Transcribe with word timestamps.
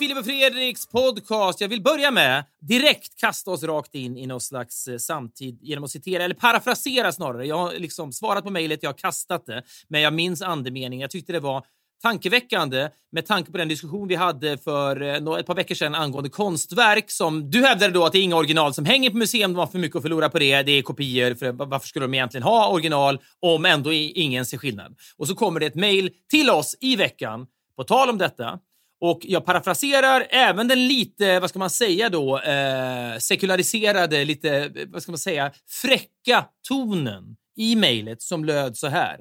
Filip 0.00 0.18
och 0.18 0.24
Fredriks 0.24 0.86
podcast. 0.86 1.60
Jag 1.60 1.68
vill 1.68 1.82
börja 1.82 2.10
med 2.10 2.44
direkt 2.60 3.20
kasta 3.20 3.50
oss 3.50 3.62
rakt 3.62 3.94
in 3.94 4.16
i 4.16 4.26
någon 4.26 4.40
slags 4.40 4.88
eh, 4.88 4.98
samtid 4.98 5.58
genom 5.62 5.84
att 5.84 5.90
citera, 5.90 6.22
eller 6.22 6.34
parafrasera 6.34 7.12
snarare. 7.12 7.46
Jag 7.46 7.58
har 7.58 7.72
liksom 7.72 8.12
svarat 8.12 8.44
på 8.44 8.50
mejlet, 8.50 8.82
jag 8.82 8.90
har 8.90 8.98
kastat 8.98 9.46
det, 9.46 9.62
men 9.88 10.00
jag 10.00 10.12
minns 10.12 10.42
andemeningen. 10.42 11.00
Jag 11.00 11.10
tyckte 11.10 11.32
det 11.32 11.40
var 11.40 11.64
tankeväckande 12.02 12.88
med 13.12 13.26
tanke 13.26 13.52
på 13.52 13.58
den 13.58 13.68
diskussion 13.68 14.08
vi 14.08 14.14
hade 14.14 14.58
för 14.58 15.02
eh, 15.02 15.38
ett 15.38 15.46
par 15.46 15.54
veckor 15.54 15.74
sedan 15.74 15.94
angående 15.94 16.30
konstverk 16.30 17.10
som 17.10 17.50
du 17.50 17.66
hävdade 17.66 17.92
då 17.92 18.04
att 18.04 18.12
det 18.12 18.18
är 18.18 18.22
inga 18.22 18.36
original 18.36 18.74
som 18.74 18.84
hänger 18.84 19.10
på 19.10 19.16
museum, 19.16 19.52
de 19.52 19.58
har 19.58 19.66
för 19.66 19.78
mycket 19.78 19.96
att 19.96 20.02
förlora 20.02 20.28
på 20.28 20.38
det, 20.38 20.62
det 20.62 20.72
är 20.72 20.82
kopior, 20.82 21.34
för 21.34 21.52
varför 21.52 21.88
skulle 21.88 22.04
de 22.04 22.14
egentligen 22.14 22.44
ha 22.44 22.68
original 22.68 23.18
om 23.40 23.64
ändå 23.64 23.92
ingen 23.92 24.46
ser 24.46 24.58
skillnad? 24.58 24.96
Och 25.16 25.28
så 25.28 25.34
kommer 25.34 25.60
det 25.60 25.66
ett 25.66 25.74
mejl 25.74 26.10
till 26.30 26.50
oss 26.50 26.76
i 26.80 26.96
veckan 26.96 27.46
på 27.76 27.84
tal 27.84 28.10
om 28.10 28.18
detta. 28.18 28.58
Och 29.00 29.20
jag 29.22 29.44
parafraserar 29.44 30.26
även 30.30 30.68
den 30.68 30.88
lite, 30.88 31.40
vad 31.40 31.50
ska 31.50 31.58
man 31.58 31.70
säga 31.70 32.08
då, 32.08 32.38
eh, 32.40 33.18
sekulariserade, 33.18 34.24
lite, 34.24 34.70
vad 34.88 35.02
ska 35.02 35.12
man 35.12 35.18
säga, 35.18 35.52
fräcka 35.68 36.44
tonen 36.68 37.36
i 37.56 37.76
mejlet 37.76 38.22
som 38.22 38.44
löd 38.44 38.76
så 38.76 38.86
här. 38.88 39.20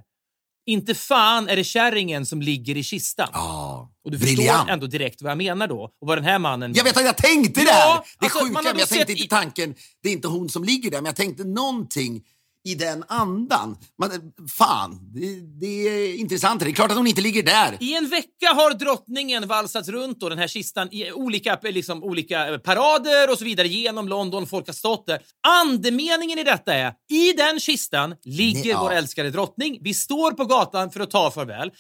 Inte 0.65 0.95
fan 0.95 1.49
är 1.49 1.55
det 1.55 1.63
kärringen 1.63 2.25
som 2.25 2.41
ligger 2.41 2.77
i 2.77 2.83
kistan. 2.83 3.29
Ja, 3.33 3.91
Och 4.05 4.11
du 4.11 4.19
förstår 4.19 4.35
briljant. 4.35 4.69
ändå 4.69 4.87
direkt 4.87 5.21
vad 5.21 5.31
jag 5.31 5.37
menar 5.37 5.67
då 5.67 5.81
och 5.83 6.07
vad 6.07 6.17
den 6.17 6.25
här 6.25 6.39
mannen... 6.39 6.73
Jag 6.75 6.83
vet 6.83 6.97
att 6.97 7.05
jag 7.05 7.17
tänkte 7.17 7.61
Ja, 7.61 7.71
här! 7.71 7.99
Det 8.19 8.25
är 8.25 8.29
alltså, 8.29 8.39
sjuka, 8.45 8.61
men 8.61 8.79
jag 8.79 8.89
tänkte 8.89 9.11
inte 9.11 9.23
i- 9.23 9.27
tanken, 9.27 9.75
det 10.03 10.09
är 10.09 10.13
inte 10.13 10.27
hon 10.27 10.49
som 10.49 10.63
ligger 10.63 10.91
där, 10.91 10.97
men 10.97 11.05
jag 11.05 11.15
tänkte 11.15 11.43
någonting 11.43 12.21
i 12.67 12.75
den 12.75 13.03
andan. 13.07 13.77
Man, 13.99 14.11
fan, 14.57 14.99
det, 15.13 15.59
det 15.59 15.87
är 15.87 16.15
intressant. 16.15 16.59
Det 16.59 16.69
är 16.69 16.73
klart 16.73 16.91
att 16.91 16.97
hon 16.97 17.07
inte 17.07 17.21
ligger 17.21 17.43
där. 17.43 17.77
I 17.79 17.95
en 17.95 18.09
vecka 18.09 18.53
har 18.55 18.73
drottningen 18.73 19.47
valsats 19.47 19.89
runt 19.89 20.19
då, 20.19 20.29
den 20.29 20.37
här 20.37 20.47
kistan 20.47 20.87
i 20.91 21.11
olika, 21.11 21.59
liksom, 21.63 22.03
olika 22.03 22.59
parader 22.63 23.31
och 23.31 23.37
så 23.37 23.45
vidare 23.45 23.67
genom 23.67 24.07
London. 24.07 24.47
Folk 24.47 24.67
har 24.67 24.73
stått 24.73 25.07
där. 25.07 25.19
Andemeningen 25.47 26.39
i 26.39 26.43
detta 26.43 26.73
är, 26.73 26.93
i 27.09 27.33
den 27.33 27.59
kistan 27.59 28.15
ligger 28.23 28.59
Nej, 28.59 28.69
ja. 28.69 28.81
vår 28.83 28.91
älskade 28.91 29.31
drottning. 29.31 29.79
Vi 29.81 29.93
står 29.93 30.31
på 30.31 30.45
gatan 30.45 30.91
för 30.91 30.99
att 30.99 31.11
ta 31.11 31.31
farväl. 31.31 31.71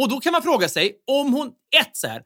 Och 0.00 0.08
då 0.08 0.20
kan 0.20 0.32
man 0.32 0.42
fråga 0.42 0.68
sig 0.68 0.92
om 1.10 1.32
hon, 1.32 1.46
ett 1.80 1.90
så 1.92 2.06
här, 2.06 2.22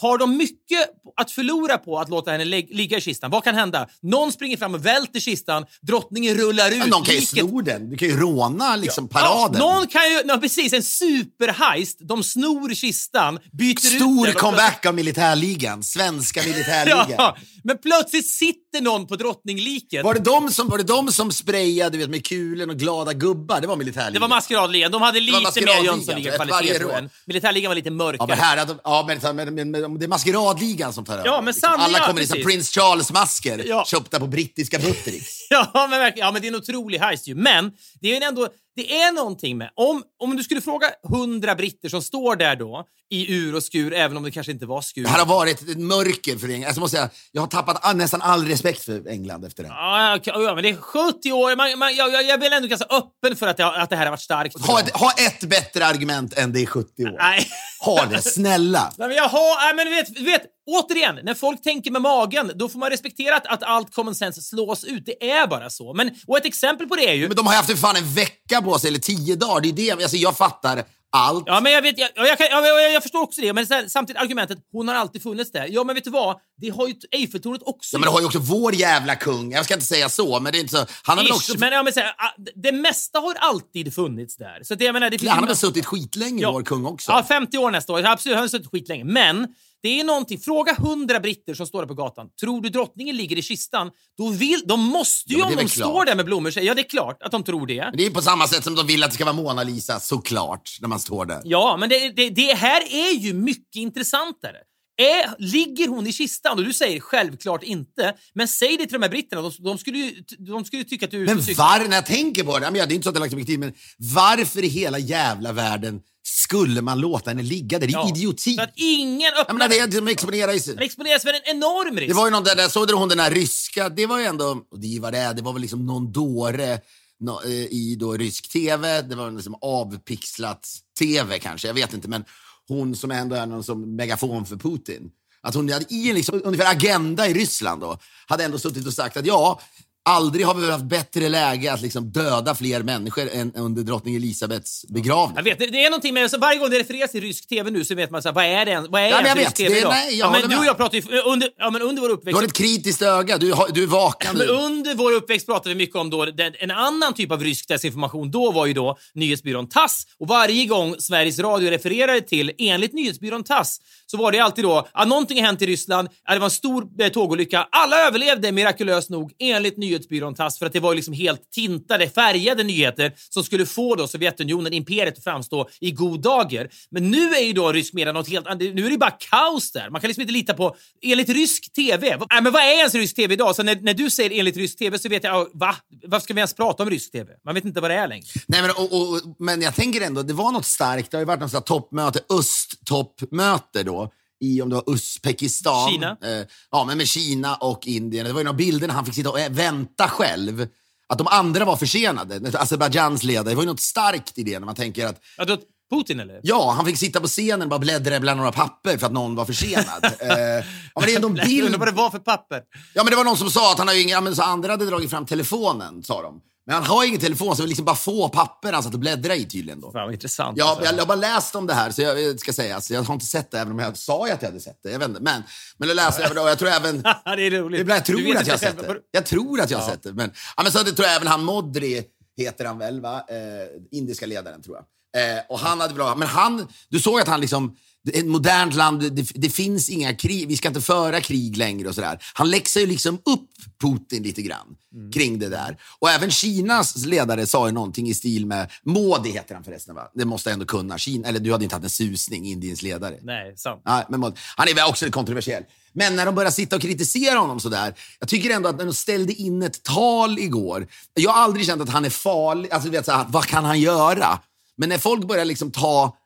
har 0.00 0.18
de 0.18 0.36
mycket 0.36 0.88
att 1.16 1.30
förlora 1.30 1.78
på 1.78 1.98
att 1.98 2.08
låta 2.08 2.30
henne 2.30 2.44
ligga 2.44 2.98
i 2.98 3.00
kistan? 3.00 3.30
Vad 3.30 3.44
kan 3.44 3.54
hända? 3.54 3.86
Någon 4.02 4.32
springer 4.32 4.56
fram 4.56 4.74
och 4.74 4.86
välter 4.86 5.20
kistan, 5.20 5.64
drottningen 5.82 6.34
rullar 6.34 6.70
ut. 6.70 6.78
Men 6.78 6.88
någon 6.88 7.04
kan 7.04 7.14
ju 7.14 7.20
liket- 7.20 7.38
sno 7.48 7.60
den. 7.60 7.90
Du 7.90 7.96
kan 7.96 8.08
ju 8.08 8.16
råna 8.16 8.76
liksom 8.76 9.08
paraden. 9.08 9.60
Ja, 9.60 9.74
någon 9.74 9.86
kan 9.86 10.02
ju, 10.10 10.22
ja, 10.26 10.36
precis, 10.38 10.72
en 10.72 10.82
superheist. 10.82 11.98
De 12.00 12.22
snor 12.24 12.74
kistan, 12.74 13.38
byter 13.52 13.70
ut 13.72 13.78
Stor 13.80 14.26
den. 14.26 14.34
och- 14.34 14.40
comeback 14.40 14.86
av 14.86 14.94
militärligan. 14.94 15.82
Svenska 15.82 16.42
militärligan. 16.46 17.06
Ja, 17.18 17.36
men 17.64 17.78
plötsligt 17.78 18.26
sitter 18.28 18.67
någon 18.80 19.06
på 19.06 19.16
drottningliket. 19.16 20.04
Var, 20.04 20.14
det 20.14 20.20
de 20.20 20.50
som, 20.50 20.68
var 20.68 20.78
det 20.78 20.84
de 20.84 21.12
som 21.12 21.32
sprayade 21.32 21.90
du 21.90 21.98
vet, 21.98 22.10
med 22.10 22.26
kulor 22.26 22.68
och 22.70 22.76
glada 22.76 23.12
gubbar? 23.12 23.60
Det 23.60 23.66
var 23.66 23.76
militärligan. 23.76 24.12
Det 24.12 24.18
var 24.18 24.28
maskeradligan. 24.28 24.92
De 24.92 25.02
hade 25.02 25.20
lite 25.20 25.36
mer 25.38 25.42
maskeradligan, 25.42 25.84
Jönssonliga 25.84 26.32
tror 26.32 26.46
jag, 26.48 26.54
varje 26.54 26.68
kvalitet. 26.68 26.78
tror 26.78 26.90
år. 26.90 26.94
jag. 26.94 27.10
Militärligan 27.26 27.70
var 27.70 27.74
lite 27.74 27.88
Ja, 27.88 27.92
mörkare. 27.94 28.26
men 28.28 28.38
här, 28.38 28.66
ja, 28.84 29.04
men, 29.06 29.36
men, 29.36 29.54
men, 29.54 29.70
men 29.70 29.98
det 29.98 30.04
är 30.04 30.08
maskeradligan 30.08 30.92
som 30.92 31.04
tar 31.04 31.14
över. 31.14 31.24
Ja, 31.26 31.40
men 31.40 31.54
liksom. 31.54 31.70
Alla 31.78 31.98
ja, 31.98 32.06
kommer 32.06 32.20
i. 32.36 32.44
Prince 32.44 32.80
Charles-masker 32.80 33.64
Ja. 33.66 33.84
köpta 33.86 34.20
på 34.20 34.26
brittiska 34.26 34.78
Buttericks. 34.78 35.34
Ja, 35.50 35.86
men. 35.90 36.12
Ja, 36.16 36.32
men 36.32 36.42
det 36.42 36.48
är 36.48 36.52
en 36.52 36.56
otrolig 36.58 36.98
heist 36.98 37.28
ju. 37.28 37.34
Men 37.34 37.72
det 38.00 38.08
är 38.08 38.20
ju 38.20 38.26
ändå, 38.26 38.48
det 38.78 38.92
är 39.02 39.12
någonting 39.12 39.58
med, 39.58 39.70
om, 39.76 40.02
om 40.22 40.36
du 40.36 40.42
skulle 40.42 40.60
fråga 40.60 40.86
hundra 41.08 41.54
britter 41.54 41.88
som 41.88 42.02
står 42.02 42.36
där 42.36 42.56
då 42.56 42.84
i 43.10 43.34
ur 43.34 43.54
och 43.54 43.62
skur, 43.62 43.92
även 43.92 44.16
om 44.16 44.22
det 44.22 44.30
kanske 44.30 44.52
inte 44.52 44.66
var 44.66 44.80
skur. 44.82 45.02
Det 45.02 45.08
här 45.08 45.18
har 45.18 45.26
varit 45.26 45.60
ett 45.68 45.78
mörker 45.78 46.38
för 46.38 46.48
England. 46.48 46.66
Alltså, 46.66 46.80
måste 46.80 46.96
säga, 46.96 47.10
jag 47.32 47.42
har 47.42 47.46
tappat 47.48 47.78
all, 47.84 47.96
nästan 47.96 48.22
all 48.22 48.46
respekt 48.48 48.84
för 48.84 49.08
England 49.08 49.44
efter 49.44 49.62
det. 49.62 49.68
Ja, 49.68 50.16
okej, 50.16 50.32
ja, 50.36 50.54
men 50.54 50.62
det 50.64 50.70
är 50.70 50.76
70 50.76 51.32
år. 51.32 51.56
Man, 51.56 51.78
man, 51.78 51.96
jag, 51.96 52.12
jag 52.12 52.24
jag 52.24 52.44
är 52.44 52.56
ändå 52.56 52.68
ganska 52.68 52.86
öppen 52.96 53.36
för 53.36 53.46
att 53.46 53.56
det, 53.56 53.62
har- 53.64 53.74
att 53.74 53.90
det 53.90 53.96
här 53.96 54.04
har 54.04 54.10
varit 54.10 54.20
starkt. 54.20 54.60
Ha 54.66 54.80
ett, 54.80 54.90
ha 54.96 55.12
ett 55.26 55.40
bättre 55.44 55.86
argument 55.86 56.34
än 56.38 56.52
det 56.52 56.60
i 56.60 56.66
70 56.66 57.04
år. 57.04 57.16
Nej. 57.18 57.46
Ha 57.80 58.06
det, 58.06 58.22
snälla. 58.22 58.92
Nej, 58.98 59.08
men 59.08 59.16
jaha, 59.16 59.56
nej, 59.60 59.74
men 59.74 59.94
vet, 59.94 60.20
vet, 60.20 60.42
återigen, 60.68 61.18
när 61.22 61.34
folk 61.34 61.62
tänker 61.62 61.90
med 61.90 62.02
magen, 62.02 62.52
då 62.54 62.68
får 62.68 62.78
man 62.78 62.90
respektera 62.90 63.36
att, 63.36 63.46
att 63.46 63.62
allt 63.62 63.94
common 63.94 64.14
sense 64.14 64.42
slås 64.42 64.84
ut. 64.84 65.06
Det 65.06 65.30
är 65.30 65.46
bara 65.46 65.70
så. 65.70 65.94
Men, 65.94 66.10
och 66.26 66.38
ett 66.38 66.46
exempel 66.46 66.88
på 66.88 66.96
det 66.96 67.08
är 67.08 67.14
ju... 67.14 67.28
Men 67.28 67.36
de 67.36 67.46
har 67.46 67.54
haft 67.54 67.70
för 67.70 67.76
fan 67.76 67.96
en 67.96 68.14
vecka 68.14 68.62
på 68.62 68.78
sig, 68.78 68.88
eller 68.88 68.98
tio 68.98 69.36
dagar. 69.36 69.60
Det 69.60 69.68
är 69.68 69.72
det. 69.72 69.92
Alltså, 70.02 70.16
jag 70.16 70.36
fattar 70.36 70.84
allt. 71.12 71.44
Ja, 71.46 71.60
men 71.60 71.72
jag, 71.72 71.82
vet, 71.82 71.98
jag, 71.98 72.10
jag, 72.14 72.38
kan, 72.38 72.46
jag, 72.50 72.92
jag, 72.92 73.02
förstår 73.02 73.22
också 73.22 73.40
det, 73.40 73.52
men 73.52 73.66
här, 73.70 73.88
samtidigt 73.88 74.22
argumentet, 74.22 74.58
hon 74.72 74.88
har 74.88 74.94
alltid 74.94 75.22
funnits 75.22 75.52
där. 75.52 75.66
Ja, 75.70 75.84
men 75.84 75.94
vet 75.94 76.04
du 76.04 76.10
vad? 76.10 76.36
Det 76.60 76.68
har 76.68 76.88
ju 76.88 76.94
Eiffeltornet 77.12 77.62
också 77.64 77.96
Ja, 77.96 77.98
men 77.98 78.06
det 78.06 78.12
har 78.12 78.20
ju 78.20 78.26
också 78.26 78.38
vår 78.38 78.74
jävla 78.74 79.14
kung. 79.14 79.52
Jag 79.52 79.64
ska 79.64 79.74
inte 79.74 79.86
säga 79.86 80.08
så, 80.08 80.40
men 80.40 80.52
det 80.52 80.58
är 80.58 80.60
inte 80.60 80.76
så. 80.76 80.86
Han 81.02 81.18
har 81.18 81.24
väl 81.24 81.32
Ish, 81.32 81.36
också... 81.36 81.58
men, 81.58 81.72
ja, 81.72 81.82
men 81.82 81.92
här, 81.96 82.12
det 82.54 82.72
mesta 82.72 83.18
har 83.18 83.34
alltid 83.34 83.94
funnits 83.94 84.36
där. 84.36 84.60
Så 84.62 84.74
att, 84.74 84.80
jag 84.80 84.92
menar, 84.92 85.10
det 85.10 85.18
finns 85.18 85.26
Ja, 85.26 85.32
han 85.32 85.42
har 85.42 85.48
väl 85.48 85.56
suttit 85.56 85.86
skitlänge, 85.86 86.42
Ja. 86.42 86.52
vår 86.52 86.62
kung 86.62 86.86
också. 86.86 87.12
Ja, 87.12 87.24
50 87.28 87.58
år 87.58 87.70
nästa 87.70 87.92
år. 87.92 88.06
Absolut, 88.06 88.36
han 88.36 88.42
har 88.42 88.48
suttit 88.48 88.70
skitlänge. 88.70 89.04
Men 89.04 89.46
det 89.82 90.00
är 90.00 90.04
någonting. 90.04 90.38
Fråga 90.38 90.74
hundra 90.74 91.20
britter 91.20 91.54
som 91.54 91.66
står 91.66 91.80
där 91.82 91.86
på 91.88 91.94
gatan. 91.94 92.26
Tror 92.40 92.60
du 92.60 92.68
drottningen 92.68 93.16
ligger 93.16 93.36
i 93.38 93.42
kistan? 93.42 93.90
Då 94.18 94.28
vill, 94.28 94.62
de 94.66 94.80
måste 94.80 95.32
ju 95.32 95.38
Ja, 95.38 95.44
om 95.46 95.50
de 95.50 95.56
klart. 95.56 95.70
står 95.70 96.04
där 96.04 96.14
med 96.16 96.24
blommor 96.24 96.50
säga 96.50 96.66
ja, 96.66 96.74
det 96.74 96.80
är 96.80 96.88
klart 96.88 97.22
att 97.22 97.30
de 97.30 97.44
tror 97.44 97.66
det. 97.66 97.84
Men 97.84 97.96
det 97.96 98.06
är 98.06 98.10
på 98.10 98.22
samma 98.22 98.46
sätt 98.46 98.64
som 98.64 98.74
de 98.74 98.86
vill 98.86 99.02
att 99.04 99.10
det 99.10 99.14
ska 99.14 99.24
vara 99.24 99.34
Mona 99.36 99.62
Lisa, 99.62 100.00
såklart, 100.00 100.78
när 100.80 100.88
man 100.88 101.00
står 101.00 101.24
där. 101.26 101.40
Ja, 101.44 101.76
men 101.80 101.88
det, 101.88 102.08
det, 102.16 102.30
det 102.30 102.54
här 102.54 102.80
är 102.80 103.12
ju 103.18 103.32
mycket 103.34 103.76
intressantare. 103.76 104.56
Är, 105.00 105.34
ligger 105.38 105.88
hon 105.88 106.06
i 106.06 106.12
kistan? 106.12 106.58
Och 106.58 106.64
du 106.64 106.72
säger 106.72 107.00
självklart 107.00 107.62
inte. 107.62 108.14
Men 108.34 108.48
säg 108.48 108.76
det 108.76 108.84
till 108.86 108.92
de 108.92 109.02
här 109.02 109.10
britterna. 109.10 109.42
De, 109.42 109.52
de, 109.58 109.78
skulle, 109.78 109.98
ju, 109.98 110.24
de 110.38 110.64
skulle 110.64 110.84
tycka 110.84 111.04
att 111.04 111.10
du 111.10 111.18
är 111.18 111.22
ute 111.22 111.34
Men 111.34 111.54
var, 111.54 111.88
när 111.88 111.96
jag 111.96 112.06
tänker 112.06 112.44
på 112.44 112.58
det, 112.58 112.70
det 112.70 112.78
är 112.78 112.92
inte 112.92 113.02
så 113.02 113.08
att 113.08 113.14
jag 113.14 113.20
lagt 113.20 113.30
så 113.30 113.36
mycket 113.36 113.48
tid, 113.50 113.58
men 113.58 113.72
varför 113.96 114.64
i 114.64 114.68
hela 114.68 114.98
jävla 114.98 115.52
världen 115.52 116.00
skulle 116.22 116.82
man 116.82 117.00
låta 117.00 117.30
henne 117.30 117.42
ligga 117.42 117.78
där? 117.78 117.86
Det 117.86 117.92
är 117.92 117.94
Ja, 117.94 118.08
idioti. 118.08 118.54
Så 118.54 118.62
att 118.62 118.72
ingen 118.74 119.20
Jag 119.20 119.38
öppnar... 119.40 119.54
menar, 119.54 119.68
det 119.68 119.78
är 119.78 119.86
de 120.00 120.08
exponerar 120.08 120.52
i 120.52 120.60
sig. 120.60 120.76
Exponeras 120.80 121.22
för 121.22 121.28
en 121.34 121.56
enorm 121.56 121.96
risk. 121.96 122.08
Det 122.08 122.14
var 122.14 122.26
ju 122.26 122.30
någon 122.30 122.44
där, 122.44 122.56
där 122.56 122.68
såg 122.68 122.88
du 122.88 122.94
hon 122.94 123.08
den 123.08 123.18
där 123.18 123.30
ryska, 123.30 123.88
det 123.88 124.06
var 124.06 124.18
ju 124.18 124.24
ändå, 124.24 124.64
och 124.70 124.80
det 124.80 125.00
var 125.00 125.12
det, 125.12 125.32
det 125.36 125.42
var 125.42 125.52
väl 125.52 125.62
liksom 125.62 125.86
någon 125.86 126.12
dåre 126.12 126.80
nå- 127.20 127.42
eh, 127.44 127.50
i 127.50 127.96
då 128.00 128.12
rysk 128.12 128.48
tv, 128.52 129.02
det 129.02 129.14
var 129.14 129.30
liksom 129.30 129.54
avpixlat 129.62 130.68
tv 130.98 131.38
kanske, 131.38 131.66
jag 131.66 131.74
vet 131.74 131.94
inte, 131.94 132.08
men 132.08 132.24
hon 132.68 132.96
som 132.96 133.10
ändå 133.10 133.36
är 133.36 133.46
någon 133.46 133.64
som 133.64 133.96
megafon 133.96 134.46
för 134.46 134.56
Putin. 134.56 135.10
Att 135.40 135.54
hon 135.54 135.72
hade 135.72 135.94
i 135.94 136.08
en 136.08 136.14
liksom, 136.14 136.40
ungefär 136.44 136.72
agenda 136.72 137.28
i 137.28 137.34
Ryssland 137.34 137.80
då, 137.80 137.98
hade 138.26 138.44
ändå 138.44 138.58
suttit 138.58 138.86
och 138.86 138.94
sagt 138.94 139.16
att 139.16 139.26
ja, 139.26 139.60
aldrig 140.08 140.46
har 140.46 140.54
vi 140.54 140.60
väl 140.60 140.70
haft 140.70 140.84
bättre 140.84 141.28
läge 141.28 141.72
att 141.72 141.80
liksom 141.82 142.10
döda 142.12 142.54
fler 142.54 142.82
människor 142.82 143.28
än 143.32 143.52
under 143.54 143.82
drottning 143.82 144.16
Elisabeths 144.16 144.84
begravning. 144.88 145.36
Jag 145.36 145.42
vet, 145.44 145.58
det, 145.58 145.84
är 145.84 145.90
någonting 145.90 146.14
med, 146.14 146.30
så 146.30 146.38
varje 146.38 146.58
gång 146.58 146.70
det 146.70 146.78
refereras 146.78 147.10
till 147.10 147.20
rysk 147.20 147.48
tv 147.48 147.70
nu 147.70 147.84
så 147.84 147.94
vet 147.94 148.10
man 148.10 148.22
så 148.22 148.28
här, 148.28 148.34
vad 148.34 148.44
är 148.44 148.64
det 148.64 148.70
ens- 148.70 148.88
vad 148.88 149.00
är 149.02 149.06
Ja, 149.08 149.20
ens 149.20 149.34
rysk 149.38 149.48
vet. 149.48 149.54
tv 149.56 149.74
Det 149.74 149.78
idag? 149.80 149.90
nej, 149.90 150.18
ja, 150.18 150.30
men 150.30 150.50
du 150.50 150.58
och 150.58 150.64
jag 150.64 150.76
pratar 150.76 150.94
ju 150.98 151.02
under, 151.20 151.48
ja, 151.58 151.70
men 151.70 151.82
under 151.82 152.02
vår 152.02 152.08
Du 152.08 152.14
uppväxt. 152.14 152.36
har 152.40 152.44
ett 152.46 152.52
kritiskt 152.52 153.02
öga, 153.02 153.38
du, 153.38 153.52
har, 153.52 153.68
du 153.72 153.82
är 153.82 153.86
vaken. 153.86 154.36
Men 154.38 154.48
under 154.48 154.94
vår 154.94 155.12
uppväxt 155.12 155.46
pratade 155.46 155.68
vi 155.68 155.74
mycket 155.74 155.96
om 155.96 156.10
då, 156.10 156.24
den, 156.24 156.52
en 156.58 156.70
annan 156.70 157.14
typ 157.14 157.32
av 157.32 157.42
rysk 157.42 157.68
desinformation. 157.68 158.30
Då 158.30 158.50
var 158.52 158.66
ju 158.66 158.72
då 158.72 158.98
nyhetsbyrån 159.14 159.68
TASS. 159.68 160.02
Och 160.20 160.28
varje 160.28 160.64
gång 160.66 160.94
Sveriges 160.98 161.38
Radio 161.38 161.70
refererade 161.70 162.20
till, 162.20 162.52
enligt 162.58 162.92
nyhetsbyrån 162.92 163.44
TASS, 163.44 163.78
så 164.10 164.16
var 164.16 164.32
det 164.32 164.38
alltid 164.38 164.64
då 164.64 164.88
att 164.92 165.08
någonting 165.08 165.38
har 165.38 165.46
hänt 165.46 165.62
i 165.62 165.66
Ryssland, 165.66 166.08
att 166.24 166.34
det 166.34 166.38
var 166.38 166.46
en 166.46 166.50
stor 166.50 166.88
eh, 167.00 167.08
tågolycka. 167.08 167.68
Alla 167.70 168.06
överlevde 168.06 168.52
mirakulöst 168.52 169.10
nog, 169.10 169.32
enligt 169.38 169.76
nyhetsbyrån 169.76 170.34
TASS 170.34 170.58
för 170.58 170.66
att 170.66 170.72
det 170.72 170.80
var 170.80 170.94
liksom 170.94 171.14
helt 171.14 171.50
tintade, 171.50 172.08
färgade 172.08 172.62
nyheter 172.62 173.12
som 173.28 173.44
skulle 173.44 173.66
få 173.66 173.94
då 173.94 174.08
Sovjetunionen, 174.08 174.72
imperiet, 174.72 175.18
att 175.18 175.24
framstå 175.24 175.68
i 175.80 175.90
god 175.90 176.20
dager. 176.20 176.70
Men 176.90 177.10
nu 177.10 177.34
är 177.34 177.44
ju 177.44 177.52
då 177.52 177.72
rysk 177.72 177.94
media 177.94 178.12
något 178.12 178.28
helt 178.28 178.46
annat. 178.46 178.58
Nu 178.58 178.86
är 178.86 178.90
det 178.90 178.98
bara 178.98 179.10
kaos 179.10 179.72
där. 179.72 179.90
Man 179.90 180.00
kan 180.00 180.08
liksom 180.08 180.20
inte 180.20 180.32
lita 180.32 180.54
på... 180.54 180.76
Enligt 181.02 181.28
rysk 181.28 181.72
TV... 181.72 182.08
Äh, 182.08 182.18
men 182.42 182.52
vad 182.52 182.62
är 182.62 182.78
ens 182.78 182.94
rysk 182.94 183.16
TV 183.16 183.34
idag? 183.34 183.56
Så 183.56 183.62
när, 183.62 183.76
när 183.80 183.94
du 183.94 184.10
säger 184.10 184.38
enligt 184.38 184.56
rysk 184.56 184.78
TV 184.78 184.98
så 184.98 185.08
vet 185.08 185.24
jag... 185.24 185.48
Va? 185.54 185.76
Varför 186.06 186.24
ska 186.24 186.34
vi 186.34 186.40
ens 186.40 186.54
prata 186.54 186.82
om 186.82 186.90
rysk 186.90 187.12
TV? 187.12 187.32
Man 187.44 187.54
vet 187.54 187.64
inte 187.64 187.80
vad 187.80 187.90
det 187.90 187.94
är 187.94 188.08
längre. 188.08 188.26
Nej, 188.46 188.62
men, 188.62 188.70
och, 188.70 189.00
och, 189.00 189.20
men 189.38 189.62
jag 189.62 189.74
tänker 189.74 190.00
ändå, 190.00 190.22
det 190.22 190.32
var 190.32 190.52
något 190.52 190.66
starkt. 190.66 191.10
Det 191.10 191.16
har 191.16 191.22
ju 191.22 191.26
varit 191.26 191.52
något 191.52 191.66
toppmöte, 191.66 192.20
östtoppmöte 192.38 193.82
då 193.82 193.97
i 194.40 194.62
om 194.62 194.68
det 194.68 194.74
var 194.74 194.90
Uzbekistan. 194.92 195.90
Kina. 195.90 196.16
Eh, 196.24 196.46
ja, 196.70 196.84
men 196.84 196.98
med 196.98 197.08
Kina 197.08 197.54
och 197.54 197.86
Indien. 197.86 198.26
Det 198.26 198.32
var 198.32 198.40
ju 198.40 198.44
några 198.44 198.56
bilder 198.56 198.86
när 198.86 198.94
han 198.94 199.04
fick 199.06 199.14
sitta 199.14 199.30
och 199.30 199.40
eh, 199.40 199.50
vänta 199.50 200.08
själv. 200.08 200.68
Att 201.08 201.18
de 201.18 201.26
andra 201.26 201.64
var 201.64 201.76
försenade. 201.76 202.58
Azerbajdzjans 202.58 203.22
ledare. 203.22 203.48
Det 203.48 203.54
var 203.54 203.62
ju 203.62 203.68
något 203.68 203.80
starkt 203.80 204.38
i 204.38 204.42
det 204.42 204.58
när 204.58 204.66
man 204.66 204.74
tänker 204.74 205.06
att 205.06 205.20
Ja, 205.36 205.44
då, 205.44 205.56
Putin 205.90 206.20
eller? 206.20 206.40
Ja, 206.42 206.72
han 206.76 206.86
fick 206.86 206.98
sitta 206.98 207.20
på 207.20 207.26
scenen 207.26 207.62
och 207.62 207.68
bara 207.68 207.78
bläddra 207.78 208.20
bland 208.20 208.38
några 208.38 208.52
papper 208.52 208.98
för 208.98 209.06
att 209.06 209.12
någon 209.12 209.34
var 209.34 209.44
försenad. 209.44 210.04
eh, 210.04 210.30
ja, 210.30 210.62
men 210.94 211.04
det 211.04 211.12
är 211.12 211.16
ändå 211.16 211.28
en 211.28 211.34
bild. 211.34 211.64
Undrar 211.64 211.78
vad 211.78 211.88
det 211.88 211.92
var 211.92 212.10
för 212.10 212.18
papper. 212.18 212.62
Ja, 212.94 213.04
men 213.04 213.10
det 213.10 213.16
var 213.16 213.24
någon 213.24 213.36
som 213.36 213.50
sa 213.50 213.72
att 213.72 213.78
han 213.78 213.88
har 213.88 213.94
ju 213.94 214.00
ingen, 214.00 214.14
ja, 214.14 214.20
men 214.20 214.36
så 214.36 214.42
andra 214.42 214.70
hade 214.70 214.86
dragit 214.86 215.10
fram 215.10 215.26
telefonen, 215.26 216.02
sa 216.02 216.22
de. 216.22 216.40
Men 216.68 216.74
han 216.74 216.84
har 216.84 217.04
ingen 217.04 217.20
telefon, 217.20 217.56
så 217.56 217.62
det 217.62 217.62
var 217.62 217.68
liksom 217.68 217.84
bara 217.84 217.96
få 217.96 218.28
papper 218.28 218.72
han 218.72 218.82
satt 218.82 218.94
och 218.94 219.00
bläddrade 219.00 219.36
i 219.36 219.44
tydligen. 219.44 219.80
Då. 219.80 219.92
Fan 219.92 220.04
vad 220.04 220.12
intressant. 220.12 220.58
Ja, 220.58 220.70
alltså. 220.70 220.84
jag, 220.84 220.94
jag 220.94 220.98
har 220.98 221.06
bara 221.06 221.14
läst 221.14 221.54
om 221.54 221.66
det 221.66 221.74
här, 221.74 221.90
så 221.90 222.02
jag, 222.02 222.20
jag 222.20 222.40
ska 222.40 222.52
säga, 222.52 222.74
alltså, 222.74 222.94
jag 222.94 223.02
har 223.02 223.14
inte 223.14 223.26
sett 223.26 223.50
det, 223.50 223.58
även 223.58 223.72
om 223.72 223.78
jag 223.78 223.96
sa 223.96 224.24
att 224.24 224.42
jag 224.42 224.48
hade 224.48 224.60
sett 224.60 224.82
det. 224.82 224.90
Jag 224.90 224.98
vet 224.98 225.08
inte, 225.08 225.20
men, 225.20 225.42
men 225.78 225.88
jag 225.88 225.96
läste 225.96 226.24
även, 226.24 226.38
och 226.38 226.48
jag 226.48 226.58
tror 226.58 226.68
även... 226.68 227.02
det 227.02 227.10
är 227.46 227.50
roligt. 227.50 227.88
Jag 227.88 227.98
Du 227.98 228.04
tror 228.04 228.36
att 228.36 228.46
jag 228.46 228.54
har 228.54 228.58
sett 228.58 228.78
det. 228.78 228.96
Jag 229.10 229.26
tror 229.26 229.60
att 229.60 229.70
jag 229.70 229.78
har 229.78 229.90
sett 229.90 230.02
det. 230.02 230.12
Men, 230.12 230.30
ja, 230.56 230.62
men 230.62 230.72
så 230.72 230.82
det 230.82 230.92
tror 230.92 231.06
jag 231.06 231.16
även 231.16 231.28
han 231.28 231.44
Modri, 231.44 232.04
heter 232.36 232.64
han 232.64 232.78
väl, 232.78 233.00
va? 233.00 233.24
Eh, 233.28 233.98
indiska 233.98 234.26
ledaren 234.26 234.62
tror 234.62 234.76
jag. 234.76 234.84
Eh, 235.16 235.42
och 235.48 235.58
han 235.58 235.80
hade 235.80 235.94
bra, 235.94 236.14
men 236.14 236.28
han, 236.28 236.68
du 236.88 237.00
såg 237.00 237.20
att 237.20 237.28
han 237.28 237.40
liksom, 237.40 237.76
ett 238.12 238.26
modernt 238.26 238.74
land, 238.74 239.12
det, 239.12 239.30
det 239.34 239.50
finns 239.50 239.88
inga 239.88 240.14
krig, 240.14 240.48
vi 240.48 240.56
ska 240.56 240.68
inte 240.68 240.80
föra 240.80 241.20
krig 241.20 241.56
längre 241.56 241.88
och 241.88 241.94
sådär. 241.94 242.18
Han 242.34 242.50
läxar 242.50 242.80
ju 242.80 242.86
liksom 242.86 243.14
upp 243.14 243.48
Putin 243.82 244.22
lite 244.22 244.42
grann 244.42 244.66
kring 245.14 245.38
det 245.38 245.48
där. 245.48 245.76
Och 245.98 246.10
även 246.10 246.30
Kinas 246.30 247.06
ledare 247.06 247.46
sa 247.46 247.66
ju 247.66 247.72
någonting 247.72 248.08
i 248.08 248.14
stil 248.14 248.46
med, 248.46 248.70
Modi 248.82 249.30
heter 249.30 249.54
han 249.54 249.64
förresten 249.64 249.94
va? 249.94 250.10
Det 250.14 250.24
måste 250.24 250.50
jag 250.50 250.52
ändå 250.52 250.66
kunna. 250.66 250.98
Kina, 250.98 251.28
eller 251.28 251.40
du 251.40 251.52
hade 251.52 251.64
inte 251.64 251.76
haft 251.76 251.84
en 251.84 251.90
susning, 251.90 252.46
Indiens 252.46 252.82
ledare. 252.82 253.18
Nej, 253.22 253.56
sant. 253.56 253.82
Nej, 253.84 254.04
men 254.08 254.20
Mod- 254.20 254.38
han 254.56 254.68
är 254.68 254.74
väl 254.74 254.88
också 254.88 255.10
kontroversiell. 255.10 255.62
Men 255.92 256.16
när 256.16 256.26
de 256.26 256.34
börjar 256.34 256.50
sitta 256.50 256.76
och 256.76 256.82
kritisera 256.82 257.38
honom 257.38 257.60
sådär. 257.60 257.94
Jag 258.20 258.28
tycker 258.28 258.50
ändå 258.50 258.68
att 258.68 258.76
när 258.76 258.84
de 258.84 258.94
ställde 258.94 259.32
in 259.32 259.62
ett 259.62 259.82
tal 259.82 260.38
igår. 260.38 260.88
Jag 261.14 261.30
har 261.30 261.42
aldrig 261.42 261.66
känt 261.66 261.82
att 261.82 261.88
han 261.88 262.04
är 262.04 262.10
farlig. 262.10 262.70
Alltså, 262.70 262.88
du 262.88 262.96
vet, 262.96 263.04
så 263.04 263.12
här, 263.12 263.26
vad 263.28 263.46
kan 263.46 263.64
han 263.64 263.80
göra? 263.80 264.38
Men 264.76 264.88
när 264.88 264.98
folk 264.98 265.28
börjar 265.28 265.44
liksom 265.44 265.70
ta 265.70 266.16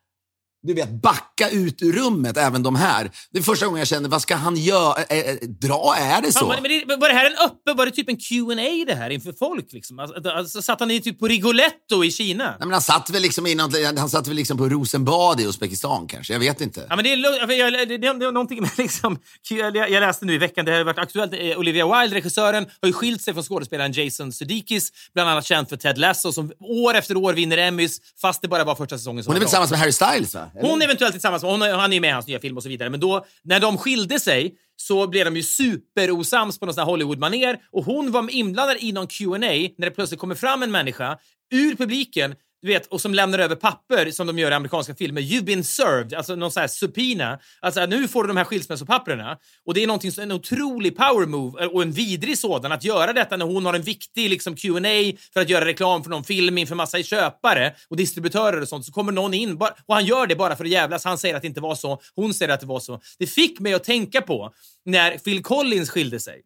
du 0.63 0.73
vet, 0.73 1.01
backa 1.01 1.49
ut 1.49 1.81
ur 1.81 1.93
rummet, 1.93 2.37
även 2.37 2.63
de 2.63 2.75
här. 2.75 3.11
Det 3.31 3.39
är 3.39 3.43
första 3.43 3.65
gången 3.65 3.79
jag 3.79 3.87
känner, 3.87 4.09
vad 4.09 4.21
ska 4.21 4.35
han 4.35 4.55
göra? 4.55 4.93
Ä- 5.03 5.05
ä- 5.09 5.37
dra, 5.61 5.95
är 5.97 6.21
det 6.21 6.31
så? 6.31 6.39
Fan, 6.39 6.61
men 6.61 6.63
det, 6.87 6.95
var 6.95 7.07
det 7.07 7.13
här 7.15 7.25
en 7.25 7.37
öppen, 7.45 7.77
var 7.77 7.85
det 7.85 7.91
typ 7.91 8.09
en 8.09 8.17
Q&A 8.17 8.83
det 8.87 8.95
här 8.95 9.09
inför 9.09 9.33
folk? 9.39 9.73
Liksom? 9.73 9.99
Alltså, 9.99 10.29
alltså, 10.29 10.61
satt 10.61 10.79
han 10.79 10.91
i 10.91 11.01
typ 11.01 11.19
på 11.19 11.27
Rigoletto 11.27 12.03
i 12.03 12.11
Kina? 12.11 12.43
Nej, 12.45 12.55
men 12.59 12.71
han 12.71 12.81
satt 12.81 13.09
väl 13.09 13.21
liksom 13.21 13.47
i 13.47 13.55
något, 13.55 13.73
han 13.97 14.09
satt 14.09 14.27
väl 14.27 14.35
liksom 14.35 14.57
på 14.57 14.69
Rosenbad 14.69 15.41
i 15.41 15.43
Uzbekistan 15.43 16.07
kanske, 16.07 16.33
jag 16.33 16.39
vet 16.39 16.61
inte. 16.61 16.85
Ja, 16.89 16.95
men 16.95 17.03
det, 17.05 17.13
är, 17.13 17.57
jag, 17.59 17.73
det, 17.73 17.85
det, 17.85 17.97
det 17.97 18.07
är 18.07 18.31
någonting 18.31 18.61
med 18.61 18.71
liksom... 18.77 19.19
Jag, 19.49 19.75
jag 19.77 20.01
läste 20.01 20.25
nu 20.25 20.33
i 20.33 20.37
veckan, 20.37 20.65
det 20.65 20.71
har 20.71 20.83
varit 20.83 20.97
aktuellt. 20.97 21.33
eh, 21.33 21.57
Olivia 21.59 21.99
Wilde, 22.01 22.15
regissören, 22.15 22.65
har 22.81 22.87
ju 22.87 22.93
skilt 22.93 23.21
sig 23.21 23.33
från 23.33 23.43
skådespelaren 23.43 23.91
Jason 23.91 24.31
Sudeikis, 24.33 24.91
bland 25.13 25.29
annat 25.29 25.45
känd 25.45 25.69
för 25.69 25.77
Ted 25.77 25.97
Lasso, 25.97 26.31
som 26.31 26.51
år 26.59 26.93
efter 26.93 27.17
år 27.17 27.33
vinner 27.33 27.57
Emmys, 27.57 27.97
fast 28.21 28.41
det 28.41 28.47
bara 28.47 28.63
var 28.63 28.75
första 28.75 28.97
säsongen 28.97 29.23
som 29.23 29.31
Hon 29.31 29.35
är 29.35 29.39
väl 29.39 29.47
tillsammans 29.47 29.71
med 29.71 29.79
Harry 29.79 29.91
Styles 29.91 30.35
va? 30.35 30.49
Eller? 30.55 30.69
Hon 30.69 30.81
eventuellt 30.81 31.13
tillsammans 31.13 31.43
med 31.43 31.51
hon, 31.51 31.61
han 31.61 31.91
är 31.91 31.95
ju 31.95 32.01
med 32.01 32.07
i 32.07 32.11
hans 32.11 32.27
nya 32.27 32.39
film 32.39 32.57
och 32.57 32.63
så 32.63 32.69
vidare. 32.69 32.89
Men 32.89 32.99
då, 32.99 33.25
när 33.43 33.59
de 33.59 33.77
skilde 33.77 34.19
sig 34.19 34.55
så 34.75 35.07
blev 35.07 35.25
de 35.25 35.35
ju 35.35 35.43
superosams 35.43 36.59
på 36.59 36.65
någon 36.65 36.75
sån 36.75 36.85
Hollywood-maner 36.85 37.59
och 37.71 37.85
hon 37.85 38.11
var 38.11 38.35
inblandad 38.35 38.77
i 38.79 38.91
någon 38.91 39.07
Q&A 39.07 39.37
när 39.37 39.85
det 39.85 39.91
plötsligt 39.91 40.19
kommer 40.19 40.35
fram 40.35 40.63
en 40.63 40.71
människa 40.71 41.17
ur 41.51 41.75
publiken 41.75 42.35
du 42.63 42.69
vet, 42.73 42.85
och 42.87 43.01
som 43.01 43.13
lämnar 43.13 43.39
över 43.39 43.55
papper 43.55 44.11
som 44.11 44.27
de 44.27 44.39
gör 44.39 44.51
i 44.51 44.53
amerikanska 44.53 44.95
filmer. 44.95 45.21
You've 45.21 45.43
been 45.43 45.63
served, 45.63 46.13
alltså 46.13 46.35
någon 46.35 46.51
sån 46.51 46.61
här 46.61 46.67
subpoena. 46.67 47.39
Alltså 47.61 47.85
nu 47.85 48.07
får 48.07 48.23
du 48.23 48.27
de 48.27 48.37
här 48.37 48.43
skilsmässopapperna. 48.43 49.37
Och 49.65 49.73
det 49.73 49.83
är 49.83 49.87
någonting, 49.87 50.11
som- 50.11 50.23
en 50.23 50.31
otrolig 50.31 50.97
power 50.97 51.25
move 51.25 51.63
eh, 51.63 51.67
och 51.69 51.81
en 51.81 51.91
vidrig 51.91 52.37
sådan 52.37 52.71
att 52.71 52.83
göra 52.83 53.13
detta 53.13 53.37
när 53.37 53.45
hon 53.45 53.65
har 53.65 53.73
en 53.73 53.81
viktig 53.81 54.29
liksom, 54.29 54.55
Q&A 54.55 55.17
för 55.33 55.39
att 55.41 55.49
göra 55.49 55.65
reklam 55.65 56.03
för 56.03 56.09
någon 56.09 56.23
film 56.23 56.57
inför 56.57 56.75
massa 56.75 57.03
köpare 57.03 57.73
och 57.89 57.97
distributörer 57.97 58.61
och 58.61 58.67
sånt. 58.67 58.85
Så 58.85 58.91
kommer 58.91 59.11
någon 59.11 59.33
in 59.33 59.57
bara, 59.57 59.73
och 59.85 59.95
han 59.95 60.05
gör 60.05 60.27
det 60.27 60.35
bara 60.35 60.55
för 60.55 60.63
att 60.63 60.69
jävlas. 60.71 61.05
Han 61.05 61.17
säger 61.17 61.35
att 61.35 61.41
det 61.41 61.47
inte 61.47 61.61
var 61.61 61.75
så, 61.75 62.01
hon 62.15 62.33
säger 62.33 62.53
att 62.53 62.59
det 62.59 62.65
var 62.65 62.79
så. 62.79 63.01
Det 63.19 63.27
fick 63.27 63.59
mig 63.59 63.73
att 63.73 63.83
tänka 63.83 64.21
på 64.21 64.53
när 64.85 65.17
Phil 65.17 65.43
Collins 65.43 65.89
skilde 65.89 66.19
sig. 66.19 66.41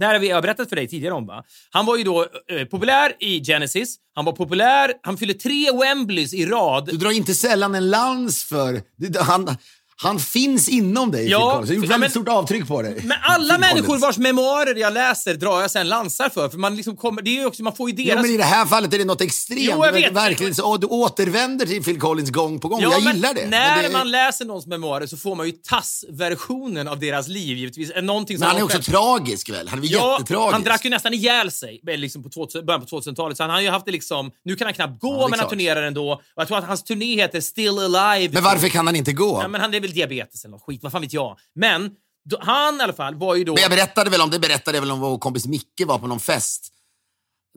Det 0.00 0.06
här 0.06 0.12
har 0.12 0.20
vi 0.20 0.28
jag 0.28 0.42
berättat 0.42 0.68
för 0.68 0.76
dig 0.76 0.88
tidigare 0.88 1.14
om. 1.14 1.26
Va? 1.26 1.44
Han 1.70 1.86
var 1.86 1.96
ju 1.96 2.04
då 2.04 2.26
eh, 2.50 2.64
populär 2.64 3.12
i 3.18 3.44
Genesis. 3.44 3.96
Han 4.14 4.24
var 4.24 4.32
populär. 4.32 4.92
Han 5.02 5.16
fyllde 5.16 5.34
tre 5.34 5.66
Wembleys 5.72 6.34
i 6.34 6.46
rad. 6.46 6.86
Du 6.86 6.96
drar 6.96 7.10
inte 7.10 7.34
sällan 7.34 7.74
en 7.74 7.90
lans 7.90 8.44
för... 8.44 8.82
Han, 9.18 9.56
han 10.02 10.18
finns 10.20 10.68
inom 10.68 11.10
dig, 11.10 11.28
Ja, 11.30 11.38
Phil 11.38 11.50
Collins. 11.50 11.68
Har 11.68 11.74
gjort 11.74 11.84
ja, 11.84 11.90
väldigt 11.90 12.10
stort 12.10 12.28
avtryck 12.28 12.68
på 12.68 12.82
dig. 12.82 13.00
Men 13.04 13.16
alla 13.22 13.54
Phil 13.54 13.60
människor 13.60 13.86
Collins. 13.86 14.02
vars 14.02 14.18
memoarer 14.18 14.74
jag 14.74 14.92
läser 14.92 15.34
drar 15.34 15.60
jag 15.60 15.70
sen 15.70 15.88
lansar 15.88 16.28
för. 16.28 16.48
För 16.48 16.58
man 16.58 16.76
liksom 16.76 16.96
kommer, 16.96 17.22
det 17.22 17.38
är 17.40 17.46
också, 17.46 17.62
man 17.62 17.76
får 17.76 17.90
ju 17.90 17.96
Jo, 17.98 18.04
deras... 18.04 18.22
men 18.22 18.30
i 18.30 18.36
det 18.36 18.44
här 18.44 18.66
fallet 18.66 18.94
är 18.94 18.98
det 18.98 19.04
något 19.04 19.20
extremt. 19.20 19.60
Jo, 19.62 19.84
jag 19.84 19.92
vet. 19.92 20.12
Verkligen, 20.12 20.54
så, 20.54 20.76
du 20.76 20.86
återvänder 20.86 21.66
till 21.66 21.82
Phil 21.84 22.00
Collins 22.00 22.30
gång 22.30 22.60
på 22.60 22.68
gång. 22.68 22.80
Ja, 22.82 22.92
jag 22.92 23.04
men 23.04 23.14
gillar 23.16 23.34
det. 23.34 23.46
När 23.50 23.74
men 23.76 23.84
det, 23.84 23.98
man 23.98 24.10
läser 24.10 24.44
någons 24.44 24.66
memoarer 24.66 25.06
så 25.06 25.16
får 25.16 25.34
man 25.34 25.46
ju 25.46 25.52
TASS-versionen 25.52 26.88
av 26.88 26.98
deras 27.00 27.28
liv 27.28 27.56
givetvis. 27.58 27.90
Någonting 28.02 28.38
som 28.38 28.40
men 28.44 28.48
han 28.50 28.58
är 28.60 28.64
också 28.64 28.76
själv- 28.76 28.84
tragisk 28.84 29.50
väl? 29.50 29.68
Han 29.68 29.78
är 29.78 29.86
Ja, 29.86 30.16
jättetragisk? 30.20 30.52
han 30.52 30.62
drack 30.62 30.84
ju 30.84 30.90
nästan 30.90 31.14
ihjäl 31.14 31.50
sig 31.50 31.80
liksom 31.84 32.22
på 32.22 32.28
2000, 32.28 32.66
början 32.66 32.80
på 32.86 32.86
2000-talet. 33.00 33.36
Så 33.36 33.42
han 33.42 33.50
har 33.50 33.60
ju 33.60 33.70
haft 33.70 33.86
det 33.86 33.92
liksom... 33.92 34.30
Nu 34.44 34.56
kan 34.56 34.64
han 34.66 34.74
knappt 34.74 35.00
gå, 35.00 35.24
är 35.24 35.28
men 35.28 35.38
han 35.38 35.48
turnerar 35.48 35.82
ändå. 35.82 36.12
Och 36.12 36.20
jag 36.36 36.48
tror 36.48 36.58
att 36.58 36.64
hans 36.66 36.82
turné 36.84 37.16
heter 37.16 37.40
Still 37.40 37.78
Alive. 37.78 38.34
Men 38.34 38.44
varför 38.44 38.68
kan 38.68 38.86
han 38.86 38.96
inte 38.96 39.12
gå? 39.12 39.38
Ja, 39.42 39.48
men 39.48 39.60
han 39.60 39.74
är 39.74 39.80
väl 39.90 40.08
diabetes 40.08 40.44
eller 40.44 40.52
något 40.52 40.62
skit, 40.62 40.82
vad 40.82 40.92
fan 40.92 41.00
vet 41.02 41.12
jag. 41.12 41.38
Men 41.54 41.90
då, 42.30 42.38
han 42.40 42.80
i 42.80 42.82
alla 42.82 42.92
fall 42.92 43.14
var 43.14 43.34
ju 43.34 43.44
då... 43.44 43.52
Men 43.54 43.62
jag 43.62 43.70
berättade 43.70 44.10
väl 44.10 44.20
om 44.20 44.30
det 44.30 44.38
berättade 44.38 44.76
jag 44.76 44.82
väl 44.82 44.90
om 44.90 45.00
vår 45.00 45.18
kompis 45.18 45.46
Micke 45.46 45.82
var 45.86 45.98
på 45.98 46.06
någon 46.06 46.20
fest. 46.20 46.72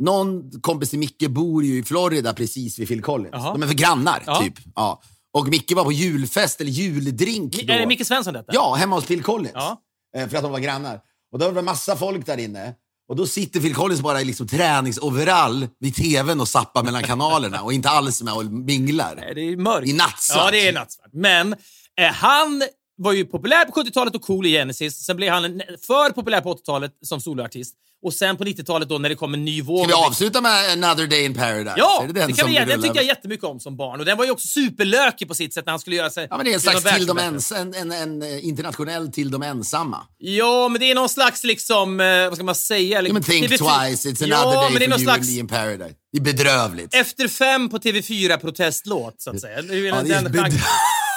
Någon 0.02 0.62
kompis 0.62 0.90
till 0.90 1.00
Micke 1.00 1.30
bor 1.30 1.64
ju 1.64 1.78
i 1.80 1.84
Florida 1.84 2.34
precis 2.34 2.80
vid 2.80 2.88
Phil 2.88 3.02
Collins. 3.02 3.30
Jaha. 3.34 3.52
De 3.54 3.64
är 3.64 3.68
för 3.68 3.74
grannar, 3.74 4.24
Ja. 4.26 4.42
typ. 4.42 4.54
Ja. 4.76 5.02
Och 5.34 5.48
Micke 5.48 5.72
var 5.72 5.84
på 5.84 5.92
julfest, 5.92 6.62
eller 6.62 6.72
juldrink 6.72 7.56
Mi- 7.56 7.68
då. 7.68 7.74
Är 7.74 7.80
det 7.80 7.88
Micke 7.88 8.08
Svensson 8.08 8.34
detta? 8.34 8.52
Ja, 8.54 8.74
hemma 8.76 8.96
hos 8.96 9.06
Phil 9.06 9.24
Collins. 9.24 9.52
Ja. 9.54 9.82
Eh, 10.18 10.28
För 10.28 10.38
att 10.38 10.44
de 10.44 10.52
var 10.52 10.60
grannar. 10.60 11.00
Och 11.32 11.40
då 11.40 11.46
var 11.46 11.54
det 11.54 11.62
massa 11.62 11.96
folk 11.96 12.26
där 12.26 12.38
inne. 12.38 12.74
Och 13.10 13.16
då 13.16 13.28
sitter 13.28 13.60
Phil 13.60 13.76
Collins 13.76 14.02
bara 14.02 14.22
i 14.22 14.26
liksom 14.26 14.48
träningsoverall 14.48 15.68
vid 15.80 15.96
tvn 15.96 16.42
och 16.42 16.48
zappar 16.48 16.84
mellan 16.84 17.04
kanalerna 17.04 17.62
och 17.62 17.74
inte 17.74 17.90
alls 17.90 18.22
med 18.24 18.34
och 18.34 18.46
minglar. 18.46 19.16
Nej, 19.16 19.36
Det 19.36 19.42
är 19.42 19.58
mörkt. 19.58 19.88
I 19.88 19.94
nattsvart. 19.94 20.38
Ja, 20.46 20.52
det 20.52 20.68
är 20.68 20.74
nattsvart. 20.74 21.10
Men 21.14 21.56
han 22.02 22.64
var 22.98 23.14
ju 23.14 23.26
populär 23.26 23.66
på 23.66 23.82
70-talet 23.82 24.16
och 24.16 24.22
cool 24.22 24.46
i 24.46 24.52
Genesis. 24.52 25.06
Sen 25.06 25.16
blev 25.16 25.34
han 25.34 25.62
för 25.88 26.10
populär 26.10 26.42
på 26.42 26.54
80-talet 26.56 26.92
som 27.02 27.22
soloartist. 27.22 27.76
Och 28.06 28.14
sen 28.14 28.38
på 28.38 28.44
90-talet 28.44 28.90
då 28.90 28.98
när 28.98 29.10
det 29.10 29.16
kom 29.16 29.34
en 29.34 29.46
ny 29.46 29.62
våg. 29.62 29.80
Ska 29.80 29.88
vi 29.88 29.94
av- 29.94 30.08
avsluta 30.08 30.42
med 30.42 30.72
Another 30.72 31.08
Day 31.08 31.26
in 31.26 31.34
Paradise? 31.34 31.74
Ja, 31.78 32.06
det, 32.08 32.14
den 32.14 32.34
kan 32.34 32.48
vi 32.48 32.54
göra. 32.56 32.66
Den 32.66 32.82
tyckte 32.82 32.98
jag 32.98 33.06
jättemycket 33.06 33.46
om 33.46 33.60
som 33.60 33.78
barn. 33.78 34.00
Och 34.00 34.06
den 34.06 34.18
var 34.18 34.26
ju 34.26 34.32
också 34.32 34.48
superlökig 34.48 35.28
på 35.28 35.36
sitt 35.36 35.54
sätt 35.54 35.66
när 35.66 35.72
han 35.72 35.80
skulle 35.80 35.96
göra 35.96 36.10
sig... 36.10 36.28
Ja, 36.30 36.38
men 36.38 36.46
det 36.46 36.52
är 36.52 36.54
en 36.54 36.62
slags 36.62 36.84
till 36.96 37.06
de 37.06 37.18
ens, 37.18 37.52
en, 37.52 37.74
en, 37.74 37.92
en 37.92 38.22
eh, 38.22 38.46
internationell 38.48 39.12
till 39.12 39.32
de 39.32 39.44
ensamma. 39.44 40.02
Ja, 40.18 40.70
men 40.70 40.80
det 40.80 40.92
är 40.92 40.96
någon 40.96 41.10
slags 41.10 41.44
liksom... 41.44 42.00
Eh, 42.00 42.06
vad 42.08 42.36
ska 42.36 42.44
man 42.44 42.56
säga? 42.56 43.02
Ja, 43.02 43.14
men 43.14 43.24
think 43.24 43.48
TV4 43.48 43.58
twice, 43.58 44.10
it's 44.10 44.24
another 44.24 44.54
ja, 44.54 44.70
day 44.70 44.80
det 44.80 44.86
for 44.86 44.90
you 44.90 45.00
slags... 45.00 45.28
and 45.28 45.36
me 45.36 45.40
in 45.40 45.48
paradise. 45.48 45.96
Det 46.12 46.18
är 46.18 46.22
bedrövligt. 46.22 46.96
Efter 46.96 47.28
fem 47.28 47.70
på 47.70 47.78
TV4-protestlåt, 47.78 49.16
så 49.18 49.30
att 49.30 49.42
säga. 49.42 49.62
Det 49.62 49.78
Ja, 49.78 50.02
det 50.02 50.14
är 50.14 50.22
genren. 50.22 50.52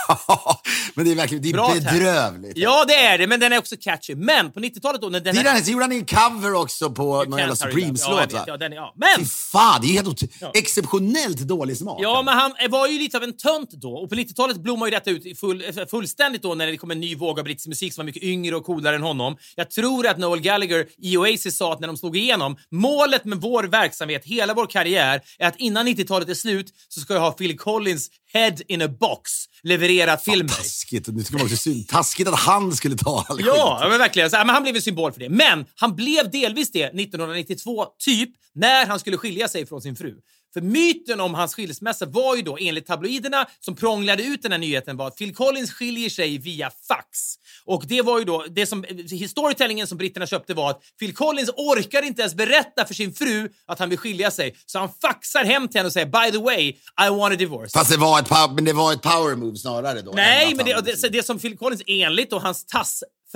men 0.95 1.05
det 1.05 1.11
är 1.11 1.15
verkligen 1.15 1.43
det 1.43 1.49
är 1.49 1.53
Bra 1.53 1.75
bedrövligt. 1.75 2.53
Ja, 2.57 2.85
det 2.89 2.95
är 2.95 3.19
det, 3.19 3.27
men 3.27 3.41
den 3.41 3.53
är 3.53 3.59
också 3.59 3.77
catchy. 3.81 4.15
Men 4.15 4.53
på 4.53 4.61
90-talet 4.61 5.01
då, 5.01 5.09
när 5.09 5.21
den... 5.21 5.35
Tidigare 5.35 5.63
så 5.65 5.71
gjorde 5.71 5.85
han 5.85 5.93
en 5.93 6.05
cover 6.07 6.55
också 6.55 6.91
på 6.91 7.25
någon 7.25 7.39
jävla. 7.39 7.53
Ja, 7.53 7.57
Supremes-låt? 7.57 8.33
Ja, 8.33 8.45
ja. 8.47 8.95
Fy 8.95 9.21
Men! 9.21 9.27
fan, 9.27 9.81
det 9.83 9.87
är 9.87 9.93
helt 9.93 10.23
Ja. 10.41 10.53
exceptionellt 10.55 11.39
dålig 11.39 11.77
smak. 11.77 11.99
Ja, 12.03 12.23
men 12.23 12.35
han 12.39 12.53
var 12.71 12.87
ju 12.89 12.99
lite 12.99 13.17
av 13.17 13.23
en 13.23 13.37
tönt 13.37 13.71
då. 13.71 13.93
Och 13.95 14.09
på 14.09 14.15
90-talet 14.15 14.57
blommade 14.57 14.91
ju 14.91 14.95
detta 14.95 15.11
ut 15.11 15.39
full, 15.41 15.65
eh, 15.79 15.87
fullständigt 15.87 16.43
då 16.43 16.55
när 16.55 16.67
det 16.67 16.77
kom 16.77 16.91
en 16.91 17.01
ny 17.01 17.17
våg 17.17 17.39
av 17.39 17.45
brittisk 17.45 17.69
musik 17.69 17.95
som 17.95 18.03
var 18.03 18.07
mycket 18.07 18.23
yngre 18.23 18.57
och 18.57 18.65
coolare 18.65 18.97
än 18.97 19.03
honom. 19.03 19.37
Jag 19.55 19.71
tror 19.71 20.07
att 20.07 20.19
Noel 20.19 20.41
Gallagher 20.41 20.87
i 20.99 21.17
Oasis 21.17 21.57
sa 21.59 21.73
att 21.73 21.81
när 21.81 21.87
de 21.87 21.97
slog 21.97 22.17
igenom, 22.17 22.57
målet 22.71 23.25
med 23.25 23.41
vår 23.41 23.65
verksamhet, 23.65 24.23
hela 24.25 24.55
vår 24.55 24.67
karriär, 24.67 25.21
är 25.39 25.49
att 25.49 25.57
innan 25.57 25.89
90-talet 25.89 26.29
är 26.29 26.35
slut 26.35 26.67
så 26.89 27.01
ska 27.01 27.15
jag 27.15 27.21
ha 27.21 27.31
Phil 27.33 27.59
Collins 27.59 28.11
head 28.33 28.55
in 28.69 28.83
a 28.83 28.89
box 28.89 29.31
censurerat 29.63 30.25
filmer. 30.25 30.49
Taskigt. 30.49 31.09
Nu 31.09 31.25
ska 31.25 31.37
man 31.37 31.45
också 31.45 31.57
syn- 31.57 31.85
Taskigt 31.87 32.29
att 32.29 32.39
han 32.39 32.77
skulle 32.77 32.97
ta 32.97 33.27
all 33.29 33.37
skit. 33.37 33.47
Ja, 33.47 33.87
men 33.91 33.99
verkligen. 33.99 34.31
Så, 34.31 34.37
här, 34.37 34.45
men 34.45 34.55
han 34.55 34.63
blev 34.63 34.77
en 34.77 34.83
symbol 34.83 35.13
för 35.13 35.21
det. 35.21 35.29
Men 35.29 35.65
han 35.75 35.97
blev 35.97 36.31
delvis 36.31 36.71
det 36.73 36.85
1992, 36.85 37.87
typ, 38.05 38.31
när 38.55 38.87
han 38.87 39.01
skulle 39.01 39.17
skilja 39.17 39.49
sig 39.49 39.67
från 39.67 39.83
sin 39.83 39.97
fru. 39.97 40.15
För 40.57 40.61
myten 40.61 41.21
om 41.21 41.35
hans 41.35 41.55
skilsmässa 41.55 42.07
var 42.07 42.37
ju 42.37 42.43
då 42.43 42.57
enligt 42.61 42.87
tabloiderna 42.87 43.47
som 43.61 43.77
prånglade 43.77 44.23
ut 44.23 44.43
den 44.43 44.53
här 44.53 44.59
nyheten 44.59 44.97
var 44.97 45.07
att 45.07 45.17
Phil 45.17 45.35
Collins 45.35 45.73
skiljer 45.73 46.11
sig 46.11 46.39
via 46.39 46.71
fax. 46.89 47.35
Och 47.65 47.85
det 47.87 48.03
var 48.03 48.19
ju 48.19 48.25
då 48.25 48.45
det 48.51 48.67
som 48.67 48.85
storytellingen 49.29 49.87
som 49.87 49.99
britterna 49.99 50.27
köpte 50.27 50.55
var 50.55 50.71
att 50.71 50.81
Phil 50.99 51.15
Collins 51.15 51.51
orkar 51.57 52.03
inte 52.03 52.23
ens 52.23 52.35
berätta 52.35 52.85
för 52.87 52.95
sin 52.95 53.15
fru 53.15 53.49
att 53.67 53.79
han 53.79 53.89
vill 53.91 53.99
skilja 53.99 54.31
sig. 54.31 54.57
Så 54.67 54.79
han 54.79 54.89
faxar 55.03 55.45
hem 55.45 55.69
till 55.69 55.79
henne 55.79 55.87
och 55.87 55.93
säger 55.93 56.07
by 56.07 56.39
the 56.39 56.45
way, 56.45 56.63
I 57.07 57.11
want 57.11 57.35
a 57.35 57.37
divorce. 57.37 57.79
Fast 57.79 57.91
det 57.91 57.97
var, 57.97 58.21
ett, 58.21 58.31
men 58.55 58.65
det 58.65 58.73
var 58.73 58.93
ett 58.93 59.03
power 59.03 59.37
move 59.37 59.57
snarare 59.57 60.03
då. 60.03 60.13
Nej, 60.13 60.55
men 60.55 60.67
det, 60.67 60.73
han- 60.73 60.85
det, 60.85 61.09
det 61.09 61.23
som 61.23 61.39
Phil 61.39 61.57
Collins 61.59 61.83
enligt 61.87 62.33
och 62.33 62.43
hans 62.43 62.67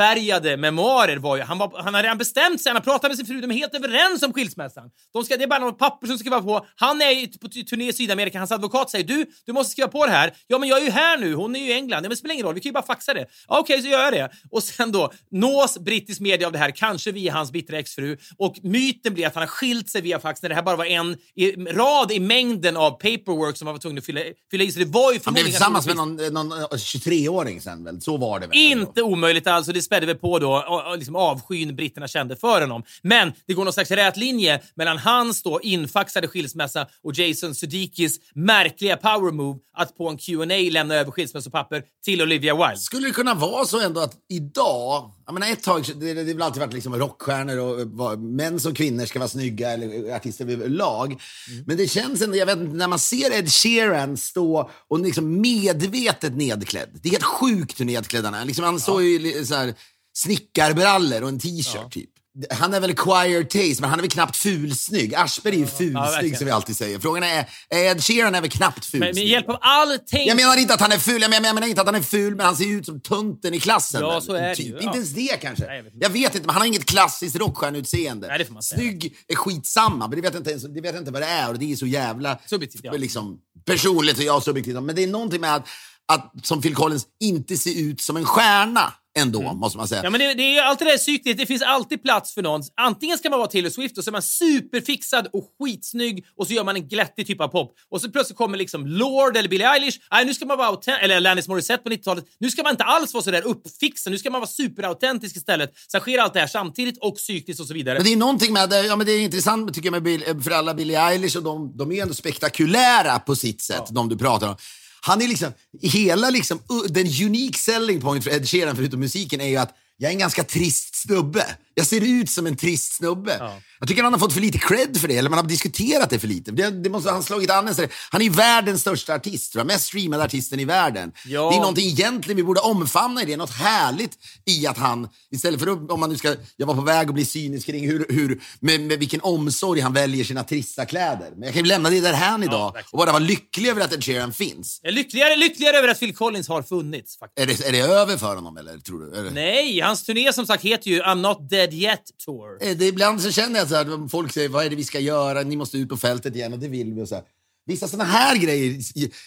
tassfärgade 0.01 0.57
memoarer 0.57 1.17
var 1.17 1.37
ju, 1.37 1.43
han, 1.43 1.59
var, 1.59 1.83
han 1.83 1.95
hade 1.95 2.03
redan 2.03 2.19
bestämt 2.19 2.61
sig, 2.61 2.71
han 2.71 2.77
har 2.77 2.83
pratat 2.83 3.11
med 3.11 3.17
sin 3.17 3.27
fru, 3.27 3.41
de 3.41 3.51
är 3.51 3.55
helt 3.55 3.75
överens 3.75 4.23
om 4.23 4.33
skilsmässan. 4.33 4.91
De 5.13 5.25
ska, 5.25 5.37
det 5.37 5.45
är 5.45 5.49
bara 5.49 5.59
några 5.59 5.73
papper 5.73 6.07
som 6.07 6.19
ska 6.19 6.23
skriva 6.23 6.43
på. 6.43 6.67
Han 6.77 7.03
är 7.03 7.39
på 7.39 7.49
turné 7.49 7.89
i 7.89 7.93
Sydamerika, 7.93 8.39
hans 8.39 8.53
advokat 8.53 8.91
säger 8.91 9.05
du, 9.05 9.27
du 9.47 9.53
måste 9.53 9.73
skriva 9.73 9.89
på 9.89 10.07
det 10.07 10.13
här. 10.13 10.33
Ja, 10.47 10.59
men 10.59 10.69
jag 10.69 10.79
är 10.79 10.85
ju 10.85 10.91
här 10.91 11.19
nu, 11.19 11.35
hon 11.35 11.57
är 11.57 11.61
ju 11.61 11.67
i 11.67 11.73
England. 11.73 11.99
Ja, 11.99 12.03
men 12.03 12.11
det 12.11 12.17
spelar 12.17 12.35
ingen 12.35 12.47
roll, 12.47 12.55
vi 12.55 12.61
kan 12.61 12.69
ju 12.69 12.73
bara 12.73 12.87
faxa 12.87 13.15
det. 13.15 13.27
Ja, 13.49 13.59
Okej, 13.59 13.83
så 13.83 13.89
gör 13.89 14.03
jag 14.03 14.13
det. 14.13 14.31
Och 14.51 14.63
sen 14.63 14.93
då 14.93 15.13
nås 15.31 15.79
brittisk 15.79 16.21
media 16.21 16.47
av 16.47 16.53
det 16.53 16.59
här, 16.59 16.71
kanske 16.71 17.13
via 17.13 17.33
hans 17.33 17.53
bittra 17.53 17.79
exfru. 17.79 18.17
Och 18.39 18.57
myten 18.63 19.15
blir 19.15 19.27
att 19.27 19.35
han 19.35 19.43
har 19.43 19.49
skilt 19.49 19.91
sig 19.91 20.01
via 20.01 20.21
fax 20.21 20.43
när 20.43 20.49
det 20.49 20.55
här 20.55 20.63
bara 20.63 20.77
var 20.77 20.85
en 20.85 21.17
i, 21.35 21.53
rad 21.53 22.13
i 22.13 22.21
mängden 22.21 22.77
av 22.77 22.91
paperwork 22.91 23.57
som 23.57 23.67
han 23.67 23.75
var 23.75 23.81
tvungen 23.81 23.99
att 23.99 24.07
fylla, 24.07 24.21
fylla 24.51 24.65
i. 24.65 24.73
Så 24.73 24.79
det 24.79 24.85
var 24.85 25.13
ju 25.13 25.21
Han 25.25 25.35
blev 25.35 25.45
tillsammans 25.45 25.87
med 25.87 25.97
någon, 25.97 26.17
någon 26.17 26.53
eh, 26.53 26.67
23-åring 26.67 27.61
sen 27.61 27.85
väl? 27.85 28.01
Så 28.01 28.17
var 28.17 28.41
det 28.41 28.47
väl? 28.47 28.57
inte 28.57 29.03
omöjligt 29.03 29.47
alls 29.47 29.69
spädde 29.91 30.07
väl 30.07 30.17
på 30.17 30.39
då 30.39 30.53
och, 30.53 30.91
och 30.91 30.99
liksom 30.99 31.17
avskyn 31.17 31.77
britterna 31.77 32.09
kände 32.09 32.37
för 32.37 32.61
honom. 32.61 32.83
Men 33.03 33.33
det 33.47 33.55
går 33.55 33.65
någon 33.65 33.73
slags 33.73 33.91
rät 33.91 34.17
linje 34.17 34.61
mellan 34.75 34.99
hans 34.99 35.43
då 35.43 35.61
infaxade 35.61 36.29
skilsmässa 36.29 36.87
och 37.03 37.19
Jason 37.19 37.55
Sudeikis 37.55 38.21
märkliga 38.35 38.97
power 38.97 39.33
move 39.33 39.59
att 39.77 39.97
på 39.97 40.09
en 40.09 40.19
Q&A 40.19 40.71
lämna 40.71 40.95
över 40.95 41.11
skilsmässopapper 41.11 41.83
till 42.05 42.23
Olivia 42.23 42.55
Wilde. 42.55 42.77
Skulle 42.77 43.07
det 43.07 43.13
kunna 43.13 43.35
vara 43.35 43.65
så 43.65 43.81
ändå 43.81 44.01
att 44.01 44.15
idag, 44.29 45.11
jag 45.31 45.35
menar 45.35 45.53
ett 45.53 45.63
tag, 45.63 45.85
det, 46.01 46.15
det 46.15 46.21
har 46.21 46.25
väl 46.27 46.43
alltid 46.43 46.61
varit 46.61 46.73
liksom 46.73 46.97
rockstjärnor 46.97 47.59
och 47.59 47.81
eh, 47.81 47.87
vad- 47.87 48.23
män 48.23 48.61
som 48.61 48.75
kvinnor 48.75 49.07
ska 49.07 49.19
vara 49.19 49.29
snygga 49.29 49.71
eller 49.71 50.17
artister 50.17 50.47
överlag. 50.47 51.07
Mm. 51.07 51.65
Men 51.67 51.77
det 51.77 51.87
känns 51.87 52.23
ändå, 52.23 52.37
jag 52.37 52.47
vet 52.47 52.59
inte, 52.59 52.77
när 52.77 52.89
man 52.89 52.99
ser 52.99 53.39
Ed 53.39 53.53
Sheeran 53.53 54.17
stå 54.17 54.71
och 54.89 55.01
liksom 55.01 55.41
medvetet 55.41 56.37
nedklädd. 56.37 56.89
Det 57.03 57.09
är 57.09 57.11
helt 57.13 57.25
sjukt 57.25 57.81
hur 57.81 57.85
nedklädd 57.85 58.25
han 58.25 58.35
är. 58.35 58.45
Liksom, 58.45 58.65
han 58.65 58.81
står 58.81 59.03
ju 59.03 59.33
i 59.35 59.47
så 59.47 59.55
här, 59.55 59.75
snickarbrallor 60.17 61.23
och 61.23 61.29
en 61.29 61.39
t-shirt 61.39 61.93
typ. 61.93 62.11
Han 62.51 62.75
är 62.75 62.81
väl 62.81 62.97
choir 62.97 63.45
taste, 63.45 63.81
men 63.81 63.91
han 63.91 63.99
är 63.99 64.03
väl 64.03 64.11
knappt 64.11 64.37
fulsnygg. 64.37 65.15
Aschberg 65.15 65.55
är 65.55 65.59
ju 65.59 65.67
fulsnygg 65.67 65.95
verkligen. 65.95 66.37
som 66.37 66.45
vi 66.45 66.51
alltid 66.51 66.77
säger. 66.77 66.99
Frågan 66.99 67.23
är, 67.23 67.49
Ed 67.71 68.05
Sheeran 68.05 68.35
är 68.35 68.41
väl 68.41 68.51
knappt 68.51 68.85
fulsnygg? 68.85 69.01
Men 69.01 69.15
med 69.15 69.27
hjälp 69.27 69.49
av 69.49 69.59
allting... 69.61 70.27
Jag 70.27 70.37
menar 70.37 70.57
inte 70.57 70.75
att 70.75 70.81
han 70.81 70.93
är 70.93 70.99
ful, 70.99 71.23
jag 71.23 71.31
menar, 71.31 71.47
jag 71.47 71.55
menar 71.55 71.69
inte 71.69 71.81
att 71.81 71.87
han 71.87 71.95
är 71.95 72.03
ful, 72.03 72.37
men 72.37 72.47
han 72.47 72.57
ser 72.57 72.65
ju 72.65 72.79
ut 72.79 72.87
som 72.87 73.01
tunten 73.01 73.55
i 73.55 73.61
klassen. 73.61 74.01
Ja, 74.01 74.21
så 74.21 74.35
är 74.35 74.49
det 74.49 74.57
typ. 74.57 74.67
ju, 74.67 74.73
ja. 74.73 74.81
Inte 74.81 74.97
ens 74.97 75.11
det 75.11 75.41
kanske. 75.43 75.67
Nej, 75.67 75.77
jag 75.77 75.83
vet 75.83 75.95
inte. 75.95 76.07
jag 76.07 76.11
vet 76.11 76.35
inte, 76.35 76.47
men 76.47 76.53
han 76.55 76.61
har 76.61 76.67
inget 76.67 76.87
klassiskt 76.87 77.37
rockstjärneutseende. 77.37 78.27
Nej, 78.27 78.39
det 78.39 78.45
får 78.45 78.55
man 78.55 78.63
säga. 78.63 78.79
Snygg 78.79 79.17
är 79.29 79.35
skitsamma, 79.35 80.09
men 80.09 80.11
det 80.11 80.23
vet, 80.23 80.35
jag 80.35 80.41
inte 80.41 80.51
ens, 80.51 80.63
det 80.63 80.81
vet 80.81 80.97
inte 80.97 81.11
vad 81.11 81.23
det 81.23 81.29
är 81.29 81.49
och 81.49 81.59
det 81.59 81.73
är 81.73 81.77
så 81.77 81.87
jävla 81.87 82.39
Subjektivt, 82.47 82.85
ja. 82.85 82.93
liksom, 82.93 83.39
personligt 83.67 84.19
och 84.19 84.25
jag 84.25 84.43
subjektivt. 84.43 84.83
Men 84.83 84.97
det 84.97 85.03
är 85.03 85.07
någonting 85.07 85.41
med 85.41 85.55
att, 85.55 85.67
att 86.13 86.33
som 86.43 86.63
Phil 86.63 86.75
Collins 86.75 87.07
inte 87.21 87.57
se 87.57 87.81
ut 87.81 88.01
som 88.01 88.17
en 88.17 88.25
stjärna 88.25 88.93
ändå, 89.19 89.53
måste 89.55 89.79
man 89.79 89.89
säga. 89.89 90.01
Mm. 90.01 90.15
Ja, 90.15 90.19
men 90.19 90.29
det, 90.29 90.43
det 90.43 90.57
är 90.57 90.63
alltid 90.63 90.87
det 90.87 90.99
cyklet. 90.99 91.39
Det 91.39 91.47
finns 91.47 91.63
alltid 91.63 92.03
plats 92.03 92.35
för 92.35 92.43
någon. 92.43 92.63
Antingen 92.77 93.19
ska 93.19 93.31
man 93.31 93.39
vara 93.39 93.49
Taylor 93.49 93.71
Swift 93.71 93.99
och 93.99 94.05
så 94.05 94.11
är 94.11 94.13
man 94.13 94.23
superfixad 94.23 95.29
och 95.33 95.45
skitsnygg 95.59 96.27
och 96.37 96.47
så 96.47 96.53
gör 96.53 96.65
man 96.65 96.77
en 96.77 96.89
glättig 96.89 97.27
typ 97.27 97.41
av 97.41 97.49
pop. 97.49 97.75
Och 97.91 98.01
så 98.01 98.11
plötsligt 98.11 98.39
kommer 98.39 98.59
liksom 98.59 98.87
Lord 98.87 99.37
eller 99.37 99.49
Billie 99.49 99.65
Eilish. 99.65 99.99
Nej, 100.11 100.25
nu 100.25 100.35
ska 100.35 100.47
man 100.47 100.59
vara 100.59 100.99
eller 101.01 101.17
Alanis 101.17 101.49
Morissette 101.49 101.83
på 101.83 101.91
90-talet. 101.91 102.25
Nu 102.39 102.51
ska 102.51 102.63
man 102.63 102.71
inte 102.71 102.85
alls 102.85 103.15
vara 103.15 103.25
så 103.25 103.31
där 103.31 103.47
uppfixad. 103.47 104.11
Nu 104.13 104.19
ska 104.19 104.31
man 104.31 104.41
vara 104.41 104.51
superautentisk 104.51 105.37
istället. 105.37 105.73
Sen 105.93 106.01
sker 106.01 106.19
allt 106.19 106.35
det 106.35 106.41
här 106.41 106.47
samtidigt 106.47 106.99
och 106.99 107.17
psykiskt 107.17 107.61
och 107.61 107.67
så 107.67 107.75
vidare. 107.75 107.95
Men 107.95 108.05
det 108.05 108.13
är 108.13 108.17
någonting 108.17 108.53
med 108.53 108.71
det, 108.71 108.87
ja 108.87 108.97
men 108.97 109.07
det 109.07 109.13
är 109.13 109.21
intressant 109.21 109.75
tycker 109.75 109.87
jag 109.87 109.93
med 109.93 110.03
Bill, 110.03 110.43
för 110.43 110.51
alla 110.51 110.75
Billie 110.75 110.97
Eilish 110.97 111.37
och 111.37 111.43
de, 111.43 111.77
de 111.77 111.93
är 111.93 112.03
ändå 112.03 112.15
spektakulära 112.15 113.19
på 113.19 113.37
sitt 113.37 113.63
sätt, 113.63 113.85
de 113.91 114.09
du 114.09 114.19
pratar 114.19 114.49
om. 114.49 114.57
Han 115.01 115.23
är 115.23 115.29
liksom, 115.29 115.53
hela 115.83 116.31
liksom, 116.31 116.59
den 116.89 117.07
unique 117.07 117.59
selling 117.59 118.01
point 118.01 118.25
för 118.25 118.31
Ed 118.31 118.49
Sheeran 118.49 118.77
förutom 118.77 119.01
musiken 119.01 119.41
är 119.41 119.49
ju 119.49 119.57
att 119.57 119.77
jag 119.97 120.09
är 120.09 120.13
en 120.13 120.19
ganska 120.19 120.45
trist 120.45 120.95
snubbe. 120.95 121.47
Jag 121.75 121.87
ser 121.87 122.01
ut 122.01 122.31
som 122.31 122.47
en 122.47 122.57
trist 122.57 122.95
snubbe. 122.95 123.61
Jag 123.81 123.89
tycker 123.89 124.03
han 124.03 124.13
har 124.13 124.21
fått 124.21 124.33
för 124.33 124.41
lite 124.41 124.59
cred 124.59 124.97
för 125.01 125.09
det, 125.09 125.17
eller 125.17 125.31
man 125.31 125.39
har 125.39 125.47
diskuterat 125.47 126.11
det 126.11 126.19
för 126.19 126.29
lite. 126.29 126.51
Det, 126.51 126.71
det 126.71 126.91
måste 126.91 127.11
han 127.11 127.23
slagit 127.23 127.51
an 127.51 127.69
en 127.69 127.89
Han 128.11 128.23
är 128.23 128.31
världens 128.31 128.81
största 128.81 129.15
artist, 129.15 129.53
tror 129.53 129.61
jag. 129.61 129.67
mest 129.67 129.85
streamade 129.85 130.25
artisten 130.25 130.61
i 130.61 130.65
världen. 130.65 131.13
Ja. 131.27 131.51
Det 131.51 131.57
är 131.57 131.61
någonting 131.61 131.87
egentligen 131.87 132.37
vi 132.37 132.43
borde 132.43 132.61
omfamna 132.61 133.23
i 133.23 133.25
det. 133.25 133.37
Något 133.37 133.51
härligt 133.51 134.19
i 134.47 134.67
att 134.67 134.79
han, 134.79 135.09
istället 135.33 135.61
för 135.61 135.67
att, 135.67 135.91
om 135.91 136.01
man 136.01 136.11
nu 136.11 136.17
ska, 136.17 136.35
jag 136.57 136.67
var 136.67 136.75
på 136.75 136.81
väg 136.81 137.09
att 137.09 137.15
bli 137.15 137.25
cynisk 137.25 137.67
kring 137.67 137.89
hur, 137.89 138.07
hur 138.09 138.41
med, 138.61 138.81
med 138.81 138.99
vilken 138.99 139.21
omsorg 139.21 139.81
han 139.81 139.93
väljer 139.93 140.25
sina 140.25 140.45
trista 140.45 140.85
kläder. 140.85 141.31
Men 141.31 141.43
jag 141.43 141.53
kan 141.53 141.63
ju 141.63 141.69
lämna 141.69 141.91
det 141.91 142.01
där 142.01 142.13
här 142.13 142.45
idag 142.45 142.73
verkligen. 142.73 142.85
och 142.93 142.99
bara 142.99 143.13
vara 143.13 143.19
lycklig 143.19 143.69
över 143.69 143.81
att 143.85 143.93
Ed 143.93 144.05
Sheeran 144.05 144.33
finns. 144.33 144.81
Jag 144.83 144.91
är 144.91 144.95
lyckligare, 144.95 145.37
lyckligare 145.37 145.77
över 145.77 145.89
att 145.89 146.01
Phil 146.01 146.17
Collins 146.17 146.49
har 146.49 146.63
funnits. 146.63 147.19
Faktiskt. 147.19 147.61
Är 147.61 147.63
det, 147.63 147.69
är 147.69 147.73
det 147.73 147.95
över 147.95 148.17
för 148.17 148.35
honom 148.35 148.57
eller 148.57 148.79
tror 148.79 149.01
du? 149.01 149.31
Nej, 149.31 149.81
hans 149.81 150.05
turné 150.05 150.33
som 150.33 150.47
sagt 150.47 150.65
heter 150.65 150.91
ju 150.91 151.03
I'm 151.03 151.15
Not 151.15 151.51
Dead 151.51 151.60
Yet 151.67 152.01
Tour. 152.25 152.59
Eh, 152.69 152.77
det, 152.77 152.87
ibland 152.87 153.23
så 153.23 153.31
känner 153.33 153.59
jag 153.59 153.69
så 153.69 153.75
här, 153.75 154.09
folk 154.09 154.33
säger 154.33 154.49
vad 154.49 154.65
är 154.67 154.71
det 154.71 154.77
vi 154.77 154.85
ska 154.85 155.01
göra, 155.01 155.43
ni 155.43 155.57
måste 155.57 155.79
ut 155.79 155.89
på 155.89 155.97
fältet 155.97 156.37
igen 156.37 156.53
och 156.53 156.59
det 156.59 156.69
vill 156.69 156.93
vi. 156.95 157.03
Och 157.03 157.09
så 157.09 157.15
här. 157.15 157.25
Vissa 157.67 157.89
sådana 157.89 158.11
här 158.11 158.37
grejer 158.37 158.79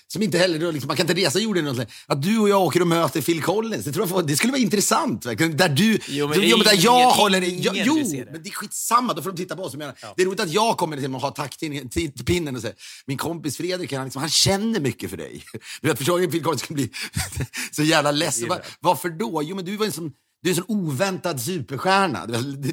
som 0.08 0.22
inte 0.24 0.38
heller, 0.38 0.72
liksom, 0.72 0.88
man 0.88 0.98
kan 0.98 1.10
inte 1.10 1.22
resa 1.22 1.40
jorden. 1.40 1.68
och 1.68 1.76
så- 1.76 1.86
Att 2.08 2.22
du 2.22 2.40
och 2.40 2.50
jag 2.50 2.62
åker 2.62 2.82
och 2.82 2.88
möter 2.88 3.22
Phil 3.22 3.42
Collins, 3.42 3.86
det, 3.86 3.92
tror 3.92 4.10
jag, 4.10 4.28
det 4.28 4.36
skulle 4.36 4.52
vara 4.52 4.62
intressant. 4.62 5.26
Verkligen. 5.26 5.58
Där 5.58 5.70
du, 5.70 6.00
Jo, 6.08 6.28
men 6.28 6.40
är 6.40 6.44
jo, 6.44 6.58
men 6.58 6.66
där 6.66 6.72
ingen- 6.74 6.84
jag 6.84 7.10
håller 7.12 7.44
i- 7.44 7.46
vill 7.56 7.66
ja, 7.66 7.72
Jo, 7.76 7.96
det. 7.96 8.26
men 8.32 8.44
det 8.44 8.50
är 8.50 8.54
skitsamma, 8.54 9.14
då 9.14 9.22
får 9.22 9.32
de 9.32 9.38
titta 9.38 9.56
på 9.56 9.64
oss. 9.64 9.74
Jag 9.74 9.78
menar, 9.80 9.96
Det 10.16 10.22
är 10.22 10.26
roligt 10.26 10.40
att 10.40 10.52
jag 10.54 10.78
kommer 10.78 10.98
till 10.98 11.16
att 11.16 11.22
ha 11.22 11.32
taktpinnen 11.32 11.90
till, 11.90 12.12
till 12.14 12.26
pinnen 12.26 12.56
och 12.56 12.62
säger, 12.62 12.76
min 13.06 13.18
kompis 13.18 13.58
Fredrik, 13.58 13.94
han, 13.94 14.04
liksom, 14.04 14.20
han 14.22 14.30
känner 14.30 14.80
mycket 14.80 15.10
för 15.10 15.18
dig. 15.18 15.44
Du 15.82 15.88
vet, 15.88 15.98
förstår 15.98 16.20
du? 16.20 16.28
Phil 16.28 16.44
Collins 16.44 16.62
skulle 16.62 16.76
bli 16.76 16.90
så 17.72 17.84
jävla 17.84 18.12
ledsen. 18.12 18.50
Va- 18.50 18.60
Varför 18.80 19.10
då? 19.10 19.42
Jo, 19.44 19.56
men 19.56 19.66
du 19.66 19.78
var 19.78 19.86
en 19.86 19.92
sån 19.92 20.12
du 20.44 20.50
är 20.50 20.52
en 20.52 20.56
sån 20.56 20.66
oväntad 20.68 21.42
superstjärna. 21.42 22.26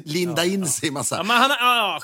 Linda 0.05 0.45
in 0.45 0.67
sig 0.67 0.89
i 0.89 0.91
massa... 0.91 1.15
Ja, 1.17 1.23
men 1.23 1.37
han, 1.37 1.49
har- 1.51 1.57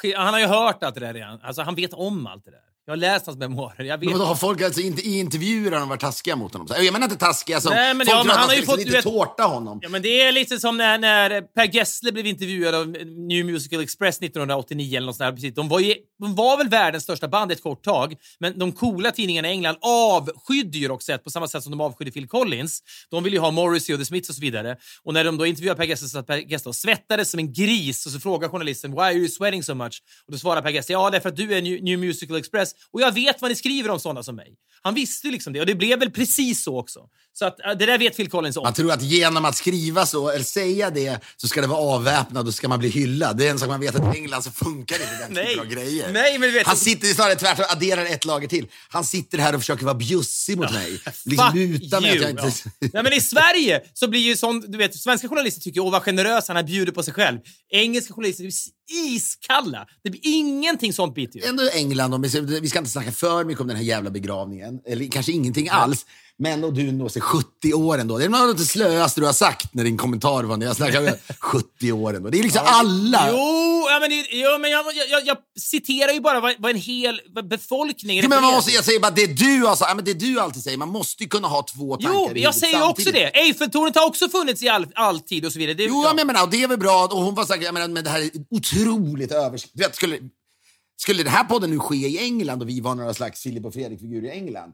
ja, 0.03 0.17
han 0.23 0.33
har 0.33 0.39
ju 0.39 0.45
hört 0.47 0.83
allt 0.83 0.95
det 0.95 1.01
där 1.01 1.13
redan. 1.13 1.39
Alltså, 1.43 1.61
han 1.61 1.75
vet 1.75 1.93
om 1.93 2.27
allt 2.27 2.45
det 2.45 2.51
där. 2.51 2.59
Jag 2.87 2.91
har 2.91 2.97
läst 2.97 3.25
hans 3.25 3.37
memoarer. 3.37 3.83
Jag 3.83 3.97
vet. 3.97 4.09
Men 4.09 4.19
har 4.19 4.35
folk 4.35 4.61
alltså 4.61 4.81
inte, 4.81 5.01
i 5.01 5.19
intervjuer 5.19 5.71
har 5.71 5.79
de 5.79 5.89
varit 5.89 6.01
taskiga 6.01 6.35
mot 6.35 6.53
honom? 6.53 6.67
Jag 6.69 6.93
menar 6.93 7.07
inte 7.07 7.17
taskiga 7.17 7.61
som... 7.61 7.73
Nej, 7.73 7.93
men 7.93 8.07
folk 8.07 8.17
ja, 8.17 8.23
men 8.23 8.31
han 8.31 8.39
man 8.39 8.49
har 8.49 8.55
ju 8.55 8.61
fått, 8.65 8.77
liksom 8.77 8.77
du 8.77 8.83
lite 8.85 9.09
vet- 9.09 9.27
tårta 9.27 9.43
honom. 9.43 9.79
Ja, 9.81 9.89
men 9.89 10.01
det 10.01 10.21
är 10.21 10.31
lite 10.31 10.59
som 10.59 10.77
när, 10.77 10.97
när 10.97 11.41
Per 11.41 11.75
Gessle 11.75 12.11
blev 12.11 12.25
intervjuad 12.27 12.75
av 12.75 12.87
New 13.27 13.45
Musical 13.45 13.81
Express 13.81 14.17
1989 14.17 14.97
eller 14.97 15.05
något 15.05 15.15
sånt 15.15 15.27
där. 15.27 15.31
Precis. 15.31 15.55
De, 15.55 15.69
var 15.69 15.79
ju, 15.79 15.93
de 16.19 16.35
var 16.35 16.57
väl 16.57 16.69
världens 16.69 17.03
största 17.03 17.27
band 17.27 17.51
ett 17.51 17.63
kort 17.63 17.83
tag, 17.83 18.15
men 18.39 18.59
de 18.59 18.71
coola 18.71 19.11
tidningarna 19.11 19.47
i 19.47 19.51
England 19.51 19.77
avskydde 19.81 20.77
ju 20.77 20.87
Roxette 20.87 21.23
på 21.23 21.29
samma 21.29 21.47
sätt 21.47 21.63
som 21.63 21.71
de 21.71 21.81
avskydde 21.81 22.11
Phil 22.11 22.27
Collins. 22.27 22.79
De 23.11 23.23
ville 23.23 23.35
ju 23.35 23.41
ha 23.41 23.51
Morrissey 23.51 23.95
och 23.95 23.99
The 23.99 24.05
Smiths 24.05 24.29
och 24.29 24.35
så 24.35 24.41
vidare. 24.41 24.77
Och 25.03 25.13
när 25.13 25.23
de 25.23 25.37
då 25.37 25.45
intervjuade 25.45 25.77
Per 25.77 25.85
Gessle 25.87 26.07
så 26.07 26.13
satt 26.17 26.27
Per 26.27 26.37
Gessle 26.37 26.69
och 26.69 26.75
svettades 26.75 27.31
som 27.31 27.39
en 27.39 27.53
gris 27.53 28.05
och 28.05 28.11
så 28.11 28.19
frågar 28.19 28.49
journalisten 28.49 28.91
“Why 28.91 28.99
are 28.99 29.13
you 29.13 29.27
sweating 29.27 29.63
so 29.63 29.73
much?” 29.73 30.01
och 30.25 30.31
då 30.31 30.37
svarar 30.37 30.61
Per 30.61 30.69
Gessle 30.69 30.93
“Ja, 30.93 31.09
därför 31.09 31.29
att 31.29 31.35
du 31.35 31.53
är 31.53 31.61
New, 31.61 31.83
New 31.83 31.99
Musical 31.99 32.37
Express 32.37 32.76
och 32.91 33.01
jag 33.01 33.11
vet 33.11 33.41
vad 33.41 33.51
ni 33.51 33.55
skriver 33.55 33.89
om 33.89 33.99
sådana 33.99 34.23
som 34.23 34.35
mig”. 34.35 34.53
Han 34.81 34.93
visste 34.93 35.27
liksom 35.27 35.53
det 35.53 35.59
och 35.59 35.65
det 35.65 35.75
blev 35.75 35.99
väl 35.99 36.11
precis 36.11 36.63
så 36.63 36.79
också. 36.79 36.99
Så 37.33 37.45
att, 37.45 37.59
äh, 37.59 37.71
det 37.79 37.85
där 37.85 37.97
vet 37.97 38.15
Phil 38.17 38.29
Collins 38.29 38.57
om. 38.57 38.63
Man 38.63 38.73
tror 38.73 38.91
att 38.91 39.01
genom 39.01 39.45
att 39.45 39.55
skriva 39.55 40.05
så, 40.05 40.29
eller 40.29 40.45
säga 40.45 40.89
det, 40.89 41.19
så 41.37 41.47
ska 41.47 41.61
det 41.61 41.67
vara 41.67 41.79
avväpnad 41.79 42.47
och 42.47 42.53
ska 42.53 42.67
man 42.67 42.79
bli 42.79 42.89
hyllad. 42.89 43.37
Det 43.37 43.47
är 43.47 43.51
en 43.51 43.59
sak 43.59 43.69
man 43.69 43.79
vet 43.79 43.95
att 43.95 44.15
i 44.15 44.17
England 44.19 44.43
så 44.43 44.51
funkar 44.51 44.95
inte 44.95 45.17
den 45.27 45.35
typen 45.45 45.59
av 45.59 45.65
grejer. 45.65 46.11
Nej, 46.13 46.37
men 46.37 46.53
vet- 46.53 46.67
Han 46.67 46.77
sitter 46.77 47.07
snarare 47.07 47.35
tvärtom, 47.35 47.65
adderar 47.69 48.05
ett 48.05 48.25
lager 48.25 48.47
till. 48.47 48.67
Han 48.89 49.03
sitter 49.03 49.37
här 49.37 49.53
och 49.53 49.59
försöker 49.61 49.85
vara 49.85 49.95
bjussig 49.95 50.57
mot 50.57 50.71
mig. 50.71 50.97
Fuck 50.97 51.13
Liksom 51.25 51.51
luta 51.55 51.99
mig 51.99 52.11
att 52.11 52.21
jag 52.21 52.29
inte... 52.29 52.51
Ja. 52.79 52.89
Nej, 52.93 53.03
men 53.03 53.13
I 53.13 53.21
Sverige 53.21 53.81
så 53.93 54.07
blir 54.07 54.21
ju 54.21 54.37
sån, 54.37 54.59
du 54.71 54.77
vet, 54.77 54.95
svenska 54.95 55.27
journalister 55.27 55.61
tycker 55.61 55.79
åh 55.81 55.91
vad 55.91 56.01
generös 56.03 56.47
han 56.47 56.57
är, 56.57 56.63
bjuder 56.63 56.91
på 56.91 57.03
sig 57.03 57.13
själv. 57.13 57.39
Engelska 57.69 58.13
journalister 58.13 58.43
iskalla. 58.87 59.87
Det 60.03 60.09
blir 60.09 60.21
ingenting 60.23 60.93
sånt 60.93 61.15
biter 61.15 61.39
ju. 61.39 61.45
Ändå 61.45 61.63
England, 61.73 62.13
om 62.13 62.21
vi, 62.21 62.29
ska, 62.29 62.41
vi 62.41 62.69
ska 62.69 62.79
inte 62.79 62.91
snacka 62.91 63.11
för 63.11 63.43
mycket 63.43 63.61
om 63.61 63.67
den 63.67 63.77
här 63.77 63.83
jävla 63.83 64.09
begravningen. 64.09 64.79
Eller 64.85 65.07
kanske 65.07 65.31
ingenting 65.31 65.69
alls. 65.69 66.05
Men 66.39 66.63
och 66.63 66.73
du 66.73 66.91
når 66.91 67.09
sig 67.09 67.21
70 67.21 67.73
år 67.73 67.97
ändå. 67.97 68.17
Det 68.17 68.25
är 68.25 68.29
något 68.29 68.39
av 68.41 68.55
det 68.55 68.65
slöaste 68.65 69.21
du 69.21 69.25
har 69.25 69.33
sagt 69.33 69.73
när 69.73 69.83
din 69.83 69.97
kommentar 69.97 70.43
var 70.43 70.57
när 70.57 70.65
jag 70.65 70.75
snackade 70.75 71.19
70 71.39 71.91
år 71.91 72.15
ändå. 72.15 72.29
Det 72.29 72.39
är 72.39 72.43
liksom 72.43 72.61
alla. 72.65 73.29
Jo, 73.31 73.87
ja, 73.89 73.99
men, 73.99 74.23
jo, 74.31 74.57
men 74.59 74.71
jag, 74.71 74.85
jag, 75.09 75.25
jag, 75.27 75.37
citerar 75.59 76.13
ju 76.13 76.19
bara 76.21 76.39
vad, 76.39 76.55
vad 76.59 76.71
en 76.71 76.77
hel 76.77 77.21
befolkning 77.49 78.17
Ja, 78.17 78.27
men 78.27 78.41
man 78.41 78.53
måste, 78.53 78.71
jag 78.71 78.85
säger 78.85 78.99
bara 78.99 79.11
det 79.11 79.27
du, 79.27 79.67
alltså, 79.67 79.85
ja, 79.85 79.95
men 79.95 80.05
det 80.05 80.13
du 80.13 80.39
alltid 80.39 80.63
säger. 80.63 80.77
Man 80.77 80.89
måste 80.89 81.23
ju 81.23 81.29
kunna 81.29 81.47
ha 81.47 81.63
två 81.63 81.95
tankar 81.95 82.11
Jo, 82.13 82.31
i 82.35 82.43
jag 82.43 82.55
säger 82.55 82.77
ju 82.77 82.83
också 82.83 83.03
samtidigt. 83.03 83.33
det. 83.33 83.39
Eiffeltornet 83.39 83.95
har 83.95 84.05
också 84.05 84.29
funnits 84.29 84.63
i 84.63 84.69
all, 84.69 84.87
all 84.95 85.19
tid 85.19 85.45
och 85.45 85.51
så 85.51 85.59
vidare. 85.59 85.73
Det, 85.73 85.83
Jo, 85.83 86.03
ja. 86.03 86.13
men 86.13 86.27
menar, 86.27 86.43
och 86.43 86.49
det 86.49 86.63
är 86.63 86.67
väl 86.67 86.79
bra. 86.79 87.05
Och 87.11 87.21
hon 87.21 87.35
var 87.35 87.45
säkert, 87.45 87.63
jag 87.63 87.73
menar, 87.73 87.87
men 87.87 88.03
det 88.03 88.09
här 88.09 88.21
är 88.21 88.29
otroligt 88.49 89.31
övers... 89.31 89.65
Du 89.73 89.83
vet, 89.83 89.95
skulle, 89.95 90.19
skulle 91.01 91.23
den 91.23 91.33
här 91.33 91.43
podden 91.43 91.69
nu 91.69 91.79
ske 91.79 91.95
i 91.95 92.17
England 92.19 92.61
och 92.61 92.69
vi 92.69 92.81
var 92.81 92.95
några 92.95 93.13
slags 93.13 93.41
Filip 93.43 93.65
och 93.65 93.73
Fredrik-figurer 93.73 94.27
i 94.27 94.31
England. 94.31 94.73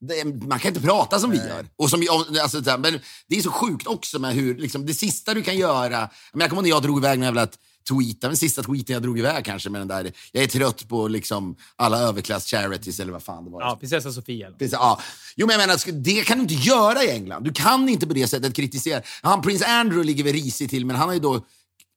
Det, 0.00 0.24
man 0.46 0.58
kan 0.58 0.68
inte 0.68 0.80
prata 0.80 1.18
som 1.18 1.30
vi 1.30 1.36
gör. 1.36 1.66
Och 1.76 1.90
som, 1.90 2.06
alltså, 2.42 2.78
men 2.78 3.00
det 3.28 3.36
är 3.36 3.42
så 3.42 3.50
sjukt 3.50 3.86
också 3.86 4.18
med 4.18 4.34
hur, 4.34 4.54
liksom, 4.54 4.86
det 4.86 4.94
sista 4.94 5.34
du 5.34 5.42
kan 5.42 5.56
göra... 5.56 6.10
Men 6.32 6.40
jag 6.40 6.50
kommer 6.50 6.62
ihåg 6.62 6.64
när 6.64 6.70
jag 6.70 6.82
drog 6.82 6.98
iväg 6.98 7.20
velat 7.20 7.58
tweeta, 7.88 8.26
den 8.26 8.36
sista 8.36 8.62
tweeten 8.62 8.92
jag 8.92 9.02
drog 9.02 9.18
iväg 9.18 9.44
kanske 9.44 9.70
med 9.70 9.80
den 9.80 9.88
där, 9.88 10.12
jag 10.32 10.44
är 10.44 10.48
trött 10.48 10.88
på 10.88 11.08
liksom 11.08 11.56
alla 11.76 11.98
överklass 11.98 12.46
charities 12.46 13.00
eller 13.00 13.12
vad 13.12 13.22
fan 13.22 13.44
det 13.44 13.50
var. 13.50 13.62
ja, 13.62 13.76
prinsessa 13.80 14.12
Sofia. 14.12 14.50
Precis, 14.50 14.72
ja. 14.72 15.00
Jo, 15.36 15.46
men 15.46 15.60
jag 15.60 15.66
menar, 15.66 15.92
det 15.92 16.24
kan 16.24 16.36
du 16.38 16.42
inte 16.42 16.54
göra 16.54 17.04
i 17.04 17.10
England. 17.10 17.44
Du 17.44 17.52
kan 17.52 17.88
inte 17.88 18.06
på 18.06 18.14
det 18.14 18.28
sättet 18.28 18.54
kritisera. 18.54 19.02
Han, 19.22 19.42
Prins 19.42 19.62
Andrew 19.62 20.06
ligger 20.06 20.24
väl 20.24 20.32
risigt 20.32 20.70
till, 20.70 20.86
men 20.86 20.96
han 20.96 21.08
är 21.10 21.14
ju 21.14 21.20
då... 21.20 21.44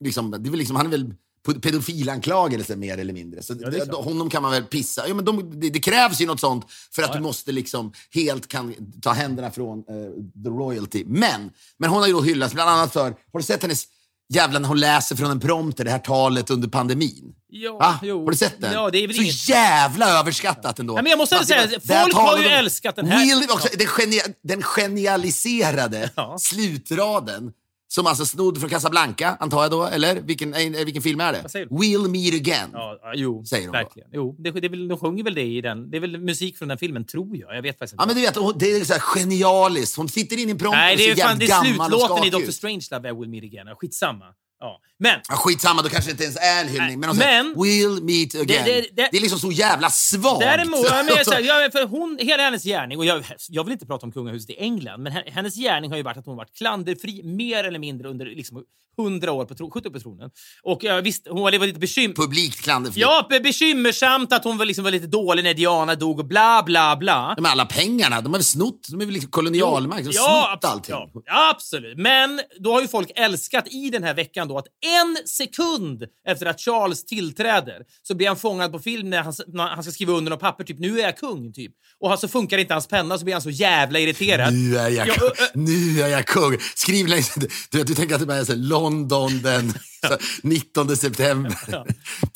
Liksom, 0.03 0.31
det 0.31 0.49
är 0.49 0.49
väl 0.49 0.59
liksom, 0.59 0.75
han 0.75 0.85
är 0.85 0.89
väl 0.89 1.13
pedofilanklagelse 1.53 2.75
mer 2.75 2.97
eller 2.97 3.13
mindre. 3.13 3.43
Så 3.43 3.53
är 3.53 3.71
det, 3.71 3.91
honom 3.95 4.29
kan 4.29 4.41
man 4.41 4.51
väl 4.51 4.63
pissa. 4.63 5.03
Jo, 5.07 5.15
men 5.15 5.25
de, 5.25 5.59
det, 5.59 5.69
det 5.69 5.79
krävs 5.79 6.21
ju 6.21 6.25
något 6.25 6.39
sånt 6.39 6.65
för 6.91 7.03
att 7.03 7.13
du 7.13 7.19
måste 7.19 7.51
liksom 7.51 7.93
helt 8.13 8.47
kan 8.47 8.75
ta 9.01 9.11
händerna 9.11 9.51
från 9.51 9.79
eh, 9.79 10.43
the 10.43 10.49
royalty. 10.49 11.03
Men, 11.07 11.51
men 11.77 11.89
hon 11.89 11.99
har 11.99 12.07
ju 12.07 12.13
då 12.13 12.21
hyllats 12.21 12.53
bland 12.53 12.69
annat 12.69 12.93
för... 12.93 13.03
Har 13.03 13.39
du 13.39 13.43
sett 13.43 13.61
hennes 13.61 13.85
jävla 14.33 14.59
när 14.59 14.67
hon 14.67 14.79
läser 14.79 15.15
från 15.15 15.31
en 15.31 15.39
prompter, 15.39 15.85
det 15.85 15.91
här 15.91 15.99
talet 15.99 16.49
under 16.49 16.67
pandemin? 16.67 17.33
Ja, 17.49 17.99
jo. 18.03 18.23
Har 18.23 18.31
du 18.31 18.37
sett 18.37 18.61
den? 18.61 18.73
Ja, 18.73 18.89
det 18.89 18.97
är 18.97 19.07
väl 19.07 19.15
så 19.15 19.21
inget... 19.21 19.49
jävla 19.49 20.19
överskattat 20.19 20.79
ändå. 20.79 20.97
Ja, 20.97 21.01
men 21.01 21.09
jag 21.09 21.17
måste 21.17 21.45
säga, 21.45 21.67
det- 21.67 21.87
folk 21.87 22.13
har 22.13 22.37
ju 22.37 22.47
älskat 22.47 22.95
den 22.95 23.05
här. 23.07 23.19
Will, 23.25 23.47
också, 23.51 23.67
den, 23.77 23.87
genia, 23.97 24.23
den 24.43 24.61
genialiserade 24.63 26.11
Ja. 26.15 26.37
slutraden 26.39 27.51
som 27.87 28.07
alltså 28.07 28.25
snodd 28.25 28.59
från 28.59 28.69
Casablanca, 28.69 29.37
antar 29.39 29.61
jag 29.61 29.71
då, 29.71 29.85
eller? 29.85 30.15
Vilken, 30.21 30.53
eh, 30.53 30.85
vilken 30.85 31.01
film 31.01 31.19
är 31.19 31.33
det? 31.33 31.65
We'll 31.69 32.07
meet 32.07 32.33
again. 32.33 32.69
Ja, 32.73 33.11
jo, 33.15 33.45
Säger 33.45 33.63
de 33.63 33.67
då. 33.67 33.71
verkligen. 33.71 34.09
Jo, 34.13 34.35
det, 34.39 34.51
det 34.51 34.87
de 34.87 34.97
sjunger 34.97 35.23
väl 35.23 35.35
det 35.35 35.43
i 35.43 35.61
den. 35.61 35.89
Det 35.91 35.97
är 35.97 36.01
väl 36.01 36.17
musik 36.17 36.57
från 36.57 36.67
den 36.67 36.77
filmen, 36.77 37.05
tror 37.05 37.37
jag. 37.37 37.55
Jag 37.55 37.61
vet 37.61 37.79
faktiskt 37.79 37.93
inte. 37.93 38.01
Ja, 38.03 38.07
men 38.07 38.15
du 38.15 38.21
vet, 38.21 38.59
det 38.59 38.71
är 38.71 38.85
så 38.85 38.93
här 38.93 38.99
genialiskt. 38.99 39.97
Hon 39.97 40.09
sitter 40.09 40.39
in 40.39 40.47
i 40.47 40.51
en 40.51 40.57
prompter 40.57 40.77
Nej, 40.79 40.93
och 40.93 40.97
det 40.97 41.03
ser 41.03 41.23
är, 41.23 41.27
fan, 41.27 41.39
det 41.39 41.45
är 41.45 41.49
gammal 41.49 41.93
och 41.93 41.99
slutlåten 41.99 42.25
i 42.25 42.29
Dr. 42.29 42.51
Strangelove, 42.51 43.09
I 43.09 43.13
will 43.13 43.29
meet 43.29 43.43
again. 43.43 43.75
Skitsamma. 43.75 44.25
Ja. 44.59 44.81
Men, 44.99 45.19
Ja, 45.29 45.35
skitsamma, 45.35 45.81
då 45.81 45.89
kanske 45.89 46.09
det 46.09 46.11
inte 46.11 46.23
ens 46.23 46.37
är 46.37 46.61
en 46.61 46.67
hyllning. 46.67 46.99
Men, 46.99 47.17
Men- 47.17 47.55
we'll 47.55 48.01
meet 48.03 48.35
again. 48.35 48.65
det- 48.65 48.95
det- 49.11 49.17
är 49.17 49.21
liksom 49.21 49.39
så 49.39 49.51
jävla 49.51 49.89
svagt. 49.89 50.39
Däremot, 50.39 50.85
ja, 50.89 51.03
men, 51.15 51.25
så 51.25 51.31
här, 51.31 51.41
ja, 51.63 51.69
för 51.71 51.85
hon, 51.87 52.17
hela 52.21 52.43
hennes 52.43 52.63
gärning, 52.63 52.97
och 52.97 53.05
jag, 53.05 53.23
jag 53.49 53.63
vill 53.63 53.73
inte 53.73 53.85
prata 53.85 54.05
om 54.05 54.11
kungahuset 54.11 54.49
i 54.49 54.55
England, 54.59 55.01
men 55.03 55.13
he- 55.13 55.31
hennes 55.31 55.55
gärning 55.55 55.89
har 55.91 55.97
ju 55.97 56.03
varit 56.03 56.17
att 56.17 56.25
hon 56.25 56.37
varit 56.37 56.55
klanderfri 56.57 57.23
mer 57.23 57.63
eller 57.63 57.79
mindre 57.79 58.09
under 58.09 58.25
liksom, 58.25 58.63
100 58.99 59.31
år 59.31 59.45
på, 59.45 59.55
tro, 59.55 59.71
70 59.71 59.89
på 59.89 59.99
tronen. 59.99 60.29
Och 60.63 60.83
ja, 60.83 61.01
visst, 61.01 61.27
hon 61.29 61.41
var 61.41 61.51
lite 61.51 61.79
bekymrad. 61.79 62.15
Publikt 62.15 62.61
klanderfritt. 62.61 63.01
Ja, 63.01 63.27
be- 63.29 63.39
bekymmersamt 63.39 64.33
att 64.33 64.43
hon 64.43 64.57
var, 64.57 64.65
liksom, 64.65 64.83
var 64.83 64.91
lite 64.91 65.07
dålig 65.07 65.43
när 65.43 65.53
Diana 65.53 65.95
dog 65.95 66.19
och 66.19 66.25
bla 66.25 66.63
bla 66.65 66.95
bla. 66.95 67.35
Här 67.37 67.51
alla 67.51 67.65
pengarna, 67.65 68.21
de 68.21 68.25
har 68.27 68.31
väl 68.39 68.43
snott. 68.43 68.87
De 68.91 69.01
är 69.01 69.05
väl 69.05 69.13
liksom 69.13 69.31
kolonialmakt. 69.31 70.01
De 70.03 70.07
har 70.07 70.13
Ja, 70.13 70.57
snott 70.61 70.71
allting. 70.71 70.95
Ja, 71.25 71.49
absolut. 71.55 71.97
Men 71.97 72.41
då 72.59 72.73
har 72.73 72.81
ju 72.81 72.87
folk 72.87 73.11
älskat 73.15 73.67
i 73.67 73.89
den 73.89 74.03
här 74.03 74.13
veckan 74.13 74.47
då 74.47 74.57
att 74.57 74.65
en 74.95 75.17
sekund 75.27 76.03
efter 76.27 76.45
att 76.45 76.61
Charles 76.61 77.05
tillträder 77.05 77.81
så 78.03 78.15
blir 78.15 78.27
han 78.27 78.37
fångad 78.37 78.71
på 78.71 78.79
film 78.79 79.09
när 79.09 79.21
han, 79.23 79.33
när 79.47 79.67
han 79.67 79.83
ska 79.83 79.91
skriva 79.91 80.13
under 80.13 80.29
något 80.29 80.39
papper, 80.39 80.63
typ 80.63 80.79
nu 80.79 80.99
är 80.99 81.03
jag 81.03 81.17
kung, 81.17 81.53
typ. 81.53 81.71
Och 81.99 82.19
så 82.19 82.27
funkar 82.27 82.57
inte 82.57 82.73
hans 82.73 82.87
penna 82.87 83.17
så 83.17 83.23
blir 83.25 83.35
han 83.35 83.41
så 83.41 83.49
jävla 83.49 83.99
irriterad. 83.99 84.53
Nu 84.53 84.77
är 84.77 84.89
jag, 84.89 85.07
Ja, 85.07 85.13
kung. 85.13 85.29
nu 85.65 86.01
är 86.01 86.07
jag 86.07 86.25
kung. 86.25 86.57
Skriv 86.75 87.07
längst. 87.07 87.35
Du, 87.71 87.83
du 87.83 87.95
tänker 87.95 88.15
att 88.15 88.21
det 88.21 88.27
bara 88.27 88.37
är 88.37 88.43
så 88.45 88.55
London 88.55 89.41
den 89.41 89.71
så, 90.07 90.17
19 90.43 90.97
september. 90.97 91.57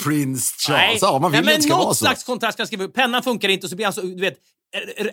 Prins 0.04 0.52
Charles. 0.68 1.02
Ja, 1.02 1.20
man 1.20 1.32
vill 1.32 1.42
Nej, 1.46 1.54
men 1.54 1.62
ska 1.62 1.74
något 1.74 1.84
vara 1.84 1.94
så. 1.94 2.06
slags 2.06 2.24
kontrast 2.24 2.58
kan 2.58 2.68
skriva 2.68 2.84
upp. 2.84 2.94
Pennan 2.94 3.24
funkar 3.24 3.50
inte 3.50 3.66
och 3.66 3.70
så 3.70 3.76
blir 3.76 3.86
han 3.86 3.94
så, 3.94 4.02
du 4.02 4.22
vet, 4.22 4.36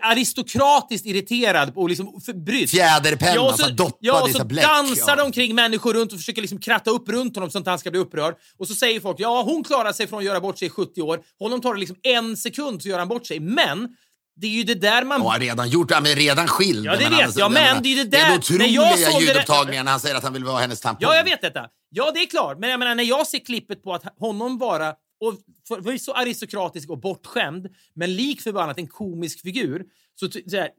aristokratiskt 0.01 1.07
irriterad 1.07 1.73
och 1.77 1.89
liksom 1.89 2.21
förbrydd. 2.21 2.71
Fjäderpenna, 2.71 3.35
Ja, 3.35 3.51
och 3.53 3.59
så, 3.59 3.65
så, 3.65 3.71
doppad 3.71 3.97
ja, 4.01 4.23
och 4.23 4.31
så 4.31 4.45
bläck. 4.45 4.65
dansar 4.65 5.13
ja. 5.13 5.17
de 5.17 5.23
omkring 5.23 5.55
människor 5.55 5.95
runt 5.95 6.13
och 6.13 6.19
försöker 6.19 6.41
liksom 6.43 6.61
kratta 6.61 6.91
upp 6.91 7.09
runt 7.09 7.37
honom 7.37 7.51
så 7.51 7.59
att 7.59 7.67
han 7.67 7.79
ska 7.79 7.91
bli 7.91 8.01
upprörd. 8.01 8.35
Och 8.59 8.69
så 8.69 8.75
säger 8.75 9.01
folk, 9.01 9.17
ja 9.21 9.43
hon 9.43 9.65
klarar 9.65 9.93
sig 9.93 10.07
från 10.07 10.19
att 10.19 10.25
göra 10.25 10.41
bort 10.41 10.59
sig 10.59 10.67
i 10.67 10.71
70 10.71 11.03
år. 11.03 11.21
Honom 11.39 11.61
tar 11.61 11.75
det 11.75 11.81
liksom 11.81 11.97
en 12.03 12.37
sekund 12.37 12.83
så 12.83 12.89
gör 12.89 12.99
han 12.99 13.09
bort 13.09 13.27
sig. 13.27 13.41
Men 13.41 13.89
det 14.41 14.47
är 14.47 14.51
ju 14.51 14.63
det 14.65 14.75
där 14.75 15.05
man... 15.05 15.23
Ja, 15.23 15.37
redan 15.39 15.69
gjort. 15.69 15.91
Ja, 15.91 16.01
men 16.01 16.15
redan 16.15 16.47
skild. 16.49 16.87
Ja, 16.87 16.97
det 16.97 17.03
Men 17.03 17.13
vet 17.13 17.25
alltså, 17.25 17.41
jag, 17.41 17.53
men 17.53 17.83
det 17.83 17.89
är 17.89 17.91
ju 17.91 18.05
det 18.05 18.11
Det 18.11 18.17
är 18.17 18.31
där- 18.31 18.39
otroliga 18.39 18.83
där- 18.83 19.21
ljudupptagningar 19.21 19.85
när 19.85 19.91
han 19.91 20.01
säger 20.01 20.15
att 20.15 20.23
han 20.23 20.33
vill 20.33 20.45
vara 20.45 20.59
hennes 20.59 20.81
tampong. 20.81 21.09
Ja, 21.11 21.17
jag 21.17 21.25
vet 21.25 21.41
detta. 21.43 21.61
Ja, 21.91 22.11
det 22.15 22.21
är 22.21 22.27
klart. 22.27 22.59
Men 22.59 22.71
jag 22.71 22.79
menar, 22.79 22.95
när 22.95 23.05
jag 23.05 23.27
ser 23.27 23.39
klippet 23.39 23.83
på 23.83 23.95
att 23.95 24.03
honom 24.21 24.59
vara 24.59 24.95
och 25.21 25.35
för, 25.69 25.83
för 25.83 25.99
så 25.99 26.13
aristokratisk 26.13 26.91
och 26.91 26.99
bortskämd, 26.99 27.69
men 27.95 28.17
lik 28.17 28.41
förbannat 28.41 28.79
en 28.79 28.87
komisk 28.87 29.41
figur, 29.41 29.85
så, 30.15 30.31
så 30.31 30.57
här, 30.57 30.71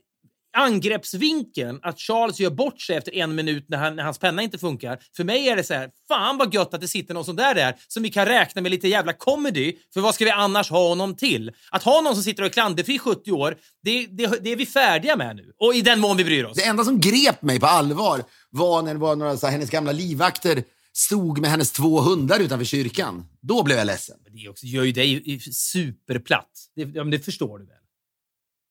angreppsvinkeln 0.58 1.80
att 1.82 2.00
Charles 2.00 2.40
gör 2.40 2.50
bort 2.50 2.82
sig 2.82 2.96
efter 2.96 3.16
en 3.16 3.36
minut 3.36 3.66
när, 3.70 3.78
han, 3.78 3.96
när 3.96 4.04
hans 4.04 4.20
penna 4.20 4.42
inte 4.42 4.58
funkar. 4.58 5.00
För 5.16 5.24
mig 5.24 5.50
är 5.50 5.56
det 5.56 5.64
så 5.64 5.74
här, 5.74 5.90
fan 6.08 6.38
vad 6.38 6.54
gött 6.54 6.74
att 6.74 6.82
det 6.82 6.88
sitter 6.88 7.14
någon 7.14 7.26
sån 7.26 7.36
där 7.36 7.56
där 7.56 7.76
som 7.88 8.04
vi 8.04 8.10
kan 8.10 8.26
räkna 8.26 8.62
med 8.62 8.72
lite 8.72 8.88
jävla 8.88 9.14
comedy. 9.14 9.74
För 9.94 10.02
vad 10.02 10.16
ska 10.16 10.26
vi 10.26 10.32
annars 10.32 10.70
ha 10.70 10.88
honom 10.88 11.16
till? 11.16 11.52
Att 11.72 11.84
ha 11.84 12.02
någon 12.02 12.14
som 12.14 12.24
sitter 12.24 12.44
och 12.44 12.48
är 12.48 12.54
klanderfri 12.54 12.96
i 12.96 13.00
70 13.00 13.32
år, 13.32 13.58
det, 13.84 14.06
det, 14.06 14.44
det 14.44 14.52
är 14.52 14.56
vi 14.56 14.66
färdiga 14.66 15.16
med 15.16 15.36
nu. 15.36 15.52
Och 15.60 15.76
i 15.76 15.82
den 15.82 16.00
mån 16.00 16.18
vi 16.18 16.24
bryr 16.26 16.44
oss. 16.44 16.58
Det 16.58 16.64
enda 16.64 16.84
som 16.84 17.00
grep 17.00 17.42
mig 17.42 17.60
på 17.60 17.66
allvar 17.66 18.24
var 18.50 18.82
när 18.82 18.94
det 18.94 19.00
var 19.00 19.16
några 19.16 19.38
så 19.38 19.46
här, 19.46 19.52
hennes 19.52 19.70
gamla 19.70 19.92
livvakter 19.92 20.64
stod 20.94 21.40
med 21.40 21.52
hennes 21.52 21.72
två 21.72 22.02
hundar 22.02 22.40
utanför 22.40 22.66
kyrkan. 22.66 23.26
Då 23.42 23.64
blev 23.64 23.78
jag 23.78 23.88
ledsen. 23.88 24.18
Det 24.32 24.50
också, 24.50 24.66
gör 24.66 24.84
ju 24.84 24.92
dig 24.92 25.40
superplatt. 25.54 26.50
Det, 26.76 26.82
ja, 26.94 27.04
det 27.04 27.20
förstår 27.20 27.60
du 27.60 27.66
väl? 27.66 27.76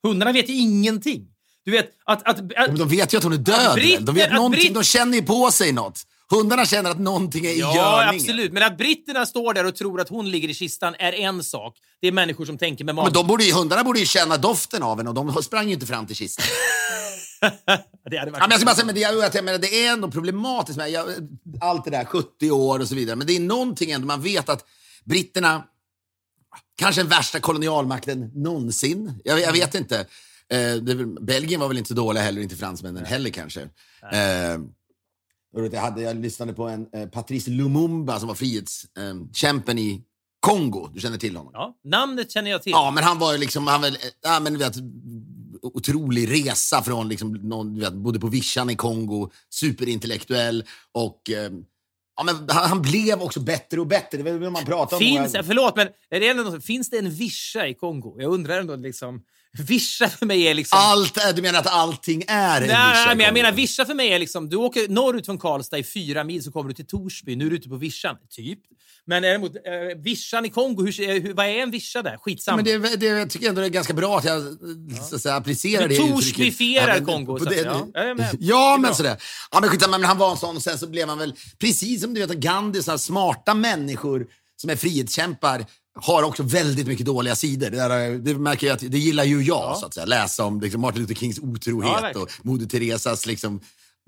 Hundarna 0.02 0.32
vet 0.32 0.48
ju 0.48 0.54
ingenting. 0.54 1.26
Du 1.64 1.70
vet 1.70 1.90
att... 2.04 2.22
att, 2.22 2.38
att 2.38 2.68
Men 2.68 2.78
de 2.78 2.88
vet 2.88 3.14
ju 3.14 3.18
att 3.18 3.24
hon 3.24 3.32
är 3.32 3.36
död. 3.36 3.74
britter- 3.74 4.00
de, 4.04 4.14
vet 4.14 4.32
någonting, 4.32 4.60
britt- 4.62 4.74
de 4.74 4.84
känner 4.84 5.16
ju 5.18 5.22
på 5.22 5.50
sig 5.50 5.72
något. 5.72 6.06
Hundarna 6.30 6.66
känner 6.66 6.90
att 6.90 7.00
någonting 7.00 7.46
är 7.46 7.50
i 7.50 7.58
ja, 7.58 7.74
görningen. 7.76 8.14
absolut. 8.20 8.52
Men 8.52 8.62
att 8.62 8.78
britterna 8.78 9.26
står 9.26 9.54
där 9.54 9.66
och 9.66 9.76
tror 9.76 10.00
att 10.00 10.08
hon 10.08 10.30
ligger 10.30 10.48
i 10.48 10.54
kistan 10.54 10.94
är 10.98 11.12
en 11.12 11.44
sak. 11.44 11.76
Det 12.00 12.08
är 12.08 12.12
människor 12.12 12.44
som 12.46 12.58
tänker 12.58 12.84
med 12.84 12.94
Men 12.94 13.02
magen. 13.02 13.12
de 13.12 13.26
borde 13.26 13.44
ju, 13.44 13.52
hundarna 13.52 13.84
borde 13.84 13.98
ju 14.00 14.06
känna 14.06 14.36
doften 14.36 14.82
av 14.82 14.96
henne 14.96 15.08
och 15.08 15.14
de 15.14 15.42
sprang 15.42 15.66
ju 15.66 15.74
inte 15.74 15.86
fram 15.86 16.06
till 16.06 16.16
kistan. 16.16 16.44
det 18.10 18.18
hade 18.18 18.30
varit 18.30 18.40
Ja, 18.40 18.46
men 18.46 18.50
jag 18.50 18.60
ska 18.60 18.66
bara 18.66 18.74
säga, 18.74 18.86
men 18.86 18.94
det, 18.94 19.00
jag, 19.00 19.34
jag 19.34 19.44
menar, 19.44 19.58
det 19.58 19.86
är 19.86 19.92
ändå 19.92 20.10
problematiskt 20.10 20.78
med 20.78 20.90
jag, 20.90 21.06
allt 21.60 21.84
det 21.84 21.90
där, 21.90 22.04
70 22.04 22.50
år 22.50 22.78
och 22.78 22.88
så 22.88 22.94
vidare. 22.94 23.16
Men 23.16 23.26
det 23.26 23.36
är 23.36 23.40
någonting 23.40 23.90
ändå, 23.90 24.06
man 24.06 24.22
vet 24.22 24.48
att 24.48 24.64
britterna, 25.04 25.64
kanske 26.78 27.00
den 27.00 27.08
värsta 27.08 27.40
kolonialmakten 27.40 28.30
någonsin. 28.34 29.20
Jag, 29.24 29.40
jag 29.40 29.52
vet 29.52 29.74
inte. 29.74 29.98
Eh, 30.50 30.74
det, 30.74 31.06
Belgien 31.20 31.60
var 31.60 31.68
väl 31.68 31.78
inte 31.78 31.88
så 31.88 31.94
dåliga 31.94 32.22
heller, 32.22 32.40
inte 32.42 32.56
fransmännen 32.56 33.04
heller 33.04 33.30
kanske. 33.30 33.60
Eh, 34.12 34.58
jag, 35.52 35.80
hade, 35.80 36.02
jag 36.02 36.16
lyssnade 36.16 36.52
på 36.52 36.68
en 36.68 36.86
eh, 36.92 37.08
Patrice 37.08 37.48
Lumumba 37.50 38.18
som 38.18 38.28
var 38.28 38.34
frihetskämpen 38.34 39.78
i 39.78 40.04
Kongo. 40.40 40.88
Du 40.94 41.00
känner 41.00 41.18
till 41.18 41.36
honom? 41.36 41.52
Ja, 41.54 41.76
namnet 41.84 42.30
känner 42.30 42.50
jag 42.50 42.62
till. 42.62 42.72
Ja, 42.72 42.90
men 42.90 43.04
han 43.04 43.18
var 43.18 43.32
ju 43.32 43.38
liksom, 43.38 43.66
han 43.66 43.80
väl, 43.80 43.96
ja, 44.22 44.40
men 44.40 44.52
du 44.52 44.58
vet, 44.58 44.74
otrolig 45.62 46.30
resa 46.30 46.82
från, 46.82 47.08
liksom, 47.08 47.32
någon, 47.32 47.74
du 47.74 47.80
vet, 47.80 47.94
bodde 47.94 48.20
på 48.20 48.26
vischan 48.26 48.70
i 48.70 48.76
Kongo, 48.76 49.30
superintellektuell 49.50 50.64
och 50.92 51.30
eh, 51.30 51.50
ja, 52.16 52.22
men 52.24 52.34
han, 52.48 52.68
han 52.68 52.82
blev 52.82 53.22
också 53.22 53.40
bättre 53.40 53.80
och 53.80 53.86
bättre. 53.86 54.22
Det 54.22 54.30
är 54.30 54.50
man 54.50 54.64
pratar 54.64 54.96
om. 54.96 55.00
Finns, 55.00 55.32
många- 55.34 55.44
förlåt, 55.44 55.76
men 55.76 55.88
är 56.10 56.20
det 56.20 56.28
ändå 56.28 56.60
finns 56.60 56.90
det 56.90 56.98
en 56.98 57.10
vischa 57.10 57.66
i 57.66 57.74
Kongo? 57.74 58.16
Jag 58.18 58.32
undrar 58.32 58.60
ändå 58.60 58.76
liksom... 58.76 59.22
Vischa 59.58 60.08
för 60.08 60.26
mig 60.26 60.42
är 60.42 60.54
liksom... 60.54 60.78
Allt, 60.82 61.16
är- 61.16 61.32
du 61.32 61.42
menar 61.42 61.58
att 61.58 61.66
allting 61.66 62.24
är 62.28 62.60
en 62.60 62.68
Nej, 62.68 62.90
vischa 62.92 63.12
i 63.12 63.16
men 63.16 63.24
jag 63.24 63.34
menar 63.34 63.52
Vischa 63.52 63.84
för 63.84 63.94
mig 63.94 64.08
är 64.08 64.18
liksom, 64.18 64.48
du 64.48 64.56
åker 64.56 64.88
norrut 64.88 65.26
från 65.26 65.38
Karlstad 65.38 65.78
i 65.78 65.84
fyra 65.84 66.24
mil 66.24 66.42
så 66.42 66.52
kommer 66.52 66.68
du 66.68 66.74
till 66.74 66.86
Torsby. 66.86 67.36
Nu 67.36 67.46
är 67.46 67.50
du 67.50 67.56
ute 67.56 67.68
på 67.68 67.76
Vischan, 67.76 68.16
typ. 68.30 68.58
Men 69.04 69.22
däremot, 69.22 69.56
eh, 69.56 69.62
Vischan 70.02 70.44
i 70.44 70.48
Kongo, 70.48 70.84
hur, 70.84 71.00
eh, 71.00 71.22
hur, 71.22 71.34
vad 71.34 71.46
är 71.46 71.50
en 71.50 71.70
Vischa 71.70 72.02
där? 72.02 72.12
Ja, 72.12 72.18
Skitsamma. 72.18 72.56
men 72.56 72.64
det, 72.64 72.96
det, 72.96 73.06
jag 73.06 73.30
tycker 73.30 73.48
ändå 73.48 73.60
det 73.60 73.66
är 73.66 73.70
ganska 73.70 73.92
bra 73.94 74.18
att 74.18 74.24
jag 74.24 74.42
så 75.08 75.14
att 75.16 75.22
säga, 75.22 75.34
applicerar 75.34 75.88
Du 75.88 75.94
det. 75.94 76.08
Torsbyfierar 76.08 76.94
men- 76.94 77.06
Kongo, 77.06 77.38
så 77.38 77.48
att. 77.48 77.56
Ja, 77.56 78.14
med. 78.14 78.36
Ja, 78.40 78.76
men 78.80 78.94
sådär. 78.94 79.16
Ja, 79.50 79.60
men 79.60 79.70
skitsamma, 79.70 79.98
men 79.98 80.08
han 80.08 80.18
var 80.18 80.30
en 80.30 80.36
sån 80.36 80.56
och 80.56 80.62
sen 80.62 80.78
så 80.78 80.86
blev 80.86 81.08
han 81.08 81.18
väl, 81.18 81.34
precis 81.58 82.00
som 82.00 82.14
du 82.14 82.26
vet 82.26 82.36
Gandhi, 82.36 82.82
så 82.82 82.90
här 82.90 82.98
smarta 82.98 83.54
människor 83.54 84.26
som 84.56 84.70
är 84.70 84.76
frihetskämpar. 84.76 85.64
Har 86.02 86.22
också 86.22 86.42
väldigt 86.42 86.86
mycket 86.86 87.06
dåliga 87.06 87.36
sidor. 87.36 87.70
Det, 87.70 87.76
där, 87.76 88.10
det 88.18 88.34
märker 88.34 88.66
jag 88.66 88.74
att 88.74 88.90
det 88.90 88.98
gillar 88.98 89.24
ju 89.24 89.42
jag, 89.42 89.76
så 89.76 89.86
att 89.86 89.94
säga. 89.94 90.06
Läsa 90.06 90.44
om 90.44 90.60
liksom, 90.60 90.80
Martin 90.80 91.00
Luther 91.02 91.14
Kings 91.14 91.38
Ja, 91.42 91.48
otrohet 91.48 92.02
verkligen. 92.02 92.22
och 92.22 92.30
Moder 92.42 92.66
Teresas 92.66 93.26
liksom, 93.26 93.60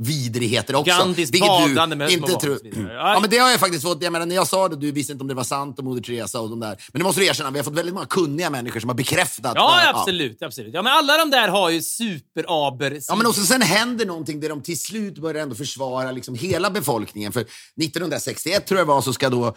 vidrigheter 0.03 0.75
också. 0.75 0.91
Gandhis 0.99 1.31
badande 1.33 1.97
med 1.97 2.11
små 2.11 2.29
inte 2.29 2.47
barn 2.47 2.59
vidare. 2.63 2.93
Ja, 2.95 3.19
men 3.21 3.31
det 3.31 3.39
har 3.39 3.51
jag 3.51 3.61
faktiskt 3.61 3.83
fått. 3.85 4.03
Jag 4.03 4.13
menar, 4.13 4.27
när 4.27 4.35
jag 4.35 4.47
sa 4.47 4.69
det, 4.69 4.77
du 4.77 4.93
visste 4.93 5.13
inte 5.13 5.23
om 5.23 5.29
det 5.29 5.35
var 5.35 5.45
sant 5.45 5.79
om 5.79 5.85
Moder 5.85 6.03
Teresa 6.03 6.41
och 6.41 6.51
de 6.51 6.61
där. 6.61 6.83
Men 6.93 7.01
det 7.01 7.05
måste 7.05 7.21
du 7.21 7.27
erkänna, 7.27 7.51
vi 7.51 7.59
har 7.59 7.65
fått 7.65 7.75
väldigt 7.75 7.95
många 7.95 8.07
kunniga 8.07 8.51
människor 8.51 8.81
som 8.81 8.89
har 8.89 8.95
bekräftat. 8.97 9.53
Ja, 9.55 9.83
vad- 9.87 10.01
absolut. 10.01 10.43
absolut. 10.43 10.75
Ja, 10.75 10.83
men 10.83 10.93
alla 10.93 11.17
de 11.17 11.31
där 11.31 11.49
har 11.49 11.71
ju 11.71 11.83
super-aber. 11.83 13.01
Ja, 13.09 13.15
men 13.17 13.27
också 13.27 13.41
sen 13.43 13.63
händer 13.63 14.07
någonting 14.07 14.41
där 14.41 14.49
de 14.49 14.63
till 14.63 14.81
slut 14.81 15.19
börjar 15.19 15.43
ändå 15.43 15.55
försvara 15.55 16.13
liksom 16.13 16.35
hela 16.35 16.71
befolkningen. 16.71 17.33
För 17.33 17.41
1961 17.41 18.67
tror 18.67 18.79
jag 18.81 18.87
var 18.87 19.03
så 19.03 19.13
ska 19.13 19.29
då 19.29 19.55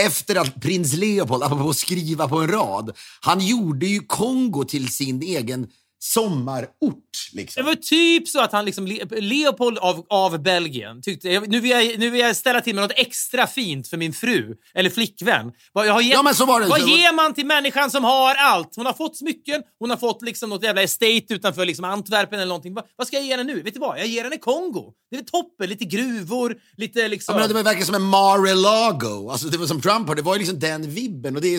efter 0.00 0.36
att 0.36 0.60
prins 0.60 0.92
Leopold, 0.92 1.42
apropå 1.42 1.70
att 1.70 1.76
skriva 1.76 2.28
på 2.28 2.36
en 2.36 2.48
rad, 2.48 2.96
han 3.20 3.40
gjorde 3.40 3.86
ju 3.86 4.00
Kongo 4.00 4.64
till 4.64 4.88
sin 4.88 5.22
egen 5.22 5.66
sommarort. 6.12 6.70
Det 7.32 7.40
Liksom. 7.40 7.64
var 7.64 7.74
typ 7.74 8.28
så 8.28 8.40
att 8.40 8.52
han 8.52 8.64
liksom, 8.64 8.86
Le- 8.86 9.04
Leopold 9.20 9.78
av, 9.78 10.06
av 10.08 10.42
Belgien 10.42 11.02
tyckte 11.02 11.40
nu, 11.40 11.60
vill 11.60 11.70
jag, 11.70 11.98
nu 11.98 12.10
vill 12.10 12.20
jag 12.20 12.36
ställa 12.36 12.60
till 12.60 12.74
med 12.74 12.82
något 12.84 12.92
extra 12.96 13.46
fint 13.46 13.88
för 13.88 13.96
min 13.96 14.12
fru 14.12 14.54
eller 14.74 14.90
flickvän. 14.90 15.52
Vad, 15.72 15.86
jag 15.86 15.92
har 15.92 16.02
Ja, 16.02 16.22
men 16.22 16.34
så 16.34 16.46
var 16.46 16.60
det. 16.60 16.66
vad 16.66 16.80
ger 16.88 17.14
man 17.14 17.34
till 17.34 17.46
människan 17.46 17.90
som 17.90 18.04
har 18.04 18.34
allt? 18.34 18.76
Hon 18.76 18.86
har 18.86 18.92
fått 18.92 19.16
smycken, 19.16 19.62
hon 19.78 19.90
har 19.90 19.96
fått 19.96 20.22
liksom 20.22 20.50
något 20.50 20.62
jävla 20.62 20.82
estate 20.82 21.24
utanför 21.28 21.64
liksom 21.64 21.84
Antwerpen 21.84 22.38
eller 22.38 22.48
någonting. 22.48 22.74
Va, 22.74 22.82
vad 22.96 23.06
ska 23.06 23.16
jag 23.16 23.24
ge 23.24 23.30
henne 23.30 23.44
nu? 23.44 23.62
Vet 23.62 23.74
du 23.74 23.80
vad? 23.80 23.98
Jag 23.98 24.06
ger 24.06 24.24
henne 24.24 24.36
Kongo. 24.36 24.92
Det 25.10 25.16
är 25.16 25.22
toppen. 25.22 25.68
Lite 25.68 25.84
gruvor, 25.84 26.56
lite 26.76 27.08
liksom... 27.08 27.32
Jag 27.32 27.36
menar, 27.36 27.48
det 27.48 27.54
var 27.54 27.62
verkligen 27.62 27.86
som 27.86 27.94
en 27.94 28.02
Mar-a-Lago. 28.02 29.30
Alltså, 29.30 29.46
det 29.48 29.58
var 29.58 29.66
som 29.66 29.80
Trump 29.80 30.08
har. 30.08 30.14
Det 30.14 30.22
var 30.22 30.34
ju 30.34 30.38
liksom 30.38 30.58
den 30.58 30.90
vibben. 30.90 31.36
Och 31.36 31.42
det, 31.42 31.54
är, 31.54 31.58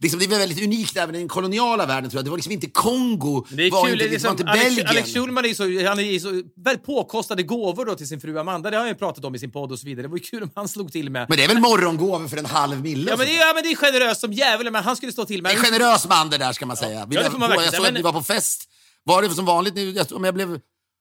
liksom, 0.00 0.18
det 0.18 0.24
är 0.24 0.28
väldigt 0.38 0.62
unikt 0.64 0.96
även 0.96 1.14
i 1.14 1.18
den 1.18 1.28
koloniala 1.28 1.86
världen. 1.86 2.10
Tror 2.10 2.18
jag. 2.18 2.24
Det 2.24 2.30
var 2.30 2.38
liksom 2.38 2.52
inte 2.52 2.66
Kongo. 2.70 3.46
Var 3.82 3.86
kul, 3.88 3.92
inte, 3.92 4.04
det 4.04 4.08
var 4.08 4.12
liksom, 4.12 4.30
inte 4.30 4.44
Alex, 4.44 4.64
Belgien. 4.64 4.86
Alex 4.86 5.12
Schulman 5.14 5.44
är 5.44 5.54
så, 5.54 5.62
han 5.88 6.00
är 6.00 6.18
så 6.18 6.42
väldigt 6.64 6.84
påkostade 6.86 7.42
gåvor 7.42 7.84
då 7.84 7.94
till 7.94 8.08
sin 8.08 8.20
fru 8.20 8.38
Amanda. 8.38 8.70
Det 8.70 8.76
har 8.76 8.82
han 8.82 8.88
ju 8.88 8.94
pratat 8.94 9.24
om 9.24 9.34
i 9.34 9.38
sin 9.38 9.50
podd 9.50 9.72
och 9.72 9.78
så 9.78 9.86
vidare. 9.86 10.02
Det 10.02 10.08
var 10.08 10.16
ju 10.16 10.22
kul 10.22 10.42
om 10.42 10.50
han 10.54 10.68
slog 10.68 10.92
till 10.92 11.10
med. 11.10 11.26
Men 11.28 11.38
det 11.38 11.44
är 11.44 11.48
väl 11.48 11.58
morgongåvor 11.60 12.28
för 12.28 12.36
en 12.36 12.46
halv 12.46 12.80
mille? 12.82 13.10
Ja 13.10 13.16
men, 13.16 13.26
det, 13.26 13.36
är- 13.36 13.40
ja, 13.46 13.52
men 13.54 13.62
det 13.62 13.70
är 13.70 13.76
generöst 13.76 14.20
som 14.20 14.32
djävulen, 14.32 14.72
men 14.72 14.84
han 14.84 14.96
skulle 14.96 15.12
stå 15.12 15.24
till 15.24 15.42
med. 15.42 15.50
Det 15.50 15.54
är 15.54 15.58
en 15.58 15.64
generös 15.64 16.08
man 16.08 16.30
det 16.30 16.38
där 16.38 16.52
ska 16.52 16.66
man 16.66 16.76
säga. 16.76 17.06
Vi 17.06 17.16
Ja, 17.16 17.22
det 17.22 17.30
får 17.30 17.38
man 17.38 17.48
verkligen 17.48 17.64
jag 17.72 17.74
såg 17.74 17.86
att 17.86 17.94
ni 17.94 18.02
var 18.02 18.12
på 18.12 18.22
fest. 18.22 18.64
Var 19.04 19.22
det 19.22 19.30
som 19.30 19.44
vanligt 19.44 19.74
nu? 19.74 19.90
Jag, 19.90 20.12
om 20.12 20.24
jag, 20.24 20.34
blev, 20.34 20.60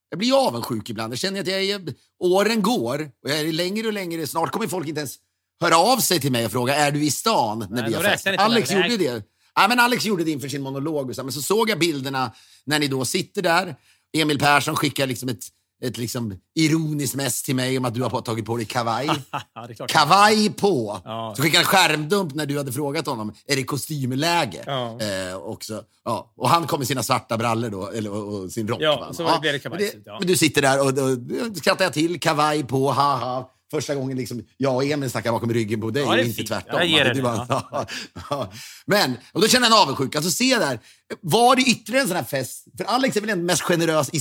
jag 0.10 0.20
blir 0.20 0.28
ju 0.30 0.36
avundsjuk 0.36 0.90
ibland. 0.90 1.14
Jag 1.14 1.20
känner 1.20 1.42
att 1.42 1.48
jag 1.48 1.64
är, 1.64 1.82
åren 2.24 2.62
går 2.62 3.02
och 3.24 3.30
jag 3.30 3.40
är 3.40 3.52
längre 3.54 3.88
och 3.88 3.94
längre. 3.94 4.28
Snart 4.28 4.52
kommer 4.52 4.68
folk 4.68 4.88
inte 4.88 5.00
ens 5.00 5.16
höra 5.62 5.78
av 5.78 5.98
sig 5.98 6.20
till 6.22 6.32
mig 6.32 6.46
och 6.46 6.52
fråga 6.52 6.76
är 6.76 6.92
du 6.92 7.04
i 7.04 7.12
stan 7.12 7.60
när 7.60 7.82
Nej, 7.82 7.90
vi 7.90 7.96
har 7.96 8.04
fest. 8.04 8.28
räknar 8.28 8.46
Alex 8.46 8.72
gjorde 8.72 8.98
det. 8.98 9.24
Ja, 9.62 9.68
men 9.68 9.80
Alex 9.80 10.06
gjorde 10.06 10.24
det 10.24 10.32
inför 10.32 10.48
sin 10.48 10.62
monolog. 10.62 11.10
Och 11.10 11.16
så, 11.16 11.24
men 11.24 11.32
så 11.32 11.42
såg 11.42 11.70
jag 11.70 11.80
bilderna 11.80 12.32
när 12.66 12.80
ni 12.80 12.88
då 12.88 13.06
sitter 13.06 13.42
där. 13.42 13.76
Emil 14.18 14.40
Persson 14.40 14.76
skickar 14.76 15.08
liksom 15.08 15.30
ett, 15.30 15.44
ett 15.84 15.98
liksom 15.98 16.34
ironiskt 16.56 17.16
mess 17.16 17.44
till 17.44 17.56
mig 17.56 17.78
om 17.78 17.86
att 17.86 17.94
du 17.94 18.04
har 18.04 18.22
tagit 18.22 18.46
på 18.46 18.58
dig 18.58 18.66
kavaj. 18.66 19.10
Ja. 19.54 19.88
Kavaj 19.88 20.50
på! 20.50 21.02
Ja. 21.04 21.34
Så 21.36 21.44
skickade 21.44 21.66
han 21.66 21.66
skärmdump 21.66 22.36
när 22.36 22.46
du 22.46 22.58
hade 22.58 22.72
frågat 22.72 23.06
honom, 23.06 23.34
är 23.48 23.56
det 23.56 23.64
kostymläge? 23.64 24.64
Ja. 24.66 24.98
Eh, 25.02 25.36
också. 25.36 25.84
Ja. 26.06 26.34
Och 26.38 26.50
han 26.50 26.68
kom 26.68 26.80
med 26.80 26.88
sina 26.88 27.04
svarta 27.04 27.38
brallor 27.38 27.70
då, 27.70 27.88
eller, 27.88 28.12
och, 28.12 28.34
och 28.34 28.52
sin 28.52 28.68
rock. 28.68 28.82
Ja, 28.82 29.10
så 29.14 29.38
blev 29.42 29.54
det 29.54 29.60
kavaj 29.60 29.92
men, 30.06 30.16
men 30.20 30.28
du 30.28 30.38
sitter 30.38 30.62
där 30.62 30.82
och, 30.82 30.88
och, 30.88 31.50
och 31.50 31.58
skrattar 31.58 31.86
jag 31.86 31.94
till, 31.94 32.20
kavaj 32.20 32.64
på, 32.64 32.92
haha. 32.92 33.46
Första 33.72 33.96
gången 33.96 34.18
liksom, 34.18 34.44
jag 34.58 34.76
och 34.76 34.84
Emil 34.84 35.10
snackar 35.10 35.32
bakom 35.32 35.54
ryggen 35.54 35.82
på 35.82 35.90
dig 35.90 36.04
Ja, 36.04 36.10
och 36.14 36.20
inte 36.20 36.34
fint. 36.36 36.48
tvärtom. 36.48 36.80
Ja, 36.90 37.14
det 37.14 37.22
bara, 37.22 37.88
ja. 38.30 38.52
Men, 38.86 39.18
och 39.32 39.42
då 39.42 39.48
känner 39.48 39.68
jag 39.68 39.76
en 39.78 39.82
avundsjuka. 39.84 40.22
Så 40.22 40.32
ser 40.32 40.46
jag 40.52 40.62
där, 40.62 40.80
var 41.22 41.56
det 41.56 41.62
ytterligare 41.62 42.02
en 42.02 42.08
sån 42.08 42.18
här 42.18 42.24
fest? 42.24 42.66
För 42.78 42.86
Alex 42.86 43.18
är 43.18 43.22
väl 43.22 43.28
den 43.30 43.46
mest 43.46 43.62
generös, 43.62 44.10
i 44.14 44.20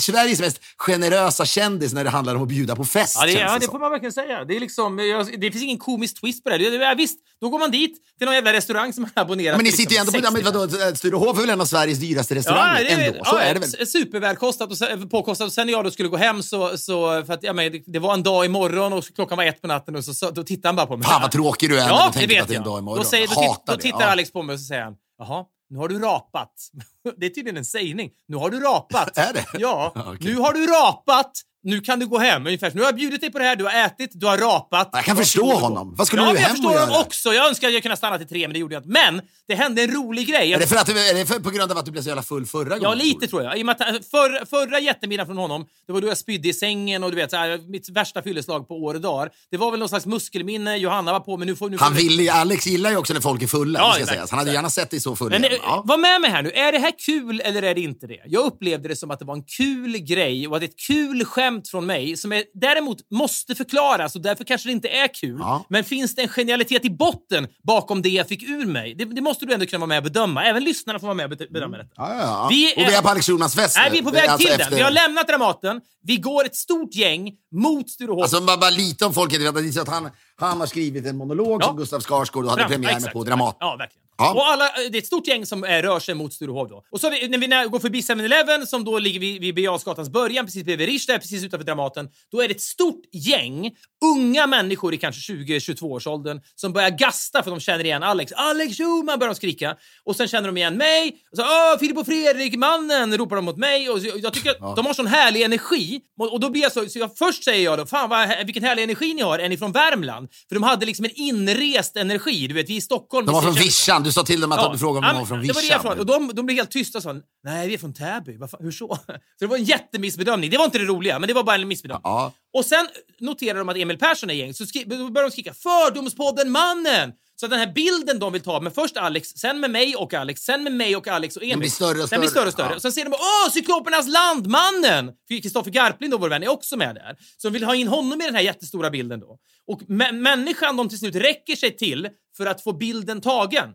Sveriges 0.00 0.40
mest 0.40 0.60
generösa 0.76 1.44
kändis 1.44 1.92
när 1.92 2.04
det 2.04 2.10
handlar 2.10 2.34
om 2.34 2.42
att 2.42 2.48
bjuda 2.48 2.76
på 2.76 2.84
fest. 2.84 3.16
Ja, 3.20 3.26
det, 3.26 3.32
ja, 3.32 3.58
det 3.58 3.66
får 3.66 3.78
man 3.78 3.90
verkligen 3.90 4.12
säga. 4.12 4.44
Det, 4.44 4.56
är 4.56 4.60
liksom, 4.60 4.96
det 5.38 5.50
finns 5.50 5.64
ingen 5.64 5.78
komisk 5.78 6.20
twist 6.20 6.44
på 6.44 6.50
det. 6.50 6.58
det, 6.58 6.70
det 6.78 6.94
visst, 6.94 7.18
då 7.40 7.48
går 7.48 7.58
man 7.58 7.70
dit 7.70 7.96
till 8.18 8.24
någon 8.24 8.34
jävla 8.34 8.52
restaurang 8.52 8.92
som 8.92 9.02
man 9.02 9.10
har 9.14 9.22
abonnerat 9.22 9.56
Men 9.56 9.64
ni 9.64 9.72
sitter 9.72 9.92
ju 9.92 9.98
ändå 9.98 10.12
liksom 10.12 10.34
på... 10.34 10.40
Ja, 10.40 10.52
60 10.52 10.76
vadå, 10.76 10.96
Sturehof 10.96 11.36
är 11.36 11.40
väl 11.40 11.50
en 11.50 11.60
av 11.60 11.64
Sveriges 11.64 11.98
dyraste 11.98 12.34
restauranger? 12.34 12.84
ändå. 12.84 13.24
Så 13.24 13.36
ja, 13.36 13.40
är 13.40 13.54
det 13.54 13.60
väl? 13.60 13.86
Supervälkostat 13.86 14.70
och 14.70 15.10
påkostat. 15.10 15.46
Och 15.46 15.52
sen 15.52 15.66
när 15.66 15.72
jag 15.72 15.84
då 15.84 15.90
skulle 15.90 16.08
gå 16.08 16.16
hem 16.16 16.42
så... 16.42 16.78
så 16.78 17.24
för 17.26 17.32
att, 17.32 17.42
ja, 17.42 17.52
men, 17.52 17.72
det, 17.72 17.82
det 17.86 17.98
var 17.98 18.14
en 18.14 18.22
dag 18.22 18.44
imorgon 18.44 18.92
och 18.92 19.04
klockan 19.14 19.36
var 19.36 19.44
ett 19.44 19.60
på 19.60 19.68
natten 19.68 19.96
och 19.96 20.04
så, 20.04 20.14
så 20.14 20.30
då 20.30 20.42
tittade 20.42 20.68
han 20.68 20.76
bara 20.76 20.86
på 20.86 20.96
mig. 20.96 21.08
Fan 21.08 21.22
vad 21.22 21.30
tråkig 21.30 21.70
du 21.70 21.78
är 21.78 21.80
när 21.80 21.88
Ja, 21.88 22.10
du 22.12 22.20
det 22.20 22.26
tänker 22.26 22.36
på 22.36 22.42
att 22.42 22.48
det 22.48 22.54
är 22.54 22.58
en 22.58 22.64
dag 22.64 22.78
imorgon. 22.78 22.98
Då, 22.98 23.08
säger, 23.08 23.28
då, 23.28 23.56
då 23.66 23.74
det. 23.76 23.82
tittar 23.82 24.00
Ja. 24.00 24.06
Alex 24.06 24.32
på 24.32 24.42
mig 24.42 24.54
och 24.54 24.60
så 24.60 24.64
säger 24.64 24.82
han, 24.82 24.94
jaha, 25.18 25.44
nu 25.70 25.78
har 25.78 25.88
du 25.88 25.98
rapat. 25.98 26.70
Det 27.16 27.26
är 27.26 27.30
tydligen 27.30 27.56
en 27.56 27.64
sägning. 27.64 28.10
Nu 28.28 28.36
har 28.36 28.50
du 28.50 28.60
rapat. 28.60 29.18
Är 29.18 29.32
det? 29.32 29.46
Ja, 29.58 29.92
okej. 29.94 30.16
nu 30.20 30.36
har 30.36 30.52
du 30.52 30.66
rapat. 30.66 31.32
Nu 31.62 31.80
kan 31.80 31.98
du 31.98 32.06
gå 32.06 32.18
hem. 32.18 32.46
Ungefär. 32.46 32.72
Nu 32.74 32.80
har 32.80 32.88
jag 32.88 32.94
bjudit 32.96 33.20
dig 33.20 33.32
på 33.32 33.38
det 33.38 33.44
här, 33.44 33.56
du 33.56 33.64
har 33.64 33.84
ätit, 33.86 34.10
du 34.14 34.26
har 34.26 34.38
rapat. 34.38 34.88
Jag 34.92 35.04
kan 35.04 35.16
förstå 35.16 35.54
honom. 35.54 35.94
Vad 35.96 36.06
skulle 36.06 36.22
ja, 36.22 36.28
du 36.28 36.32
men 36.34 36.42
jag 36.42 36.48
hem 36.48 36.56
förstår 36.56 36.78
honom 36.80 37.00
också. 37.00 37.32
Jag 37.32 37.48
önskar 37.48 37.68
att 37.68 37.74
jag 37.74 37.82
kunde 37.82 37.96
stanna 37.96 38.18
till 38.18 38.28
tre, 38.28 38.48
men 38.48 38.52
det 38.52 38.58
gjorde 38.58 38.74
jag 38.74 38.80
inte. 38.80 38.88
Men 38.88 39.22
det 39.48 39.54
hände 39.54 39.82
en 39.82 39.90
rolig 39.90 40.28
grej. 40.28 40.52
Är 40.52 40.58
det, 40.58 40.66
för 40.66 40.76
att, 40.76 40.88
är 40.88 41.14
det 41.14 41.26
för, 41.26 41.40
på 41.40 41.50
grund 41.50 41.72
av 41.72 41.78
att 41.78 41.84
du 41.84 41.90
blev 41.90 42.02
så 42.02 42.08
jävla 42.08 42.22
full 42.22 42.46
förra 42.46 42.64
gången? 42.64 42.82
Ja, 42.82 42.94
lite 42.94 43.26
tror 43.26 43.42
jag. 43.42 43.58
I 43.58 43.70
att 43.70 43.78
för, 44.10 44.46
förra 44.46 44.80
jättemiddagen 44.80 45.26
från 45.26 45.36
honom, 45.38 45.66
det 45.86 45.92
var 45.92 46.00
då 46.00 46.08
jag 46.08 46.18
spydde 46.18 46.48
i 46.48 46.52
sängen 46.52 47.04
och 47.04 47.10
du 47.10 47.16
vet, 47.16 47.30
så 47.30 47.36
här, 47.36 47.70
mitt 47.70 47.88
värsta 47.88 48.22
fylleslag 48.22 48.68
på 48.68 48.74
år 48.74 48.94
och 48.94 49.00
dagar. 49.00 49.30
Det 49.50 49.56
var 49.56 49.70
väl 49.70 49.80
någon 49.80 49.88
slags 49.88 50.06
muskelminne. 50.06 50.76
Johanna 50.76 51.12
var 51.12 51.20
på 51.20 51.36
men 51.36 51.46
nu 51.46 51.56
får... 51.56 51.70
Nu 51.70 51.78
får 51.78 51.84
Han 51.84 51.94
ville, 51.94 52.22
ju- 52.22 52.28
Alex 52.28 52.66
gillar 52.66 52.90
ju 52.90 52.96
också 52.96 53.12
när 53.14 53.20
folk 53.20 53.42
är 53.42 53.46
fulla. 53.46 53.78
Ja, 53.78 53.92
ska 53.92 54.06
sägas. 54.06 54.30
Han 54.30 54.38
hade 54.38 54.52
gärna 54.52 54.70
sett 54.70 54.90
dig 54.90 55.00
så 55.00 55.16
full. 55.16 55.30
Men 55.30 55.44
igen. 55.44 55.52
eh, 55.52 55.60
ja. 55.62 55.82
var 55.86 55.98
med 55.98 56.20
mig 56.20 56.30
här 56.30 56.42
nu. 56.42 56.50
Är 56.50 56.72
det 56.72 56.78
här 56.78 56.89
kul 56.98 57.40
eller 57.44 57.62
är 57.62 57.74
det 57.74 57.80
inte 57.80 58.06
det? 58.06 58.20
Jag 58.26 58.44
upplevde 58.44 58.88
det 58.88 58.96
som 58.96 59.10
att 59.10 59.18
det 59.18 59.24
var 59.24 59.34
en 59.34 59.42
kul 59.42 59.98
grej 59.98 60.48
och 60.48 60.54
att 60.56 60.60
det 60.60 60.66
är 60.66 60.68
ett 60.68 60.80
kul 60.86 61.24
skämt 61.24 61.68
från 61.68 61.86
mig 61.86 62.16
som 62.16 62.32
är, 62.32 62.44
däremot 62.54 62.98
måste 63.10 63.54
förklaras 63.54 64.14
och 64.16 64.22
därför 64.22 64.44
kanske 64.44 64.68
det 64.68 64.72
inte 64.72 64.88
är 64.88 65.14
kul. 65.14 65.36
Ja. 65.40 65.64
Men 65.68 65.84
finns 65.84 66.14
det 66.14 66.22
en 66.22 66.28
genialitet 66.28 66.84
i 66.84 66.90
botten 66.90 67.48
bakom 67.62 68.02
det 68.02 68.08
jag 68.08 68.28
fick 68.28 68.42
ur 68.42 68.66
mig? 68.66 68.94
Det, 68.94 69.04
det 69.04 69.20
måste 69.20 69.46
du 69.46 69.52
ändå 69.54 69.66
kunna 69.66 69.78
vara 69.80 69.86
med 69.88 69.98
och 69.98 70.04
bedöma. 70.04 70.44
Även 70.44 70.64
lyssnarna 70.64 70.98
får 70.98 71.06
vara 71.06 71.14
med 71.14 71.32
och 71.32 71.38
bed- 71.38 71.52
bedöma 71.52 71.76
detta. 71.76 71.90
Ja, 71.96 72.14
ja. 72.18 72.46
Vi 72.50 72.72
och 72.74 72.78
vi 72.78 72.82
är- 72.94 72.98
är 72.98 73.02
på 73.02 73.08
Alex 73.08 73.26
Schulmans 73.26 73.54
fest 73.54 73.76
Nej, 73.76 73.88
vi 73.92 73.98
är 73.98 74.02
på 74.02 74.10
väg 74.10 74.28
alltså 74.28 74.38
till 74.38 74.50
den. 74.58 74.60
efter- 74.60 74.76
Vi 74.76 74.82
har 74.82 74.90
lämnat 74.90 75.28
Dramaten. 75.28 75.80
Vi 76.02 76.16
går 76.16 76.44
ett 76.44 76.56
stort 76.56 76.94
gäng 76.94 77.32
mot 77.54 77.90
Sturehof. 77.90 78.22
Alltså 78.22 78.40
bara, 78.40 78.56
bara 78.56 78.70
lite 78.70 79.04
om 79.06 79.14
folk 79.14 79.32
inte 79.32 79.44
vet. 79.44 79.54
Det 79.54 79.68
är 79.68 79.72
så 79.72 79.80
att 79.80 79.88
han, 79.88 80.10
han 80.36 80.60
har 80.60 80.66
skrivit 80.66 81.06
en 81.06 81.16
monolog 81.16 81.64
som 81.64 81.76
Gustav 81.76 82.00
Skarsgård 82.00 82.46
hade 82.46 82.62
Fram- 82.62 82.70
premiär 82.70 83.00
med 83.00 83.12
på 83.12 83.24
Dramaten. 83.24 83.56
Ja, 83.60 83.76
verkligen. 83.78 84.00
Ja. 84.20 84.32
Och 84.32 84.46
alla, 84.46 84.64
det 84.90 84.98
är 84.98 84.98
ett 84.98 85.06
stort 85.06 85.26
gäng 85.26 85.46
som 85.46 85.64
eh, 85.64 85.82
rör 85.82 86.00
sig 86.00 86.14
mot 86.14 86.32
Sturehof. 86.32 86.68
Då. 86.68 86.82
Och 86.90 87.00
så 87.00 87.10
vi, 87.10 87.28
när 87.28 87.38
vi 87.38 87.46
när, 87.46 87.66
går 87.66 87.78
förbi 87.78 88.00
7-Eleven 88.00 88.66
som 88.66 88.84
då 88.84 88.98
ligger 88.98 89.20
vid, 89.20 89.40
vid 89.40 89.54
Birger 89.54 90.10
början, 90.10 90.46
precis 90.46 90.64
bredvid 90.64 90.88
Rish, 90.88 91.06
där, 91.06 91.18
precis 91.18 91.44
utanför 91.44 91.64
Dramaten. 91.64 92.08
Då 92.32 92.40
är 92.42 92.48
det 92.48 92.54
ett 92.54 92.60
stort 92.60 93.02
gäng 93.12 93.70
unga 94.04 94.46
människor 94.46 94.94
i 94.94 94.98
kanske 94.98 95.32
20-22-årsåldern 95.32 96.40
som 96.54 96.72
börjar 96.72 96.90
gasta 96.90 97.42
för 97.42 97.50
de 97.50 97.60
känner 97.60 97.84
igen 97.84 98.02
Alex. 98.02 98.32
Alex 98.32 98.76
Schulman 98.76 99.18
börjar 99.18 99.32
de 99.32 99.36
skrika. 99.36 99.76
Och 100.04 100.16
sen 100.16 100.28
känner 100.28 100.48
de 100.48 100.56
igen 100.56 100.76
mig. 100.76 101.16
Och 101.30 101.36
så, 101.36 101.42
Åh, 101.42 101.78
Filip 101.78 101.98
och 101.98 102.06
Fredrik, 102.06 102.56
mannen, 102.56 103.18
ropar 103.18 103.36
de 103.36 103.44
mot 103.44 103.56
mig. 103.56 103.90
Och 103.90 104.00
så, 104.00 104.10
jag 104.22 104.32
tycker 104.32 104.50
att 104.50 104.76
de 104.76 104.86
har 104.86 104.94
sån 104.94 105.06
härlig 105.06 105.42
energi. 105.42 106.00
Och, 106.18 106.32
och 106.32 106.40
då 106.40 106.50
blir 106.50 106.62
jag 106.62 106.72
så, 106.72 106.88
så 106.88 106.98
jag, 106.98 107.10
först 107.18 107.44
säger 107.44 107.64
jag 107.64 107.78
då, 107.78 107.86
fan 107.86 108.08
vad, 108.08 108.46
vilken 108.46 108.64
härlig 108.64 108.82
energi 108.82 109.14
ni 109.14 109.22
har. 109.22 109.38
Är 109.38 109.48
ni 109.48 109.56
från 109.56 109.72
Värmland? 109.72 110.28
För 110.48 110.54
de 110.54 110.62
hade 110.62 110.86
liksom 110.86 111.04
en 111.04 111.10
inrest 111.14 111.96
energi. 111.96 112.46
Du 112.46 112.54
vet, 112.54 112.70
vi 112.70 112.76
i 112.76 112.80
Stockholm. 112.80 113.26
De 113.26 113.34
var 113.34 113.42
från 113.42 113.54
Vischan. 113.54 114.02
Du 114.10 114.14
sa 114.14 114.22
till 114.22 114.40
dem 114.40 114.52
att 114.52 114.60
Ja. 114.62 114.72
du 114.72 114.78
frågade 114.78 115.06
om 115.06 115.12
de 115.14 115.18
var 115.20 115.26
från 115.26 115.40
Det 115.46 115.46
var 115.46 115.54
det 115.62 115.66
jag 115.68 115.78
Vischan. 115.78 115.80
frågade. 115.82 116.00
Och 116.00 116.06
de, 116.06 116.34
de 116.34 116.46
blev 116.46 116.56
helt 116.58 116.70
tysta 116.70 116.98
och 116.98 117.02
sa 117.02 117.16
nej, 117.44 117.68
vi 117.68 117.74
är 117.74 117.78
från 117.78 117.94
Täby. 117.94 118.38
Fan, 118.38 118.48
hur 118.60 118.70
så? 118.72 118.98
Så 119.06 119.12
det 119.40 119.46
var 119.46 119.56
en 119.56 119.64
jättemissbedömning. 119.64 120.50
Det 120.50 120.58
var 120.58 120.64
inte 120.64 120.78
det 120.78 120.84
roliga, 120.84 121.18
men 121.18 121.28
det 121.28 121.34
var 121.34 121.42
bara 121.42 121.56
en 121.56 121.68
missbedömning. 121.68 122.00
Ja. 122.04 122.32
Och 122.52 122.64
sen 122.64 122.86
noterar 123.20 123.58
de 123.58 123.68
att 123.68 123.76
Emil 123.76 123.98
Persson 123.98 124.30
är 124.30 124.34
gäng, 124.34 124.54
så 124.54 124.64
börjar 124.86 125.22
de 125.22 125.30
skrika 125.30 125.54
“Fördomspodden 125.54 126.50
mannen!” 126.50 127.12
Så 127.36 127.46
den 127.46 127.58
här 127.58 127.72
bilden 127.72 128.18
de 128.18 128.32
vill 128.32 128.42
ta 128.42 128.60
med 128.60 128.74
först 128.74 128.96
Alex, 128.96 129.28
sen 129.28 129.60
med 129.60 129.70
mig 129.70 129.96
och 129.96 130.14
Alex, 130.14 130.40
sen 130.42 130.62
med 130.62 130.72
mig 130.72 130.96
och 130.96 131.08
Alex 131.08 131.36
och 131.36 131.42
Emil. 131.42 131.58
blir 131.58 131.70
större 131.70 132.02
och 132.02 132.08
Den 132.08 132.20
blir 132.20 132.30
större. 132.30 132.30
större 132.30 132.46
och 132.46 132.52
större. 132.52 132.68
Ja. 132.70 132.74
Och 132.76 132.82
sen 132.82 132.92
ser 132.92 133.04
de 133.04 133.12
“Åh, 133.12 133.52
Cyklopernas 133.52 134.08
land, 134.08 134.46
mannen!” 134.46 135.12
För 135.28 135.42
Kristoffer 135.42 135.70
Garplind, 135.70 136.12
då, 136.12 136.18
vår 136.18 136.28
vän, 136.28 136.42
är 136.42 136.48
också 136.48 136.76
med 136.76 136.94
där. 136.94 137.16
Så 137.36 137.48
de 137.48 137.52
vill 137.52 137.64
ha 137.64 137.74
in 137.74 137.88
honom 137.88 138.20
i 138.20 138.24
den 138.24 138.34
här 138.34 138.42
jättestora 138.42 138.90
bilden 138.90 139.20
då. 139.20 139.38
Och 139.66 139.80
mä- 139.82 140.12
människan 140.12 140.76
de 140.76 140.88
till 140.88 140.98
slut 140.98 141.14
räcker 141.14 141.56
sig 141.56 141.76
till 141.76 142.08
för 142.36 142.46
att 142.46 142.62
få 142.62 142.72
bilden 142.72 143.20
tagen 143.20 143.68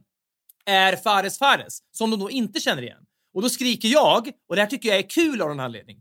är 0.66 0.96
Fares 0.96 1.38
Fares, 1.40 1.80
som 1.92 2.12
de 2.12 2.20
då 2.20 2.32
inte 2.32 2.60
känner 2.60 2.82
igen. 2.82 3.02
Och 3.34 3.42
då 3.42 3.50
skriker 3.50 3.88
jag, 3.88 4.32
och 4.50 4.56
det 4.56 4.62
här 4.62 4.70
tycker 4.70 4.90
jag 4.90 4.98
är 4.98 5.10
kul 5.10 5.42
av 5.42 5.50
någon 5.50 5.60
anledning. 5.60 5.98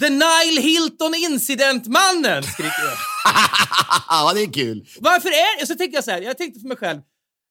The 0.00 0.08
Nile 0.08 0.60
Hilton 0.60 1.14
Incident-mannen! 1.14 2.42
skriker 2.42 2.84
jag. 2.84 2.96
ja, 4.08 4.32
det 4.34 4.42
är 4.42 4.52
kul. 4.52 4.86
Varför 5.00 5.28
är 5.28 5.60
det? 5.60 5.66
Så 5.66 5.74
tänkte 5.74 5.96
jag 5.96 6.04
så 6.04 6.10
här, 6.10 6.22
jag 6.22 6.38
tänkte 6.38 6.60
för 6.60 6.68
mig 6.68 6.76
själv, 6.76 7.00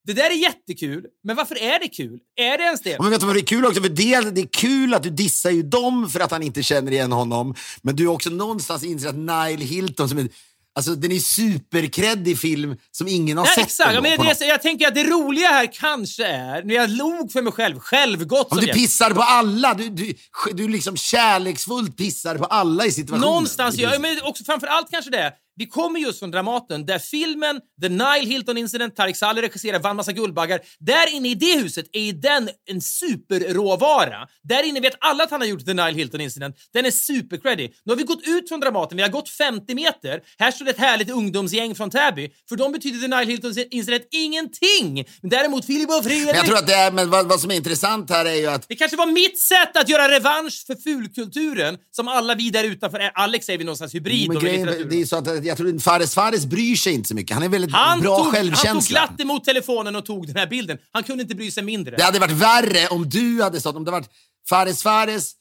det 0.06 0.14
där 0.14 0.30
är 0.30 0.36
jättekul, 0.36 1.06
men 1.24 1.36
varför 1.36 1.62
är 1.62 1.80
det 1.80 1.88
kul? 1.88 2.20
Är 2.36 2.58
det 2.58 2.64
ens 2.64 2.82
det? 2.82 2.90
Ja, 2.90 3.02
Men 3.02 3.12
vet 3.12 3.20
du 3.20 3.26
vad 3.26 3.36
det 3.36 3.40
är 3.40 3.46
kul 3.46 3.66
också? 3.66 3.82
För 3.82 3.90
det, 3.90 4.32
det 4.32 4.42
är 4.42 4.48
kul 4.48 4.94
att 4.94 5.04
du 5.04 5.10
dissar 5.10 5.52
ju 5.52 5.64
dem 5.64 6.10
för 6.10 6.20
att 6.20 6.32
han 6.32 6.44
inte 6.44 6.64
känner 6.64 6.92
igen 6.92 7.12
honom. 7.12 7.56
Men 7.82 7.96
du 7.96 8.04
är 8.04 8.08
också 8.08 8.30
någonstans 8.30 8.84
inser 8.84 9.10
att 9.10 9.16
Nile 9.16 9.66
Hilton 9.66 10.10
som 10.10 10.18
är 10.18 10.30
Alltså 10.78 10.96
den 10.96 11.12
är 11.12 11.20
superkreddig 11.20 12.40
film 12.40 12.76
som 12.92 13.08
ingen 13.08 13.38
har 13.38 13.46
Ja, 13.46 13.52
sett. 13.56 13.66
exakt. 13.66 13.90
Ändå, 13.90 14.02
men 14.02 14.12
det, 14.12 14.24
något- 14.24 14.42
jag 14.42 14.62
tänker 14.62 14.88
att 14.88 14.96
det 14.96 15.04
roliga 15.04 15.48
här 15.48 15.70
kanske 15.74 16.26
är, 16.26 16.64
när 16.64 16.76
jag 16.76 16.90
log 16.90 17.32
för 17.32 17.42
mig 17.42 17.54
själv, 17.54 17.80
självgott 17.80 18.52
Om 18.52 18.58
som 18.58 18.60
du 18.60 18.68
jag 18.68 18.76
pissar 18.78 19.12
på 19.12 19.22
alla, 19.22 19.74
du, 19.74 19.90
du, 19.90 20.14
du 20.54 20.68
liksom 20.68 20.98
kärleksfullt 20.98 21.98
pissar 21.98 22.38
på 22.38 22.46
alla 22.46 22.86
i 22.86 22.92
situationen. 22.92 23.28
Någonstans, 23.30 23.76
ja, 23.78 24.00
men 24.00 24.22
också 24.24 24.44
framför 24.44 24.68
allt 24.68 24.88
kanske 24.92 25.12
det. 25.12 25.34
Vi 25.58 25.66
kommer 25.66 26.00
just 26.00 26.20
från 26.20 26.32
Dramaten 26.32 26.86
där 26.86 27.00
filmen 27.00 27.60
The 27.82 27.90
Nile 27.90 28.26
Hilton 28.26 28.58
Incident, 28.58 28.96
Tareq 28.96 29.18
Saleh 29.18 29.42
regisserar, 29.42 29.80
vann 29.80 29.96
massa 29.96 30.12
Guldbaggar. 30.12 30.60
Där 30.80 31.14
inne 31.14 31.30
i 31.30 31.36
det 31.36 31.60
huset 31.60 31.86
är 31.92 32.14
den 32.14 32.50
en 32.70 32.82
superråvara. 32.82 34.28
Där 34.44 34.64
inne 34.64 34.80
vet 34.80 34.96
alla 35.00 35.24
att 35.24 35.32
han 35.32 35.42
har 35.42 35.48
gjort 35.48 35.66
The 35.66 35.74
Nile 35.74 35.92
Hilton 35.94 36.22
Incident. 36.22 36.56
Den 36.74 36.86
är 36.86 36.92
supercreddy. 36.92 37.70
Nu 37.84 37.92
har 37.92 37.98
vi 37.98 38.04
gått 38.04 38.28
ut 38.28 38.50
från 38.50 38.60
Dramaten, 38.60 38.98
vi 38.98 39.04
har 39.04 39.10
gått 39.10 39.30
50 39.30 39.76
meter. 39.76 40.22
Här 40.38 40.52
står 40.52 40.66
det 40.66 40.72
ett 40.72 40.78
härligt 40.78 41.10
ungdomsgäng 41.10 41.76
från 41.76 41.90
Täby. 41.90 42.30
För 42.50 42.56
dem 42.56 42.72
betyder 42.72 43.00
The 43.00 43.08
Nile 43.08 43.32
Hilton 43.32 43.54
Incident 43.72 44.08
ingenting. 44.12 45.06
Men 45.22 45.30
däremot 45.30 45.66
Filip 45.66 45.90
och 45.90 46.04
Fredrik... 46.04 46.26
Men 46.26 46.36
jag 46.36 46.46
tror 46.46 46.58
att 46.58 46.68
det 46.68 46.74
är, 46.74 46.92
men 46.92 47.10
vad, 47.10 47.28
vad 47.28 47.40
som 47.40 47.52
är 47.52 47.56
intressant 47.56 48.10
här 48.10 48.26
är 48.26 48.36
ju 48.36 48.48
att 48.48 48.68
Det 48.68 48.76
kanske 48.76 48.98
var 48.98 49.08
mitt 49.08 49.40
sätt 49.40 49.78
att 49.78 49.90
göra 49.90 50.10
revansch 50.10 50.64
för 50.68 50.76
fulkulturen 50.76 51.78
som 51.92 52.08
alla 52.08 52.36
vi 52.36 52.50
där 52.50 52.64
utanför. 52.64 53.12
Alex 53.14 53.50
är 53.50 53.58
vi 53.58 53.64
någon 53.64 53.78
slags 53.78 53.96
hybrid 53.96 54.28
men 54.28 54.40
grejen, 54.40 54.88
det 54.90 55.02
är 55.02 55.06
så 55.06 55.16
att 55.16 55.45
jag 55.46 55.58
tror 55.58 55.80
Fares 55.80 56.14
Fares 56.14 56.46
bryr 56.46 56.76
sig 56.76 56.94
inte 56.94 57.08
så 57.10 57.16
mycket. 57.16 57.34
Han 57.34 57.44
är 57.44 57.50
väldigt 57.50 57.72
Han 57.72 58.02
bra 58.02 58.16
tog, 58.18 58.26
han 58.26 58.34
självkänsla. 58.34 58.72
tog 59.00 59.08
glatt 59.10 59.22
emot 59.22 59.44
telefonen 59.44 59.96
och 59.96 60.06
tog 60.06 60.28
den 60.28 60.36
här 60.36 60.48
bilden. 60.48 60.78
Han 60.92 61.04
kunde 61.04 61.22
inte 61.24 61.36
bry 61.36 61.52
sig 61.52 61.64
mindre. 61.64 61.96
Det 61.96 62.04
hade 62.04 62.20
varit 62.20 62.32
värre 62.36 62.88
om 62.88 63.10
du 63.10 63.42
hade 63.44 63.60
stått, 63.60 63.76
om 63.76 63.86
det 63.86 63.92
varit 63.92 64.10
Fares 64.50 64.84
Fares, 64.84 65.32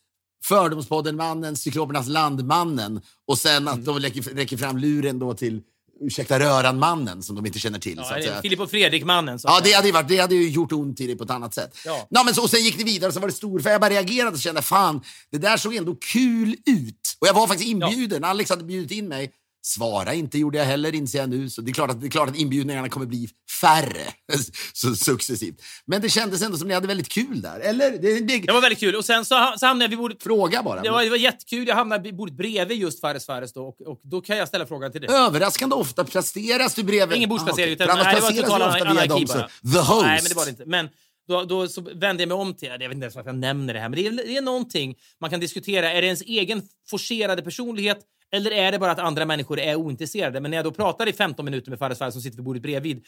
Fördomspodden-mannen, 0.45 1.57
Cyklopernas 1.57 2.09
landmannen 2.09 3.01
och 3.27 3.39
sen 3.39 3.57
Mm. 3.69 3.75
att 3.75 3.85
de 3.85 3.99
räcker, 4.01 4.23
räcker 4.23 4.57
fram 4.57 4.79
luren 4.79 5.19
då 5.19 5.35
till 5.35 5.61
Ursäkta 6.01 6.39
röran-mannen 6.41 7.23
som 7.23 7.37
de 7.37 7.47
inte 7.47 7.59
känner 7.59 7.79
till. 7.79 7.97
Ja, 7.97 8.05
så 8.23 8.31
att. 8.31 8.43
Filip 8.43 8.61
och 8.61 8.71
Fredrik-mannen. 8.71 9.39
Ja, 9.43 9.61
det 9.65 9.73
hade, 9.73 9.93
varit, 9.93 10.09
det 10.09 10.19
hade 10.19 10.35
ju 10.35 10.49
gjort 10.51 10.73
ont 10.73 11.01
i 11.01 11.07
dig 11.07 11.17
på 11.17 11.25
ett 11.25 11.31
annat 11.31 11.55
sätt. 11.55 11.77
Ja. 11.85 12.07
Nå, 12.11 12.25
men 12.25 12.35
så, 12.35 12.43
och 12.43 12.51
sen 12.51 12.61
gick 12.65 12.79
det 12.79 12.85
vidare 12.85 13.09
och 13.09 13.15
så 13.15 13.21
var 13.21 13.29
det 13.29 13.35
stor, 13.35 13.61
för 13.61 13.71
jag 13.71 13.81
bara 13.81 13.91
reagerade 13.91 14.31
och 14.35 14.41
kände 14.41 14.63
fan, 14.63 15.01
det 15.33 15.39
där 15.39 15.57
såg 15.57 15.75
ändå 15.75 15.95
kul 16.13 16.57
ut. 16.67 17.17
Och 17.21 17.27
jag 17.27 17.35
var 17.35 17.47
faktiskt 17.47 17.69
inbjuden. 17.71 18.25
Alex 18.25 18.51
hade 18.51 18.65
bjudit 18.65 18.91
in 18.91 19.09
mig. 19.09 19.31
Svara 19.67 20.15
inte 20.15 20.39
gjorde 20.39 20.59
jag 20.59 20.65
heller, 20.65 20.95
inser 20.95 21.19
jag 21.19 21.29
nu. 21.29 21.51
Så 21.51 21.61
det 21.61 21.71
är 21.71 21.73
klart 21.73 21.91
att, 21.91 22.01
det 22.01 22.07
är 22.07 22.11
klart 22.11 22.29
att 22.29 22.37
inbjudningarna 22.37 22.89
kommer 22.89 23.07
bli 23.07 23.29
färre 23.61 24.07
så 24.73 24.97
successivt. 24.97 25.63
Men 25.87 26.03
det 26.03 26.09
kändes 26.09 26.43
ändå 26.43 26.59
som 26.59 26.69
ni 26.69 26.75
hade 26.75 26.87
väldigt 26.87 27.09
kul 27.09 27.43
där. 27.43 27.61
Eller? 27.61 27.91
Det, 27.91 28.21
det, 28.21 28.39
Det 28.39 28.53
var 28.53 28.61
väldigt 28.61 28.79
kul. 28.79 28.95
Och 28.95 29.05
sen 29.05 29.25
så, 29.25 29.55
så 29.59 29.67
hamnade 29.67 29.85
jag 29.85 29.89
vid 29.89 29.99
bordet... 29.99 30.23
Fråga 30.23 30.63
bara. 30.63 30.83
Det 30.83 30.91
var, 30.91 31.03
det 31.03 31.11
var 31.11 31.17
jättekul. 31.17 31.69
Jag 31.69 31.75
hamnade 31.75 32.03
vid 32.03 32.17
bordet 32.17 32.37
bredvid 32.37 32.79
just 32.79 33.01
Fares 33.01 33.27
Fares 33.27 33.53
då 33.53 33.67
och, 33.67 33.81
och 33.81 34.01
då 34.03 34.21
kan 34.21 34.37
jag 34.37 34.49
ställa 34.49 34.67
frågan 34.67 34.93
till 34.93 35.01
dig. 35.01 35.11
Överraskande 35.11 35.75
ofta 35.77 36.05
placeras 36.05 36.75
du 36.75 36.83
bredvid... 36.83 37.17
Ingen 37.17 37.29
bordsplacering. 37.29 37.71
Ah, 37.71 37.85
utan, 37.85 37.91
okej. 37.91 38.05
För 38.05 38.05
nej, 38.05 38.35
det 38.35 38.41
var 38.41 38.59
total 38.59 38.63
ofta 38.63 38.93
via 38.93 39.07
dem 39.07 39.27
som 39.27 39.73
the 39.73 39.79
host. 39.79 40.03
Nej, 40.03 40.21
men 40.23 40.29
det 40.29 40.35
var 40.35 40.45
det 40.45 40.51
inte. 40.51 40.65
Men 40.67 40.89
då, 41.29 41.45
då 41.45 41.69
så 41.69 41.81
vände 41.81 42.23
jag 42.23 42.29
mig 42.29 42.37
om 42.37 42.55
till... 42.55 42.69
Jag 42.69 42.79
vet 42.79 42.93
inte 42.93 43.05
ens 43.05 43.17
varför 43.17 43.31
jag 43.31 43.39
nämner 43.39 43.75
det 43.75 43.81
här, 43.81 43.89
men 43.89 43.97
det 43.97 44.07
är, 44.07 44.11
det 44.11 44.37
är 44.37 44.43
någonting 44.43 44.95
man 45.21 45.31
kan 45.31 45.41
diskutera. 45.41 45.93
Är 45.93 46.01
det 46.03 46.07
ens 46.07 46.23
egen 46.23 46.63
forcerade 46.91 47.43
personlighet 47.43 47.99
eller 48.35 48.51
är 48.51 48.73
det 48.73 48.79
bara 48.79 48.91
att 48.93 48.99
andra 48.99 49.25
människor 49.25 49.61
är 49.61 49.75
ointresserade? 49.75 50.41
Men 50.41 50.51
när 50.51 50.59
jag 50.59 50.65
då 50.65 50.71
pratar 50.71 51.09
i 51.09 51.13
15 51.13 51.45
minuter 51.45 51.71
med 51.71 51.79
Fares 51.79 51.99
Fares 51.99 52.15
som 52.15 52.23
sitter 52.23 52.37
vid 52.37 52.45
bordet 52.45 52.63
bredvid, 52.63 53.05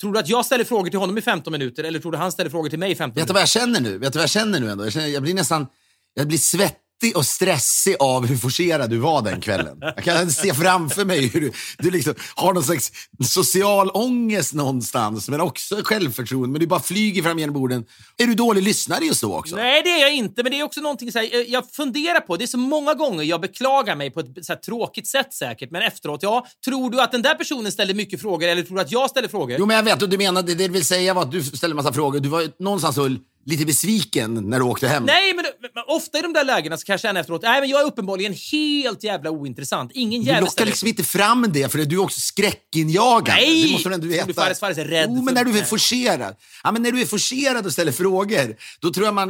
tror 0.00 0.12
du 0.12 0.18
att 0.18 0.28
jag 0.28 0.46
ställer 0.46 0.64
frågor 0.64 0.90
till 0.90 0.98
honom 0.98 1.18
i 1.18 1.22
15 1.22 1.52
minuter 1.52 1.84
eller 1.84 1.98
tror 1.98 2.12
du 2.12 2.18
han 2.18 2.32
ställer 2.32 2.50
frågor 2.50 2.68
till 2.68 2.78
mig 2.78 2.90
i 2.90 2.94
15 2.94 3.08
Vet 3.08 3.14
du 3.14 3.20
minuter? 3.20 3.34
vad 3.34 3.42
jag 3.42 3.48
känner 3.48 3.80
nu? 3.80 3.98
Vet 3.98 4.12
du 4.12 4.18
vad 4.18 4.22
jag 4.22 4.30
känner 4.30 4.60
nu 4.60 4.70
ändå? 4.70 4.84
Jag, 4.84 4.92
känner, 4.92 5.06
jag 5.06 5.22
blir 5.22 5.34
nästan... 5.34 5.66
Jag 6.14 6.28
blir 6.28 6.38
svettig 6.38 6.76
och 7.14 7.26
stressig 7.26 7.96
av 8.00 8.26
hur 8.26 8.36
forcerad 8.36 8.90
du 8.90 8.96
var 8.98 9.22
den 9.22 9.40
kvällen. 9.40 9.76
Jag 9.80 10.04
kan 10.04 10.30
se 10.30 10.54
framför 10.54 11.04
mig 11.04 11.26
hur 11.26 11.40
du, 11.40 11.52
du 11.78 11.90
liksom 11.90 12.14
har 12.34 12.52
någon 12.54 12.64
slags 12.64 12.92
social 13.28 13.90
ångest 13.94 14.54
någonstans, 14.54 15.28
men 15.28 15.40
också 15.40 15.76
självförtroende. 15.84 16.48
Men 16.48 16.60
du 16.60 16.66
bara 16.66 16.80
flyger 16.80 17.22
fram 17.22 17.38
genom 17.38 17.54
borden. 17.54 17.84
Är 18.18 18.26
du 18.26 18.34
dålig 18.34 18.62
lyssnare 18.62 19.04
just 19.04 19.20
då 19.22 19.36
också? 19.38 19.56
Nej, 19.56 19.82
det 19.82 19.90
är 19.90 20.00
jag 20.00 20.14
inte. 20.14 20.42
Men 20.42 20.52
det 20.52 20.60
är 20.60 20.64
också 20.64 20.80
någonting 20.80 21.12
så 21.12 21.18
här, 21.18 21.28
jag- 21.32 21.48
jag 21.48 21.70
funderar 21.72 22.20
på. 22.20 22.36
Det 22.36 22.44
är 22.44 22.46
så 22.46 22.58
många 22.58 22.94
gånger 22.94 23.24
jag 23.24 23.40
beklagar 23.40 23.96
mig 23.96 24.10
på 24.10 24.20
ett 24.20 24.26
så 24.46 24.52
här, 24.52 24.60
tråkigt 24.60 25.08
sätt 25.08 25.34
säkert. 25.34 25.70
Men 25.70 25.82
efteråt, 25.82 26.22
ja. 26.22 26.46
Tror 26.64 26.90
du 26.90 27.00
att 27.00 27.12
den 27.12 27.22
där 27.22 27.34
personen 27.34 27.72
ställer 27.72 27.94
mycket 27.94 28.20
frågor 28.20 28.48
eller 28.48 28.62
tror 28.62 28.76
du 28.76 28.82
att 28.82 28.92
jag 28.92 29.10
ställer 29.10 29.28
frågor? 29.28 29.56
Jo, 29.58 29.66
men 29.66 29.76
jag 29.76 29.82
vet. 29.82 30.02
Och 30.02 30.08
du 30.08 30.18
menade, 30.18 30.54
det 30.54 30.68
vill 30.68 30.84
säga 30.84 31.14
var 31.14 31.22
att 31.22 31.32
du 31.32 31.42
ställde 31.42 31.76
massa 31.76 31.92
frågor. 31.92 32.20
Du 32.20 32.28
var 32.28 32.48
någonstans 32.62 32.94
så 32.94 33.16
lite 33.46 33.64
besviken 33.66 34.34
när 34.34 34.58
du 34.58 34.64
åkte 34.64 34.88
hem. 34.88 35.04
Nej, 35.04 35.34
men, 35.34 35.44
men 35.74 35.84
ofta 35.86 36.18
i 36.18 36.22
de 36.22 36.32
där 36.32 36.44
lägena 36.44 36.76
så 36.76 36.84
kan 36.84 36.92
jag 36.92 37.00
känna 37.00 37.20
efteråt, 37.20 37.42
nej 37.42 37.60
men 37.60 37.70
jag 37.70 37.80
är 37.80 37.84
uppenbarligen 37.84 38.34
helt 38.52 39.04
jävla 39.04 39.30
ointressant. 39.30 39.90
Ingen 39.94 40.20
Du 40.20 40.26
jävel 40.26 40.44
lockar 40.44 40.66
liksom 40.66 40.88
inte 40.88 41.04
fram 41.04 41.46
det, 41.52 41.72
för 41.72 41.78
du 41.78 41.96
är 41.96 42.00
också 42.02 42.20
skräckinjagande. 42.20 43.32
Nej! 43.42 43.64
Det 43.66 43.72
måste 43.72 43.88
du 43.88 43.94
ändå 43.94 44.04
Tror 44.06 44.12
veta. 44.12 44.26
du 44.26 44.34
Fares 44.34 44.60
Fares 44.60 44.78
är 44.78 44.84
rädd 44.84 45.08
Jo, 45.10 45.22
men 45.22 45.34
när 45.34 45.44
du 45.44 45.58
är 45.58 45.64
forcerad. 45.64 46.36
Ja, 46.64 46.72
men 46.72 46.82
när 46.82 46.92
du 46.92 47.00
är 47.00 47.06
forcerad 47.06 47.66
och 47.66 47.72
ställer 47.72 47.92
frågor, 47.92 48.56
då 48.80 48.90
tror 48.92 49.06
jag 49.06 49.14
man... 49.14 49.28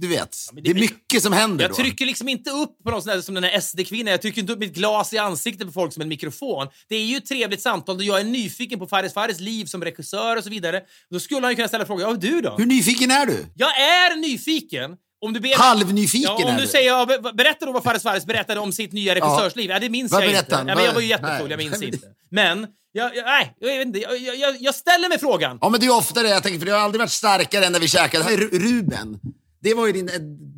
Du 0.00 0.08
vet, 0.08 0.36
men 0.52 0.62
det, 0.64 0.72
det- 0.72 0.78
är 0.78 0.80
mycket 0.80 1.22
som 1.22 1.32
händer 1.32 1.64
Jag 1.64 1.70
då. 1.70 1.74
trycker 1.74 2.06
liksom 2.06 2.28
inte 2.28 2.50
upp 2.50 2.82
på 2.84 2.90
någon 2.90 3.02
sån 3.02 3.12
där, 3.14 3.20
som 3.20 3.34
den 3.34 3.44
här 3.44 3.60
SD-kvinnan. 3.60 4.10
Jag 4.10 4.22
trycker 4.22 4.40
inte 4.40 4.52
upp 4.52 4.58
mitt 4.58 4.74
glas 4.74 5.12
i 5.12 5.18
ansiktet 5.18 5.66
på 5.66 5.72
folk 5.72 5.92
som 5.92 6.02
en 6.02 6.08
mikrofon. 6.08 6.66
Det 6.88 6.96
är 6.96 7.04
ju 7.04 7.16
ett 7.16 7.26
trevligt 7.26 7.62
samtal 7.62 7.96
och 7.96 8.02
jag 8.04 8.20
är 8.20 8.24
nyfiken 8.24 8.78
på 8.78 8.86
Fares 8.86 9.14
Fares 9.14 9.40
liv 9.40 9.64
som 9.64 9.84
regissör 9.84 10.36
och 10.36 10.44
så 10.44 10.50
vidare. 10.50 10.80
Då 11.10 11.20
skulle 11.20 11.40
han 11.40 11.50
ju 11.50 11.56
kunna 11.56 11.68
ställa 11.68 11.86
frågor. 11.86 12.08
Ja, 12.08 12.14
du 12.14 12.40
då? 12.40 12.54
Hur 12.58 12.66
nyfiken 12.66 13.10
är 13.10 13.26
du? 13.26 13.43
Jag 13.54 13.78
är 13.80 14.16
nyfiken. 14.16 14.96
Om 15.24 15.32
du 15.32 15.40
ber... 15.40 15.54
Halvnyfiken 15.58 16.30
Ja, 16.38 16.44
om 16.44 16.50
är 16.52 16.56
du 16.56 16.62
du. 16.62 16.68
säger, 16.68 16.88
ja, 16.88 17.06
be- 17.06 17.32
berätta 17.32 17.66
då 17.66 17.72
vad 17.72 17.82
Fares 17.82 18.02
Fares 18.02 18.26
berättade 18.26 18.60
om 18.60 18.72
sitt 18.72 18.92
nya 18.92 19.14
regissörsliv. 19.14 19.70
Ja, 19.70 19.78
det 19.78 19.88
minns 19.90 20.12
Vad 20.12 20.22
jag 20.24 20.30
inte. 20.30 20.44
Ja, 20.50 20.64
men 20.64 20.84
jag 20.84 20.92
var 20.92 21.00
ju 21.00 21.06
jättefull, 21.06 21.50
jag 21.50 21.58
minns 21.58 21.82
inte. 21.82 21.98
Men, 22.30 22.66
jag, 22.92 23.16
jag, 23.16 23.24
nej, 23.24 23.54
jag, 23.60 23.68
vet 23.78 23.86
inte, 23.86 23.98
jag, 23.98 24.18
jag, 24.18 24.56
jag 24.60 24.74
ställer 24.74 25.08
mig 25.08 25.18
frågan. 25.18 25.58
Ja, 25.60 25.68
men 25.68 25.80
det 25.80 25.86
är 25.86 25.96
ofta 25.96 26.22
det 26.22 26.28
jag 26.28 26.42
tänker, 26.42 26.58
för 26.58 26.66
det 26.66 26.72
har 26.72 26.78
aldrig 26.78 26.98
varit 27.00 27.10
starkare 27.10 27.66
än 27.66 27.72
när 27.72 27.80
vi 27.80 27.88
käkade. 27.88 28.24
Här, 28.24 28.36
Ru- 28.36 28.58
Ruben, 28.58 29.20
det 29.62 29.74
var 29.74 29.86
ju 29.86 29.92
din... 29.92 30.10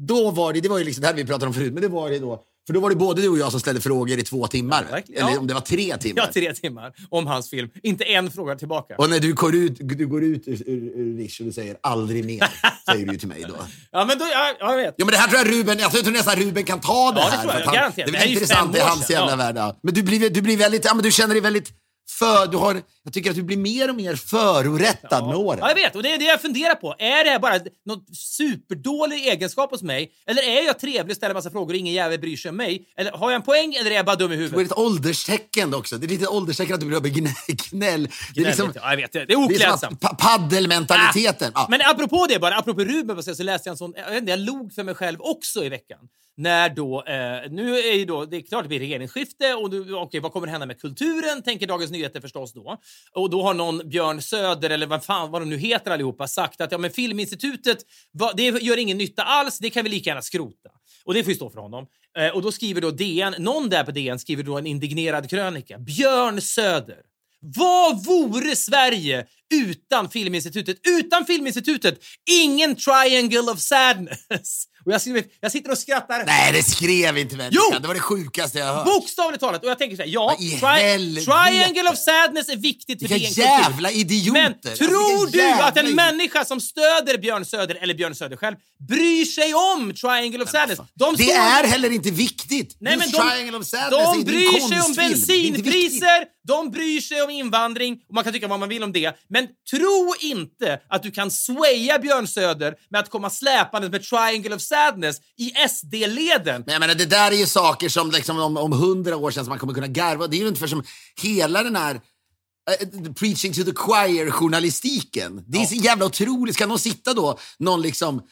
Då 0.07 0.31
var 0.31 0.53
det, 0.53 0.61
det 0.61 0.69
var 0.69 0.79
ju 0.79 0.85
liksom 0.85 1.01
det 1.03 1.07
här 1.07 1.15
vi 1.15 1.25
pratade 1.25 1.47
om 1.47 1.55
förut, 1.55 1.73
men 1.73 1.83
det 1.83 1.89
var 1.89 2.11
det 2.11 2.19
då. 2.19 2.43
För 2.67 2.73
då 2.75 2.81
var 2.81 2.91
det 2.91 2.97
både 2.97 3.23
du 3.23 3.29
och 3.29 3.39
jag 3.39 3.51
som 3.51 3.61
ställde 3.61 3.81
frågor 3.81 4.19
i 4.19 4.23
två 4.23 4.47
timmar. 4.47 4.85
verkligen. 4.91 5.23
Eller 5.23 5.33
Ja. 5.35 5.39
om 5.41 5.47
det 5.47 5.55
var 5.55 5.61
tre 5.61 5.97
timmar. 5.97 6.17
Jag 6.17 6.25
har 6.27 6.33
tre 6.33 6.53
timmar 6.55 6.93
om 7.11 7.27
hans 7.27 7.51
film. 7.51 7.69
Inte 7.83 8.05
en 8.05 8.31
fråga 8.31 8.55
tillbaka. 8.57 8.95
Och 8.99 9.11
när 9.11 9.21
du 9.21 9.35
går 9.35 9.55
ut, 9.55 9.77
du 9.81 10.07
går 10.07 10.25
ut 10.25 10.49
ur, 10.49 10.63
ur, 10.67 10.93
ur 11.01 11.17
Rish 11.19 11.41
och 11.41 11.47
du 11.47 11.53
säger 11.53 11.77
aldrig 11.83 12.25
mer, 12.25 12.45
säger 12.93 13.07
du 13.07 13.19
till 13.19 13.29
mig 13.29 13.45
då. 13.49 13.55
Ja, 13.93 14.05
men 14.05 14.19
då, 14.19 14.25
ja, 14.25 14.55
jag 14.59 14.77
vet. 14.77 14.95
Ja, 14.99 15.05
men 15.05 15.13
det 15.13 15.19
här 15.19 15.29
tror 15.29 15.39
jag 15.39 15.53
Ruben, 15.53 15.79
jag 15.79 15.91
tror 15.93 16.13
nästan 16.13 16.37
Ruben 16.37 16.65
kan 16.65 16.81
ta 16.81 17.13
det 17.13 17.21
Ja, 17.21 17.27
det 17.31 17.37
här. 17.37 17.43
tror 17.43 17.53
jag. 17.53 17.61
att 17.61 17.67
han, 17.67 17.75
Garanterat. 17.75 18.13
Det 18.13 18.19
Det 18.19 18.25
är 18.25 18.29
intressant 18.33 18.77
i 18.77 18.81
hans 18.81 19.11
jävla 19.11 19.31
Ja. 19.31 19.37
värld. 19.37 19.57
ja. 19.57 19.79
Men 19.83 19.95
du 19.95 20.03
blir, 20.03 20.31
du 20.31 20.43
blir 20.43 20.57
väldigt, 20.57 20.85
ja 20.85 20.95
men 20.95 21.03
du 21.03 21.13
känner 21.13 21.35
dig 21.35 21.41
väldigt 21.43 21.71
för, 22.11 22.47
du 22.47 22.57
har, 22.57 22.83
jag 23.03 23.13
tycker 23.13 23.31
att 23.31 23.37
du 23.37 23.43
blir 23.43 23.57
mer 23.57 23.89
och 23.91 23.95
mer 23.97 24.15
förorättad 24.17 25.27
med 25.27 25.37
åren. 25.37 25.59
Ja, 25.63 25.69
jag 25.69 25.75
vet. 25.75 25.97
Och 25.97 26.03
det 26.03 26.13
är 26.15 26.19
det 26.19 26.25
jag 26.25 26.41
funderar 26.41 26.75
på. 26.75 26.95
Är 26.99 27.25
det 27.25 27.31
här 27.31 27.39
bara 27.39 27.61
någon 27.87 28.05
superdålig 28.13 29.27
egenskap 29.29 29.71
hos 29.71 29.83
mig? 29.83 30.11
Eller 30.27 30.43
är 30.43 30.67
jag 30.67 30.79
trevlig 30.79 31.11
och 31.11 31.17
ställer 31.17 31.35
massa 31.35 31.51
frågor 31.51 31.73
och 31.75 31.79
ingen 31.79 31.95
jävel 31.95 32.19
bryr 32.21 32.37
sig 32.37 32.49
om 32.49 32.57
mig? 32.57 32.89
Eller 32.97 33.11
har 33.13 33.31
jag 33.31 33.37
en 33.37 33.43
poäng 33.43 33.75
eller 33.75 33.91
är 33.91 33.95
jag 33.95 34.07
bara 34.07 34.17
dum 34.17 34.33
i 34.33 34.37
Det 34.37 34.43
är 34.43 34.49
huvudet? 34.49 34.73
ett 34.73 34.79
ålderstecken 34.79 35.75
också. 35.75 35.99
Det 35.99 36.07
är 36.07 36.09
lite 36.09 36.29
ålderstecken 36.29 36.75
att 36.75 36.81
du 36.81 36.87
blir 37.01 37.11
gnäll. 37.11 37.33
gnäll. 37.71 38.09
Det 38.35 38.41
är 38.41 38.45
liksom, 38.45 38.73
ja, 38.75 38.91
jag 38.91 38.97
vet. 38.97 39.13
Det 39.13 39.19
är 39.21 39.27
det 39.27 39.37
oklädsamt. 39.37 40.01
pa- 40.01 40.15
paddelmentaliteten. 40.15 41.53
Ja. 41.55 41.67
Men 41.71 41.81
apropå 41.85 42.27
det 42.29 42.39
bara, 42.39 42.57
apropå 42.59 42.85
Ruben 42.85 43.23
så 43.23 43.43
läste 43.43 43.69
jag 43.69 43.73
en 43.73 43.79
sån, 43.79 43.93
jag, 43.97 44.09
vet 44.11 44.19
inte, 44.21 44.31
jag 44.31 44.41
log 44.41 44.75
för 44.75 44.83
mig 44.83 44.95
själv 44.95 45.19
också 45.21 45.65
i 45.65 45.69
veckan. 45.69 45.99
När 46.39 46.69
då, 46.69 47.05
eh, 47.07 47.51
nu 47.51 47.79
är 47.79 47.93
ju 47.95 48.05
då, 48.05 48.25
det 48.25 48.37
är 48.37 48.41
klart 48.41 48.63
det 48.65 48.69
blir 48.69 48.79
regeringsskifte 48.79 49.55
och 49.55 49.71
du, 49.71 49.95
okej, 49.95 50.21
vad 50.21 50.33
kommer 50.33 50.47
hända 50.47 50.67
med 50.67 50.81
kulturen? 50.81 51.43
Tänker 51.43 51.67
Dagens 51.67 51.91
Nyheter 51.97 52.21
förstås 52.21 52.53
då. 52.53 52.77
Och 53.13 53.31
då 53.31 53.43
har 53.43 53.55
någon 53.55 53.89
Björn 53.89 54.23
Söder 54.23 54.71
eller 54.71 54.87
vad 54.87 55.05
fan 55.05 55.31
vad 55.31 55.43
de 55.43 55.51
nu 55.51 55.57
heter 55.57 55.91
allihopa 55.91 56.29
sagt 56.29 56.61
att 56.61 56.73
ja 56.73 56.79
men 56.79 56.91
Filminstitutet, 56.91 57.79
va, 58.13 58.33
det 58.37 58.43
gör 58.43 58.77
ingen 58.77 58.99
nytta 58.99 59.23
alls, 59.23 59.59
det 59.59 59.71
kan 59.71 59.85
vi 59.85 59.91
lika 59.91 60.11
gärna 60.11 60.23
skrota. 60.23 60.71
Och 61.05 61.15
det 61.15 61.23
får 61.23 61.31
ju 61.31 61.37
stå 61.37 61.51
för 61.51 61.61
honom. 61.61 61.87
Eh, 62.19 62.29
och 62.29 62.43
då 62.43 62.53
skriver 62.53 62.81
då 62.81 62.91
DN, 62.91 63.35
någon 63.39 63.69
där 63.69 63.85
på 63.85 63.91
DN 63.91 64.19
skriver 64.19 64.43
då 64.43 64.59
en 64.59 64.67
indignerad 64.67 65.31
krönika. 65.31 65.79
Björn 65.79 66.41
Söder. 66.41 67.03
Vad 67.41 68.05
vore 68.05 68.57
Sverige 68.57 69.27
utan 69.55 70.11
Filminstitutet? 70.11 70.77
Utan 70.89 71.27
Filminstitutet, 71.27 71.99
ingen 72.31 72.77
triangle 72.77 73.41
of 73.53 73.61
sadness. 73.61 74.65
Och 74.87 74.93
jag, 74.93 75.01
skriver, 75.01 75.25
jag 75.41 75.53
sitter 75.53 75.71
och 75.71 75.79
skrattar. 75.79 76.25
Nej, 76.27 76.53
det 76.53 76.63
skrev 76.63 77.19
inte 77.19 77.37
människan. 77.37 77.63
Jo! 77.73 77.79
Det 77.79 77.87
var 77.89 77.95
det 77.95 78.01
sjukaste 78.01 78.59
jag 78.59 78.67
hört. 78.75 78.85
Bokstavligt 78.85 79.41
talat. 79.41 79.65
Och 79.65 79.71
jag 79.71 79.79
tänker 79.79 79.97
så 79.97 80.03
här, 80.03 80.09
ja, 80.09 80.37
tri- 80.41 80.57
helvete? 80.67 81.27
triangle 81.27 81.91
of 81.91 81.99
sadness 81.99 82.49
är 82.49 82.57
viktigt 82.57 83.01
för 83.03 83.09
Vilka 83.09 83.17
DN 83.19 83.27
Kultur. 83.35 83.43
jävla 83.43 83.91
idioter! 83.91 84.33
Men 84.33 84.55
Alltså, 84.65 84.85
tror 84.85 85.27
vilka 85.27 85.57
du 85.57 85.63
att 85.63 85.77
en 85.77 85.95
människa 85.95 86.45
som 86.45 86.61
stöder 86.61 87.19
Björn 87.19 87.45
Söder, 87.45 87.79
eller 87.83 87.95
Björn 87.95 88.15
Söder 88.15 88.37
själv, 88.37 88.57
bryr 88.89 89.25
sig 89.25 89.55
om 89.55 89.95
Triangle 89.95 90.43
of 90.45 90.51
Sadness? 90.51 90.79
De 90.95 91.15
Det 91.17 91.33
är 91.33 91.65
heller 91.67 91.91
inte 91.91 92.11
viktigt. 92.11 92.77
Nej, 92.81 92.97
men 92.97 93.11
de, 93.11 93.17
Triangle 93.31 93.59
of 93.59 93.67
Sadness 93.67 94.15
de 94.15 94.25
bryr 94.25 94.69
sig 94.69 94.81
om 94.81 94.95
bensinpriser, 94.95 96.25
de 96.47 96.71
bryr 96.71 97.01
sig 97.01 97.23
om 97.23 97.31
invandring 97.31 97.93
och 98.09 98.15
man 98.15 98.25
kan 98.25 98.33
tycka 98.33 98.49
vad 98.49 98.61
man 98.61 98.69
vill 98.69 98.83
om 98.83 98.93
det. 98.93 99.17
Men 99.37 99.49
tro 99.71 100.15
inte 100.21 100.81
att 100.89 101.03
du 101.03 101.11
kan 101.11 101.31
swaya 101.31 101.99
Björn 101.99 102.27
Söder 102.27 102.75
med 102.91 103.01
att 103.01 103.11
komma 103.11 103.31
släpande 103.31 103.91
med 103.91 104.03
Triangle 104.03 104.55
of 104.55 104.63
Sadness 104.63 105.17
i 105.39 105.53
SD-leden. 105.69 106.63
Men 106.67 106.73
jag 106.73 106.81
menar, 106.81 106.95
det 106.95 107.07
där 107.07 107.33
är 107.33 107.37
ju 107.37 107.47
saker 107.47 107.89
som 107.89 108.11
liksom 108.11 108.39
om, 108.39 108.57
om 108.57 108.73
hundra 108.73 109.17
år 109.17 109.31
sedan 109.31 109.45
som 109.45 109.51
man 109.51 109.59
kommer 109.59 109.75
kunna 109.75 109.87
garva. 109.87 110.27
Det 110.27 110.37
är 110.37 110.39
ju 110.39 110.47
ungefär 110.47 110.67
som 110.67 110.85
hela 111.23 111.63
den 111.63 111.77
här 111.77 111.95
eh, 111.95 113.13
preaching 113.13 113.53
to 113.53 113.63
the 113.63 113.73
choir-journalistiken. 113.75 115.45
Det 115.47 115.59
är 115.59 115.67
så 115.67 115.75
jävla 115.75 116.07
otroligt. 116.07 116.55
Ska 116.55 116.67
någon 116.67 116.79
sitta 116.79 117.15
då, 117.15 117.39
någon 117.59 117.83
liksom 117.83 118.23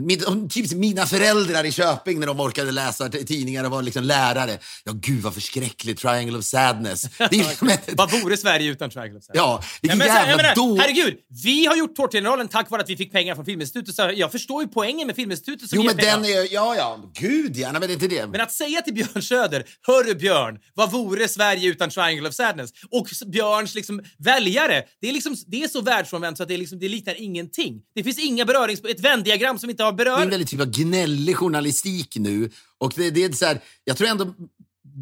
min, 0.00 0.48
typ 0.48 0.72
mina 0.72 1.06
föräldrar 1.06 1.64
i 1.64 1.72
Köping 1.72 2.20
när 2.20 2.26
de 2.26 2.40
orkade 2.40 2.72
läsa 2.72 3.08
tidningar 3.08 3.64
och 3.64 3.70
var 3.70 3.82
liksom 3.82 4.04
lärare. 4.04 4.58
Ja, 4.84 4.92
gud 4.94 5.22
vad 5.22 5.34
förskräckligt. 5.34 6.00
Triangle 6.00 6.38
of 6.38 6.44
sadness. 6.44 7.02
Det 7.30 7.40
är, 7.40 7.96
Vad 7.96 8.10
vore 8.10 8.36
Sverige 8.36 8.70
utan 8.70 8.90
Triangle 8.90 9.18
of 9.18 9.24
Sadness? 9.24 9.38
ja, 9.42 9.62
vilken 9.82 9.98
men 9.98 10.06
jävla 10.06 10.36
menar, 10.36 10.54
då... 10.54 10.76
Herregud, 10.76 11.18
vi 11.44 11.66
har 11.66 11.76
gjort 11.76 11.96
Tårtgeneralen 11.96 12.48
tack 12.48 12.70
vare 12.70 12.82
att 12.82 12.88
vi 12.88 12.96
fick 12.96 13.12
pengar 13.12 13.34
från 13.34 13.44
Filminstitutet. 13.44 13.94
Så 13.94 14.12
jag 14.14 14.32
förstår 14.32 14.62
ju 14.62 14.68
poängen 14.68 15.06
med 15.06 15.16
Filminstitutet 15.16 15.68
som 15.68 15.76
Jo, 15.78 15.84
men 15.84 15.96
pengar. 15.96 16.16
den 16.16 16.24
är... 16.24 16.54
Ja, 16.54 16.76
ja. 16.76 17.12
Gud, 17.20 17.56
ja. 17.56 17.72
Nej, 17.72 17.80
men 17.80 17.88
det 17.88 17.92
är 17.92 17.94
inte 17.94 18.08
det. 18.08 18.26
Men 18.26 18.40
att 18.40 18.52
säga 18.52 18.82
till 18.82 18.94
Björn 18.94 19.22
Söder, 19.22 19.64
hörru 19.86 20.14
Björn, 20.14 20.58
vad 20.74 20.90
vore 20.92 21.28
Sverige 21.28 21.68
utan 21.70 21.90
Triangle 21.90 22.28
of 22.28 22.34
Sadness? 22.34 22.70
Och 22.90 23.08
Björns 23.26 23.74
liksom 23.74 24.02
väljare, 24.18 24.82
det 25.00 25.08
är, 25.08 25.12
liksom, 25.12 25.36
det 25.46 25.62
är 25.62 25.68
så 25.68 25.80
världsfrånvänt 25.80 26.36
så 26.36 26.42
att 26.42 26.48
det, 26.48 26.54
är 26.54 26.58
liksom, 26.58 26.78
det 26.78 26.88
liknar 26.88 27.20
ingenting. 27.22 27.80
Det 27.94 28.04
finns 28.04 28.18
inga 28.18 28.44
berörings... 28.44 28.80
Ett 28.84 29.00
vändiagram 29.00 29.58
som 29.58 29.70
inte 29.70 29.83
har 29.84 29.92
Det 30.16 30.20
är 30.20 30.24
en 30.24 30.30
väldigt 30.30 30.48
typ 30.48 30.60
av 30.60 30.70
gnällig 30.70 31.36
journalistik 31.36 32.16
nu. 32.16 32.50
Och 32.78 32.92
det, 32.96 33.10
det 33.10 33.24
är 33.24 33.32
så 33.32 33.46
här, 33.46 33.60
jag 33.84 33.96
tror 33.96 34.08
ändå... 34.08 34.34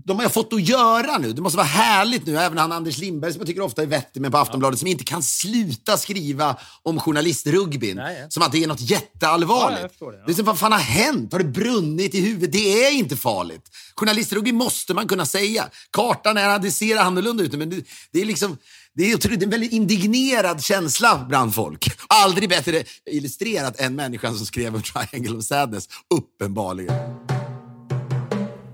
De 0.04 0.18
har 0.18 0.28
fått 0.28 0.52
att 0.52 0.68
göra 0.68 1.18
nu. 1.18 1.32
Det 1.32 1.42
måste 1.42 1.56
vara 1.56 1.66
härligt 1.66 2.26
nu. 2.26 2.38
Även 2.38 2.58
han 2.58 2.72
Anders 2.72 2.98
Lindberg 2.98 3.32
som 3.32 3.40
jag 3.40 3.46
tycker 3.46 3.60
ofta 3.60 3.82
är 3.82 3.86
vettig 3.86 4.20
med 4.20 4.32
på 4.32 4.38
Aftonbladet 4.38 4.78
som 4.78 4.88
inte 4.88 5.04
kan 5.04 5.22
sluta 5.22 5.96
skriva 5.96 6.56
om 6.82 7.00
journalistrugbyn. 7.00 7.96
Nej, 7.96 8.20
ja. 8.20 8.30
Som 8.30 8.42
att 8.42 8.52
det 8.52 8.62
är 8.62 8.66
något 8.66 8.80
jätteallvarligt. 8.80 9.80
Ja, 9.82 10.06
jag 10.06 10.12
det, 10.12 10.18
ja. 10.18 10.24
det 10.26 10.32
är 10.32 10.34
som, 10.34 10.44
vad 10.44 10.58
fan 10.58 10.72
har 10.72 10.78
hänt? 10.78 11.32
Har 11.32 11.38
det 11.38 11.44
brunnit 11.44 12.14
i 12.14 12.20
huvudet? 12.20 12.52
Det 12.52 12.84
är 12.84 12.92
inte 12.92 13.16
farligt. 13.16 13.70
Journalistrugby 13.96 14.52
måste 14.52 14.94
man 14.94 15.08
kunna 15.08 15.26
säga. 15.26 15.68
Kartan 15.90 16.36
är, 16.36 16.58
det 16.58 16.70
ser 16.70 16.96
annorlunda 16.96 17.44
ut 17.44 17.52
nu, 17.52 17.58
men 17.58 17.70
det, 17.70 17.84
det 18.12 18.20
är 18.20 18.24
liksom... 18.24 18.58
Det 18.94 19.10
är, 19.10 19.14
otroligt- 19.14 19.42
en 19.42 19.50
väldigt 19.50 19.72
indignerad 19.72 20.64
känsla 20.64 21.26
bland 21.28 21.54
folk. 21.54 21.86
Aldrig 22.08 22.48
bättre 22.48 22.84
illustrerat 23.10 23.80
än 23.80 23.94
människan 23.94 24.34
som 24.36 24.46
skrev 24.46 24.74
om 24.74 24.82
Triangle 24.82 25.36
of 25.36 25.44
Sadness, 25.44 25.88
uppenbarligen. 26.14 26.94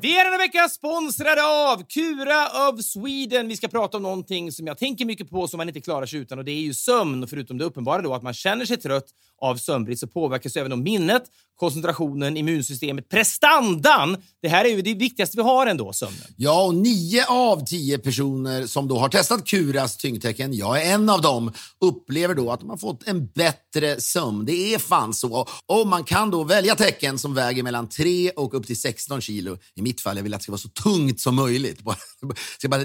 Vi 0.01 0.17
är 0.17 0.25
denna 0.25 0.39
vecka 0.39 0.69
sponsrade 0.69 1.43
av 1.47 1.83
Kura 1.89 2.69
of 2.69 2.85
Sweden. 2.85 3.49
Vi 3.49 3.57
ska 3.57 3.69
prata 3.69 3.97
om 3.97 4.03
någonting 4.03 4.53
som 4.53 4.67
jag 4.67 4.79
tänker 4.79 5.05
mycket 5.05 5.31
på 5.31 5.49
som 5.49 5.59
man 5.59 5.69
inte 5.69 5.81
klarar 5.81 6.07
sig 6.07 6.19
utan 6.19 6.39
och 6.39 6.45
det 6.45 6.53
är 6.53 6.61
ju 6.61 6.75
sömn. 6.75 7.29
Förutom 7.29 7.59
det 7.59 7.65
uppenbara 7.65 8.03
då 8.03 8.15
att 8.15 8.23
man 8.23 8.35
känner 8.35 8.65
sig 8.65 8.77
trött 8.77 9.05
av 9.41 9.57
sömnbrist 9.57 10.01
så 10.01 10.07
påverkas 10.07 10.57
även 10.57 10.73
om 10.73 10.83
minnet, 10.83 11.23
koncentrationen, 11.59 12.37
immunsystemet, 12.37 13.09
prestandan. 13.09 14.17
Det 14.43 14.49
här 14.49 14.65
är 14.65 14.69
ju 14.69 14.83
det 14.83 14.95
viktigaste 14.95 15.37
vi 15.37 15.43
har 15.43 15.67
ändå, 15.67 15.93
sömnen. 15.93 16.35
Ja, 16.37 16.65
och 16.65 16.75
nio 16.75 17.27
av 17.27 17.65
tio 17.65 17.99
personer 17.99 18.67
som 18.67 18.89
då 18.89 18.99
har 18.99 19.09
testat 19.09 19.47
Curas 19.47 19.97
tyngdtecken, 19.97 20.55
jag 20.55 20.83
är 20.83 20.95
en 20.95 21.11
av 21.11 21.23
dem, 21.23 21.53
upplever 21.81 22.35
då 22.35 22.53
att 22.53 22.61
de 22.61 22.71
har 22.71 22.77
fått 22.77 23.09
en 23.09 23.27
bättre 23.27 24.01
sömn. 24.01 24.45
Det 24.45 24.75
är 24.75 24.79
fan 24.79 25.15
så. 25.15 25.49
Och 25.67 25.87
man 25.87 26.05
kan 26.05 26.31
då 26.31 26.45
välja 26.45 26.75
tecken 26.75 27.19
som 27.19 27.35
väger 27.35 27.63
mellan 27.63 27.89
3 27.89 28.31
och 28.31 28.55
upp 28.55 28.67
till 28.67 28.81
16 28.81 29.21
kilo. 29.21 29.59
I 29.75 29.83
mitt 29.83 30.01
fall, 30.01 30.17
jag 30.17 30.25
vill 30.25 30.35
att 30.35 30.41
det 30.41 30.43
ska 30.43 30.53
vara 30.53 30.59
så 30.59 30.69
tungt 30.69 31.21
som 31.21 31.35
möjligt. 31.35 31.81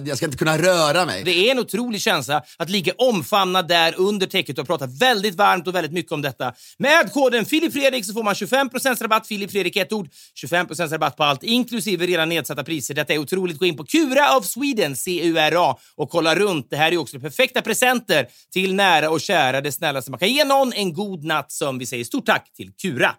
Jag 0.06 0.18
ska 0.18 0.26
inte 0.26 0.38
kunna 0.38 0.58
röra 0.58 1.06
mig. 1.06 1.24
Det 1.24 1.32
är 1.32 1.52
en 1.52 1.60
otrolig 1.60 2.02
känsla 2.02 2.44
att 2.58 2.70
ligga 2.70 2.94
omfamnad 2.98 3.68
där 3.68 3.96
under 3.98 4.28
täcket 4.28 4.60
och 4.60 4.68
prata 4.68 4.86
väldigt 4.86 5.36
varmt 5.36 5.68
och 5.68 5.76
väldigt 5.76 5.92
mycket 5.92 6.12
om 6.12 6.22
detta. 6.22 6.54
Med 6.78 7.14
koden 7.14 7.46
Filip 7.46 7.74
Fredrik 7.74 8.06
så 8.06 8.14
får 8.14 8.24
man 8.24 8.34
25% 8.34 8.63
rabatt, 9.02 9.28
Filip 9.28 9.52
Fredrik 9.52 9.76
ett 9.76 9.94
ord, 9.94 10.10
25% 10.44 10.90
rabatt 10.90 11.18
på 11.18 11.24
allt 11.24 11.44
inklusive 11.44 12.06
redan 12.06 12.30
nedsatta 12.30 12.64
priser. 12.64 12.94
Detta 12.94 13.14
är 13.14 13.18
otroligt. 13.18 13.58
Gå 13.58 13.66
in 13.66 13.78
på 13.78 13.86
Kura 13.86 14.38
of 14.38 14.46
Sweden, 14.46 14.96
C-U-R-A, 14.96 15.78
och 15.96 16.10
kolla 16.10 16.36
runt. 16.36 16.68
Det 16.70 16.78
här 16.78 16.92
är 16.92 16.98
också 16.98 17.20
perfekta 17.20 17.62
presenter 17.62 18.28
till 18.54 18.76
nära 18.76 19.10
och 19.10 19.22
kära. 19.22 19.62
Det 19.62 19.72
snällaste 19.72 20.12
man 20.12 20.20
kan 20.20 20.30
ge 20.30 20.44
någon 20.44 20.74
en 20.74 20.94
god 20.94 21.24
natt 21.24 21.52
som 21.52 21.80
Vi 21.80 21.86
säger 21.86 22.04
stort 22.04 22.26
tack 22.26 22.54
till 22.54 22.72
Kura. 22.82 23.16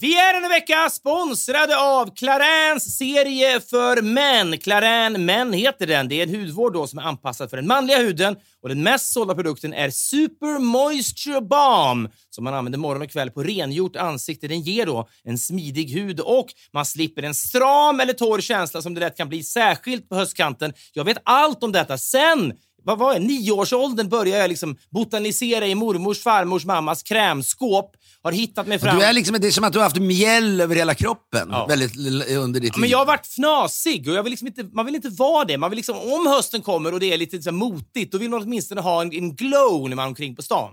Vi 0.00 0.18
är 0.18 0.34
denna 0.34 0.48
vecka 0.48 0.90
sponsrade 0.90 1.78
av 1.78 2.14
Clarins 2.14 2.96
serie 2.98 3.60
för 3.60 4.02
män. 4.02 4.58
Clarin 4.58 5.24
Men 5.24 5.52
heter 5.52 5.86
den. 5.86 6.08
Det 6.08 6.20
är 6.20 6.22
en 6.22 6.34
hudvård 6.34 6.72
då 6.72 6.86
som 6.86 6.98
är 6.98 7.02
anpassad 7.02 7.50
för 7.50 7.56
den 7.56 7.66
manliga 7.66 7.98
huden 7.98 8.36
och 8.62 8.68
den 8.68 8.82
mest 8.82 9.12
sålda 9.12 9.34
produkten 9.34 9.74
är 9.74 9.90
Super 9.90 10.58
Moisture 10.58 11.40
Balm 11.40 12.08
som 12.30 12.44
man 12.44 12.54
använder 12.54 12.78
morgon 12.78 13.02
och 13.02 13.10
kväll 13.10 13.30
på 13.30 13.42
rengjort 13.42 13.96
ansikte. 13.96 14.48
Den 14.48 14.60
ger 14.60 14.86
då 14.86 15.08
en 15.24 15.38
smidig 15.38 15.90
hud 15.90 16.20
och 16.20 16.46
man 16.72 16.86
slipper 16.86 17.22
en 17.22 17.34
stram 17.34 18.00
eller 18.00 18.12
torr 18.12 18.40
känsla 18.40 18.82
som 18.82 18.94
det 18.94 19.00
lätt 19.00 19.16
kan 19.16 19.28
bli, 19.28 19.42
särskilt 19.42 20.08
på 20.08 20.14
höstkanten. 20.14 20.72
Jag 20.92 21.04
vet 21.04 21.18
allt 21.24 21.62
om 21.62 21.72
detta 21.72 21.98
sen 21.98 22.52
vad 22.86 22.98
var 22.98 23.12
jag, 23.12 23.22
nioårsåldern 23.22 24.08
började 24.08 24.40
jag 24.40 24.48
liksom 24.48 24.76
botanisera 24.90 25.66
i 25.66 25.74
mormors, 25.74 26.22
farmors, 26.22 26.64
mammas 26.64 27.02
krämskåp. 27.02 27.92
Har 28.22 28.32
hittat 28.32 28.66
mig 28.66 28.78
fram. 28.78 28.98
Du 28.98 29.04
är 29.04 29.12
liksom, 29.12 29.36
det 29.40 29.46
är 29.46 29.50
som 29.50 29.64
att 29.64 29.72
du 29.72 29.78
har 29.78 29.84
haft 29.84 29.96
mjäll 29.98 30.60
över 30.60 30.76
hela 30.76 30.94
kroppen 30.94 31.48
Ja. 31.50 31.66
väldigt 31.66 31.96
under 32.30 32.60
ditt 32.60 32.72
Ja, 32.74 32.80
men 32.80 32.90
jag 32.90 32.98
har 32.98 33.06
varit 33.06 33.26
fnasig 33.26 34.08
och 34.08 34.14
jag 34.14 34.22
vill 34.22 34.30
liksom 34.30 34.48
inte, 34.48 34.64
man 34.72 34.86
vill 34.86 34.94
inte 34.94 35.08
vara 35.08 35.44
det. 35.44 35.58
Man 35.58 35.70
vill 35.70 35.76
liksom, 35.76 35.96
om 35.98 36.26
hösten 36.26 36.62
kommer 36.62 36.92
och 36.94 37.00
det 37.00 37.12
är 37.12 37.18
lite 37.18 37.42
så 37.42 37.52
motigt, 37.52 38.12
då 38.12 38.18
vill 38.18 38.30
man 38.30 38.42
åtminstone 38.42 38.80
ha 38.80 39.02
en, 39.02 39.12
en 39.12 39.34
glow 39.34 39.88
när 39.88 39.96
man 39.96 40.04
är 40.04 40.08
omkring 40.08 40.36
på 40.36 40.42
stan. 40.42 40.70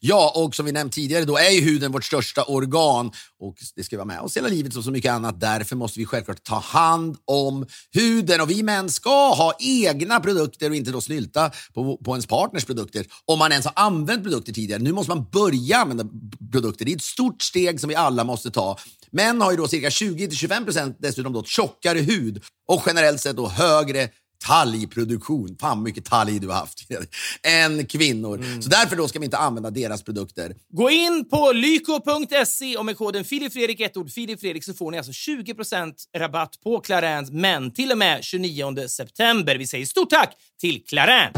Ja, 0.00 0.32
och 0.36 0.54
som 0.54 0.66
vi 0.66 0.72
nämnt 0.72 0.92
tidigare, 0.92 1.24
då 1.24 1.36
är 1.36 1.50
ju 1.50 1.60
huden 1.60 1.92
vårt 1.92 2.04
största 2.04 2.42
organ 2.42 3.12
och 3.40 3.56
det 3.76 3.84
ska 3.84 3.96
vara 3.96 4.06
med 4.06 4.20
oss 4.20 4.36
hela 4.36 4.48
livet 4.48 4.72
som 4.72 4.82
så 4.82 4.90
mycket 4.90 5.12
annat. 5.12 5.40
Därför 5.40 5.76
måste 5.76 5.98
vi 5.98 6.06
självklart 6.06 6.42
ta 6.42 6.58
hand 6.58 7.16
om 7.24 7.66
huden 7.92 8.40
och 8.40 8.50
vi 8.50 8.62
män 8.62 8.90
ska 8.90 9.34
ha 9.34 9.54
egna 9.58 10.20
produkter 10.20 10.70
och 10.70 10.76
inte 10.76 10.90
då 10.90 11.00
snylta 11.00 11.50
på, 11.74 11.96
på 11.96 12.10
ens 12.10 12.26
partners 12.26 12.64
produkter 12.64 13.06
om 13.24 13.38
man 13.38 13.52
ens 13.52 13.66
har 13.66 13.72
använt 13.76 14.22
produkter 14.22 14.52
tidigare. 14.52 14.82
Nu 14.82 14.92
måste 14.92 15.14
man 15.14 15.26
börja 15.32 15.78
använda 15.78 16.04
produkter. 16.52 16.84
Det 16.84 16.92
är 16.92 16.96
ett 16.96 17.02
stort 17.02 17.42
steg 17.42 17.80
som 17.80 17.88
vi 17.88 17.94
alla 17.94 18.24
måste 18.24 18.50
ta. 18.50 18.78
Män 19.12 19.40
har 19.40 19.50
ju 19.50 19.56
då 19.56 19.68
cirka 19.68 19.90
20 19.90 20.28
till 20.28 20.38
25 20.38 20.64
procent 20.64 20.96
dessutom 21.00 21.32
då 21.32 21.44
tjockare 21.44 21.98
hud 21.98 22.42
och 22.68 22.82
generellt 22.86 23.20
sett 23.20 23.36
då 23.36 23.48
högre 23.48 24.08
talgproduktion. 24.46 25.56
Fan 25.60 25.78
vad 25.78 25.84
mycket 25.84 26.04
talg 26.04 26.40
du 26.40 26.48
har 26.48 26.54
haft. 26.54 26.78
än 27.42 27.86
kvinnor. 27.86 28.60
Så 28.60 28.68
därför 28.68 28.96
då 28.96 29.08
ska 29.08 29.18
vi 29.18 29.24
inte 29.24 29.38
använda 29.38 29.70
deras 29.70 30.02
produkter. 30.02 30.54
Gå 30.72 30.90
in 30.90 31.28
på 31.30 31.52
lyko.se 31.52 32.76
och 32.76 32.84
med 32.84 32.96
koden 32.96 33.24
filipfredrik, 33.24 33.80
ett 33.80 33.96
ord 33.96 34.10
filipfredrik, 34.10 34.64
så 34.64 34.74
får 34.74 34.90
ni 34.90 34.98
alltså 34.98 35.12
20% 35.12 35.92
rabatt 36.16 36.60
på 36.62 36.80
Clarins, 36.80 37.30
men 37.30 37.72
till 37.72 37.92
och 37.92 37.98
med 37.98 38.24
29 38.24 38.88
september. 38.88 39.56
Vi 39.56 39.66
säger 39.66 39.86
stort 39.86 40.10
tack 40.10 40.36
till 40.60 40.84
Clarin! 40.86 41.30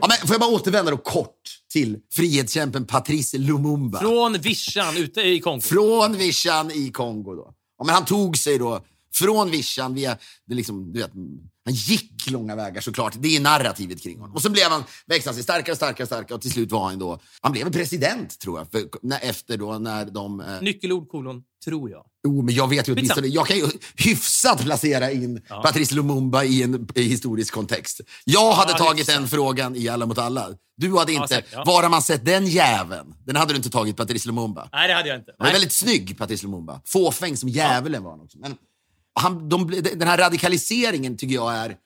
Ja, 0.00 0.06
men 0.08 0.28
får 0.28 0.34
jag 0.34 0.40
bara 0.40 0.50
återvända 0.50 0.90
då 0.90 0.96
kort 0.96 1.32
till 1.72 1.98
frihetskämpen 2.12 2.86
Patrice 2.86 3.34
Lumumba. 3.34 4.00
Från 4.00 4.32
Vischan 4.32 4.96
ute 4.96 5.20
i 5.20 5.40
Kongo. 5.40 5.60
Från 5.60 6.16
Vischan 6.16 6.70
i 6.70 6.90
Kongo. 6.90 7.34
Då. 7.34 7.54
Ja, 7.78 7.84
men 7.84 7.94
han 7.94 8.04
tog 8.04 8.36
sig 8.36 8.58
då 8.58 8.80
från 9.14 9.50
Vischan 9.50 9.94
via... 9.94 10.18
Det 10.46 10.54
liksom, 10.54 10.92
du 10.92 11.00
vet, 11.00 11.10
han 11.64 11.74
gick 11.74 12.30
långa 12.30 12.56
vägar 12.56 12.80
såklart. 12.80 13.14
Det 13.18 13.36
är 13.36 13.40
narrativet 13.40 14.02
kring 14.02 14.18
honom. 14.18 14.34
Och 14.36 14.42
så 14.42 14.50
blev 14.50 14.64
han, 14.70 14.84
växte 15.06 15.28
han 15.30 15.34
sig 15.34 15.42
starkare, 15.44 15.76
starkare, 15.76 16.06
starkare 16.06 16.34
och 16.34 16.42
till 16.42 16.50
slut 16.52 16.72
var 16.72 16.88
han 16.88 16.98
då... 16.98 17.20
Han 17.40 17.52
blev 17.52 17.72
president 17.72 18.38
tror 18.40 18.58
jag, 18.58 18.70
för, 18.70 18.88
när, 19.02 19.18
efter 19.22 19.56
då 19.56 19.78
när 19.78 20.04
de... 20.04 20.40
Eh, 20.40 20.60
Nyckelord 20.62 21.08
kolon, 21.08 21.42
tror 21.64 21.90
jag. 21.90 22.04
Jo, 22.24 22.42
men 22.42 22.54
jag 22.54 22.68
vet 22.68 22.88
ju 22.88 22.92
åtminstone, 22.92 23.26
jag 23.26 23.46
kan 23.46 23.56
ju 23.56 23.66
hyfsat 23.96 24.60
placera 24.62 25.10
in 25.12 25.40
Patrice 25.48 25.92
Lumumba 25.94 26.44
i 26.44 26.62
en 26.62 26.88
i 26.94 27.02
historisk 27.02 27.54
kontext. 27.54 28.00
Jag 28.24 28.52
hade 28.52 28.72
Ja, 28.72 28.78
tagit 28.78 28.98
hyfsat. 29.00 29.14
den 29.14 29.28
frågan 29.28 29.76
i 29.76 29.88
Alla 29.88 30.06
mot 30.06 30.18
alla. 30.18 30.48
Du 30.76 30.96
hade 30.98 31.12
inte. 31.12 31.42
ja. 31.52 31.64
Var 31.66 31.82
har 31.82 31.90
man 31.90 32.02
sett 32.02 32.24
den 32.24 32.46
jäveln? 32.46 33.14
Den 33.26 33.36
hade 33.36 33.52
du 33.52 33.56
inte 33.56 33.70
tagit, 33.70 33.96
Patrice 33.96 34.26
Lumumba. 34.26 34.68
Nej, 34.72 34.88
det 34.88 34.94
hade 34.94 35.08
jag 35.08 35.18
inte. 35.18 35.32
Han 35.38 35.48
är 35.48 35.52
väldigt 35.52 35.72
snygg, 35.72 36.18
Patrice 36.18 36.42
Lumumba. 36.42 36.80
Fåfäng 36.86 37.36
som 37.36 37.48
djävulen 37.48 38.02
var 38.02 38.10
han 38.10 38.20
också. 38.20 38.38
Men 38.38 38.54
han, 39.20 39.48
de, 39.48 39.66
den 39.96 40.08
här 40.08 40.18
radikaliseringen 40.18 41.16
tycker 41.16 41.34
jag 41.34 41.54
är... 41.54 41.76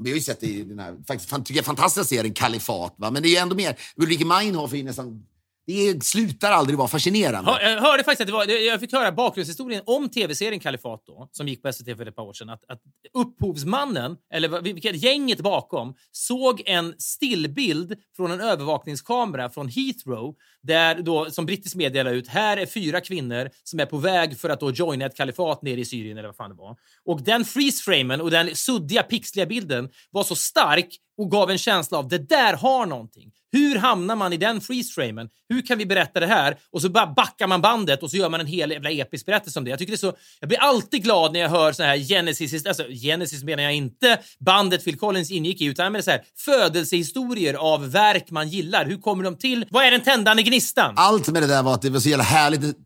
Vi 0.00 0.10
har 0.10 0.16
ju 0.16 0.22
sett 0.22 0.40
det 0.40 0.46
i 0.46 0.64
den 0.64 0.78
här 0.78 0.96
faktiskt, 1.06 1.30
tycker 1.30 1.56
jag, 1.56 1.64
fantastiska 1.64 2.04
serien 2.04 2.34
Kalifat. 2.34 2.94
Va? 2.98 3.10
Men 3.10 3.22
det 3.22 3.28
är 3.28 3.30
ju 3.30 3.36
ändå 3.36 3.56
mer... 3.56 3.78
Ulrike 3.96 4.24
Meinhof 4.24 4.72
är 4.72 4.76
ju 4.76 4.82
nästan... 4.82 5.26
Det 5.70 6.04
slutar 6.04 6.52
aldrig 6.52 6.78
vara 6.78 6.88
fascinerande. 6.88 7.50
Hör- 7.50 7.60
Jag 7.60 7.80
hörde 7.80 8.04
faktiskt 8.04 8.20
att 8.20 8.26
det 8.26 8.32
var, 8.32 8.46
jag 8.46 8.80
fick 8.80 8.92
höra 8.92 9.12
bakgrundshistorien 9.12 9.82
om 9.86 10.08
tv-serien 10.08 10.60
Kalifat 10.60 11.02
då, 11.06 11.28
som 11.32 11.48
gick 11.48 11.62
på 11.62 11.72
SVT 11.72 11.96
för 11.96 12.06
ett 12.06 12.16
par 12.16 12.22
år 12.22 12.32
sedan. 12.32 12.48
Att, 12.50 12.64
att 12.68 12.80
upphovsmannen, 13.14 14.16
eller 14.34 14.60
vilket 14.60 15.02
gänget 15.02 15.40
bakom, 15.40 15.94
såg 16.12 16.62
en 16.66 16.94
stillbild 16.98 17.94
från 18.16 18.30
en 18.30 18.40
övervakningskamera 18.40 19.50
från 19.50 19.68
Heathrow 19.68 20.34
där 20.62 21.02
då, 21.02 21.30
som 21.30 21.46
brittisk 21.46 21.76
media 21.76 22.02
la 22.02 22.10
ut, 22.10 22.28
här 22.28 22.56
är 22.56 22.66
fyra 22.66 23.00
kvinnor 23.00 23.50
som 23.64 23.80
är 23.80 23.86
på 23.86 23.96
väg 23.96 24.38
för 24.38 24.48
att 24.50 24.60
då 24.60 24.70
joina 24.70 25.06
ett 25.06 25.16
kalifat 25.16 25.62
nere 25.62 25.80
i 25.80 25.84
Syrien 25.84 26.18
eller 26.18 26.28
vad 26.28 26.36
fan 26.36 26.50
det 26.50 26.56
var. 26.56 26.76
Och 27.04 27.22
den 27.22 27.44
freeze-framen 27.44 28.20
och 28.20 28.30
den 28.30 28.56
suddiga, 28.56 29.02
pixliga 29.02 29.46
bilden 29.46 29.88
var 30.10 30.24
så 30.24 30.34
stark 30.34 30.88
och 31.18 31.30
gav 31.30 31.50
en 31.50 31.58
känsla 31.58 31.98
av 31.98 32.08
det 32.08 32.18
där 32.18 32.54
har 32.54 32.86
någonting. 32.86 33.30
Hur 33.52 33.78
hamnar 33.78 34.16
man 34.16 34.32
i 34.32 34.36
den 34.36 34.60
freeze-framen? 34.60 35.28
Hur 35.48 35.66
kan 35.66 35.78
vi 35.78 35.86
berätta 35.86 36.20
det 36.20 36.26
här? 36.26 36.58
Och 36.70 36.82
så 36.82 36.88
bara 36.88 37.06
backar 37.06 37.46
man 37.46 37.60
bandet 37.60 38.02
och 38.02 38.10
så 38.10 38.16
gör 38.16 38.28
man 38.28 38.40
en 38.40 38.46
hel 38.46 38.70
jävla 38.70 38.90
episk 38.90 39.26
berättelse 39.26 39.58
om 39.58 39.64
det. 39.64 39.70
Jag 39.70 39.78
tycker 39.78 39.92
det 39.92 39.96
är 39.96 40.10
så... 40.10 40.16
Jag 40.40 40.48
blir 40.48 40.58
alltid 40.58 41.02
glad 41.02 41.32
när 41.32 41.40
jag 41.40 41.48
hör 41.48 41.72
så 41.72 41.82
här 41.82 41.96
Genesis, 41.96 42.66
alltså 42.66 42.84
Genesis 42.88 43.42
menar 43.42 43.62
jag 43.62 43.74
inte 43.74 44.18
bandet 44.38 44.84
Phil 44.84 44.98
Collins 44.98 45.30
ingick 45.30 45.60
i, 45.60 45.64
utan 45.64 45.92
med 45.92 46.04
så 46.04 46.10
här 46.10 46.22
födelsehistorier 46.36 47.54
av 47.54 47.90
verk 47.90 48.30
man 48.30 48.48
gillar. 48.48 48.86
Hur 48.86 48.96
kommer 48.96 49.24
de 49.24 49.36
till? 49.36 49.66
Vad 49.70 49.84
är 49.84 49.90
den 49.90 50.00
tändande 50.00 50.42
gnistan? 50.42 50.94
Allt 50.96 51.28
med 51.28 51.42
det 51.42 51.46
där 51.46 51.62
var 51.62 51.74
att 51.74 51.82
det 51.82 51.90
var 51.90 52.00
så 52.00 52.08
jävla 52.08 52.24
härligt. 52.24 52.76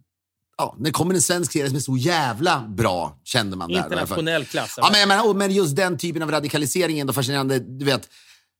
Ja, 0.62 0.74
när 0.78 0.90
kommer 0.90 1.14
en 1.14 1.22
svensk 1.22 1.52
serie 1.52 1.68
som 1.68 1.76
är 1.76 1.80
så 1.80 1.96
jävla 1.96 2.60
bra, 2.68 3.16
kände 3.24 3.56
man 3.56 3.68
där. 3.72 3.76
Internationell 3.76 4.44
klass. 4.44 4.74
Ja, 4.76 4.90
men, 5.06 5.20
och- 5.20 5.36
men 5.36 5.50
just 5.52 5.76
den 5.76 5.98
typen 5.98 6.22
av 6.22 6.30
radikalisering 6.30 6.96
är 6.96 7.00
ändå 7.00 7.12
fascinerande. 7.12 7.58
Du 7.58 7.84
vet, 7.84 8.08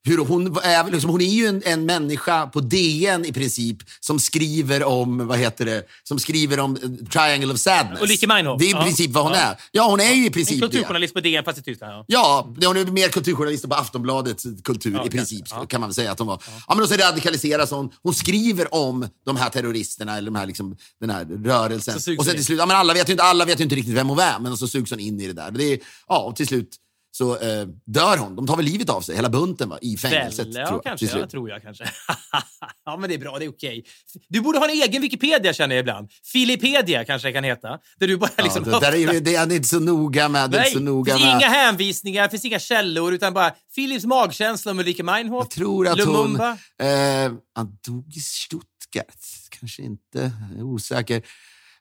hur 0.04 0.18
hon, 0.18 0.56
är, 0.62 0.90
liksom, 0.90 1.10
hon 1.10 1.20
är 1.20 1.24
ju 1.26 1.46
en, 1.46 1.62
en 1.64 1.86
människa 1.86 2.46
på 2.46 2.60
DN 2.60 3.24
i 3.24 3.32
princip 3.32 3.76
som 4.00 4.20
skriver 4.20 4.84
om, 4.84 5.26
vad 5.26 5.38
heter 5.38 5.64
det, 5.64 5.82
som 6.02 6.18
skriver 6.18 6.60
om 6.60 6.76
eh, 6.76 7.06
Triangle 7.12 7.52
of 7.52 7.58
Sadness. 7.60 8.02
Ulrika 8.02 8.26
Meinhof. 8.26 8.58
Det 8.58 8.64
är 8.64 8.68
i 8.68 8.70
Ja. 8.70 8.82
princip 8.82 9.10
vad 9.10 9.24
hon 9.24 9.32
Ja. 9.32 9.38
är. 9.38 9.56
Ja, 9.72 9.90
hon 9.90 10.00
är 10.00 10.12
ju 10.12 10.22
i 10.22 10.26
En 10.26 10.32
princip 10.32 10.60
det. 10.60 10.66
kulturjournalist 10.66 11.14
på 11.14 11.20
DN 11.20 11.44
fast 11.44 11.58
i 11.58 11.62
Tyskland. 11.62 11.92
Ja. 11.92 12.04
Ja, 12.08 12.54
det- 12.58 12.66
hon 12.66 12.76
är 12.76 12.84
mer 12.84 13.08
kulturjournalist 13.08 13.68
på 13.68 13.74
Aftonbladets 13.74 14.46
kultur 14.64 14.92
Ja, 14.94 15.06
i 15.06 15.10
princip, 15.10 15.44
kan 15.68 15.80
man 15.80 15.94
säga 15.94 16.12
att 16.12 16.18
hon 16.18 16.28
var. 16.28 16.42
Ja. 16.68 16.74
men 16.74 16.82
och 16.82 16.88
så 16.88 16.94
radikaliseras 16.94 17.70
hon. 17.70 17.90
Hon 18.02 18.14
skriver 18.14 18.74
om 18.74 19.08
de 19.26 19.36
här 19.36 19.48
terroristerna, 19.50 20.16
eller 20.16 20.30
de 20.30 20.36
här, 20.38 20.46
liksom, 20.46 20.76
den 21.00 21.10
här 21.10 21.24
rörelsen. 21.44 21.94
Och 22.18 22.24
sen 22.24 22.34
till 22.34 22.44
slut, 22.44 22.58
ja, 22.58 22.66
men 22.66 22.76
alla 22.76 22.94
vet 22.94 23.08
ju 23.08 23.12
inte, 23.12 23.24
alla 23.24 23.44
vet 23.44 23.60
ju 23.60 23.64
inte 23.64 23.76
riktigt 23.76 23.94
vem 23.94 24.08
hon 24.08 24.18
är, 24.18 24.38
men 24.38 24.56
så 24.56 24.68
sugs 24.68 24.90
hon 24.90 25.00
in 25.00 25.20
i 25.20 25.26
det 25.26 25.32
där. 25.32 25.50
Det 25.50 25.64
är, 25.64 25.78
ja, 26.08 26.18
och 26.18 26.36
till 26.36 26.46
slut 26.46 26.76
så 27.14 27.38
eh, 27.38 27.66
dör 27.86 28.16
hon. 28.16 28.36
De 28.36 28.46
tar 28.46 28.56
väl 28.56 28.64
livet 28.64 28.90
av 28.90 29.00
sig, 29.00 29.16
hela 29.16 29.28
bunten 29.28 29.68
va, 29.68 29.78
i 29.82 29.96
fängelset. 29.96 30.46
Väl, 30.46 30.54
ja, 30.54 30.66
tror 30.66 30.80
jag, 30.84 30.98
kanske. 30.98 31.18
Ja, 31.18 31.26
tror 31.26 31.50
jag 31.50 31.62
kanske. 31.62 31.84
ja, 32.84 32.96
men 32.96 33.08
det 33.08 33.14
är 33.14 33.18
bra. 33.18 33.38
Det 33.38 33.44
är 33.44 33.48
okej. 33.48 33.84
Du 34.28 34.40
borde 34.40 34.58
ha 34.58 34.64
en 34.64 34.82
egen 34.82 35.02
Wikipedia 35.02 35.52
känner 35.52 35.74
jag 35.74 35.80
ibland. 35.80 36.10
Filipedia 36.32 37.04
kanske 37.04 37.28
det 37.28 37.32
kan 37.32 37.44
heta. 37.44 37.78
Där 37.98 38.06
du 38.06 38.16
bara 38.16 38.30
liksom 38.42 38.64
ja, 38.66 38.80
det, 38.80 38.86
där 38.86 39.14
är, 39.14 39.20
det 39.20 39.34
är 39.34 39.52
inte 39.52 39.68
så 39.68 39.80
noga 39.80 40.28
med. 40.28 40.50
Det 40.50 40.58
Nej, 40.58 40.74
det 40.74 41.12
finns 41.12 41.20
inga 41.20 41.48
hänvisningar, 41.48 42.28
finns 42.28 42.44
inga 42.44 42.58
källor, 42.58 43.12
utan 43.12 43.34
bara 43.34 43.52
Philips 43.74 44.04
magkänsla 44.04 44.70
om 44.70 44.78
Ulrika 44.78 45.04
Meinhof. 45.04 45.44
Jag 45.44 45.50
tror 45.50 45.88
att 45.88 45.98
Lumumba. 45.98 46.58
hon... 46.78 46.88
Eh, 46.88 47.32
han 47.54 47.78
dog 47.86 48.16
i 48.16 48.20
Stuttgart. 48.20 49.06
Kanske 49.50 49.82
inte. 49.82 50.32
Osäker. 50.58 51.22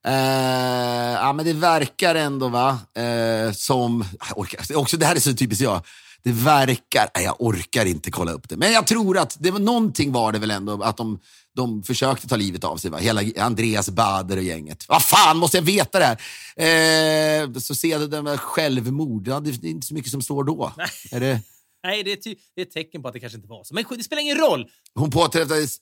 Eh, 0.08 1.14
ja, 1.14 1.34
men 1.34 1.46
det 1.46 1.54
verkar 1.54 2.16
ändå 2.16 2.48
va, 2.50 2.80
eh, 2.96 3.52
som... 3.54 4.06
Orkar, 4.36 4.78
också, 4.78 4.98
det 4.98 5.06
här 5.06 5.16
är 5.16 5.20
så 5.20 5.34
typiskt 5.34 5.64
jag. 5.64 5.82
Det 6.24 6.32
verkar... 6.32 7.10
Nej, 7.16 7.24
jag 7.24 7.36
orkar 7.40 7.86
inte 7.86 8.12
kolla 8.12 8.32
upp 8.32 8.50
det. 8.50 8.58
Men 8.58 8.72
jag 8.72 8.88
tror 8.88 9.18
att 9.18 9.38
det 9.40 9.52
var 9.52 9.60
någonting 9.60 10.12
var 10.12 10.32
det 10.32 10.40
väl 10.40 10.52
ändå 10.52 10.84
att 10.84 10.98
de, 10.98 11.20
de 11.56 11.84
försökte 11.84 12.28
ta 12.28 12.36
livet 12.36 12.64
av 12.64 12.78
sig. 12.78 12.92
Va? 12.92 12.98
Hela 12.98 13.22
Andreas 13.38 13.90
Bader 13.90 14.38
och 14.38 14.44
gänget. 14.44 14.86
Vad 14.90 15.04
fan, 15.04 15.38
måste 15.38 15.58
jag 15.58 15.64
veta 15.64 16.00
det 16.00 16.06
här? 16.06 17.44
Eh, 17.44 17.54
så 17.54 17.76
ser 17.76 17.90
jag 17.90 18.10
det 18.10 18.22
med 18.22 18.40
självmord. 18.40 19.28
Ja, 19.28 19.40
det 19.40 19.50
är 19.50 19.66
inte 19.66 19.88
så 19.88 19.94
mycket 19.94 20.12
som 20.12 20.22
står 20.22 20.44
då. 20.44 20.74
Är 21.12 21.20
det... 21.20 21.42
Nej, 21.84 22.04
det 22.04 22.12
är, 22.12 22.16
ty- 22.16 22.36
det 22.56 22.62
är 22.62 22.66
ett 22.66 22.72
tecken 22.72 23.02
på 23.02 23.08
att 23.08 23.14
det 23.14 23.20
kanske 23.20 23.36
inte 23.38 23.50
var 23.50 23.64
så. 23.64 23.74
Men 23.74 23.86
det 23.90 24.04
spelar 24.04 24.22
ingen 24.22 24.38
roll. 24.38 24.66
Hon 24.96 25.12
påträffades 25.12 25.78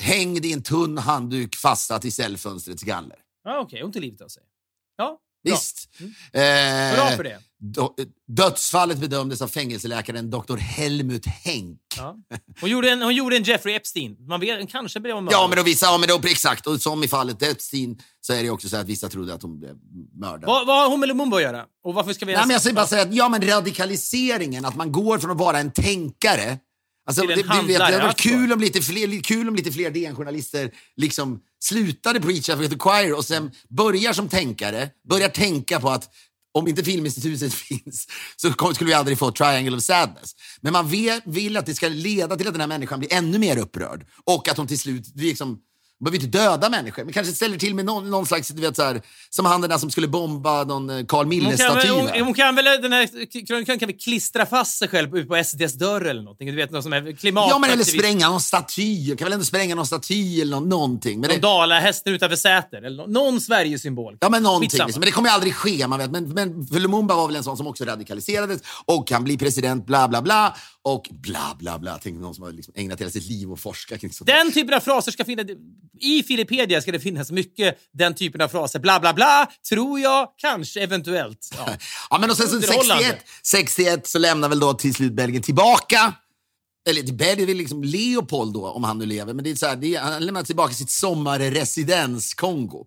hängd 0.00 0.44
i 0.46 0.52
en 0.52 0.62
tunn 0.62 0.98
handduk 0.98 1.56
fastsatt 1.56 2.04
i 2.04 2.10
cellfönstrets 2.10 2.82
galler. 2.82 3.16
Ja, 3.48 3.60
Okej, 3.60 3.82
hon 3.82 3.92
tog 3.92 4.02
livet 4.02 4.20
av 4.20 4.28
sig. 4.28 4.42
Ja, 4.96 5.04
bra. 5.44 5.54
Visst. 5.54 5.88
Mm. 6.00 6.12
Bra 6.94 7.10
Eh, 7.10 7.16
för 7.16 7.24
det. 7.24 7.38
do- 7.62 7.94
dödsfallet 8.28 8.98
bedömdes 8.98 9.42
av 9.42 9.48
fängelseläkaren 9.48 10.30
Dr. 10.30 10.56
Helmut 10.56 11.26
Henk. 11.26 11.80
Ja. 11.96 12.16
Hon, 12.60 12.70
gjorde 12.70 12.90
en, 12.90 13.02
hon 13.02 13.14
gjorde 13.14 13.36
en 13.36 13.42
Jeffrey 13.42 13.74
Epstein. 13.74 14.16
Man 14.28 14.40
vet, 14.40 14.70
kanske 14.70 15.00
blev 15.00 15.14
hon 15.14 15.28
Ja, 15.30 15.46
men 15.48 15.56
då 15.56 15.62
vissa, 15.62 15.86
ja, 15.86 15.98
men 15.98 16.08
då, 16.08 16.20
exakt. 16.24 16.66
Och 16.66 16.80
som 16.82 17.04
i 17.04 17.08
fallet 17.08 17.42
Epstein 17.42 17.98
så 18.20 18.32
är 18.32 18.42
det 18.42 18.50
också 18.50 18.68
så 18.68 18.76
att 18.76 18.86
vissa 18.86 19.08
trodde 19.08 19.34
att 19.34 19.42
hon 19.42 19.58
blev 19.58 19.76
mördad. 20.14 20.44
Vad, 20.46 20.66
vad 20.66 20.76
har 20.82 20.90
hon 20.90 21.00
med 21.00 21.08
Lumumba 21.08 21.36
att 21.36 21.42
göra? 21.42 21.64
Och 21.84 21.94
varför 21.94 22.12
ska 22.12 22.26
vi... 22.26 22.32
Nej, 22.32 22.42
men 22.46 22.50
jag 22.50 22.62
säger 22.62 22.76
bara 22.76 22.86
säga 22.86 23.02
att 23.02 23.14
ja, 23.14 23.28
men 23.28 23.42
radikaliseringen, 23.48 24.64
att 24.64 24.76
man 24.76 24.92
går 24.92 25.18
från 25.18 25.30
att 25.30 25.38
vara 25.38 25.58
en 25.58 25.70
tänkare 25.72 26.58
Alltså, 27.08 27.26
det, 27.26 27.34
det, 27.34 27.42
vet, 27.42 27.66
det 27.68 27.84
hade 27.84 27.96
varit 27.96 28.08
alltså. 28.08 28.28
kul 28.28 28.52
om 28.52 28.60
lite 28.60 28.82
fler, 28.82 29.22
kul 29.22 29.48
om 29.48 29.56
lite 29.56 29.72
fler 29.72 29.90
DN-journalister 29.90 30.70
liksom 30.96 31.40
slutade 31.60 32.20
preacha 32.20 32.56
for 32.56 32.68
the 32.68 32.78
choir 32.78 33.14
och 33.14 33.24
sen 33.24 33.50
börjar 33.68 34.12
som 34.12 34.28
tänkare, 34.28 34.90
börjar 35.08 35.28
tänka 35.28 35.80
på 35.80 35.90
att 35.90 36.10
om 36.52 36.68
inte 36.68 36.84
Filminstitutet 36.84 37.54
finns 37.68 38.06
så 38.36 38.74
skulle 38.74 38.88
vi 38.88 38.94
aldrig 38.94 39.18
få 39.18 39.30
Triangle 39.30 39.76
of 39.76 39.82
Sadness. 39.82 40.34
Men 40.60 40.72
man 40.72 40.88
vill, 40.88 41.20
vill 41.24 41.56
att 41.56 41.66
det 41.66 41.74
ska 41.74 41.88
leda 41.88 42.36
till 42.36 42.46
att 42.48 42.54
den 42.54 42.60
här 42.60 42.68
människan 42.68 42.98
blir 42.98 43.12
ännu 43.12 43.38
mer 43.38 43.58
upprörd 43.58 44.06
och 44.24 44.48
att 44.48 44.56
hon 44.56 44.66
till 44.66 44.78
slut 44.78 45.12
liksom 45.14 45.58
man 46.00 46.12
behöver 46.12 46.24
inte 46.24 46.38
döda 46.38 46.70
människor, 46.70 47.04
men 47.04 47.12
kanske 47.12 47.32
ställer 47.32 47.58
till 47.58 47.74
med 47.74 47.84
någon, 47.84 48.10
någon 48.10 48.26
slags, 48.26 48.48
du 48.48 48.62
vet 48.62 48.76
så 48.76 48.82
här, 48.82 49.02
som 49.30 49.46
han 49.46 49.60
den 49.60 49.70
där 49.70 49.78
som 49.78 49.90
skulle 49.90 50.08
bomba 50.08 50.64
någon 50.64 50.90
eh, 50.90 51.04
Carl 51.06 51.26
Hon 51.26 51.40
väl, 51.40 51.88
va? 51.90 52.10
hon, 52.14 52.24
hon 52.24 52.34
kan 52.34 52.54
väl, 52.54 52.64
den 52.64 52.92
här 52.92 53.46
krönikan 53.46 53.78
kan 53.78 53.86
väl 53.88 53.98
klistra 53.98 54.46
fast 54.46 54.78
sig 54.78 54.88
själv 54.88 55.16
ut 55.16 55.28
på 55.28 55.44
SDs 55.44 55.74
dörr 55.74 56.04
eller 56.04 56.22
någonting. 56.22 56.48
Du 56.48 56.56
vet, 56.56 56.70
någon 56.70 56.82
som 56.82 56.92
är 56.92 57.12
klimat... 57.12 57.46
Ja, 57.50 57.58
men 57.58 57.70
eller 57.70 57.84
spränga 57.84 58.28
någon 58.28 58.40
staty. 58.40 59.16
Kan 59.16 59.24
väl 59.24 59.32
ändå 59.32 59.44
spränga 59.44 59.74
någon 59.74 59.86
staty 59.86 60.40
eller 60.40 60.56
någon, 60.56 60.68
någonting. 60.68 61.20
Men 61.20 61.30
Någon 61.30 61.40
det, 61.40 61.46
dalahästen 61.46 62.14
utanför 62.14 62.36
Säter. 62.36 62.82
Eller 62.82 62.96
någon, 62.96 63.12
någon 63.12 63.40
Sverigesymbol. 63.40 64.16
ja, 64.20 64.28
men 64.28 64.42
någonting. 64.42 64.70
Skitsamma. 64.70 64.86
Liksom. 64.86 65.00
Men 65.00 65.06
det 65.06 65.12
kommer 65.12 65.28
ju 65.28 65.34
aldrig 65.34 65.54
ske. 65.54 65.86
Man 65.86 65.98
vet. 65.98 66.10
Men, 66.10 66.28
men 66.28 66.66
för 66.66 66.80
Lumumba 66.80 67.14
var 67.14 67.26
väl 67.26 67.36
en 67.36 67.44
sån 67.44 67.56
som 67.56 67.66
också 67.66 67.84
radikaliserades 67.84 68.60
och 68.84 69.08
kan 69.08 69.24
bli 69.24 69.38
president, 69.38 69.86
bla 69.86 70.08
bla 70.08 70.22
bla. 70.22 70.56
Och 70.82 71.08
bla 71.10 71.56
bla 71.58 71.78
bla. 71.78 71.98
Tänk 72.02 72.20
någon 72.20 72.34
som 72.34 72.44
har 72.44 72.52
liksom 72.52 72.74
ägnat 72.76 73.00
hela 73.00 73.10
sitt 73.10 73.28
liv 73.28 73.52
att 73.52 73.60
forska 73.60 73.98
kring 73.98 74.12
sånt. 74.12 74.26
Den 74.26 74.52
typen 74.52 74.74
av 74.74 74.80
fraser 74.80 75.12
ska 75.12 75.24
finnas... 75.24 75.46
I 76.00 76.22
Filippedia 76.22 76.80
ska 76.82 76.92
det 76.92 77.00
finnas 77.00 77.30
mycket 77.30 77.78
den 77.92 78.14
typen 78.14 78.40
av 78.40 78.48
fraser. 78.48 78.78
Bla, 78.78 79.00
bla, 79.00 79.14
bla. 79.14 79.48
Tror 79.68 80.00
jag. 80.00 80.28
Kanske. 80.36 80.80
Eventuellt. 80.80 81.54
Ja. 81.56 81.68
Ja, 82.10 82.18
men 82.18 82.30
och 82.30 82.36
sen 82.36 82.48
så 82.48 82.54
Underhållande. 82.54 83.04
61, 83.04 83.24
61 83.42 84.06
så 84.06 84.18
lämnar 84.18 84.48
väl 84.48 84.60
då 84.60 84.74
till 84.74 84.94
slut 84.94 85.12
Belgien 85.12 85.42
tillbaka. 85.42 86.14
Eller 86.88 87.02
det 87.02 87.30
är 87.30 87.54
liksom 87.54 87.82
Leopold 87.82 88.54
då, 88.54 88.68
om 88.68 88.84
han 88.84 88.98
nu 88.98 89.06
lever. 89.06 89.34
Men 89.34 89.44
det 89.44 89.50
är 89.50 89.54
så 89.54 89.66
här, 89.66 89.76
det 89.76 89.94
är, 89.94 90.00
han 90.00 90.26
lämnar 90.26 90.42
tillbaka 90.42 90.74
sitt 90.74 90.90
sommarresidens 90.90 92.34
Kongo. 92.34 92.86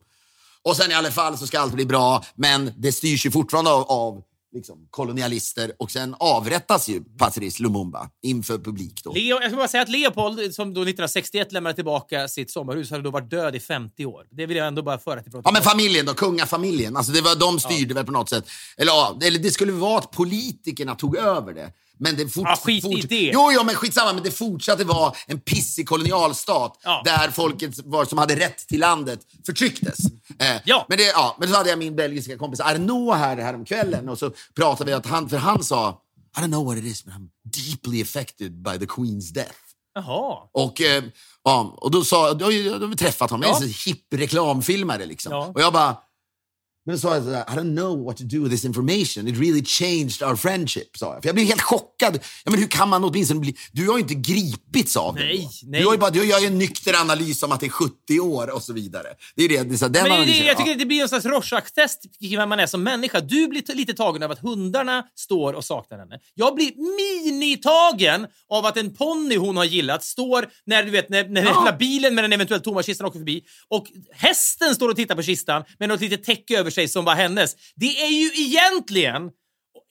Och 0.63 0.77
sen 0.77 0.91
i 0.91 0.93
alla 0.93 1.11
fall 1.11 1.37
så 1.37 1.47
ska 1.47 1.59
allt 1.59 1.73
bli 1.73 1.85
bra, 1.85 2.25
men 2.35 2.73
det 2.77 2.91
styrs 2.91 3.25
ju 3.25 3.31
fortfarande 3.31 3.71
av, 3.71 3.83
av 3.83 4.21
liksom, 4.53 4.87
kolonialister 4.89 5.71
och 5.79 5.91
sen 5.91 6.15
avrättas 6.19 6.89
ju 6.89 7.03
Patrice 7.03 7.59
Lumumba 7.63 8.09
inför 8.23 8.57
publik 8.57 9.01
då. 9.03 9.13
Leo, 9.13 9.41
jag 9.41 9.43
ska 9.51 9.55
bara 9.57 9.67
säga 9.67 9.83
att 9.83 9.89
Leopold, 9.89 10.53
som 10.55 10.73
då 10.73 10.81
1961 10.81 11.51
lämnade 11.51 11.75
tillbaka 11.75 12.27
sitt 12.27 12.51
sommarhus, 12.51 12.91
hade 12.91 13.03
då 13.03 13.09
varit 13.11 13.29
död 13.29 13.55
i 13.55 13.59
50 13.59 14.05
år. 14.05 14.25
Det 14.31 14.45
vill 14.45 14.57
jag 14.57 14.67
ändå 14.67 14.81
bara 14.81 14.97
föra 14.97 15.15
till 15.15 15.23
Ja, 15.25 15.31
protokollet. 15.31 15.53
men 15.63 15.71
familjen 15.71 16.05
då, 16.05 16.13
kungafamiljen. 16.13 16.97
Alltså 16.97 17.11
det 17.11 17.21
var, 17.21 17.35
de 17.35 17.59
styrde 17.59 17.93
väl 17.93 18.05
på 18.05 18.11
något 18.11 18.29
sätt. 18.29 18.45
Eller, 18.77 18.91
ja, 18.91 19.19
eller 19.23 19.39
det 19.39 19.51
skulle 19.51 19.71
vara 19.71 19.97
att 19.97 20.11
politikerna 20.11 20.95
tog 20.95 21.17
över 21.17 21.53
det. 21.53 21.73
Men 22.03 22.15
det 22.15 22.29
fort, 22.29 22.47
Ja, 22.47 22.55
skit 22.55 22.85
i 22.85 23.01
fort, 23.01 23.09
det. 23.09 23.31
Jo, 23.33 23.51
jo, 23.53 23.63
men 23.63 23.75
skitsamma. 23.75 24.13
Men 24.13 24.23
det 24.23 24.31
fortsatte 24.31 24.83
vara 24.83 25.13
en 25.27 25.39
pissig 25.39 25.87
kolonialstat 25.87 26.79
Ja. 26.83 27.01
där 27.05 27.31
folket 27.31 27.79
var, 27.85 28.05
som 28.05 28.17
hade 28.17 28.35
rätt 28.35 28.67
till 28.67 28.79
landet 28.79 29.19
förtrycktes. 29.45 29.99
Eh, 30.39 30.57
Ja. 30.65 30.85
Men, 30.89 30.97
det, 30.97 31.03
ja, 31.03 31.35
men 31.39 31.49
så 31.49 31.55
hade 31.55 31.69
jag 31.69 31.79
min 31.79 31.95
belgiska 31.95 32.37
kompis 32.37 32.59
Arnaud 32.59 33.13
här, 33.15 33.37
här 33.37 33.53
om 33.55 33.65
kvällen 33.65 34.09
och 34.09 34.19
så 34.19 34.31
pratade 34.55 34.91
vi 34.91 34.93
att 34.93 35.05
han, 35.05 35.29
för 35.29 35.37
han 35.37 35.63
sa 35.63 36.01
I 36.37 36.39
don't 36.41 36.47
know 36.47 36.65
what 36.65 36.77
it 36.77 36.83
is, 36.85 37.03
but 37.05 37.13
I'm 37.13 37.27
deeply 37.43 38.01
affected 38.01 38.51
by 38.63 38.77
the 38.79 38.85
Queen's 38.85 39.33
death. 39.33 39.51
Jaha. 39.95 40.37
Och, 40.53 40.81
eh, 40.81 41.03
ja, 41.43 41.75
och 41.77 41.91
då 41.91 42.03
sa 42.03 42.33
då, 42.33 42.33
då 42.33 42.45
har 42.45 42.87
vi 42.87 42.95
träffat 42.95 43.29
honom, 43.31 43.49
Ja. 43.49 43.55
en 43.55 43.61
sån 43.61 43.73
hipp 43.93 44.13
reklamfilmare 44.13 45.05
liksom. 45.05 45.31
Ja. 45.31 45.51
Och 45.55 45.61
jag 45.61 45.73
bara, 45.73 45.97
men 46.85 46.95
då 46.95 46.99
sa 46.99 47.13
jag 47.13 47.23
sådär, 47.23 47.45
I 47.49 47.51
don't 47.51 47.75
know 47.75 48.05
what 48.05 48.17
to 48.17 48.23
do 48.23 48.43
with 48.43 48.51
this 48.51 48.65
information. 48.65 49.27
It 49.27 49.37
really 49.37 49.63
changed 49.65 50.23
our 50.23 50.35
friendship, 50.35 50.97
sa 50.97 51.13
jag. 51.13 51.23
För 51.23 51.29
jag 51.29 51.35
blev 51.35 51.47
helt 51.47 51.61
chockad. 51.61 52.19
Ja, 52.43 52.51
men 52.51 52.59
hur 52.59 52.67
kan 52.67 52.89
man 52.89 53.03
åtminstone 53.03 53.39
bli... 53.39 53.55
Du 53.71 53.87
har 53.87 53.97
ju 53.97 54.01
inte 54.01 54.13
gripits 54.13 54.97
av 54.97 55.15
det. 55.15 55.21
Nej, 55.21 55.37
då. 55.37 55.69
nej. 55.69 55.79
Du 55.79 55.85
har 55.85 55.93
ju 55.93 55.99
bara, 55.99 56.09
du 56.09 56.25
gör 56.25 56.39
ju 56.39 56.47
en 56.47 56.57
nykter 56.57 57.01
analys 57.01 57.43
om 57.43 57.51
att 57.51 57.59
det 57.59 57.65
är 57.65 57.69
70 57.69 58.19
år 58.19 58.55
och 58.55 58.63
så 58.63 58.73
vidare. 58.73 59.07
Det 59.35 59.43
är 59.43 59.49
det, 59.49 59.63
det 59.63 59.75
är 59.75 59.77
så, 59.77 59.87
den 59.87 60.09
Men 60.09 60.27
det, 60.27 60.37
jag 60.37 60.57
tycker 60.57 60.71
ja. 60.71 60.77
det 60.77 60.85
blir 60.85 61.01
en 61.01 61.09
slags 61.09 61.25
Rorschach-test 61.25 61.99
i 62.19 62.35
vem 62.35 62.49
man 62.49 62.59
är 62.59 62.67
som 62.67 62.83
människa. 62.83 63.19
Du 63.19 63.47
blir 63.47 63.75
lite 63.75 63.93
tagen 63.93 64.23
av 64.23 64.31
att 64.31 64.39
hundarna 64.39 65.03
står 65.15 65.53
och 65.53 65.65
saknar 65.65 65.97
henne. 65.97 66.19
Jag 66.35 66.55
blir 66.55 66.71
minitagen 67.23 68.27
av 68.49 68.65
att 68.65 68.77
en 68.77 68.93
ponny 68.93 69.37
hon 69.37 69.57
har 69.57 69.65
gillat 69.65 70.03
står 70.03 70.49
när, 70.65 70.83
du 70.83 70.91
vet, 70.91 71.09
när, 71.09 71.27
när 71.29 71.41
jävla 71.41 71.73
bilen 71.73 72.15
med 72.15 72.23
den 72.23 72.33
eventuellt 72.33 72.63
tomma 72.63 72.83
kistan 72.83 73.07
åker 73.07 73.19
förbi 73.19 73.43
och 73.67 73.87
hästen 74.11 74.75
står 74.75 74.89
och 74.89 74.95
tittar 74.95 75.15
på 75.15 75.23
kistan 75.23 75.63
med 75.79 75.89
något 75.89 76.01
litet 76.01 76.23
täcke 76.23 76.59
över 76.59 76.70
sig 76.71 76.87
som 76.87 77.05
var 77.05 77.15
hennes. 77.15 77.55
Det 77.75 78.01
är 78.01 78.09
ju 78.09 78.31
egentligen 78.43 79.21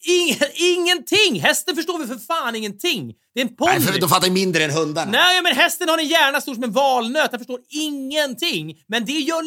ing- 0.09 0.51
ingenting! 0.55 1.41
Hästen 1.41 1.77
förstår 1.77 1.99
väl 1.99 2.09
för 2.09 2.19
fan 2.19 2.57
ingenting? 2.57 3.15
Det 3.35 3.41
är 3.41 3.45
en 3.45 3.57
ponny. 3.57 3.73
Nej, 3.73 3.81
för 3.81 4.01
de 4.01 4.09
fattar 4.09 4.31
mindre 4.31 4.65
än 4.65 4.71
hundarna. 4.71 5.11
Nej, 5.11 5.43
men 5.43 5.55
hästen 5.57 5.89
har 5.89 5.99
en 5.99 6.09
hjärna 6.09 6.41
stor 6.41 6.55
som 6.55 6.65
en 6.65 6.73
valnöt. 6.73 7.31
Han 7.31 7.41
förstår 7.41 7.61
ingenting. 7.69 8.83
Men 8.89 9.05
det 9.05 9.13
gör 9.13 9.43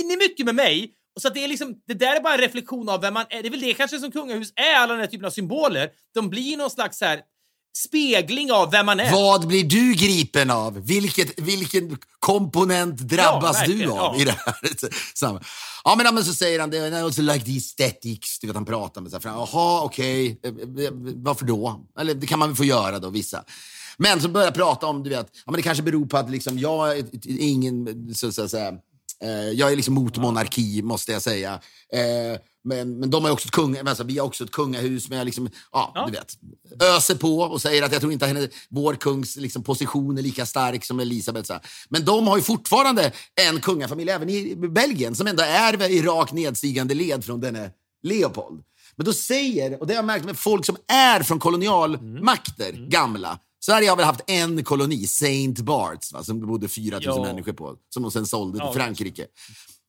mini 0.00 0.16
mycket 0.16 0.46
med 0.46 0.54
mig. 0.54 0.94
Så 1.20 1.28
det, 1.28 1.44
är 1.44 1.48
liksom, 1.48 1.74
det 1.86 1.94
där 1.94 2.16
är 2.16 2.20
bara 2.20 2.34
en 2.34 2.40
reflektion 2.40 2.88
av 2.88 3.00
vem 3.00 3.14
man 3.14 3.24
är. 3.30 3.42
Det 3.42 3.48
är 3.48 3.50
väl 3.50 3.60
det 3.60 3.74
kanske 3.74 3.98
som 3.98 4.12
kungahus 4.12 4.52
är, 4.56 4.74
alla 4.74 4.92
den 4.92 5.00
här 5.00 5.06
typen 5.06 5.26
av 5.26 5.30
symboler. 5.30 5.90
De 6.14 6.30
blir 6.30 6.56
någon 6.56 6.70
slags 6.70 6.98
så 6.98 7.04
här 7.04 7.20
spegling 7.86 8.52
av 8.52 8.70
vem 8.70 8.86
man 8.86 9.00
är. 9.00 9.12
Vad 9.12 9.46
blir 9.46 9.64
du 9.64 9.94
gripen 9.94 10.50
av? 10.50 10.86
Vilket, 10.86 11.40
vilken 11.40 11.98
komponent 12.18 12.98
drabbas 12.98 13.56
Ja, 13.60 13.66
du 13.66 13.90
av 13.90 13.96
ja. 13.96 14.16
i 14.20 14.24
det 14.24 14.36
här? 14.46 14.54
Samma. 15.14 15.40
Ja, 15.84 15.94
men, 15.96 16.06
ja, 16.06 16.12
men 16.12 16.24
så 16.24 16.34
säger 16.34 16.60
han, 16.60 16.74
I 16.74 16.94
also 16.94 17.22
like 17.22 17.44
the 17.44 17.54
aesthetics. 17.54 18.38
Du 18.38 18.46
vet, 18.46 18.56
han 18.56 18.64
pratar 18.64 19.00
med 19.00 19.10
sig. 19.10 19.20
Jaha, 19.24 19.82
okej. 19.82 20.40
Eh, 20.42 20.50
eh, 20.84 20.90
Varför 21.14 21.44
då? 21.44 21.86
Eller 21.98 22.14
det 22.14 22.26
kan 22.26 22.38
man 22.38 22.48
väl 22.48 22.56
få 22.56 22.64
göra 22.64 22.98
då, 22.98 23.10
vissa. 23.10 23.44
Men 23.96 24.20
så 24.20 24.28
börjar 24.28 24.46
jag 24.46 24.54
prata 24.54 24.86
om, 24.86 25.02
du 25.02 25.10
vet, 25.10 25.30
ja, 25.32 25.42
men 25.50 25.54
det 25.54 25.62
kanske 25.62 25.82
beror 25.82 26.06
på 26.06 26.16
att 26.16 26.30
liksom, 26.30 26.58
jag 26.58 26.98
är 26.98 27.04
ingen, 27.26 28.14
så, 28.14 28.32
så 28.32 28.42
att 28.42 28.50
säga, 28.50 28.68
eh, 29.22 29.30
jag 29.30 29.72
är 29.72 29.76
liksom 29.76 29.94
mot 29.94 30.16
monarki, 30.16 30.82
måste 30.82 31.12
jag 31.12 31.22
säga. 31.22 31.60
Eh, 31.92 32.40
men, 32.68 32.98
men 32.98 33.10
de 33.10 33.24
har 33.24 33.30
också 33.30 33.46
ett 33.48 33.52
kung, 33.54 33.76
alltså, 33.78 34.04
vi 34.04 34.18
har 34.18 34.26
också 34.26 34.44
ett 34.44 34.50
kungahus, 34.50 35.08
men 35.08 35.18
jag 35.18 35.24
liksom, 35.24 35.50
ja, 35.72 35.92
Ja. 35.94 36.06
du 36.06 36.12
vet, 36.12 36.38
öser 36.82 37.14
på 37.14 37.38
och 37.38 37.62
säger 37.62 37.82
att 37.82 37.92
jag 37.92 38.00
tror 38.00 38.12
inte 38.12 38.24
att 38.24 38.32
henne, 38.34 38.48
vår 38.68 38.94
kungs 38.94 39.36
liksom, 39.36 39.62
position 39.62 40.18
är 40.18 40.22
lika 40.22 40.46
stark 40.46 40.84
som 40.84 41.00
Elisabeth. 41.00 41.46
Så 41.46 41.52
här. 41.52 41.62
Men 41.88 42.04
de 42.04 42.26
har 42.26 42.36
ju 42.36 42.42
fortfarande 42.42 43.12
en 43.48 43.60
kungafamilj, 43.60 44.10
även 44.10 44.28
i 44.30 44.56
Belgien, 44.56 45.14
som 45.14 45.26
ändå 45.26 45.42
är 45.42 45.90
i 45.90 46.02
rakt 46.02 46.32
nedstigande 46.32 46.94
led 46.94 47.24
från 47.24 47.40
denne 47.40 47.70
Leopold. 48.02 48.62
Men 48.96 49.04
då 49.06 49.12
säger, 49.12 49.80
och 49.80 49.86
det 49.86 49.92
har 49.92 49.98
jag 49.98 50.04
märkt 50.04 50.24
med 50.24 50.38
folk 50.38 50.66
som 50.66 50.76
är 50.86 51.22
från 51.22 51.38
kolonialmakter, 51.38 52.72
gamla. 52.88 53.38
Sverige 53.60 53.88
har 53.90 53.96
väl 53.96 54.06
haft 54.06 54.20
en 54.26 54.64
koloni, 54.64 55.06
Saint 55.06 55.58
Barts, 55.60 56.12
va, 56.12 56.24
som 56.24 56.40
det 56.40 56.46
bodde 56.46 56.68
4 56.68 56.94
000 56.94 57.02
Ja. 57.04 57.22
människor 57.22 57.52
på, 57.52 57.76
som 57.94 58.02
de 58.02 58.12
sen 58.12 58.26
sålde 58.26 58.58
till 58.58 58.66
Ja, 58.66 58.72
Frankrike. 58.72 59.26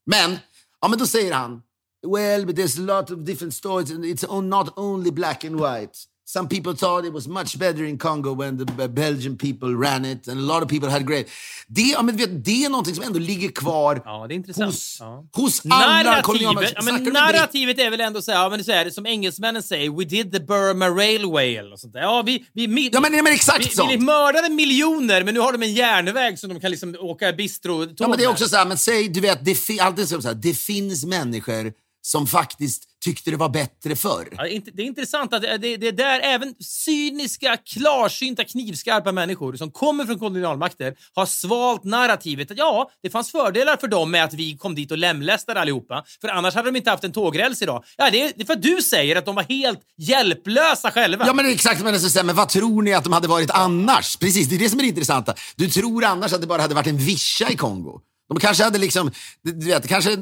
Men, 0.06 0.38
ja, 0.82 0.88
men 0.88 1.00
då 1.00 1.08
säger 1.08 1.34
han, 1.34 1.62
well, 2.04 2.46
but 2.46 2.56
there's 2.56 2.78
a 2.78 2.82
lot 2.82 3.12
of 3.12 3.24
different 3.26 3.54
stories 3.54 3.92
and 3.92 4.06
it's 4.06 4.26
not 4.42 4.74
only 4.78 5.12
black 5.12 5.44
and 5.44 5.60
white. 5.60 5.98
Some 6.26 6.48
people 6.48 6.76
thought 6.76 7.06
it 7.06 7.14
was 7.14 7.28
much 7.28 7.58
better 7.58 7.84
in 7.86 7.98
Congo 7.98 8.34
when 8.36 8.58
the 8.58 8.66
Be- 8.66 8.88
Belgian 8.88 9.36
people 9.38 9.74
ran 9.76 10.06
it 10.06 10.28
and 10.28 10.38
a 10.40 10.44
lot 10.54 10.62
of 10.64 10.70
people 10.70 10.88
had 10.90 11.08
great... 11.08 11.28
Det, 11.68 11.82
ja, 11.82 12.02
men 12.02 12.18
vet, 12.18 12.46
det 12.46 12.66
är 12.66 12.70
någonting 12.70 12.96
som 12.96 13.04
ändå 13.04 13.20
ligger 13.20 13.50
kvar 13.50 14.02
Ja, 14.06 14.26
det 14.28 14.34
är 14.34 14.36
intressant. 14.36 14.66
hos, 14.74 14.98
Ja. 15.00 15.26
hos 15.36 15.62
alla 15.66 15.88
Narrativet, 15.88 16.24
kolonialmakter. 16.26 16.74
ja, 16.76 16.84
men 16.84 17.14
narrativet 17.14 17.80
är 17.80 17.90
väl 17.90 18.02
ändå 18.02 18.22
så 18.22 18.32
här, 18.32 18.44
ja, 18.44 18.50
men 18.50 18.64
så 18.64 18.72
här, 18.72 18.90
som 18.90 19.06
engelsmännen 19.06 19.64
säger, 19.64 19.90
we 19.92 20.06
did 20.06 20.32
the 20.32 20.40
Burma 20.40 20.90
Railway 20.90 21.56
eller 21.56 21.76
sånt 21.76 21.94
där. 21.94 22.00
Ja, 22.02 22.24
vi, 22.26 22.46
vi, 22.54 22.90
Ja, 22.94 23.00
men, 23.00 23.12
men 23.12 23.34
exakt 23.34 23.66
vi, 23.66 23.70
sånt. 23.70 23.92
vi 23.92 23.98
mördade 23.98 24.50
miljoner, 24.50 25.24
men 25.24 25.34
nu 25.34 25.40
har 25.40 25.52
de 25.54 25.64
en 25.64 25.74
järnväg 25.74 26.40
som 26.40 26.50
de 26.50 26.60
kan 26.60 26.72
liksom 26.72 26.96
åka 27.00 27.34
bistro 27.34 27.86
Ja, 27.98 28.08
men 28.08 28.18
det 28.18 28.24
är 28.24 28.30
också 28.30 28.48
så 28.48 28.56
här, 28.56 28.66
men 28.66 28.78
säg, 28.78 29.10
du 29.10 29.20
vet, 29.20 29.46
det, 29.46 29.80
alltid 29.80 30.08
så 30.10 30.22
här, 30.22 30.34
det 30.34 30.54
finns 30.54 31.06
människor 31.06 31.74
som 32.02 32.28
faktiskt 32.28 32.84
tyckte 33.04 33.32
det 33.32 33.38
var 33.38 33.50
bättre 33.50 33.96
förr. 33.96 34.28
Ja, 34.32 34.44
det 34.74 34.82
är 34.82 34.86
intressant 34.86 35.34
att 35.34 35.42
det, 35.42 35.58
det, 35.58 35.78
det 35.78 35.88
är 35.88 35.92
där 35.92 36.20
även 36.20 36.56
cyniska, 36.60 37.58
klarsynta, 37.58 38.44
knivskarpa 38.44 39.12
människor 39.12 39.56
som 39.56 39.72
kommer 39.72 40.06
från 40.06 40.20
kolonialmakter 40.20 40.96
har 41.16 41.26
svalt 41.26 41.84
narrativet 41.84 42.52
att 42.52 42.58
ja, 42.58 42.92
det 43.04 43.10
fanns 43.10 43.32
fördelar 43.32 43.78
för 43.78 43.88
dem 43.88 44.12
med 44.12 44.24
att 44.24 44.34
vi 44.34 44.58
kom 44.58 44.76
dit 44.76 44.92
och 44.92 44.98
lemlästade 44.98 45.62
allihopa, 45.62 46.04
för 46.22 46.28
annars 46.28 46.56
hade 46.56 46.72
de 46.72 46.78
inte 46.78 46.90
haft 46.90 47.04
en 47.04 47.12
tågräls 47.12 47.62
idag. 47.62 47.84
Ja, 47.98 48.10
det 48.12 48.22
är, 48.22 48.32
det 48.36 48.42
är 48.42 48.46
för 48.46 48.54
att 48.54 48.62
du 48.62 48.82
säger 48.82 49.16
att 49.16 49.26
de 49.26 49.36
var 49.36 49.44
helt 49.44 49.80
hjälplösa 49.98 50.92
själva. 50.92 51.26
Ja, 51.28 51.34
men 51.34 51.46
det 51.46 51.52
är 51.52 51.54
exakt 51.54 51.84
men, 51.84 52.00
så 52.00 52.24
men 52.24 52.36
vad 52.36 52.50
tror 52.50 52.82
ni 52.82 52.94
att 52.94 53.04
de 53.04 53.14
hade 53.14 53.28
varit 53.28 53.52
annars? 53.52 54.18
Precis, 54.18 54.50
det 54.50 54.56
är 54.56 54.60
det 54.60 54.70
som 54.70 54.80
är 54.80 54.84
det 54.84 54.90
intressanta. 54.90 55.34
Du 55.56 55.70
tror 55.70 56.04
annars 56.04 56.34
att 56.34 56.42
det 56.42 56.48
bara 56.48 56.62
hade 56.62 56.76
varit 56.76 56.88
en 56.88 56.98
vischa 56.98 57.50
i 57.50 57.56
Kongo. 57.56 58.02
De 58.30 58.40
kanske 58.40 58.64
hade 58.64 58.78
liksom, 58.78 59.12
du 59.42 59.66
vet, 59.66 59.88
kanske 59.88 60.12
eh, 60.14 60.20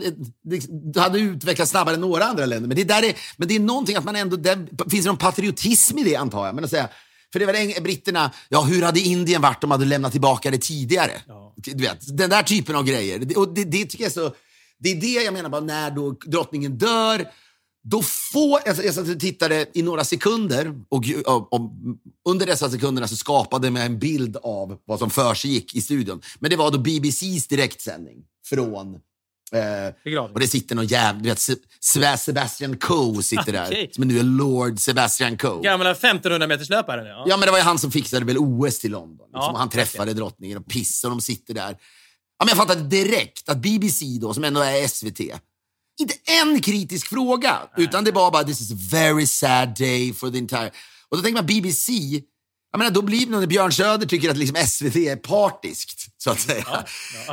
det 0.94 1.00
hade 1.00 1.20
utvecklats 1.20 1.72
snabbare 1.72 1.96
än 1.96 2.02
några 2.02 2.24
andra 2.26 2.46
länder. 2.46 2.68
Men 2.68 2.78
det, 2.78 2.84
där 2.84 3.04
är, 3.04 3.14
men 3.38 3.48
det 3.48 3.56
är 3.56 3.60
någonting 3.60 3.96
att 3.96 4.04
man 4.04 4.16
ändå, 4.16 4.36
det 4.36 4.58
finns 4.92 5.06
någon 5.06 5.18
patriotism 5.18 5.98
i 5.98 6.04
det 6.04 6.16
antar 6.16 6.46
jag. 6.46 6.56
Men 6.56 6.64
att 6.64 6.70
säga, 6.70 6.90
för 7.34 7.40
det 7.40 7.46
var 7.46 7.54
eng- 7.54 7.82
britterna, 7.84 8.32
ja 8.50 8.62
hur 8.62 8.82
hade 8.82 9.00
Indien 9.00 9.42
varit 9.42 9.64
om 9.64 9.70
de 9.70 9.72
hade 9.72 9.86
lämnat 9.86 10.12
tillbaka 10.12 10.52
det 10.52 10.58
tidigare? 10.58 11.12
Du 11.66 11.84
vet, 11.84 12.18
den 12.18 12.30
där 12.30 12.44
typen 12.44 12.76
av 12.76 12.84
grejer. 12.84 13.20
Det- 13.20 13.36
Och 13.36 13.54
det, 13.54 13.64
det 13.64 13.86
tycker 13.86 14.04
jag 14.04 14.10
är 14.10 14.14
så, 14.14 14.36
det 14.80 14.92
är 14.92 14.96
det 14.96 15.08
jag 15.24 15.34
menar 15.34 15.50
bara 15.50 15.62
när 15.62 15.92
då 15.92 16.12
drottningen 16.26 16.78
dör, 16.78 17.26
då 17.90 18.02
får, 18.04 18.60
alltså, 18.68 18.84
jag 18.84 18.94
satt 18.94 19.08
och 19.10 19.20
tittade 19.20 19.66
i 19.74 19.82
några 19.82 20.04
sekunder 20.04 20.74
och, 20.90 21.04
och, 21.26 21.54
och 21.54 21.72
under 22.30 22.46
dessa 22.46 22.70
sekunderna 22.70 23.08
så 23.08 23.16
skapade 23.16 23.68
jag 23.68 23.86
en 23.86 24.00
bild 24.00 24.38
av 24.44 24.78
vad 24.86 25.00
som 25.00 25.10
försiggick 25.10 25.76
i 25.76 25.82
studion. 25.82 26.22
Men 26.40 26.50
det 26.50 26.56
var 26.56 26.72
då 26.72 26.78
BBCs 26.78 27.48
direktsändning 27.48 28.18
från 28.46 29.00
Eh, 29.52 30.24
och 30.34 30.40
det 30.40 30.48
sitter 30.48 30.76
någon 30.76 30.88
jävla, 30.88 31.22
du 31.22 31.30
vet, 31.30 31.40
Se- 31.40 31.56
Se- 31.80 32.18
Sebastian 32.18 32.78
Coe 32.78 33.24
sitter 33.24 33.52
där. 33.52 33.66
Okej. 33.66 33.90
Som 33.94 34.08
nu 34.08 34.20
är 34.20 34.24
Lord 34.24 34.80
Sebastian 34.80 35.38
Coe. 35.38 35.62
Gamla 35.64 35.92
1500 35.92 36.48
meters 36.48 36.70
löparen 36.70 37.06
ja. 37.06 37.26
Ja, 37.28 37.38
men 37.38 37.46
det 37.46 37.52
var 37.52 37.58
ju 37.58 37.64
han 37.64 37.80
som 37.80 37.92
fixade 37.92 38.26
väl 38.26 38.38
OS 38.38 38.80
till 38.80 38.92
London. 38.92 39.28
Liksom. 39.28 39.30
Ja, 39.34 39.56
han 39.58 39.70
träffade 39.70 40.14
drottningen 40.14 40.58
och 40.58 40.66
piss 40.68 41.04
och 41.04 41.10
de 41.10 41.22
sitter 41.22 41.54
där. 41.54 41.70
Ja, 42.40 42.46
men 42.46 42.48
jag 42.48 42.58
fattade 42.58 42.82
direkt 42.82 43.50
att 43.50 43.58
BBC 43.58 44.06
då, 44.22 44.34
som 44.34 44.44
ändå 44.44 44.62
är 44.62 44.88
SVT, 44.88 45.20
inte 46.00 46.14
en 46.42 46.62
kritisk 46.62 47.08
fråga, 47.10 47.58
utan 47.78 48.04
det 48.04 48.12
var 48.12 48.32
bara 48.32 48.44
this 48.44 48.62
is 48.62 48.72
a 48.72 48.76
very 48.92 49.28
sad 49.28 49.78
day 49.78 50.14
for 50.14 50.30
the 50.30 50.38
entire... 50.38 50.72
Och 51.10 51.18
då 51.18 51.24
tänker 51.24 51.42
man 51.42 51.46
BBC, 51.46 51.94
jag 52.72 52.78
menar, 52.80 52.92
då 52.92 53.02
blir 53.02 53.26
det 53.26 53.32
när 53.32 53.48
Björn 53.48 53.72
Söder 53.72 54.08
tycker 54.08 54.30
att 54.30 54.38
liksom 54.38 54.68
SVT 54.68 54.96
är 54.96 55.16
partiskt, 55.16 56.06
så 56.18 56.30
att 56.32 56.40
säga. 56.40 56.86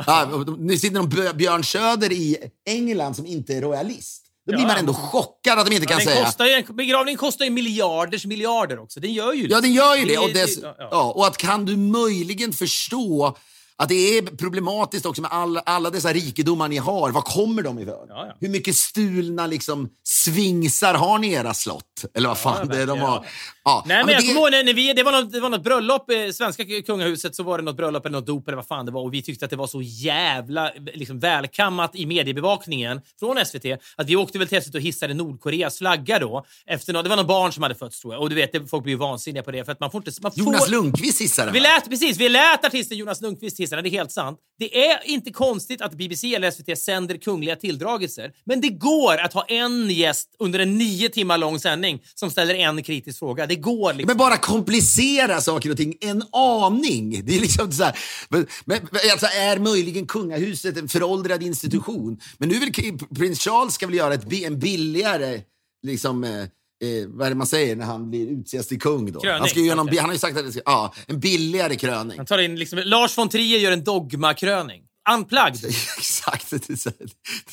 Ja, 0.07 0.25
och 0.25 0.45
då- 0.45 0.55
nu 0.59 0.77
sitter 0.77 0.95
de 0.97 1.33
Björn 1.37 1.63
Söder 1.63 2.11
i 2.11 2.37
England 2.65 3.15
som 3.15 3.25
inte 3.25 3.53
är 3.53 3.61
royalist. 3.61 4.21
Då 4.47 4.51
blir 4.51 4.61
Ja. 4.61 4.67
man 4.67 4.77
ändå 4.77 4.93
chockad 4.93 5.59
att 5.59 5.65
de 5.65 5.75
inte 5.75 5.87
kan 5.87 5.97
den 5.97 6.07
säga... 6.07 6.25
kostar 6.25 6.45
ju, 6.45 6.63
begravning 6.73 7.17
kostar 7.17 7.45
ju 7.45 7.51
miljarders 7.51 8.25
miljarder 8.25 8.79
också. 8.79 8.99
Den 8.99 9.13
gör 9.13 9.33
ju 9.33 9.47
det. 9.47 9.53
Ja, 9.53 9.61
den 9.61 9.73
gör 9.73 9.95
ju 9.95 10.05
det. 10.05 10.17
Och, 10.17 10.33
dess, 10.33 10.57
ja. 10.61 10.75
ja, 10.79 11.11
och 11.15 11.27
att 11.27 11.37
kan 11.37 11.65
du 11.65 11.77
möjligen 11.77 12.53
förstå 12.53 13.37
att 13.77 13.89
det 13.89 14.17
är 14.17 14.21
problematiskt 14.21 15.05
också 15.05 15.21
med 15.21 15.31
alla, 15.31 15.59
alla 15.59 15.89
dessa 15.89 16.13
rikedomar 16.13 16.67
ni 16.67 16.77
har. 16.77 17.11
Var 17.11 17.21
kommer 17.21 17.61
de 17.61 17.79
ifrån? 17.79 18.05
Ja, 18.09 18.25
ja. 18.27 18.35
Hur 18.39 18.49
mycket 18.49 18.75
stulna 18.75 19.47
liksom, 19.47 19.89
svingsar 20.03 20.93
har 20.93 21.19
ni 21.19 21.27
i 21.27 21.33
era 21.33 21.53
slott? 21.53 22.05
Eller 22.13 22.27
vad 22.29 22.37
fan 22.37 22.57
Ja, 22.59 22.75
det 22.75 22.81
är 22.81 22.87
de 22.87 22.99
har. 22.99 23.25
Ja. 23.65 23.83
Nej, 23.85 23.97
Ja, 23.97 24.05
men 24.05 24.13
jag 24.13 24.23
det- 24.23 24.27
kommer 24.27 24.41
ihåg 24.57 24.65
när, 24.65 24.73
vi, 24.73 24.93
det, 24.93 25.03
var 25.03 25.11
något, 25.11 25.31
det 25.31 25.39
var 25.39 25.49
något 25.49 25.63
bröllop 25.63 26.11
i 26.11 26.33
svenska 26.33 26.63
kungahuset, 26.85 27.35
så 27.35 27.43
var 27.43 27.57
det 27.57 27.63
något 27.63 27.77
bröllop 27.77 28.05
eller 28.05 28.17
något 28.17 28.27
dop 28.27 28.47
eller 28.47 28.55
vad 28.55 28.67
fan 28.67 28.85
det 28.85 28.91
var 28.91 29.01
och 29.01 29.13
vi 29.13 29.21
tyckte 29.21 29.45
att 29.45 29.51
det 29.51 29.57
var 29.57 29.67
så 29.67 29.81
jävla 29.81 30.71
liksom, 30.93 31.19
välkammat 31.19 31.95
i 31.95 32.05
mediebevakningen 32.05 33.01
från 33.19 33.45
SVT 33.45 33.65
att 33.95 34.09
vi 34.09 34.15
åkte 34.15 34.39
väl 34.39 34.47
till 34.47 34.61
SVT 34.61 34.75
och 34.75 34.81
hissade 34.81 35.13
Nordkoreas 35.13 35.77
flagga 35.77 36.19
då. 36.19 36.45
Efter 36.65 36.93
nå- 36.93 37.01
det 37.01 37.09
var 37.09 37.15
något 37.15 37.27
barn 37.27 37.51
som 37.53 37.63
hade 37.63 37.75
fötts 37.75 38.01
tror 38.01 38.13
jag 38.13 38.21
och 38.21 38.29
du 38.29 38.35
vet, 38.35 38.51
det- 38.51 38.67
folk 38.67 38.83
blir 38.83 38.93
ju 38.93 38.97
vansinniga 38.99 39.43
på 39.43 39.51
det 39.51 39.65
för 39.65 39.71
att 39.71 39.79
man 39.79 39.91
får 39.91 39.99
inte... 40.07 40.11
Man 40.21 40.31
får, 40.31 40.39
Jonas 40.39 40.69
Lundqvist 40.69 41.21
hissade 41.21 41.51
vi 41.51 41.59
lät, 41.59 41.89
precis, 41.89 42.17
vi 42.17 42.29
lät 42.29 42.65
artisten 42.65 42.97
Jonas 42.97 43.21
Lundqvist 43.21 43.59
hissa 43.59 43.81
det 43.81 43.89
är 43.89 43.91
helt 43.91 44.11
sant. 44.11 44.39
Det 44.59 44.85
är 44.87 44.99
inte 45.09 45.31
konstigt 45.31 45.81
att 45.81 45.93
BBC 45.93 46.35
eller 46.35 46.51
SVT 46.51 46.77
sänder 46.79 47.17
kungliga 47.17 47.55
tilldragelser, 47.55 48.31
men 48.45 48.61
det 48.61 48.69
går 48.69 49.17
att 49.17 49.33
ha 49.33 49.43
en 49.47 49.89
gäst 49.89 50.35
under 50.39 50.59
en 50.59 50.77
nio 50.77 51.09
timmar 51.09 51.37
lång 51.37 51.59
sändning 51.59 52.01
som 52.15 52.31
ställer 52.31 52.55
en 52.55 52.83
kritisk 52.83 53.19
fråga. 53.19 53.45
Det 53.47 53.54
går 53.55 53.93
liksom. 53.93 54.07
Men 54.07 54.17
bara 54.17 54.37
komplicera 54.37 55.41
saker 55.41 55.71
och 55.71 55.77
ting 55.77 55.95
en 56.01 56.23
aning. 56.31 57.25
Det 57.25 57.35
är 57.35 57.39
liksom 57.39 57.71
så 57.71 57.83
här, 57.83 57.97
men, 58.29 58.47
men, 58.65 58.79
alltså, 59.11 59.25
är 59.25 59.59
möjligen 59.59 60.07
kungahuset 60.07 60.77
en 60.77 60.87
föråldrad 60.87 61.43
institution? 61.43 62.19
Men 62.37 62.49
nu 62.49 62.59
vill 62.59 62.97
prins 63.15 63.39
Charles 63.39 63.73
ska 63.73 63.85
väl 63.85 63.95
göra 63.95 64.13
ett, 64.13 64.33
en 64.33 64.59
billigare, 64.59 65.41
liksom, 65.83 66.23
eh, 66.23 66.39
eh, 66.39 67.07
vad 67.07 67.25
är 67.25 67.29
det 67.29 67.35
man 67.35 67.47
säger 67.47 67.75
när 67.75 67.85
han 67.85 68.09
blir 68.09 68.27
utses 68.27 68.67
till 68.67 68.81
kung? 68.81 69.11
Då? 69.11 69.19
Kröning, 69.19 69.39
han, 69.39 69.49
ska 69.49 69.59
göra 69.59 69.75
någon, 69.75 69.97
han 69.97 70.05
har 70.05 70.13
ju 70.13 70.19
sagt 70.19 70.37
att 70.37 70.45
det 70.45 70.51
ska, 70.51 70.61
ja, 70.65 70.93
en 71.07 71.19
billigare 71.19 71.75
kröning. 71.75 72.17
Han 72.17 72.25
tar 72.25 72.37
in 72.37 72.55
liksom, 72.55 72.79
Lars 72.85 73.17
von 73.17 73.29
Trier 73.29 73.59
gör 73.59 73.71
en 73.71 73.83
dogmakröning. 73.83 74.81
Unplugged. 75.13 75.65
Exakt. 75.97 76.49
Det 76.49 76.69
är 76.69 76.75
så 76.75 76.89
det 76.89 77.09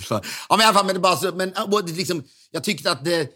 ja, 0.09 0.21
men 0.49 0.61
i 0.61 0.65
alla 0.65 0.75
fall, 0.75 0.87
men 0.87 0.95
det 0.95 1.01
bara 1.01 1.17
så, 1.17 1.33
men, 1.35 1.53
det 1.87 1.93
liksom, 1.93 2.25
jag 2.51 2.65
tyckte 2.65 2.93
att 2.93 3.05
det, 3.05 3.29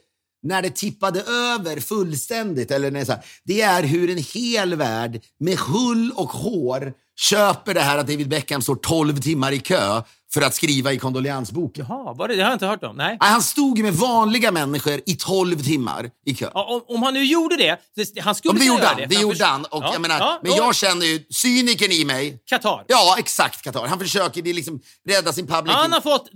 när 0.46 0.62
det 0.62 0.70
tippade 0.70 1.20
över 1.20 1.80
fullständigt, 1.80 2.70
eller 2.70 2.90
när 2.90 2.98
det, 2.98 3.02
är 3.02 3.04
så 3.04 3.12
här, 3.12 3.24
det 3.44 3.60
är 3.60 3.82
hur 3.82 4.10
en 4.10 4.24
hel 4.34 4.74
värld 4.74 5.22
med 5.40 5.58
hull 5.58 6.12
och 6.14 6.28
hår 6.30 6.92
köper 7.16 7.74
det 7.74 7.80
här 7.80 7.98
att 7.98 8.06
David 8.06 8.28
Beckham 8.28 8.62
står 8.62 8.76
12 8.76 9.20
timmar 9.20 9.52
i 9.52 9.58
kö 9.58 10.02
för 10.36 10.42
att 10.42 10.54
skriva 10.54 10.92
i 10.92 10.98
kondoleansboken. 10.98 11.86
Jaha, 11.88 12.14
var 12.14 12.28
det, 12.28 12.36
det 12.36 12.42
har 12.42 12.50
jag 12.50 12.54
inte 12.54 12.66
hört 12.66 12.84
om. 12.84 12.96
Nej. 12.96 13.16
Han 13.20 13.42
stod 13.42 13.78
med 13.78 13.94
vanliga 13.94 14.50
människor 14.50 15.00
i 15.06 15.16
12 15.16 15.62
timmar 15.62 16.10
i 16.26 16.34
kö. 16.34 16.50
Ja, 16.54 16.64
om, 16.64 16.96
om 16.96 17.02
han 17.02 17.14
nu 17.14 17.24
gjorde 17.24 17.56
det, 17.56 17.76
det 17.96 18.20
han 18.20 18.34
skulle 18.34 18.54
det 18.54 18.66
kunna 18.66 18.80
göra 18.80 18.94
det. 18.94 19.06
Det 19.06 19.14
gjorde 19.20 19.44
han. 19.44 19.64
Och 19.64 19.82
Ja, 19.82 19.92
jag 19.92 20.02
menar, 20.02 20.18
ja, 20.18 20.40
men 20.42 20.52
ja. 20.52 20.58
jag 20.58 20.74
känner 20.74 21.06
ju 21.06 21.24
cynikern 21.30 21.92
i 21.92 22.04
mig. 22.04 22.38
Qatar. 22.48 22.84
Ja, 22.88 23.16
exakt 23.18 23.62
Qatar. 23.62 23.86
Han 23.86 23.98
försöker 23.98 24.42
det 24.42 24.52
liksom 24.52 24.80
rädda 25.08 25.32
sin 25.32 25.46
public. 25.46 25.74
Han 25.76 25.92
har 25.92 26.00
fått, 26.00 26.28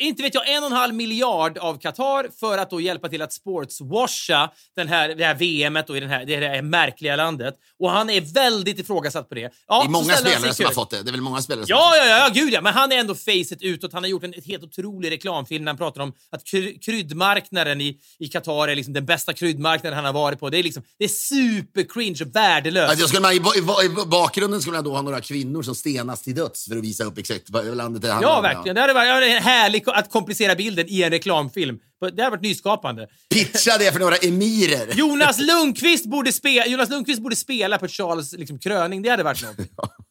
eh, 0.00 0.06
inte 0.06 0.22
vet 0.22 0.34
jag, 0.34 0.48
en 0.48 0.62
och 0.62 0.70
en 0.70 0.76
halv 0.76 0.94
miljard 0.94 1.58
av 1.58 1.78
Qatar 1.78 2.26
för 2.40 2.58
att 2.58 2.70
då 2.70 2.80
hjälpa 2.80 3.08
till 3.08 3.22
att 3.22 3.32
sportswasha 3.32 4.50
den 4.76 4.88
här, 4.88 5.08
det 5.08 5.24
här 5.24 5.34
VMet 5.34 5.90
och 5.90 5.96
i 5.96 6.00
den 6.00 6.10
här, 6.10 6.24
det 6.24 6.36
här 6.48 6.62
märkliga 6.62 7.16
landet. 7.16 7.54
Och 7.78 7.90
han 7.90 8.10
är 8.10 8.20
väldigt 8.20 8.78
ifrågasatt 8.78 9.28
på 9.28 9.34
det. 9.34 9.50
Ja, 9.68 9.80
Det 9.80 9.86
är 9.86 9.90
många 9.90 10.14
spelare 10.16 10.54
som 10.54 10.64
har 10.64 10.72
fått 10.72 10.90
det. 10.90 11.02
Det 11.02 11.10
är 11.10 11.12
väl 11.12 11.20
många 11.20 11.42
spelare 11.42 11.66
som 11.66 11.74
har 11.76 11.82
Ja, 11.82 11.88
fått 12.02 12.08
ja, 12.10 12.18
ja, 12.18 12.42
gud 12.42 12.52
ja. 12.52 12.60
Men 12.60 12.74
han 12.74 12.92
är 12.92 12.96
ändå 12.96 13.14
face 13.14 13.41
racet 13.42 13.62
utåt. 13.62 13.92
Han 13.92 14.02
har 14.02 14.10
gjort 14.10 14.24
en 14.24 14.34
helt 14.44 14.62
otrolig 14.62 15.10
reklamfilm 15.10 15.64
när 15.64 15.72
han 15.72 15.78
pratar 15.78 16.00
om 16.00 16.12
att 16.30 16.44
kry 16.44 16.78
kryddmarknaden 16.78 17.80
i, 17.80 17.98
i 18.18 18.28
Qatar 18.28 18.68
är 18.68 18.76
liksom 18.76 18.94
den 18.94 19.06
bästa 19.06 19.32
kryddmarknaden 19.32 19.96
han 19.96 20.04
har 20.04 20.12
varit 20.12 20.40
på. 20.40 20.50
Det 20.50 20.58
är, 20.58 20.62
liksom, 20.62 20.82
det 20.98 21.04
är 21.04 21.08
super 21.08 21.82
cringe 21.82 22.18
och 22.20 22.36
värdelöst. 22.36 22.90
Alltså, 22.90 23.02
jag 23.02 23.08
skulle, 23.08 23.32
i, 23.32 23.36
i, 23.36 23.86
I 23.86 24.06
bakgrunden 24.06 24.60
skulle 24.60 24.76
man 24.76 24.84
då 24.84 24.94
ha 24.94 25.02
några 25.02 25.20
kvinnor 25.20 25.62
som 25.62 25.74
stenas 25.74 26.22
till 26.22 26.34
döds 26.34 26.68
för 26.68 26.76
att 26.76 26.84
visa 26.84 27.04
upp 27.04 27.18
exakt 27.18 27.50
vad 27.50 27.76
landet 27.76 28.02
det 28.02 28.12
handlar 28.12 28.30
Ja, 28.30 28.40
verkligen. 28.40 28.74
Det 28.74 28.80
hade 28.80 28.92
varit 28.92 29.42
härligt 29.42 29.88
att 29.88 30.10
komplicera 30.10 30.54
bilden 30.54 30.86
i 30.88 31.02
en 31.02 31.10
reklamfilm. 31.10 31.78
Det 32.00 32.22
hade 32.22 32.30
varit 32.30 32.42
nyskapande. 32.42 33.08
Pitcha 33.34 33.78
det 33.78 33.92
för 33.92 34.00
några 34.00 34.16
emirer. 34.16 34.94
Jonas 34.94 35.38
Lundqvist 35.40 36.06
borde, 36.06 36.32
spe 36.32 36.68
Jonas 36.68 36.90
Lundqvist 36.90 37.22
borde 37.22 37.36
spela 37.36 37.78
på 37.78 37.88
Charles 37.88 38.32
liksom, 38.32 38.58
kröning. 38.58 39.02
Det 39.02 39.08
hade 39.08 39.22
varit 39.22 39.42
något. 39.42 39.56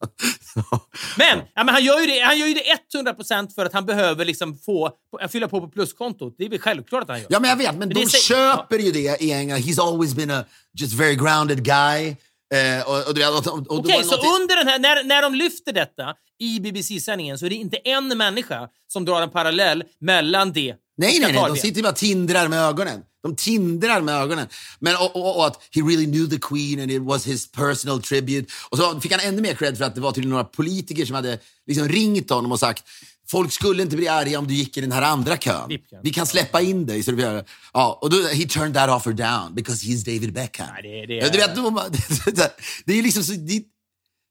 Men, 1.17 1.39
ja, 1.55 1.63
men 1.63 1.69
han, 1.69 1.83
gör 1.83 1.99
ju 1.99 2.05
det, 2.05 2.19
han 2.19 2.39
gör 2.39 2.47
ju 2.47 2.53
det 2.53 2.63
100% 2.97 3.55
för 3.55 3.65
att 3.65 3.73
han 3.73 3.85
behöver 3.85 4.25
liksom 4.25 4.57
få, 4.57 4.91
fylla 5.29 5.47
på 5.47 5.61
på 5.61 5.67
pluskontot. 5.67 6.35
Det 6.37 6.45
är 6.45 6.49
väl 6.49 6.59
självklart 6.59 7.03
att 7.03 7.09
han 7.09 7.19
gör. 7.19 7.27
Ja, 7.29 7.39
men 7.39 7.49
jag 7.49 7.57
vet, 7.57 7.75
men, 7.75 7.89
det 7.89 7.95
de 7.95 8.07
köper 8.07 8.79
ju 8.79 8.91
det 8.91 9.21
i 9.21 9.31
England. 9.31 9.59
He's 9.59 9.81
always 9.81 10.15
been 10.15 10.31
a 10.31 10.43
just 10.79 10.93
very 10.93 11.15
grounded 11.15 11.63
guy. 11.63 12.15
Eh, 12.53 12.87
och, 12.87 12.97
och, 12.97 13.47
och, 13.47 13.79
Okej, 13.79 14.03
så 14.03 14.15
under 14.35 14.55
den 14.55 14.67
här, 14.67 14.79
när, 14.79 15.03
när 15.03 15.21
de 15.21 15.35
lyfter 15.35 15.73
detta 15.73 16.13
i 16.39 16.59
BBC-sändningen 16.59 17.39
så 17.39 17.45
är 17.45 17.49
det 17.49 17.55
inte 17.55 17.77
en 17.77 18.17
människa 18.17 18.67
som 18.87 19.05
drar 19.05 19.21
en 19.21 19.29
parallell 19.29 19.83
mellan 19.99 20.53
det 20.53 20.75
Nej, 20.97 21.19
nej, 21.19 21.33
nej. 21.33 21.43
De 21.47 21.57
sitter 21.57 21.77
ju 21.77 21.83
bara 21.83 21.93
tindrar 21.93 22.47
med 22.47 22.59
ögonen. 22.59 23.01
De 23.24 23.36
tindrar 23.36 24.01
med 24.01 24.15
ögonen. 24.15 24.47
Men, 24.80 24.95
och, 24.95 25.15
och, 25.15 25.38
och 25.38 25.47
att 25.47 25.59
he 25.72 25.82
really 25.82 26.05
knew 26.05 26.30
the 26.30 26.39
queen 26.41 26.80
and 26.80 26.91
it 26.91 27.01
was 27.01 27.28
his 27.28 27.51
personal 27.51 28.01
tribute. 28.01 28.51
Och 28.69 28.78
så 28.78 28.99
fick 28.99 29.11
han 29.11 29.22
ännu 29.22 29.41
mer 29.41 29.53
cred 29.55 29.78
för 29.78 29.86
att 29.86 29.95
det 29.95 30.01
var 30.01 30.11
till 30.11 30.28
några 30.28 30.43
politiker 30.43 31.05
som 31.05 31.15
hade 31.15 31.39
liksom 31.67 31.88
ringt 31.88 32.30
honom 32.30 32.51
och 32.51 32.59
sagt 32.59 32.84
Folk 33.32 33.51
skulle 33.51 33.84
inte 33.84 33.95
bli 33.95 34.07
arga 34.07 34.39
om 34.39 34.47
du 34.47 34.53
gick 34.53 34.78
i 34.78 34.82
den 34.82 34.91
här 34.91 35.01
andra 35.01 35.38
kön. 35.38 35.69
Vi 36.03 36.09
kan 36.13 36.28
släppa 36.28 36.61
in 36.61 36.86
dig. 36.86 37.03
Så 37.03 37.11
gör, 37.11 37.45
ja, 37.74 37.99
och 38.01 38.09
då, 38.09 38.17
he 38.28 38.45
turned 38.47 38.74
that 38.74 38.89
offer 38.89 39.13
down 39.13 39.55
because 39.55 39.86
he's 39.86 40.05
David 40.05 40.34
Beckham. 40.34 40.67
Nej, 40.74 41.05
det- 41.07 41.13
det 41.13 41.19
Ja, 41.19 41.30
du 41.30 41.38
vet, 41.38 41.55
då, 41.55 41.84
det 42.86 42.99
är 42.99 43.03
liksom 43.03 43.24
så, 43.24 43.32
det, 43.32 43.63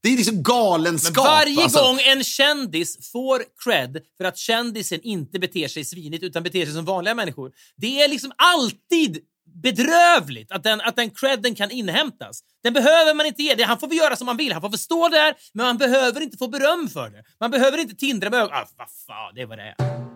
det 0.03 0.09
är 0.09 0.17
liksom 0.17 0.35
Men 0.35 0.43
galenskap. 0.43 1.25
varje 1.27 1.63
alltså. 1.63 1.83
gång 1.83 1.99
en 2.01 2.25
kändis 2.25 3.11
får 3.13 3.43
cred 3.65 3.99
för 4.17 4.25
att 4.25 4.39
kändisen 4.39 5.01
inte 5.03 5.39
beter 5.39 5.69
sig 5.69 5.85
svinigt 5.85 6.23
utan 6.23 6.43
beter 6.43 6.65
sig 6.65 6.75
som 6.75 6.85
vanliga 6.85 7.15
människor. 7.15 7.53
Det 7.77 8.03
är 8.03 8.09
liksom 8.09 8.33
alltid 8.37 9.19
bedrövligt 9.63 10.53
att 10.53 10.63
den, 10.63 10.81
att 10.81 10.97
den 10.97 11.11
credden 11.11 11.55
kan 11.55 11.71
inhämtas. 11.71 12.41
Den 12.63 12.73
behöver 12.73 13.15
man 13.15 13.27
inte 13.27 13.43
ge. 13.43 13.55
Det, 13.55 13.63
han 13.63 13.79
får 13.79 13.89
väl 13.89 13.97
göra 13.97 14.17
som 14.17 14.29
han 14.29 14.37
vill. 14.37 14.53
Han 14.53 14.63
får 14.63 14.69
väl 14.69 14.79
stå 14.79 15.09
där, 15.09 15.35
men 15.55 15.67
man 15.67 15.79
behöver 15.79 16.21
inte 16.21 16.37
få 16.37 16.49
beröm 16.49 16.89
för 16.89 17.11
det. 17.11 17.23
Man 17.41 17.51
behöver 17.51 17.79
inte 17.79 17.95
tindra 17.95 18.31
med 18.31 18.41
ögonen. 18.41 18.59
Ah, 18.63 18.69
vad 18.79 18.89
fan, 19.07 19.35
det 19.35 19.47
var 19.47 19.57
det 19.57 19.75
är. 19.79 20.10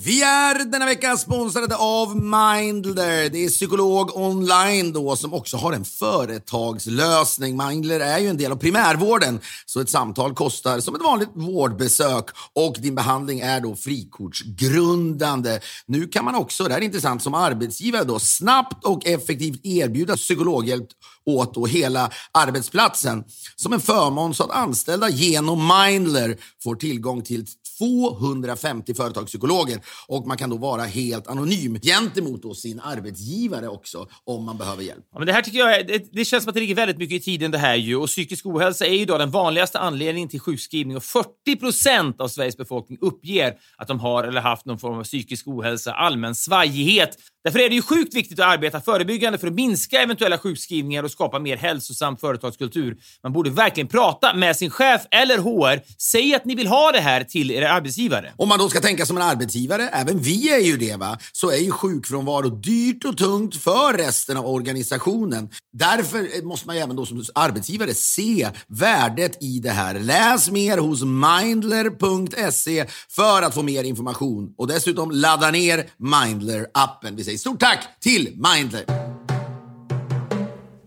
Vi 0.00 0.22
är 0.22 0.64
denna 0.64 0.86
vecka 0.86 1.16
sponsrade 1.16 1.76
av 1.76 2.16
Mindler. 2.16 3.30
Det 3.30 3.44
är 3.44 3.48
psykolog 3.48 4.16
online 4.16 4.92
då 4.92 5.16
som 5.16 5.34
också 5.34 5.56
har 5.56 5.72
en 5.72 5.84
företagslösning. 5.84 7.56
Mindler 7.56 8.00
är 8.00 8.18
ju 8.18 8.28
en 8.28 8.36
del 8.36 8.52
av 8.52 8.56
primärvården, 8.56 9.40
så 9.66 9.80
ett 9.80 9.90
samtal 9.90 10.34
kostar 10.34 10.80
som 10.80 10.94
ett 10.94 11.02
vanligt 11.02 11.30
vårdbesök 11.34 12.28
och 12.52 12.76
din 12.78 12.94
behandling 12.94 13.40
är 13.40 13.60
då 13.60 13.76
frikortsgrundande. 13.76 15.60
Nu 15.86 16.06
kan 16.08 16.24
man 16.24 16.34
också, 16.34 16.64
det 16.64 16.72
här 16.72 16.80
är 16.80 16.84
intressant, 16.84 17.22
som 17.22 17.34
arbetsgivare 17.34 18.04
då 18.04 18.18
snabbt 18.18 18.84
och 18.84 19.06
effektivt 19.06 19.60
erbjuda 19.66 20.16
psykologhjälp 20.16 20.88
åt 21.26 21.54
då 21.54 21.66
hela 21.66 22.10
arbetsplatsen 22.32 23.24
som 23.56 23.72
en 23.72 23.80
förmån 23.80 24.34
så 24.34 24.44
att 24.44 24.50
anställda 24.50 25.08
genom 25.08 25.58
Mindler 25.58 26.36
får 26.62 26.74
tillgång 26.74 27.22
till 27.22 27.46
250 27.78 28.94
företagspsykologer 28.94 29.80
och 30.08 30.26
man 30.26 30.36
kan 30.36 30.50
då 30.50 30.56
vara 30.56 30.82
helt 30.82 31.26
anonym 31.26 31.80
gentemot 31.80 32.42
då 32.42 32.54
sin 32.54 32.80
arbetsgivare 32.80 33.68
också 33.68 34.08
om 34.24 34.44
man 34.44 34.58
behöver 34.58 34.82
hjälp. 34.82 35.04
Ja, 35.12 35.18
men 35.18 35.26
det 35.26 35.32
här 35.32 35.42
tycker 35.42 35.58
jag 35.58 35.86
det, 35.86 36.12
det 36.12 36.24
känns 36.24 36.44
som 36.44 36.50
att 36.50 36.54
det 36.54 36.60
ligger 36.60 36.74
väldigt 36.74 36.98
mycket 36.98 37.16
i 37.16 37.20
tiden 37.20 37.50
det 37.50 37.58
här 37.58 37.74
ju. 37.74 37.96
Och 37.96 38.06
psykisk 38.06 38.46
ohälsa 38.46 38.86
är 38.86 38.94
ju 38.94 39.04
då 39.04 39.18
den 39.18 39.30
vanligaste 39.30 39.78
anledningen 39.78 40.28
till 40.28 40.40
sjukskrivning 40.40 40.96
och 40.96 41.04
40 41.04 41.56
procent 41.60 42.20
av 42.20 42.28
Sveriges 42.28 42.56
befolkning 42.56 42.98
uppger 43.00 43.54
att 43.76 43.88
de 43.88 44.00
har 44.00 44.24
eller 44.24 44.40
haft 44.40 44.66
någon 44.66 44.78
form 44.78 44.98
av 44.98 45.04
psykisk 45.04 45.48
ohälsa, 45.48 45.92
allmän 45.92 46.34
svajighet. 46.34 47.18
Därför 47.48 47.58
är 47.58 47.68
det 47.68 47.74
ju 47.74 47.82
sjukt 47.82 48.14
viktigt 48.14 48.40
att 48.40 48.46
arbeta 48.46 48.80
förebyggande 48.80 49.38
för 49.38 49.46
att 49.46 49.54
minska 49.54 50.02
eventuella 50.02 50.38
sjukskrivningar 50.38 51.02
och 51.02 51.10
skapa 51.10 51.38
mer 51.38 51.56
hälsosam 51.56 52.16
företagskultur. 52.16 52.96
Man 53.22 53.32
borde 53.32 53.50
verkligen 53.50 53.88
prata 53.88 54.34
med 54.34 54.56
sin 54.56 54.70
chef 54.70 55.02
eller 55.10 55.38
HR. 55.38 55.80
Säg 55.98 56.34
att 56.34 56.44
ni 56.44 56.54
vill 56.54 56.66
ha 56.66 56.92
det 56.92 57.00
här 57.00 57.24
till 57.24 57.50
era 57.50 57.72
arbetsgivare. 57.72 58.32
Om 58.36 58.48
man 58.48 58.58
då 58.58 58.68
ska 58.68 58.80
tänka 58.80 59.06
som 59.06 59.16
en 59.16 59.22
arbetsgivare, 59.22 59.88
även 59.92 60.18
vi 60.18 60.54
är 60.54 60.58
ju 60.58 60.76
det, 60.76 60.96
va? 60.96 61.18
så 61.32 61.50
är 61.50 61.56
ju 61.56 61.70
sjukfrånvaro 61.70 62.48
dyrt 62.48 63.04
och 63.04 63.16
tungt 63.16 63.56
för 63.56 63.98
resten 63.98 64.36
av 64.36 64.46
organisationen. 64.46 65.48
Därför 65.72 66.44
måste 66.44 66.66
man 66.66 66.76
ju 66.76 66.82
även 66.82 66.96
då 66.96 67.06
som 67.06 67.24
arbetsgivare 67.34 67.94
se 67.94 68.48
värdet 68.66 69.42
i 69.42 69.58
det 69.58 69.70
här. 69.70 69.98
Läs 69.98 70.50
mer 70.50 70.78
hos 70.78 71.02
mindler.se 71.02 72.86
för 73.10 73.42
att 73.42 73.54
få 73.54 73.62
mer 73.62 73.84
information 73.84 74.54
och 74.58 74.66
dessutom 74.66 75.10
ladda 75.10 75.50
ner 75.50 75.84
Mindler-appen. 75.98 77.16
Vi 77.16 77.24
säger 77.24 77.37
stort 77.38 77.60
tack 77.60 78.00
till 78.00 78.22
Mindler! 78.28 78.84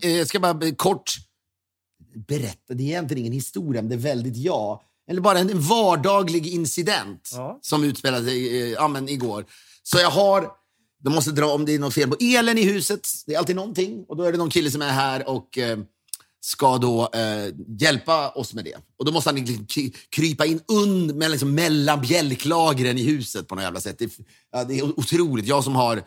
Eh, 0.02 0.10
Jag 0.16 0.26
ska 0.28 0.40
bara 0.40 0.74
kort 0.76 1.12
berätta, 2.28 2.74
det 2.74 2.82
är 2.82 2.86
egentligen 2.86 3.20
ingen 3.20 3.32
historia, 3.32 3.82
men 3.82 3.88
det 3.88 3.94
är 3.94 4.14
väldigt 4.14 4.36
ja. 4.36 4.82
Eller 5.10 5.20
bara 5.20 5.38
en 5.38 5.60
vardaglig 5.60 6.46
incident 6.46 7.30
Ja. 7.34 7.58
som 7.62 7.84
utspelade 7.84 8.24
sig 8.24 8.62
eh, 8.62 8.68
ja, 8.72 8.88
men 8.88 9.08
igår. 9.08 9.44
Så 9.82 9.98
jag 9.98 10.10
har, 10.10 10.48
de 11.04 11.14
måste 11.14 11.30
dra 11.30 11.46
om 11.46 11.64
det 11.64 11.74
är 11.74 11.78
något 11.78 11.94
fel 11.94 12.08
på 12.08 12.16
elen 12.20 12.58
i 12.58 12.62
huset. 12.64 13.08
Det 13.26 13.34
är 13.34 13.38
alltid 13.38 13.56
någonting. 13.56 14.04
Och 14.08 14.16
då 14.16 14.22
är 14.24 14.32
det 14.32 14.38
någon 14.38 14.50
kille 14.50 14.70
som 14.70 14.82
är 14.82 14.88
här 14.90 15.28
och 15.28 15.58
eh, 15.58 15.78
ska 16.40 16.78
då 16.78 17.08
eh, 17.14 17.54
hjälpa 17.78 18.30
oss 18.30 18.54
med 18.54 18.64
det. 18.64 18.76
Och 18.98 19.04
då 19.04 19.12
måste 19.12 19.30
han 19.30 19.36
liksom 19.36 19.66
kry- 19.66 19.92
krypa 20.08 20.46
in 20.46 20.60
und, 20.68 21.18
liksom, 21.30 21.54
mellan 21.54 22.00
bjälklagren 22.00 22.98
i 22.98 23.02
huset 23.02 23.48
på 23.48 23.54
något 23.54 23.64
jävla 23.64 23.80
sätt. 23.80 23.98
Det, 23.98 24.04
är- 24.04 24.10
ja, 24.52 24.64
det 24.64 24.78
är 24.78 24.82
otroligt. 24.98 25.46
Jag 25.46 25.64
som 25.64 25.74
har 25.76 26.02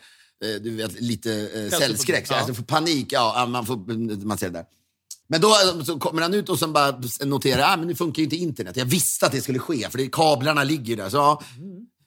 du 0.62 0.76
vet, 0.76 1.02
lite 1.02 1.50
eh, 1.72 1.80
cellskräck, 1.80 2.28
så 2.28 2.34
Ja. 2.34 2.38
alltså 2.38 2.54
får 2.54 2.64
panik. 2.64 3.08
Ja, 3.10 3.46
man, 3.50 3.66
får, 3.66 3.78
man 4.26 4.38
ser 4.38 4.50
det 4.50 4.54
där. 4.60 4.66
Men 5.28 5.42
då 5.42 5.48
eh, 5.48 5.84
så 5.84 6.00
kommer 6.00 6.22
han 6.22 6.34
ut 6.34 6.50
och 6.50 6.60
sen 6.60 6.74
bara 6.74 7.02
noterar 7.24 7.74
ah, 7.74 7.78
men 7.78 7.88
nu 7.88 7.96
funkar 7.96 8.20
ju 8.20 8.24
inte 8.24 8.36
internet. 8.36 8.78
Jag 8.78 8.86
visste 8.86 9.26
att 9.26 9.32
det 9.32 9.42
skulle 9.42 9.60
ske, 9.60 9.90
för 9.90 9.98
det, 9.98 10.08
kablarna 10.12 10.64
ligger 10.64 10.96
där. 10.98 11.10
Så, 11.10 11.18
ja, 11.18 11.42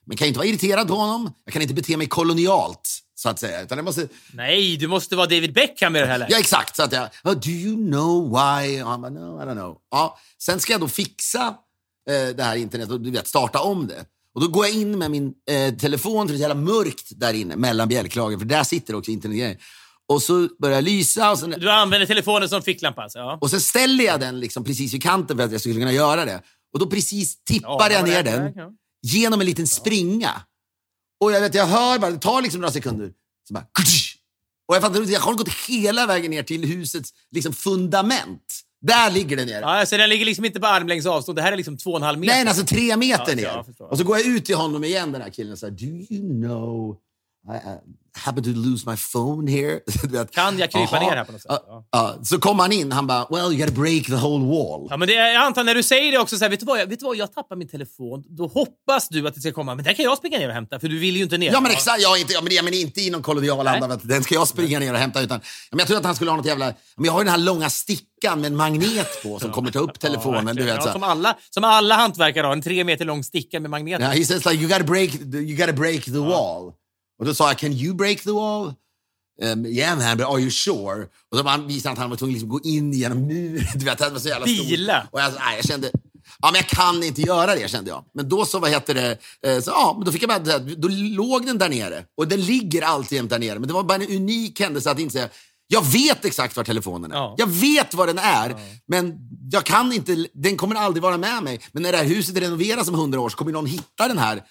men 0.05 0.17
kan 0.17 0.25
jag 0.25 0.29
inte 0.29 0.37
vara 0.39 0.47
irriterad 0.47 0.87
på 0.87 0.93
honom. 0.95 1.33
Jag 1.45 1.53
kan 1.53 1.61
inte 1.61 1.73
bete 1.73 1.97
mig 1.97 2.07
kolonialt, 2.07 2.89
så 3.15 3.29
att 3.29 3.39
säga. 3.39 3.61
Utan 3.61 3.77
jag 3.77 3.85
måste, 3.85 4.07
Nej, 4.33 4.77
du 4.77 4.87
måste 4.87 5.15
vara 5.15 5.27
David 5.27 5.53
Beckham 5.53 5.95
i 5.95 5.99
det 5.99 6.05
här 6.05 6.17
läget. 6.17 6.31
ja, 6.33 6.39
exakt. 6.39 6.75
Så 6.75 6.83
att 6.83 6.91
jag, 6.91 7.09
oh, 7.23 7.33
do 7.33 7.49
you 7.49 7.75
know 7.75 8.29
why? 8.29 8.81
Och 8.83 8.89
han 8.89 9.01
bara, 9.01 9.09
no, 9.09 9.41
I 9.43 9.45
don't 9.45 9.53
know. 9.53 9.77
Ja, 9.91 10.17
sen 10.41 10.59
ska 10.59 10.71
jag 10.73 10.81
då 10.81 10.87
fixa 10.87 11.55
eh, 12.09 12.35
det 12.35 12.43
här 12.43 12.55
internet 12.55 12.89
och 12.89 13.01
du 13.01 13.11
vet, 13.11 13.27
starta 13.27 13.59
om 13.59 13.87
det. 13.87 14.05
Och 14.39 14.45
då 14.45 14.51
går 14.51 14.65
jag 14.65 14.75
in 14.75 14.97
med 14.97 15.11
min 15.11 15.33
eh, 15.49 15.75
telefon, 15.75 16.27
för 16.27 16.33
det 16.33 16.35
är 16.35 16.37
så 16.37 16.41
jävla 16.49 16.55
mörkt 16.73 17.19
där 17.19 17.33
inne 17.33 17.55
mellan 17.55 17.87
bjälklagen, 17.87 18.39
för 18.39 18.45
där 18.45 18.63
sitter 18.63 18.95
också 18.95 19.11
internetgrejen. 19.11 19.57
Och 20.07 20.21
så 20.23 20.47
börjar 20.61 20.75
jag 20.75 20.83
lysa 20.83 21.31
och 21.31 21.39
sen 21.39 21.49
Du 21.49 21.71
använder 21.71 22.07
telefonen 22.07 22.49
som 22.49 22.61
ficklampa 22.61 23.01
alltså? 23.01 23.19
Ja. 23.19 23.37
och 23.41 23.49
sen 23.49 23.61
ställer 23.61 24.03
jag 24.03 24.19
den 24.19 24.39
liksom 24.39 24.63
precis 24.63 24.93
vid 24.93 25.03
kanten 25.03 25.37
för 25.37 25.43
att 25.43 25.51
jag 25.51 25.61
skulle 25.61 25.75
kunna 25.79 25.91
göra 25.91 26.25
det. 26.25 26.41
Och 26.73 26.79
då 26.79 26.87
precis 26.87 27.43
tippar 27.43 27.89
Ja, 27.89 27.91
jag 27.91 28.03
ner 28.07 28.23
den 28.23 28.53
Ja. 28.55 28.71
genom 29.01 29.39
en 29.39 29.45
liten 29.45 29.67
springa. 29.67 30.41
Och 31.23 31.31
jag 31.31 31.41
vet, 31.41 31.55
jag 31.55 31.65
hör 31.65 31.99
bara, 31.99 32.11
det 32.11 32.19
tar 32.19 32.41
liksom 32.41 32.61
några 32.61 32.71
sekunder. 32.73 33.11
Så 33.47 33.53
bara, 33.53 33.65
och 34.67 34.75
jag 34.75 34.81
fattar, 34.81 35.11
jag 35.11 35.19
har 35.19 35.33
gått 35.33 35.53
hela 35.67 36.05
vägen 36.05 36.31
ner 36.31 36.43
till 36.43 36.65
husets 36.65 37.13
liksom 37.31 37.53
fundament. 37.53 38.61
Där 38.81 39.11
ligger 39.11 39.37
den 39.37 39.47
nere. 39.47 39.59
Ja, 39.79 39.85
så 39.85 39.97
den 39.97 40.09
ligger 40.09 40.25
liksom 40.25 40.45
inte 40.45 40.59
på 40.59 40.67
armlängds 40.67 41.05
avstånd. 41.05 41.37
Det 41.37 41.41
här 41.41 41.51
är 41.51 41.57
liksom 41.57 41.77
två 41.77 41.89
och 41.91 41.97
en 41.97 42.03
halv 42.03 42.19
meter. 42.19 42.33
Nej, 42.35 42.47
alltså 42.47 42.65
tre 42.65 42.97
meter 42.97 43.29
Ja, 43.29 43.35
ner. 43.35 43.43
ja, 43.43 43.65
och 43.85 43.97
så 43.97 44.03
går 44.03 44.17
jag 44.17 44.25
ut 44.27 44.45
till 44.45 44.55
honom 44.55 44.83
igen, 44.83 45.11
den 45.11 45.21
här 45.21 45.29
killen, 45.29 45.51
och 45.51 45.59
säger, 45.59 45.73
do 45.73 45.85
you 45.85 46.41
know 46.41 46.97
I, 47.47 47.51
I 47.55 47.77
happen 48.19 48.43
to 48.43 48.49
lose 48.49 48.85
my 48.85 48.95
phone 48.95 49.47
here? 49.51 49.79
Kan 50.31 50.59
jag 50.59 50.71
krypa 50.71 50.95
Jaha. 50.95 50.99
ner 51.09 51.15
här 51.15 51.23
på 51.23 51.31
något 51.31 51.41
sätt? 51.41 51.51
Ja, 51.67 51.85
ja. 51.91 52.17
Så 52.23 52.39
kom 52.39 52.59
han 52.59 52.71
in, 52.71 52.91
han 52.91 53.07
bara, 53.07 53.27
well 53.29 53.51
you 53.53 53.57
gotta 53.57 53.81
break 53.81 54.05
the 54.05 54.15
whole 54.15 54.45
wall. 54.45 54.87
Ja, 54.89 54.97
men 54.97 55.07
det, 55.07 55.13
jag 55.13 55.35
antar 55.35 55.63
när 55.63 55.75
du 55.75 55.83
säger 55.83 56.11
det 56.11 56.17
också 56.17 56.37
så 56.37 56.45
här, 56.45 56.49
vet 56.49 56.59
du, 56.59 56.65
vad, 56.65 56.79
jag, 56.79 56.87
vet 56.87 56.99
du 56.99 57.05
vad, 57.05 57.15
jag 57.15 57.33
tappar 57.33 57.55
min 57.55 57.67
telefon. 57.67 58.23
Då 58.29 58.47
hoppas 58.47 59.09
du 59.09 59.27
att 59.27 59.35
det 59.35 59.41
ska 59.41 59.51
komma, 59.51 59.75
men 59.75 59.85
den 59.85 59.95
kan 59.95 60.05
jag 60.05 60.17
springa 60.17 60.37
ner 60.37 60.47
och 60.47 60.53
hämta, 60.53 60.79
för 60.79 60.87
du 60.87 60.99
vill 60.99 61.15
ju 61.17 61.23
inte 61.23 61.37
ner. 61.37 61.51
Ja 61.51 61.61
men 61.61 61.71
exakt, 61.71 62.01
jag 62.01 62.19
inte, 62.19 62.33
ja, 62.33 62.41
men, 62.41 62.53
jag 62.53 62.65
men 62.65 62.73
inte 62.73 63.01
i 63.01 63.09
någon 63.09 63.21
kolonial 63.23 63.67
anda. 63.67 63.99
Den 64.03 64.23
ska 64.23 64.35
jag 64.35 64.47
springa 64.47 64.79
ner 64.79 64.93
och 64.93 64.99
hämta. 64.99 65.21
Utan, 65.21 65.39
ja, 65.43 65.47
men 65.71 65.79
jag 65.79 65.87
tror 65.87 65.97
att 65.97 66.05
han 66.05 66.15
skulle 66.15 66.31
ha 66.31 66.37
något 66.37 66.45
jävla... 66.45 66.73
Men 66.95 67.05
jag 67.05 67.11
har 67.11 67.19
ju 67.19 67.23
den 67.25 67.31
här 67.31 67.39
långa 67.39 67.69
stickan 67.69 68.41
med 68.41 68.51
en 68.51 68.55
magnet 68.57 69.23
på 69.23 69.39
som 69.39 69.51
kommer 69.51 69.71
ta 69.71 69.79
upp 69.79 69.99
telefonen. 69.99 70.47
Ja, 70.47 70.53
du 70.53 70.63
vet, 70.63 70.85
ja, 70.85 70.93
som, 70.93 71.03
alla, 71.03 71.37
som 71.49 71.63
alla 71.63 71.95
hantverkare 71.95 72.45
har, 72.47 72.53
en 72.53 72.61
tre 72.61 72.83
meter 72.83 73.05
lång 73.05 73.23
sticka 73.23 73.59
med 73.59 73.69
magnet. 73.71 74.01
Ja, 74.01 74.07
he 74.07 74.25
says 74.25 74.45
like, 74.45 74.63
you 74.63 74.67
gotta 74.69 74.83
break, 74.83 75.11
the- 75.11 75.37
you 75.37 75.57
gotta 75.57 75.73
break 75.73 76.03
the 76.03 76.11
wall. 76.11 76.73
Och 77.19 77.25
då 77.25 77.33
sa 77.33 77.47
jag, 77.47 77.57
can 77.57 77.71
you 77.73 77.93
break 77.93 78.21
the 78.21 78.31
wall? 78.31 78.73
Um, 79.41 79.65
yeah 79.65 79.97
man, 79.97 80.17
but 80.17 80.27
are 80.27 80.39
you 80.39 80.51
sure? 80.51 81.07
Och 81.31 81.37
så 81.37 81.57
visade 81.67 81.93
att 81.93 81.99
han 81.99 82.09
var 82.09 82.17
tvungen 82.17 82.35
att 82.35 82.41
liksom 82.41 82.49
gå 82.49 82.59
in 82.63 82.93
genom 82.93 83.27
muren. 83.27 83.65
Du 83.75 83.85
vet, 83.85 83.97
det 83.97 84.09
var 84.09 84.19
så 84.19 84.29
jävla 84.29 84.47
stort. 84.47 84.67
Bila. 84.67 85.07
Och 85.11 85.19
jag, 85.21 85.33
nej, 85.39 85.55
jag 85.55 85.65
kände... 85.65 85.91
Ja, 86.39 86.51
men 86.51 86.55
jag 86.55 86.67
kan 86.67 87.03
inte 87.03 87.21
göra 87.21 87.55
det 87.55 87.69
kände 87.69 87.89
jag. 87.89 88.03
Men 88.13 88.29
då 88.29 88.45
så, 88.45 88.59
vad 88.59 88.69
heter 88.69 88.93
det, 88.93 89.17
eh, 89.47 89.61
så, 89.61 89.71
ja, 89.71 90.01
då 90.05 90.11
fick 90.11 90.23
jag 90.23 90.29
bara, 90.29 90.59
då 90.59 90.87
låg 90.91 91.45
den 91.45 91.57
där 91.57 91.69
nere. 91.69 92.05
Och 92.17 92.27
den 92.27 92.41
ligger 92.41 92.81
alltid 92.81 93.25
där 93.25 93.39
nere. 93.39 93.59
Men 93.59 93.67
det 93.67 93.73
var 93.73 93.83
bara 93.83 93.95
en 94.03 94.15
unik 94.15 94.59
händelse 94.59 94.91
att 94.91 94.99
inte 94.99 95.13
säga, 95.13 95.29
jag 95.67 95.85
vet 95.85 96.25
exakt 96.25 96.55
var 96.57 96.63
telefonen 96.63 97.11
är. 97.11 97.15
Ja. 97.15 97.35
Jag 97.37 97.47
vet 97.47 97.93
var 97.93 98.07
den 98.07 98.17
är, 98.19 98.55
men 98.87 99.13
jag 99.51 99.63
kan 99.63 99.93
inte, 99.93 100.27
den 100.33 100.57
kommer 100.57 100.75
aldrig 100.75 101.03
vara 101.03 101.17
med 101.17 101.43
mig. 101.43 101.61
Men 101.71 101.83
när 101.83 101.91
det 101.91 101.97
här 101.97 102.05
huset 102.05 102.37
renoveras 102.37 102.87
om 102.87 102.95
hundra 102.95 103.19
år 103.19 103.29
så 103.29 103.37
kommer 103.37 103.51
någon 103.51 103.65
hitta 103.65 104.07
den 104.07 104.17
här 104.17 104.43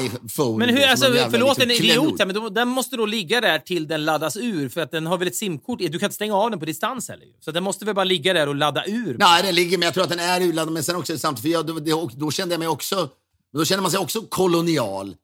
iPhone. 0.00 0.66
Men 0.66 0.76
hur, 0.76 0.86
alltså, 0.86 1.04
jävla, 1.04 1.30
förlåt 1.30 1.58
liksom, 1.58 1.86
en 1.86 1.90
idiot 1.90 2.18
men 2.18 2.34
då, 2.34 2.48
den 2.48 2.68
måste 2.68 2.96
då 2.96 3.06
ligga 3.06 3.40
där 3.40 3.58
till 3.58 3.86
den 3.88 4.04
laddas 4.04 4.36
ur 4.36 4.68
för 4.68 4.80
att 4.80 4.90
den 4.90 5.06
har 5.06 5.18
väl 5.18 5.28
ett 5.28 5.36
simkort. 5.36 5.78
Du 5.78 5.98
kan 5.98 6.06
inte 6.06 6.14
stänga 6.14 6.34
av 6.34 6.50
den 6.50 6.60
på 6.60 6.66
distans 6.66 7.08
heller. 7.08 7.26
Så 7.40 7.50
den 7.50 7.64
måste 7.64 7.84
väl 7.84 7.94
bara 7.94 8.04
ligga 8.04 8.32
där 8.32 8.48
och 8.48 8.54
ladda 8.54 8.84
ur. 8.86 9.16
Nej, 9.18 9.42
den 9.42 9.54
ligger, 9.54 9.78
men 9.78 9.86
jag 9.86 9.94
tror 9.94 10.04
att 10.04 10.10
den 10.10 10.20
är 10.20 10.40
urladdad. 10.40 10.72
Men 10.72 10.84
sen 10.84 10.96
också 10.96 11.18
samtidigt, 11.18 11.42
för 11.42 11.48
jag, 11.48 11.66
då, 11.66 11.80
då, 11.80 12.10
då 12.16 12.30
kände 12.30 12.54
jag 12.54 12.58
mig 12.58 12.68
också... 12.68 12.96
Men 13.52 13.58
då 13.58 13.64
känner 13.64 13.82
man 13.82 13.90
sig 13.90 14.00
också 14.00 14.22
kolonial. 14.22 15.16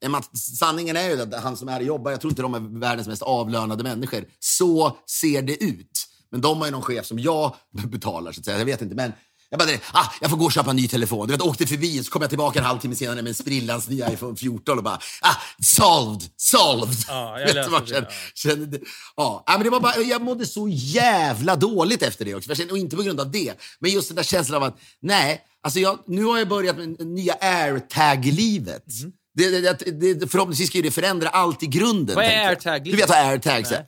Sanningen 0.59 0.96
är 0.96 1.11
ju 1.11 1.22
att 1.22 1.42
han 1.42 1.57
som 1.57 1.68
är 1.68 1.72
här 1.72 1.80
jobbar, 1.80 2.11
jag 2.11 2.20
tror 2.20 2.30
inte 2.30 2.42
de 2.42 2.55
är 2.55 2.80
världens 2.80 3.09
mest 3.09 3.22
avlönade 3.22 3.82
människor. 3.82 4.24
Så 4.38 4.96
ser 5.07 5.42
det 5.42 5.64
ut. 5.64 6.07
Men 6.30 6.40
de 6.40 6.59
har 6.59 6.66
ju 6.66 6.72
någon 6.72 6.82
chef 6.82 7.07
som 7.07 7.18
jag 7.18 7.55
betalar, 7.88 8.32
så 8.32 8.40
att 8.40 8.44
säga. 8.44 8.59
Jag 8.59 8.64
vet 8.64 8.82
inte, 8.82 8.94
men 8.94 9.12
jag 9.51 9.59
bara, 9.59 9.70
ah, 9.92 10.12
jag 10.20 10.30
får 10.30 10.36
gå 10.36 10.44
och 10.44 10.53
köpa 10.53 10.70
en 10.70 10.76
ny 10.76 10.88
telefon. 10.88 11.26
Du 11.26 11.32
vet, 11.32 11.42
åkte 11.42 11.66
förbi 11.66 12.05
så 12.05 12.11
kom 12.11 12.22
jag 12.22 12.28
tillbaka 12.28 12.59
en 12.59 12.64
halvtimme 12.64 12.94
senare 12.94 13.22
med 13.22 13.28
en 13.28 13.34
sprillans 13.34 13.88
ny 13.88 14.03
iPhone 14.12 14.36
14 14.36 14.78
och 14.78 14.84
bara, 14.84 15.01
ah, 15.20 15.34
solved, 15.62 16.30
solved. 16.36 16.96
Ja, 17.09 17.40
jag 17.40 17.68
vad 17.70 17.82
det, 17.82 17.86
kände- 17.88 18.09
ja. 18.11 18.14
kände 18.34 18.66
det? 18.66 18.80
Ja, 19.16 19.44
nej, 19.48 19.57
men 19.59 19.64
det 19.64 19.70
var 19.70 19.80
bara, 19.80 19.96
jag 19.96 20.22
mådde 20.22 20.46
så 20.46 20.68
jävla 20.68 21.57
dåligt 21.57 22.03
efter 22.03 22.24
det 22.24 22.34
också. 22.34 22.53
Och 22.70 22.78
inte 22.78 22.96
på 22.96 23.03
grund 23.03 23.20
av 23.20 23.30
det, 23.30 23.55
men 23.78 23.90
just 23.90 24.09
den 24.09 24.16
där 24.16 24.22
känslan 24.22 24.62
av 24.62 24.68
att 24.68 24.78
nej, 25.03 25.40
alltså 25.62 25.78
jag, 25.80 25.98
nu 26.07 26.24
har 26.24 26.38
jag 26.38 26.48
börjat 26.48 26.76
med 26.76 27.07
nya 27.07 27.34
airtag-livet. 27.40 28.84
Mm. 29.01 29.12
Det, 29.34 29.61
det, 29.61 30.14
det, 30.14 30.28
förhoppningsvis 30.30 30.68
ska 30.68 30.82
det 30.82 30.90
förändra 30.90 31.28
allt 31.28 31.62
i 31.62 31.66
grunden. 31.66 32.16
Vad 32.16 32.24
är. 32.24 32.48
AirTag-livet? 32.48 32.92
Du 32.92 32.96
vet 32.96 33.09
vad 33.09 33.18
airtags 33.18 33.72
är? 33.72 33.86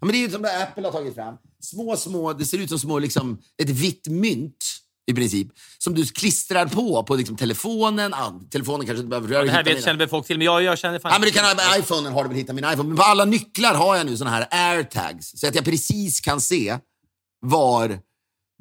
Ja, 0.00 0.06
men 0.06 0.12
det 0.12 0.18
är 0.18 0.20
ju 0.20 0.30
som 0.30 0.44
Apple 0.44 0.84
har 0.84 0.92
tagit 0.92 1.14
fram. 1.14 1.34
Små, 1.62 1.96
små, 1.96 2.32
det 2.32 2.44
ser 2.44 2.58
ut 2.58 2.68
som 2.68 2.78
små, 2.78 2.98
liksom, 2.98 3.38
ett 3.62 3.68
vitt 3.68 4.06
mynt 4.08 4.64
i 5.10 5.14
princip. 5.14 5.48
Som 5.78 5.94
du 5.94 6.06
klistrar 6.06 6.66
på 6.66 7.02
på 7.02 7.14
liksom, 7.14 7.36
telefonen. 7.36 8.14
Ah, 8.14 8.32
telefonen 8.50 8.86
kanske 8.86 9.00
inte 9.00 9.10
behöver 9.10 9.28
röra. 9.28 9.44
Det 9.44 9.50
här 9.50 9.64
vet, 9.64 9.74
mina. 9.74 9.84
känner 9.84 9.98
väl 9.98 10.08
folk 10.08 10.26
till, 10.26 10.38
men 10.38 10.44
jag, 10.44 10.62
jag 10.62 10.78
känner 10.78 10.98
fan 10.98 11.12
Ja, 11.12 11.18
men 11.18 11.26
du 11.26 11.32
kan 11.32 11.44
ha, 11.44 11.78
iPhonen 11.78 12.12
har 12.12 12.22
du 12.22 12.28
väl 12.28 12.38
hittat 12.38 12.54
min 12.54 12.64
iPhone. 12.64 12.88
Men 12.88 12.96
på 12.96 13.02
alla 13.02 13.24
nycklar 13.24 13.74
har 13.74 13.96
jag 13.96 14.06
nu 14.06 14.16
såna 14.16 14.30
här 14.30 14.46
airtags. 14.50 15.40
Så 15.40 15.46
att 15.46 15.54
jag 15.54 15.64
precis 15.64 16.20
kan 16.20 16.40
se 16.40 16.78
var 17.40 17.98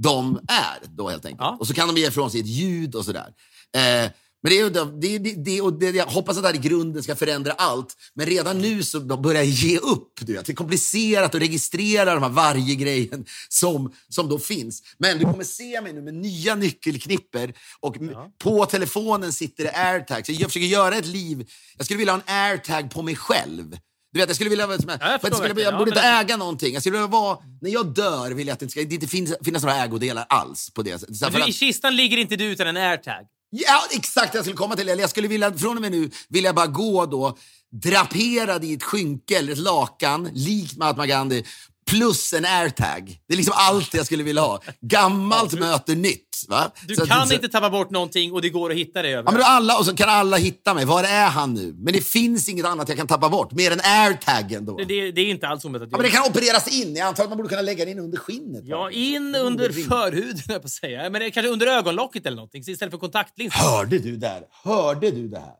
de 0.03 0.39
är 0.47 0.95
då 0.95 1.09
helt 1.09 1.25
enkelt. 1.25 1.41
Ja. 1.41 1.57
Och 1.59 1.67
så 1.67 1.73
kan 1.73 1.87
de 1.87 2.01
ge 2.01 2.07
ifrån 2.07 2.31
sig 2.31 2.39
ett 2.39 2.47
ljud 2.47 2.95
och 2.95 3.05
sådär. 3.05 3.33
Eh, 3.77 4.11
men 4.43 4.51
det 4.51 4.69
det, 5.01 5.17
det, 5.17 5.33
det, 5.33 5.61
och 5.61 5.73
det, 5.79 5.89
jag 5.89 6.05
hoppas 6.05 6.37
att 6.37 6.43
det 6.43 6.49
här 6.49 6.55
i 6.55 6.59
grunden 6.59 7.03
ska 7.03 7.15
förändra 7.15 7.51
allt. 7.51 7.95
Men 8.13 8.25
redan 8.25 8.59
nu 8.59 8.83
så 8.83 8.99
börjar 8.99 9.41
jag 9.43 9.45
ge 9.51 9.77
upp. 9.77 10.13
Du 10.21 10.33
vet. 10.33 10.45
Det 10.45 10.51
är 10.51 10.55
komplicerat 10.55 11.35
att 11.35 11.41
registrera 11.41 12.13
de 12.13 12.23
här 12.23 12.29
varje 12.29 12.75
grejen 12.75 13.25
som, 13.49 13.93
som 14.09 14.29
då 14.29 14.39
finns. 14.39 14.83
Men 14.97 15.17
du 15.17 15.25
kommer 15.25 15.43
se 15.43 15.81
mig 15.81 15.93
nu 15.93 16.01
med 16.01 16.13
nya 16.13 16.55
nyckelknipper 16.55 17.53
och 17.79 17.97
m- 17.97 18.11
på 18.43 18.65
telefonen 18.65 19.33
sitter 19.33 19.63
det 19.63 19.71
airtags. 19.71 20.25
Så 20.27 20.31
Jag 20.33 20.41
försöker 20.49 20.67
göra 20.67 20.95
ett 20.95 21.05
liv. 21.07 21.49
Jag 21.77 21.85
skulle 21.85 21.97
vilja 21.97 22.13
ha 22.13 22.21
en 22.27 22.35
airtag 22.35 22.91
på 22.91 23.01
mig 23.01 23.15
själv. 23.15 23.77
Du 24.13 24.19
vet, 24.19 24.29
jag 24.29 24.35
skulle 24.35 24.49
vilja 24.49 24.65
som 24.65 24.89
jag 24.89 25.21
förstår 25.21 25.29
jag, 25.31 25.35
skulle, 25.49 25.61
jag 25.61 25.77
borde 25.77 25.91
Ja, 25.91 25.95
inte 25.97 26.07
äga 26.33 26.37
någonting. 26.37 26.73
Jag 26.73 26.81
skulle 26.83 26.93
vilja 26.97 27.07
vara, 27.07 27.37
när 27.61 27.69
jag 27.69 27.93
dör 27.93 28.31
vill 28.31 28.47
jag 28.47 28.53
att 28.53 28.59
det 28.59 28.63
inte 28.65 28.71
ska 28.71 28.83
det 28.83 28.95
inte 28.95 29.07
finns, 29.07 29.33
finnas 29.43 29.63
några 29.63 29.75
ägodelar 29.83 30.25
alls 30.29 30.69
på 30.73 30.81
det. 30.83 30.99
Så 30.99 31.05
du, 31.29 31.41
att- 31.41 31.49
I 31.49 31.53
kistan 31.53 31.95
ligger 31.95 32.17
inte 32.17 32.35
du 32.35 32.45
utan 32.45 32.67
en 32.67 32.77
airtag. 32.77 33.25
Ja, 33.49 33.81
exakt 33.91 34.35
jag 34.35 34.43
skulle 34.43 34.57
komma 34.57 34.75
till. 34.75 34.89
Eller 34.89 35.03
jag 35.03 35.09
skulle 35.09 35.27
vilja, 35.27 35.53
från 35.53 35.75
och 35.75 35.81
med 35.81 35.91
nu 35.91 36.11
vill 36.29 36.43
jag 36.43 36.55
bara 36.55 36.67
gå 36.67 37.05
då 37.05 37.37
draperad 37.71 38.63
i 38.63 38.73
ett 38.73 38.83
skynke 38.83 39.37
eller 39.37 39.51
ett 39.51 39.57
lakan, 39.57 40.29
likt 40.33 40.77
Mahatma 40.77 41.07
Gandhi, 41.07 41.45
plus 41.89 42.33
en 42.33 42.45
airtag. 42.45 43.19
Det 43.27 43.33
är 43.33 43.37
liksom 43.37 43.53
allt 43.57 43.93
jag 43.93 44.05
skulle 44.05 44.23
vilja 44.23 44.41
ha. 44.41 44.61
Gammalt 44.81 45.53
möter 45.59 45.95
nytt. 45.95 46.25
Va? 46.47 46.71
Du 46.87 46.95
Så 46.95 47.03
att- 47.03 47.09
kan 47.09 47.27
så- 47.27 47.33
inte 47.33 47.47
tappa 47.47 47.69
bort 47.69 47.89
någonting 47.89 48.31
och 48.33 48.41
det 48.41 48.49
går 48.49 48.71
att 48.71 48.77
hitta 48.77 49.01
det 49.01 49.09
Ja, 49.09 49.17
överallt. 49.19 49.31
men 49.37 49.41
då 49.41 49.47
alla, 49.47 49.77
och 49.79 49.85
så 49.85 49.95
kan 49.95 50.09
alla 50.09 50.37
hitta 50.37 50.73
mig. 50.73 50.85
Var 50.85 51.03
är 51.03 51.27
han 51.29 51.53
nu? 51.53 51.73
Men 51.77 51.93
det 51.93 52.01
finns 52.07 52.49
inget 52.49 52.65
annat 52.65 52.89
jag 52.89 52.97
kan 52.97 53.07
tappa 53.07 53.29
bort, 53.29 53.51
mer 53.51 53.71
än 53.71 53.79
airtaggen 53.83 54.65
då. 54.65 54.77
det, 54.77 55.11
det, 55.11 55.21
är 55.21 55.25
inte 55.29 55.47
alls 55.47 55.65
omöjligt 55.65 55.87
att 55.87 55.91
Ja, 55.91 55.97
men 55.97 56.03
det 56.05 56.11
kan 56.11 56.25
opereras 56.29 56.67
in. 56.73 56.95
Jag 56.95 57.07
antar 57.07 57.23
att 57.23 57.29
man 57.29 57.37
borde 57.37 57.49
kunna 57.49 57.61
lägga 57.61 57.85
det 57.85 57.91
in 57.91 57.99
under 57.99 58.17
skinnet. 58.17 58.63
Ja, 58.65 58.91
in 58.91 59.35
under 59.35 59.69
ring. 59.69 59.85
förhuden, 59.85 60.41
jag 60.47 60.61
på 60.61 60.65
att 60.65 60.71
säga. 60.71 61.09
Men 61.09 61.31
kanske 61.31 61.49
under 61.51 61.67
ögonlocket 61.67 62.25
eller 62.25 62.35
någonting, 62.35 62.63
istället 62.67 62.91
för 62.91 62.97
kontaktlins. 62.97 63.53
Hörde 63.53 63.99
du 63.99 64.17
där? 64.17 64.41
Hörde 64.63 65.11
du 65.11 65.27
det 65.27 65.39
här? 65.39 65.53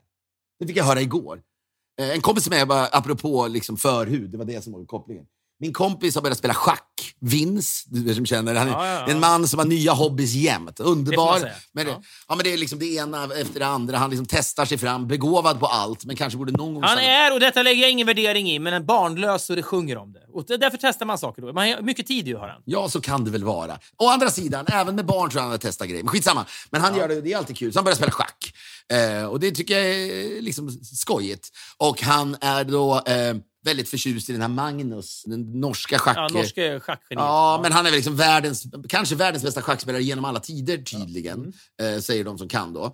Det 0.60 0.68
fick 0.68 0.78
jag 0.78 0.84
höra 0.86 1.02
igår. 1.02 1.40
Eh, 2.02 2.10
En 2.10 2.22
kompis 2.22 2.50
med 2.50 2.68
bara, 2.68 2.86
apropå 2.88 3.48
liksom 3.48 3.78
förhud, 3.78 4.30
det 4.32 4.38
var 4.38 4.46
det 4.46 4.64
som 4.64 4.74
var 4.74 4.86
kopplingen. 4.86 5.26
Min 5.62 5.74
kompis 5.74 6.16
har 6.16 6.22
börjat 6.22 6.38
spela 6.38 6.54
schack. 6.54 6.84
Vince, 7.22 7.86
du 7.90 8.16
som 8.16 8.26
känner. 8.26 8.56
Han 8.56 8.68
är 8.68 8.72
Ja, 8.72 8.88
ja, 8.88 8.94
ja. 8.94 9.08
en 9.14 9.20
man 9.20 9.48
som 9.48 9.60
har 9.60 9.66
nya 9.66 9.92
hobbys 9.94 10.34
jämt. 10.34 10.76
Det 10.78 10.84
Underbar. 10.84 11.40
säga. 11.40 11.54
Men 11.74 11.86
det, 11.86 11.92
Ja. 12.28 12.36
men 12.36 12.44
det 12.44 12.54
är 12.54 12.58
liksom 12.58 12.80
det 12.80 12.86
ena 12.96 13.24
efter 13.24 13.60
det 13.60 13.66
andra. 13.68 13.98
Han 13.98 14.10
liksom 14.10 14.26
testar 14.30 14.66
sig 14.66 14.78
fram, 14.78 15.08
begåvad 15.08 15.60
på 15.60 15.66
allt, 15.68 16.06
men 16.06 16.16
kanske 16.16 16.38
borde 16.38 16.52
någon 16.52 16.74
gång... 16.74 16.84
Han 16.84 16.98
är, 16.98 17.34
och 17.34 17.40
detta 17.40 17.64
lägger 17.64 17.82
jag 17.82 17.92
ingen 17.92 18.08
värdering 18.08 18.52
i, 18.52 18.60
men 18.60 18.74
en 18.74 18.86
barnlös 18.86 19.46
så 19.46 19.56
det 19.56 19.64
sjunger 19.64 19.98
om 19.98 20.14
det. 20.14 20.20
Och 20.34 20.46
det- 20.48 20.58
därför 20.58 20.78
testar 20.82 21.06
man 21.06 21.18
saker 21.18 21.42
då. 21.42 21.54
Man 21.54 21.68
har 21.72 21.82
mycket 21.82 22.08
tid 22.08 22.28
ju, 22.28 22.36
har 22.38 22.48
han. 22.48 22.62
Ja, 22.66 22.90
så 22.90 23.02
kan 23.02 23.24
det 23.26 23.32
väl 23.32 23.44
vara. 23.44 23.80
Å 23.98 24.10
andra 24.10 24.30
sidan, 24.30 24.66
även 24.68 24.96
med 24.96 25.06
barn 25.06 25.30
tror 25.30 25.40
jag 25.40 25.44
han 25.44 25.52
har 25.52 25.58
testat 25.58 25.88
grejer. 25.88 26.04
Men 26.04 26.12
skitsamma. 26.12 26.46
Men 26.72 26.82
han 26.82 26.96
gör 26.96 27.08
det, 27.08 27.22
det 27.22 27.34
är 27.34 27.38
alltid 27.38 27.58
kul. 27.58 27.74
Så 27.74 27.80
han 27.80 27.84
börjar 27.84 27.96
spela 27.96 28.12
schack. 28.12 28.54
Eh, 28.94 29.26
och 29.26 29.40
det 29.40 29.52
tycker 29.52 29.78
jag 29.78 29.86
är 29.86 30.42
liksom 30.42 30.72
skojigt. 30.72 31.50
Och 31.78 32.02
han 32.02 32.38
är 32.42 32.64
då 32.64 33.02
eh, 33.06 33.36
väldigt 33.66 33.90
förtjust 33.90 34.30
i 34.30 34.32
den 34.32 34.42
här 34.42 34.48
Magnus, 34.50 35.24
den 35.26 35.60
norska 35.60 36.00
schack... 36.00 36.18
Ja, 36.18 36.28
norske 36.34 36.80
schackgeniet. 36.80 37.26
Ja, 37.26 37.60
men 37.64 37.72
han 37.72 37.86
är 37.86 37.90
väl 37.90 37.98
liksom 37.98 38.16
världens, 38.16 38.64
kanske 38.90 39.16
världens 39.16 39.44
bästa 39.44 39.62
schackspelare 39.62 40.04
genom 40.04 40.26
alla 40.26 40.40
tider 40.40 40.78
tydligen, 40.78 41.54
Mm. 41.80 41.96
eh, 41.96 42.00
säger 42.02 42.24
de 42.24 42.38
som 42.38 42.48
kan 42.48 42.74
då. 42.74 42.86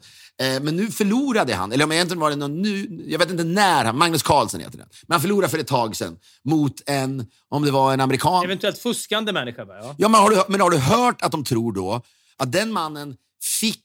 Eh, 0.42 0.62
men 0.62 0.76
nu 0.76 0.92
förlorade 0.92 1.54
han, 1.56 1.72
eller 1.72 1.84
om 1.84 1.92
jag 1.92 1.96
egentligen 1.96 2.20
var 2.22 2.30
det 2.30 2.36
någon 2.36 2.62
nu, 2.62 3.04
jag 3.08 3.20
vet 3.20 3.32
inte 3.32 3.44
när, 3.44 3.86
han, 3.86 3.98
Magnus 3.98 4.24
Carlsen 4.24 4.60
heter 4.60 4.78
den. 4.78 4.88
Men 5.08 5.14
han 5.16 5.22
förlorade 5.22 5.52
för 5.52 5.60
ett 5.60 5.68
tag 5.68 5.96
sedan 5.96 6.18
mot 6.44 6.82
en, 6.86 7.28
om 7.50 7.66
det 7.66 7.72
var 7.72 7.94
en 7.94 8.02
amerikan. 8.02 8.44
Eventuellt 8.46 8.78
fuskande 8.78 9.32
människa, 9.32 9.66
va? 9.66 9.74
Ja. 9.82 9.96
Ja, 9.98 10.08
men 10.10 10.22
har, 10.22 10.30
du, 10.30 10.44
men 10.48 10.62
har 10.62 10.70
du 10.70 10.78
hört 10.78 11.22
att 11.22 11.32
de 11.32 11.44
tror 11.44 11.74
då 11.74 12.02
att 12.38 12.52
den 12.52 12.72
mannen 12.72 13.16
fick 13.60 13.82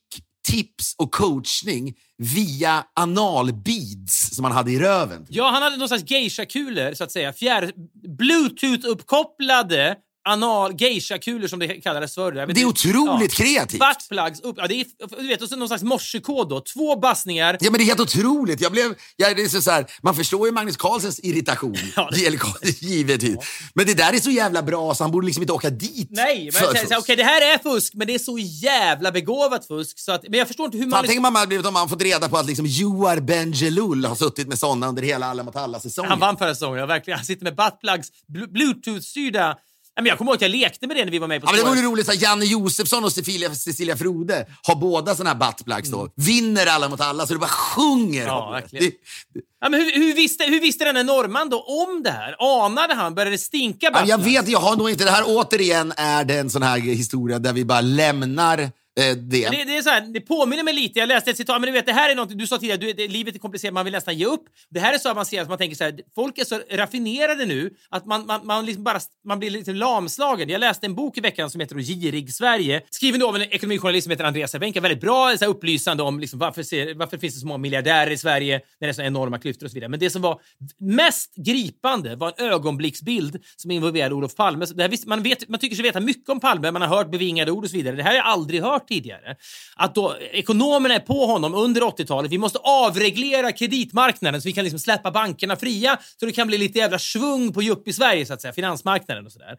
tips 0.49 0.95
och 0.99 1.11
coachning 1.12 1.95
via 2.18 2.84
analbeads 2.95 4.34
som 4.34 4.45
han 4.45 4.55
hade 4.55 4.72
i 4.72 4.78
röven? 4.78 5.26
Ja, 5.28 5.51
han 5.51 5.62
hade 5.62 5.76
någon 5.76 5.88
slags 5.88 6.11
geisha-kulor, 6.11 6.95
så 6.95 7.05
att 7.05 7.12
säga. 7.12 7.32
Fjär... 7.32 7.72
Bluetooth-uppkopplade 8.18 9.95
anal 10.28 10.72
geisha-kulor 10.80 11.48
som 11.48 11.58
det 11.58 11.68
kallades 11.68 12.14
förr. 12.14 12.32
Det 12.32 12.40
är 12.40 12.50
inte- 12.50 12.64
otroligt 12.66 13.34
kreativt. 13.34 13.80
Buttplugs 13.80 14.40
upp. 14.40 14.56
Ja, 14.58 14.66
det 14.66 14.74
är, 14.74 14.86
du 15.20 15.26
vet, 15.28 15.42
och 15.42 15.48
så 15.48 15.56
någon 15.56 15.68
slags 15.68 15.82
morsekod 15.82 16.48
då. 16.48 16.60
Två 16.60 16.96
bassningar. 16.96 17.56
Ja, 17.60 17.70
men 17.70 17.78
det 17.78 17.84
är 17.84 17.86
helt 17.86 18.00
otroligt. 18.00 18.60
Jag 18.60 18.72
blev, 18.72 18.94
jag, 19.16 19.36
det 19.36 19.42
är 19.42 19.48
så 19.48 19.62
så 19.62 19.70
här, 19.70 19.86
man 20.02 20.14
förstår 20.14 20.48
ju 20.48 20.52
Magnus 20.52 20.76
Carlsens 20.76 21.20
irritation, 21.20 21.76
Ja, 21.96 22.08
det- 22.12 22.82
givetvis. 22.82 23.36
Men 23.74 23.86
det 23.86 23.94
där 23.94 24.12
är 24.12 24.18
så 24.20 24.30
jävla 24.30 24.62
bra 24.62 24.94
så 24.94 25.04
han 25.04 25.10
borde 25.10 25.26
liksom 25.26 25.42
inte 25.42 25.52
åka 25.52 25.70
dit. 25.70 26.08
Nej, 26.10 26.50
men 26.52 26.98
okej, 26.98 27.16
det 27.16 27.24
här 27.24 27.54
är 27.54 27.58
fusk, 27.58 27.92
men 27.94 28.06
det 28.06 28.14
är 28.14 28.18
så 28.18 28.38
jävla 28.38 29.12
begåvat 29.12 29.66
fusk. 29.66 29.98
Så 29.98 30.12
att, 30.12 30.22
men 30.28 30.38
jag 30.38 30.48
förstår 30.48 30.66
inte 30.66 30.78
hur 30.78 30.86
man... 30.86 30.98
Fan, 30.98 31.04
tänk 31.06 31.26
om 31.26 31.32
man 31.32 31.48
blivit 31.48 31.66
om 31.66 31.74
man 31.74 31.88
fått 31.88 32.02
reda 32.02 32.28
på 32.28 32.36
att 32.38 32.46
liksom 32.46 32.66
Joar 32.66 33.20
Bendjelloul 33.20 34.04
har 34.04 34.14
suttit 34.14 34.48
med 34.48 34.58
såna 34.58 34.88
under 34.88 35.02
hela 35.02 35.26
Alla 35.26 35.42
mot 35.42 35.56
alla-säsongen. 35.56 36.10
Han 36.10 36.20
vann 36.20 36.36
förra 36.36 36.54
säsongen, 36.54 36.78
ja, 36.80 36.86
verkligen. 36.86 37.18
Han 37.18 37.26
sitter 37.26 37.44
med 37.44 37.56
buttplugs, 37.56 38.08
blu- 38.28 38.52
bluetooth-styrda... 38.52 39.54
Men 40.01 40.07
jag 40.07 40.18
kommer 40.18 40.30
ihåg 40.30 40.36
att 40.36 40.42
jag 40.42 40.51
lekte 40.51 40.86
med 40.86 40.96
det 40.96 41.05
när 41.05 41.12
vi 41.12 41.18
var 41.18 41.28
med 41.28 41.40
på 41.40 41.46
Ja, 41.46 41.51
men 41.51 41.55
det 41.57 41.61
spåret. 41.66 41.78
vore 41.78 41.86
roligt 41.92 42.09
att 42.09 42.22
Janne 42.22 42.44
Josefsson 42.44 43.05
och 43.05 43.12
Cecilia, 43.12 43.55
Cecilia 43.55 43.96
Frode 43.96 44.46
har 44.62 44.74
båda 44.76 45.14
såna 45.14 45.30
här 45.30 45.36
buttplugs 45.36 45.90
då. 45.90 46.09
Vinner 46.16 46.66
alla 46.66 46.88
mot 46.88 47.01
alla 47.01 47.26
så 47.26 47.32
det 47.32 47.38
bara 47.38 47.48
sjunger 47.51 48.22
Mm. 48.22 48.26
Ja, 48.26 48.42
om 48.46 48.53
det. 48.55 48.61
verkligen. 48.61 48.84
det. 48.84 49.40
Ja, 49.61 49.68
men 49.68 49.80
hur, 49.80 49.92
hur, 49.92 50.14
visste, 50.14 50.44
hur 50.44 50.61
visste 50.61 50.84
denne 50.84 51.03
norrman 51.03 51.48
då 51.51 51.61
om 51.62 52.03
det 52.03 52.11
här? 52.11 52.36
Anade 52.64 52.94
han? 52.94 53.14
Började 53.14 53.30
det 53.30 53.38
stinka 53.38 53.90
Ja, 53.92 54.03
Jag 54.07 54.18
buttplugs? 54.20 54.38
vet, 54.42 54.48
jag 54.48 54.59
har 54.61 54.76
nog 54.76 54.90
inte. 54.90 55.05
Det 55.05 55.11
här 55.11 55.24
återigen 55.26 55.92
är 55.96 56.24
det 56.24 56.38
en 56.38 56.51
sån 56.51 56.62
här 56.62 56.78
historia 56.78 57.38
där 57.38 57.53
vi 57.53 57.64
bara 57.64 57.80
lämnar 57.80 58.70
Eh, 58.99 59.16
det. 59.16 59.51
Det, 59.51 59.64
det, 59.64 59.76
är 59.76 59.82
så 59.82 59.91
här, 59.91 60.01
det 60.01 60.20
påminner 60.20 60.62
mig 60.62 60.74
lite, 60.74 60.99
jag 60.99 61.07
läste 61.07 61.30
ett 61.30 61.36
citat, 61.36 61.61
men 61.61 61.66
du 61.66 61.72
vet, 61.72 61.86
det 61.86 61.93
här 61.93 62.11
är 62.11 62.14
något, 62.14 62.38
du 62.38 62.47
sa 62.47 62.59
tidigare, 62.59 62.78
du, 62.78 62.93
det, 62.93 63.09
livet 63.09 63.34
är 63.34 63.38
komplicerat, 63.38 63.74
man 63.74 63.84
vill 63.84 63.93
nästan 63.93 64.18
ge 64.18 64.26
upp. 64.26 64.45
Det 64.70 64.80
här 64.80 64.95
är 64.95 64.99
så 64.99 65.11
avancerat 65.11 65.43
att 65.43 65.49
man 65.49 65.59
tänker 65.59 65.76
så 65.76 65.84
här, 65.84 66.01
folk 66.14 66.38
är 66.38 66.45
så 66.45 66.61
raffinerade 66.70 67.47
nu 67.47 67.70
att 67.88 68.07
man, 68.07 68.26
man, 68.26 68.47
man, 68.47 68.66
liksom 68.66 68.84
bara, 68.84 69.01
man 69.24 69.38
blir 69.38 69.51
lite 69.51 69.72
lamslagen. 69.72 70.49
Jag 70.49 70.59
läste 70.59 70.86
en 70.86 70.95
bok 70.95 71.18
i 71.18 71.20
veckan 71.20 71.51
som 71.51 71.61
heter 71.61 71.74
då 71.74 71.80
Girig 71.80 72.34
Sverige, 72.34 72.82
skriven 72.91 73.20
då 73.20 73.28
av 73.28 73.36
en 73.36 73.43
ekonomijournalist 73.43 74.05
som 74.05 74.11
heter 74.11 74.24
Andreas 74.24 74.51
Cervenka, 74.51 74.80
väldigt 74.80 75.01
bra, 75.01 75.36
så 75.38 75.45
här, 75.45 75.51
upplysande 75.51 76.03
om 76.03 76.20
liksom, 76.20 76.38
varför, 76.38 76.62
ser, 76.62 76.95
varför 76.95 77.18
finns 77.18 77.34
det 77.34 77.41
så 77.41 77.47
många 77.47 77.59
miljardärer 77.59 78.11
i 78.11 78.18
Sverige 78.18 78.61
när 78.80 78.88
det 78.88 78.91
är 78.91 78.93
så 78.93 79.03
enorma 79.03 79.38
klyftor 79.38 79.66
och 79.66 79.70
så 79.70 79.74
vidare. 79.74 79.88
Men 79.88 80.01
det 80.01 80.11
som 80.11 80.22
var 80.22 80.41
mest 80.78 81.34
gripande 81.36 82.16
var 82.16 82.34
en 82.36 82.47
ögonblicksbild 82.47 83.45
som 83.57 83.70
involverade 83.70 84.14
Olof 84.14 84.34
Palme. 84.34 84.64
Det 84.74 84.82
här, 84.82 84.88
visst- 84.88 85.07
man, 85.07 85.22
vet, 85.22 85.49
man 85.49 85.61
tycker 85.61 85.76
sig 85.76 85.82
veta 85.82 86.01
mycket 86.01 86.28
om 86.28 86.41
Palme, 86.41 86.70
man 86.70 86.82
har 86.82 86.88
hört 86.88 87.11
bevingade 87.11 87.51
ord 87.51 87.64
och 87.64 87.70
så 87.70 87.76
vidare. 87.76 87.97
Det 87.97 88.03
här 88.03 88.11
har 88.11 88.16
jag 88.16 88.26
aldrig 88.26 88.62
hört 88.62 88.80
hört 88.81 88.89
tidigare. 88.89 89.37
Att 89.76 89.95
då 89.95 90.16
ekonomerna 90.33 90.95
är 90.95 91.01
på 91.01 91.26
honom 91.26 91.55
under 91.55 91.81
80-talet. 91.81 92.31
Vi 92.31 92.39
måste 92.39 92.59
avreglera 92.59 93.53
kreditmarknaden 93.53 94.43
så 94.43 94.49
vi 94.49 94.53
kan 94.53 94.64
liksom 94.64 94.81
släppa 94.81 95.11
bankerna 95.11 95.57
fria 95.57 95.99
så 96.16 96.26
det 96.26 96.33
kan 96.33 96.47
bli 96.47 96.59
lite 96.59 96.78
jävla 96.78 96.99
svung 96.99 97.53
på 97.53 97.62
jupp 97.62 97.89
i 97.89 97.93
Sverige, 97.93 98.26
så 98.26 98.35
att 98.35 98.43
säga, 98.43 98.53
finansmarknaden 98.53 99.26
och 99.26 99.33
sådär. 99.33 99.57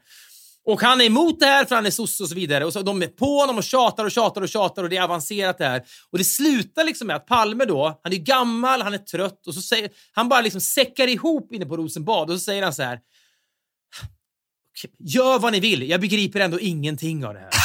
Och 0.64 0.80
han 0.80 1.00
är 1.00 1.04
emot 1.04 1.40
det 1.40 1.46
här 1.46 1.64
för 1.64 1.74
han 1.74 1.86
är 1.86 1.90
sosse 1.90 2.22
och 2.22 2.28
så 2.28 2.34
vidare. 2.34 2.64
Och 2.64 2.72
så 2.72 2.82
de 2.82 3.02
är 3.02 3.06
på 3.06 3.40
honom 3.40 3.58
och 3.58 3.64
tjatar 3.64 4.04
och 4.04 4.10
tjatar 4.10 4.42
och 4.42 4.48
tjatar 4.48 4.82
och 4.82 4.88
det 4.88 4.96
är 4.96 5.02
avancerat 5.02 5.58
det 5.58 5.64
här. 5.64 5.82
Och 6.10 6.18
det 6.18 6.24
slutar 6.24 6.84
liksom 6.84 7.06
med 7.06 7.16
att 7.16 7.26
Palme 7.26 7.64
då, 7.64 8.00
han 8.02 8.12
är 8.12 8.16
gammal, 8.16 8.82
han 8.82 8.94
är 8.94 8.98
trött 8.98 9.46
och 9.46 9.54
så 9.54 9.62
säger 9.62 9.90
han 10.12 10.28
bara 10.28 10.40
liksom 10.40 10.60
säckar 10.60 11.08
ihop 11.08 11.52
inne 11.52 11.66
på 11.66 11.76
Rosenbad 11.76 12.30
och 12.30 12.36
så 12.36 12.44
säger 12.44 12.62
han 12.62 12.74
så 12.74 12.82
här. 12.82 12.98
Gör 14.98 15.38
vad 15.38 15.52
ni 15.52 15.60
vill, 15.60 15.90
jag 15.90 16.00
begriper 16.00 16.40
ändå 16.40 16.60
ingenting 16.60 17.24
av 17.26 17.34
det 17.34 17.40
här. 17.40 17.61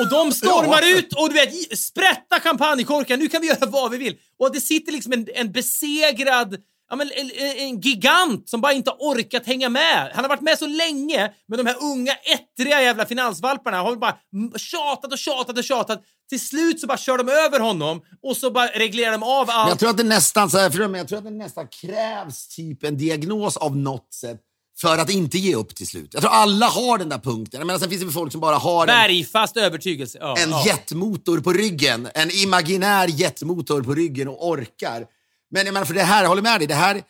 Och 0.00 0.08
de 0.10 0.32
stormar 0.32 0.82
Ja. 0.90 0.98
ut 0.98 1.12
och 1.12 1.28
du 1.28 1.34
vet, 1.34 1.78
sprätta 1.78 2.40
champagnekorkar, 2.40 3.16
nu 3.16 3.28
kan 3.28 3.40
vi 3.40 3.46
göra 3.48 3.66
vad 3.66 3.90
vi 3.90 3.98
vill. 3.98 4.16
Och 4.38 4.52
det 4.52 4.60
sitter 4.60 4.92
liksom 4.92 5.12
en, 5.12 5.26
en 5.34 5.52
besegrad, 5.52 6.56
ja 6.90 6.96
men 6.96 7.10
en, 7.16 7.30
en, 7.58 7.80
gigant 7.80 8.48
som 8.48 8.60
bara 8.60 8.72
inte 8.72 8.90
har 8.90 8.96
orkat 8.98 9.46
hänga 9.46 9.68
med. 9.68 10.10
Han 10.14 10.24
har 10.24 10.28
varit 10.28 10.40
med 10.40 10.58
så 10.58 10.66
länge, 10.66 11.30
men 11.48 11.58
de 11.58 11.66
här 11.66 11.76
unga 11.82 12.12
ettriga 12.12 12.82
jävla 12.82 13.06
finansvalparna 13.06 13.76
har 13.82 13.96
bara 13.96 14.16
tjatat 14.56 15.12
och 15.12 15.18
tjatat 15.18 15.58
och 15.58 15.64
tjatat. 15.64 16.02
Till 16.28 16.40
slut 16.40 16.80
så 16.80 16.86
bara 16.86 16.98
kör 16.98 17.18
de 17.18 17.28
över 17.28 17.60
honom 17.60 18.02
och 18.22 18.36
så 18.36 18.50
bara 18.50 18.66
reglerar 18.66 19.12
de 19.12 19.22
av 19.22 19.46
Men 19.46 19.56
allt. 19.56 19.68
jag 19.68 19.78
tror 19.78 19.90
att 19.90 19.96
det 19.96 20.04
nästan, 20.04 20.50
så 20.50 20.58
här, 20.58 20.96
jag 20.96 21.08
tror 21.08 21.18
att 21.18 21.24
det 21.24 21.30
nästan 21.30 21.68
krävs 21.68 22.48
typ 22.48 22.84
en 22.84 22.96
diagnos 22.96 23.56
av 23.56 23.76
något 23.76 24.14
sätt 24.14 24.40
för 24.80 24.98
att 24.98 25.10
inte 25.10 25.38
ge 25.38 25.54
upp 25.54 25.74
till 25.74 25.86
slut. 25.86 26.10
Jag 26.14 26.22
tror 26.22 26.32
alla 26.32 26.66
har 26.66 26.98
den 26.98 27.08
där 27.08 27.18
punkten. 27.18 27.66
Menar, 27.66 27.78
sen 27.78 27.90
finns 27.90 28.02
det 28.02 28.12
folk 28.12 28.32
som 28.32 28.40
bara 28.40 28.56
har 28.56 28.82
en, 28.82 28.86
Bergfast 28.86 29.56
övertygelse. 29.56 30.18
Ja, 30.20 30.36
en 30.38 30.50
ja. 30.50 30.64
jetmotor 30.66 31.40
på 31.40 31.52
ryggen. 31.52 32.08
En 32.14 32.30
imaginär 32.30 33.08
jetmotor 33.08 33.82
på 33.82 33.94
ryggen 33.94 34.28
och 34.28 34.48
orkar. 34.48 35.06
Men 35.50 35.66
jag 35.66 35.72
menar, 35.72 35.86
för 35.86 35.94
det 35.94 36.02
här, 36.02 36.22
jag 36.22 36.28
håller 36.28 36.42
med 36.42 36.60
dig, 36.60 36.66
det 36.66 36.74
här 36.74 37.02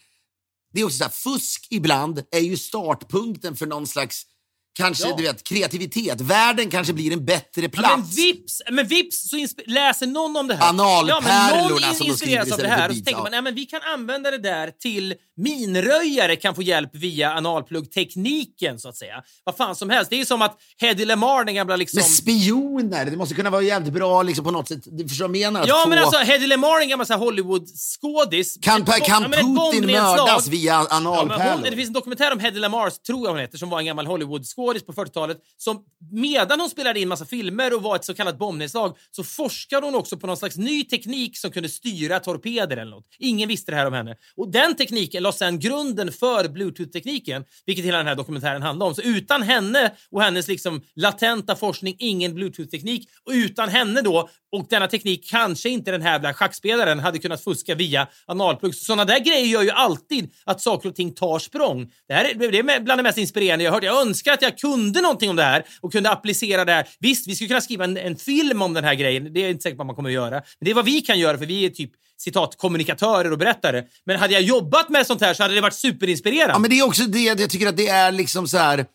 det 0.73 0.81
är 0.81 0.85
också 0.85 0.97
så 0.97 1.05
här, 1.05 1.11
fusk 1.11 1.66
ibland 1.71 2.23
är 2.31 2.41
ju 2.41 2.57
startpunkten 2.57 3.57
för 3.57 3.66
någon 3.66 3.87
slags 3.87 4.27
Kanske 4.73 5.09
Ja. 5.09 5.14
du 5.16 5.23
vet, 5.23 5.45
kreativitet. 5.45 6.21
Världen 6.21 6.71
kanske 6.71 6.93
blir 6.93 7.12
en 7.12 7.25
bättre 7.25 7.68
plats. 7.68 7.89
Ja, 7.91 7.97
men 7.97 8.07
vips, 8.07 8.62
men 8.71 8.87
vips 8.87 9.31
så 9.31 9.37
läser 9.66 10.07
någon 10.07 10.37
om 10.37 10.47
det 10.49 10.55
här. 10.55 10.68
Analpärlorna 10.68 11.87
ja, 11.87 11.95
som 11.95 12.07
de 12.07 12.14
skriver 12.16 12.53
av 12.53 12.59
det 12.59 12.68
här 12.68 12.89
och 12.89 12.97
så 12.97 13.05
tänker 13.05 13.18
ja. 13.18 13.23
man 13.23 13.31
nej, 13.31 13.43
men 13.43 13.55
vi 13.55 13.66
kan 13.66 13.81
använda 13.83 14.31
det 14.31 14.39
där 14.39 14.71
till 14.71 15.14
minröjare 15.37 16.37
kan 16.37 16.55
få 16.55 16.62
hjälp 16.62 16.91
via 16.93 17.35
analplugg-tekniken 17.35 18.79
så 18.79 18.89
att 18.89 18.97
säga. 18.97 19.23
Vad 19.45 19.57
fan 19.57 19.77
som 19.77 19.91
helst. 19.91 20.11
Det 20.11 20.21
är 20.21 20.25
som 20.25 20.43
att 20.43 20.57
Hedy 20.81 21.05
Lamar, 21.05 21.45
den 21.45 21.55
gamla 21.55 21.77
liksom... 21.77 22.01
Men 22.01 22.09
spioner, 22.09 23.05
det 23.05 23.16
måste 23.16 23.35
kunna 23.35 23.51
vara 23.51 23.62
jävligt 23.62 23.93
bra 23.93 24.23
liksom, 24.23 24.45
på 24.45 24.51
något 24.51 24.68
sätt. 24.68 24.81
Du 24.85 25.09
förstår 25.09 25.29
vad 25.29 25.37
jag 25.37 25.53
menar? 25.53 25.68
Ja, 25.68 25.81
få... 25.83 25.89
men 25.89 25.99
alltså 25.99 26.18
Hedy 26.18 26.47
Lamar, 26.47 26.81
en 26.81 26.89
gammal 26.89 27.07
Hollywood-skådis. 27.07 28.59
Kan, 28.62 28.83
Ett 28.83 29.05
kan 29.05 29.23
ja, 29.23 29.29
ett 29.29 29.73
Putin 29.73 29.87
mördas 29.87 30.49
via 30.49 30.73
Ja, 30.73 30.87
analpärlor? 30.91 31.53
hon, 31.53 31.62
det 31.62 31.77
finns 31.77 31.89
en 31.89 31.93
dokumentär 31.93 32.33
om 32.33 32.39
Hedy 32.39 32.59
Lamar, 32.59 32.91
tror 32.91 33.27
jag 33.27 33.31
hon 33.31 33.41
heter, 33.41 33.59
som 33.59 33.71
var 33.71 33.79
en 33.79 33.87
gammal 33.87 34.07
Hollywood-skådis 34.07 34.59
på 34.86 34.92
40-talet. 34.92 35.38
Som 35.56 35.84
medan 36.12 36.61
hon 36.61 36.70
spelade 36.70 37.00
in 37.00 37.08
massa 37.08 37.24
filmer 37.24 37.74
och 37.74 37.82
var 37.82 37.96
ett 37.96 38.04
så 38.04 38.14
kallat 38.14 38.38
bombnedslag 38.38 38.96
så 39.11 39.24
forskade 39.24 39.86
hon 39.86 39.94
också 39.94 40.16
på 40.16 40.26
någon 40.26 40.36
slags 40.36 40.56
ny 40.56 40.84
teknik 40.84 41.38
som 41.38 41.50
kunde 41.50 41.68
styra 41.68 42.20
torpeder 42.20 42.76
eller 42.76 42.90
något. 42.90 43.06
Ingen 43.18 43.48
visste 43.48 43.72
det 43.72 43.76
här 43.76 43.86
om 43.86 43.92
henne. 43.92 44.16
Och 44.36 44.48
den 44.48 44.76
tekniken 44.76 45.22
la 45.22 45.32
sen 45.32 45.58
grunden 45.58 46.12
för 46.12 46.48
bluetooth-tekniken, 46.48 47.44
vilket 47.66 47.84
hela 47.84 47.98
den 47.98 48.06
här 48.06 48.14
dokumentären 48.14 48.62
handlar 48.62 48.86
om. 48.86 48.94
Så 48.94 49.02
utan 49.02 49.42
henne 49.42 49.92
och 50.11 50.22
hennes 50.22 50.48
liksom 50.48 50.82
latenta 50.96 51.56
forskning, 51.56 51.96
ingen 51.98 52.34
bluetooth-teknik. 52.34 53.08
Och 53.24 53.32
utan 53.32 53.68
henne 53.68 54.02
då, 54.02 54.28
och 54.53 54.66
denna 54.70 54.86
teknik, 54.86 55.30
kanske 55.30 55.68
inte 55.68 55.90
den 55.90 56.03
här 56.03 56.12
jävla 56.12 56.34
schackspelaren 56.34 56.98
hade 56.98 57.18
kunnat 57.18 57.44
fuska 57.44 57.74
via 57.74 58.09
analplugg. 58.26 58.74
Sådana 58.74 59.05
där 59.05 59.18
grejer 59.18 59.46
gör 59.46 59.62
ju 59.62 59.70
alltid 59.70 60.30
att 60.44 60.61
saker 60.61 60.88
och 60.88 60.94
ting 60.94 61.14
tar 61.14 61.38
språng. 61.38 61.92
Det 62.09 62.14
här 62.14 62.24
är, 62.24 62.53
det 62.53 62.59
är 62.59 62.80
bland 62.80 62.98
det 62.98 63.03
mest 63.03 63.18
inspirerande 63.18 63.64
jag 63.64 63.72
hört. 63.72 63.84
Jag 63.84 64.01
önskar 64.01 64.32
att 64.32 64.42
jag 64.42 64.59
kunde 64.59 65.01
någonting 65.01 65.30
om 65.30 65.36
det 65.36 65.42
här 65.42 65.64
och 65.80 65.92
kunde 65.92 66.11
applicera 66.11 66.64
det 66.64 66.72
här. 66.72 66.88
Visst, 67.01 67.28
vi 67.28 67.34
skulle 67.34 67.48
kunna 67.48 67.61
skriva 67.61 67.84
en, 67.84 67.96
en 67.96 68.16
film 68.16 68.62
om 68.62 68.74
den 68.74 68.84
här 68.84 68.94
grejen. 68.94 69.32
Det 69.32 69.44
är 69.44 69.51
inte 69.51 69.62
säkert 69.62 69.78
vad 69.78 69.86
man 69.86 69.96
kommer 69.96 70.09
att 70.09 70.14
göra. 70.14 70.30
Men 70.30 70.42
det 70.61 70.70
är 70.70 70.74
vad 70.74 70.84
vi 70.84 71.01
kan 71.01 71.18
göra, 71.18 71.38
för 71.38 71.46
vi 71.46 71.64
är 71.64 71.70
typ 71.70 71.90
citat 72.16 72.59
kommunikatörer 72.59 73.32
och 73.32 73.38
berättare. 73.38 73.84
Men 74.07 74.16
hade 74.16 74.32
jag 74.32 74.42
jobbat 74.42 74.88
med 74.88 75.07
sånt 75.07 75.20
här 75.20 75.34
så 75.34 75.42
hade 75.42 75.55
det 75.55 75.61
varit 75.61 75.74
superinspirerande. 75.74 76.55
Ja, 76.55 76.59
men 76.59 76.70
det 76.70 76.78
är 76.78 76.86
också 76.86 77.03
det, 77.03 77.22
jag 77.22 77.51
tycker 77.51 77.66
att 77.66 77.76
det 77.76 77.88
är 77.88 78.12
liksom 78.12 78.48
så 78.48 78.59
här... 78.59 78.86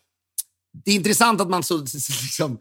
Det 0.84 0.90
är 0.90 0.94
intressant 0.94 1.40
att 1.40 1.50
man 1.50 1.62
så 1.62 1.78
liksom, 1.78 2.58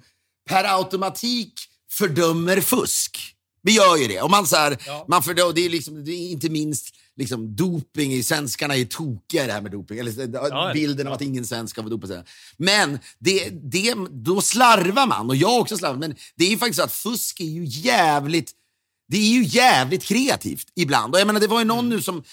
per 0.49 0.77
automatik 0.77 1.53
fördömer 1.97 2.61
fusk. 2.61 3.31
Vi 3.61 3.71
gör 3.75 3.97
ju 3.97 4.07
det. 4.07 4.21
Och 4.21 4.31
man, 4.31 4.45
så 4.47 4.55
här, 4.55 4.77
Ja. 4.85 5.05
man 5.07 5.21
fördö- 5.21 5.51
det, 5.55 5.65
är 5.65 5.69
liksom, 5.69 6.05
det 6.05 6.11
är 6.11 6.29
inte 6.31 6.49
minst 6.49 6.95
liksom, 7.17 7.55
doping. 7.55 8.13
i- 8.13 8.23
Svenskarna 8.23 8.75
är 8.75 8.85
tokiga 8.85 9.43
i 9.43 9.47
det 9.47 9.53
här 9.53 9.61
med 9.61 9.71
doping. 9.71 9.99
Eller, 9.99 10.29
Ja, 10.33 10.71
bilden 10.73 11.07
av 11.07 11.13
att 11.13 11.21
ingen 11.21 11.45
svensk 11.45 11.77
vara 11.77 11.89
dopad. 11.89 12.09
så 12.09 12.15
här. 12.15 12.23
Men 12.57 12.99
det, 13.19 13.49
det, 13.49 13.95
då 14.11 14.41
slarvar 14.41 15.07
man, 15.07 15.29
och 15.29 15.35
jag 15.35 15.47
har 15.49 15.59
också 15.59 15.77
slarvat. 15.77 15.99
Men 15.99 16.15
det 16.35 16.45
är 16.45 16.49
ju 16.49 16.57
faktiskt 16.57 16.77
så 16.77 16.83
att 16.83 16.93
fusk 16.93 17.39
är 17.39 17.45
ju 17.45 17.65
jävligt 17.65 18.51
det 19.07 19.17
är 19.17 19.29
ju 19.29 19.43
jävligt 19.43 20.03
kreativt 20.03 20.67
ibland. 20.75 21.13
Och 21.13 21.19
jag 21.19 21.27
menar, 21.27 21.39
det 21.39 21.47
var 21.47 21.59
ju 21.59 21.65
någon 21.65 21.89
nu 21.89 22.01
som... 22.01 22.23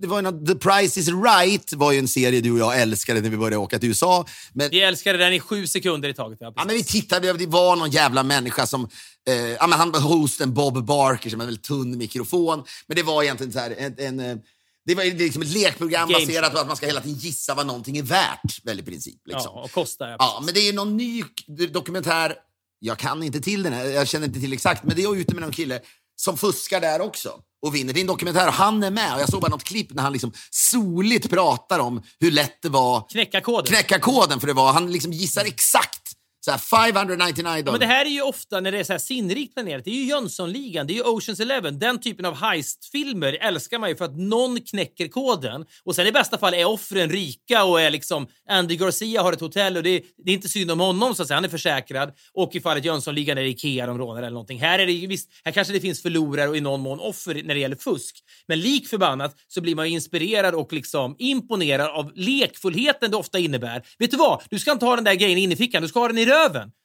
Det, 0.00 0.06
var 0.06 0.18
ju 0.18 0.22
någon, 0.22 0.46
The 0.46 0.54
Price 0.54 1.00
is 1.00 1.08
Right 1.08 1.72
var 1.72 1.92
ju 1.92 1.98
en 1.98 2.08
serie 2.08 2.40
du 2.40 2.52
och 2.52 2.58
jag 2.58 2.80
älskade 2.80 3.20
när 3.20 3.30
vi 3.30 3.36
började 3.36 3.56
åka 3.56 3.78
till 3.78 3.88
USA. 3.88 4.26
Men, 4.52 4.70
Vi 4.70 4.80
älskade 4.80 5.18
den 5.18 5.32
i 5.32 5.40
sju 5.40 5.66
sekunder 5.66 6.08
i 6.08 6.14
taget. 6.14 6.38
Ja, 6.40 6.52
ja, 6.56 6.64
men 6.64 6.74
vi 6.74 6.84
tittade, 6.84 7.32
det 7.32 7.46
var 7.46 7.76
någon 7.76 7.90
jävla 7.90 8.22
människa 8.22 8.66
som... 8.66 8.88
Eh, 9.28 9.34
ja, 9.34 9.66
men 9.66 9.78
han 9.78 9.90
var 9.90 10.00
hosten 10.00 10.54
Bob 10.54 10.84
Barker 10.84 11.30
som 11.30 11.40
hade 11.40 11.46
en 11.46 11.48
väldigt 11.48 11.64
tunn 11.64 11.98
mikrofon. 11.98 12.64
Men 12.86 12.96
det 12.96 13.02
var 13.02 13.22
egentligen 13.22 13.52
så 13.52 13.58
här, 13.58 13.74
en... 13.78 13.94
en 13.98 14.20
eh, 14.20 14.36
det 14.84 14.94
var 14.94 15.04
liksom 15.04 15.42
ett 15.42 15.48
lekprogram 15.48 16.08
Game 16.08 16.26
baserat 16.26 16.52
på 16.52 16.58
att 16.58 16.66
man 16.66 16.76
ska 16.76 16.86
hela 16.86 17.00
tiden 17.00 17.18
gissa 17.18 17.54
vad 17.54 17.66
någonting 17.66 17.96
är 17.96 18.02
värt, 18.02 18.64
väl 18.64 18.78
i 18.78 18.82
princip. 18.82 19.20
Liksom. 19.26 19.52
ja, 19.54 19.62
och 19.62 19.72
Costa. 19.72 20.08
Ja, 20.08 20.16
Ja, 20.18 20.42
men 20.44 20.54
det 20.54 20.68
är 20.68 20.72
någon 20.72 20.96
ny 20.96 21.24
dokumentär. 21.70 22.34
Jag 22.78 22.98
kan 22.98 23.22
inte 23.22 23.40
till 23.40 23.62
den 23.62 23.72
här, 23.72 23.84
jag 23.84 24.08
känner 24.08 24.26
inte 24.26 24.40
till 24.40 24.52
exakt, 24.52 24.84
men 24.84 24.96
det 24.96 25.02
är 25.02 25.16
ute 25.16 25.34
med 25.34 25.42
någon 25.42 25.52
kille 25.52 25.80
som 26.20 26.36
fuskar 26.36 26.80
där 26.80 27.00
också 27.00 27.32
och 27.66 27.74
vinner. 27.74 27.92
Det 27.92 27.98
är 27.98 28.00
en 28.00 28.06
dokumentär 28.06 28.46
och 28.46 28.52
han 28.52 28.82
är 28.82 28.90
med 28.90 29.14
och 29.14 29.20
jag 29.20 29.28
såg 29.28 29.40
bara 29.40 29.48
något 29.48 29.64
klipp 29.64 29.94
när 29.94 30.02
han 30.02 30.12
liksom 30.12 30.32
soligt 30.50 31.30
pratar 31.30 31.78
om 31.78 32.02
hur 32.20 32.30
lätt 32.30 32.62
det 32.62 32.68
var 32.68 33.08
Knäcka 33.08 33.40
koden. 33.40 33.66
knäcka 33.66 33.98
koden 34.00 34.40
för 34.40 34.46
det 34.46 34.52
var. 34.52 34.72
Han 34.72 34.92
liksom 34.92 35.12
gissar 35.12 35.44
exakt 35.44 36.12
så 36.48 36.76
här 36.76 36.92
599 36.92 37.62
dollar. 37.62 37.72
men 37.72 37.80
det 37.80 37.86
här 37.86 38.04
är 38.04 38.10
ju 38.10 38.22
ofta 38.22 38.60
när 38.60 38.72
det 38.72 38.78
är 38.78 38.84
så 38.84 38.92
här 38.92 38.98
sinnrikt 38.98 39.54
planerat. 39.54 39.84
Det 39.84 39.90
är 39.90 39.94
ju 39.94 40.04
Jönssonligan, 40.04 40.86
det 40.86 40.92
är 40.92 40.94
ju 40.94 41.02
Oceans 41.02 41.40
Eleven. 41.40 41.78
Den 41.78 42.00
typen 42.00 42.24
av 42.24 42.34
heistfilmer 42.34 43.38
älskar 43.40 43.78
man 43.78 43.88
ju 43.88 43.96
för 43.96 44.04
att 44.04 44.16
någon 44.16 44.60
knäcker 44.60 45.08
koden. 45.08 45.66
Och 45.84 45.94
sen 45.94 46.06
i 46.06 46.12
bästa 46.12 46.38
fall 46.38 46.54
är 46.54 46.64
offren 46.64 47.10
rika 47.10 47.64
och 47.64 47.80
är 47.80 47.90
liksom 47.90 48.26
Andy 48.48 48.76
Garcia 48.76 49.22
har 49.22 49.32
ett 49.32 49.40
hotell 49.40 49.76
och 49.76 49.82
det 49.82 49.90
är, 49.90 50.02
det 50.24 50.30
är 50.30 50.34
inte 50.34 50.48
synd 50.48 50.70
om 50.70 50.80
honom 50.80 51.14
så 51.14 51.22
att 51.22 51.28
säga. 51.28 51.36
Han 51.36 51.44
är 51.44 51.48
försäkrad. 51.48 52.12
Och 52.32 52.54
i 52.54 52.60
fallet 52.60 52.84
Jönssonligan 52.84 53.38
är 53.38 53.42
det 53.42 53.48
Ikea 53.48 53.86
de 53.86 53.98
rånar 53.98 54.22
eller 54.22 54.30
någonting. 54.30 54.60
Här 54.60 54.78
är 54.78 54.86
det 54.86 55.06
visst, 55.06 55.30
här 55.44 55.52
kanske 55.52 55.72
det 55.72 55.80
finns 55.80 56.02
förlorare 56.02 56.48
och 56.48 56.56
i 56.56 56.60
någon 56.60 56.80
mån 56.80 57.00
offer 57.00 57.34
när 57.34 57.54
det 57.54 57.60
gäller 57.60 57.76
fusk. 57.76 58.16
Men 58.46 58.60
lik 58.60 58.88
förbannat 58.88 59.36
så 59.48 59.60
blir 59.60 59.74
man 59.74 59.88
ju 59.88 59.94
inspirerad 59.94 60.54
och 60.54 60.72
liksom 60.72 61.16
imponerad 61.18 61.90
av 61.90 62.12
lekfullheten 62.14 63.10
det 63.10 63.16
ofta 63.16 63.38
innebär. 63.38 63.82
Vet 63.98 64.10
du 64.10 64.16
vad? 64.16 64.42
Du 64.50 64.58
ska 64.58 64.72
inte 64.72 64.84
ha 64.84 64.96
den 64.96 65.04
där 65.04 65.14
grejen 65.14 65.38
inne 65.38 65.54
i 65.54 65.56
fickan, 65.56 65.82
du 65.82 65.88
ska 65.88 66.00
ha 66.00 66.08
den 66.08 66.18
i 66.18 66.26
röven. 66.26 66.37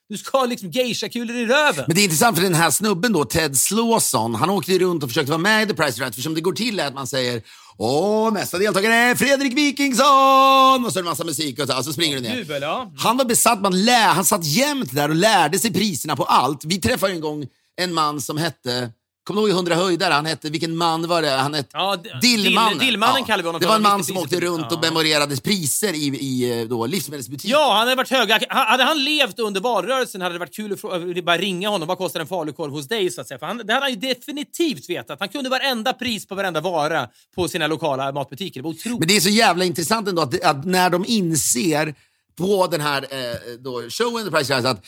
Du 0.10 0.18
ska 0.18 0.38
ha 0.38 0.46
liksom 0.46 0.72
geishakulor 0.72 1.36
i 1.36 1.46
röven. 1.46 1.84
Men 1.88 1.96
det 1.96 2.02
är 2.02 2.04
intressant 2.04 2.38
för 2.38 2.44
den 2.44 2.54
här 2.54 2.72
snubben 2.72 3.14
då, 3.14 3.26
Ted 3.26 3.58
Slawson, 3.58 4.36
han 4.36 4.50
åkte 4.50 4.80
runt 4.80 5.04
och 5.04 5.10
försökte 5.10 5.32
vara 5.32 5.42
med 5.42 5.64
i 5.64 5.68
The 5.68 5.74
Price 5.74 6.02
Right. 6.02 6.16
För 6.16 6.22
som 6.22 6.34
det 6.34 6.42
går 6.42 6.54
till 6.54 6.80
är 6.80 6.88
att 6.88 6.94
man 6.94 7.08
säger 7.08 7.42
Åh, 7.78 8.34
nästa 8.34 8.58
deltagare 8.58 8.94
är 8.94 9.16
Fredrik 9.16 9.54
Wikingsson! 9.54 10.86
Och 10.86 10.94
så 10.94 11.00
är 11.00 11.04
det 11.04 11.10
massa 11.10 11.24
musik 11.24 11.60
och 11.60 11.68
så, 11.68 11.78
och 11.78 11.86
så 11.86 11.94
springer 11.94 12.16
du 12.16 12.22
ner. 12.22 12.36
Jubel, 12.36 12.62
ja. 12.62 12.92
Han 12.98 13.18
var 13.18 13.26
besatt, 13.26 13.62
man 13.62 13.86
lä, 13.86 14.06
han 14.08 14.26
satt 14.26 14.46
jämt 14.46 14.96
där 14.96 15.10
och 15.10 15.16
lärde 15.16 15.60
sig 15.60 15.74
priserna 15.74 16.16
på 16.16 16.24
allt. 16.24 16.66
Vi 16.66 16.82
träffade 16.82 17.14
en 17.14 17.22
gång 17.22 17.48
en 17.82 17.94
man 17.94 18.22
som 18.22 18.38
hette, 18.38 18.90
kommer 19.24 19.42
du 19.42 19.48
ihåg 19.48 19.50
i 19.50 19.58
100 19.58 19.76
höjdare? 19.76 20.14
Han 20.14 20.26
hette, 20.26 20.50
vilken 20.50 20.78
man 20.78 21.08
var 21.08 21.22
det? 21.22 21.30
Han 21.30 21.54
hette 21.54 21.70
Ja, 21.74 21.98
Dillmannen. 22.22 22.74
Dill- 22.80 22.86
Dillmannen 22.86 23.24
kallar 23.26 23.44
vi 23.44 23.48
honom 23.48 23.62
Det 23.62 23.68
var 23.68 23.76
en 23.76 23.82
man 23.82 24.04
som 24.04 24.18
åkte 24.18 24.40
runt 24.40 24.66
och 24.66 24.74
Ja. 24.74 24.82
memorerade 24.82 25.38
priser 25.38 25.94
i, 25.94 26.06
i 26.08 26.62
eh, 26.62 26.68
då, 26.68 26.86
livsmedelsbutiker. 26.86 27.50
Ja, 27.54 27.70
han 27.74 27.80
hade 27.80 27.96
varit 27.96 28.10
höga. 28.10 28.40
Ha- 28.50 28.66
Hade 28.70 28.84
han 28.84 29.04
levt 29.04 29.40
under 29.40 29.62
valrörelsen 29.62 30.22
hade 30.22 30.36
det 30.36 30.40
varit 30.40 30.56
kul 30.56 30.74
att 31.18 31.26
bara 31.26 31.38
ringa 31.38 31.70
honom. 31.70 31.88
Vad 31.88 31.98
kostar 31.98 32.20
en 32.20 32.28
falukorv 32.28 32.72
hos 32.72 32.88
dig? 32.88 33.12
Så 33.12 33.22
att 33.22 33.28
säga. 33.28 33.40
För 33.40 33.46
han, 33.46 33.58
det 33.58 33.74
hade 33.74 33.86
han 33.86 33.90
ju 33.94 34.00
definitivt 34.00 34.90
vetat. 34.90 35.20
Han 35.20 35.30
kunde 35.30 35.50
varenda 35.50 35.94
pris 35.94 36.28
på 36.28 36.36
varenda 36.36 36.62
vara 36.62 37.08
på 37.36 37.48
sina 37.48 37.68
lokala 37.68 38.12
matbutiker. 38.12 38.60
Det 38.60 38.64
var 38.64 38.72
otroligt. 38.72 39.00
Men 39.00 39.08
det 39.08 39.16
är 39.16 39.22
så 39.22 39.30
jävla 39.30 39.66
intressant 39.66 40.08
ändå 40.08 40.22
att, 40.22 40.44
att 40.44 40.66
när 40.66 40.90
de 40.90 41.06
inser 41.08 41.96
på 42.38 42.68
den 42.68 42.82
här 42.82 43.02
eh, 43.12 43.36
då, 43.60 43.82
showen, 43.90 44.66
att 44.66 44.86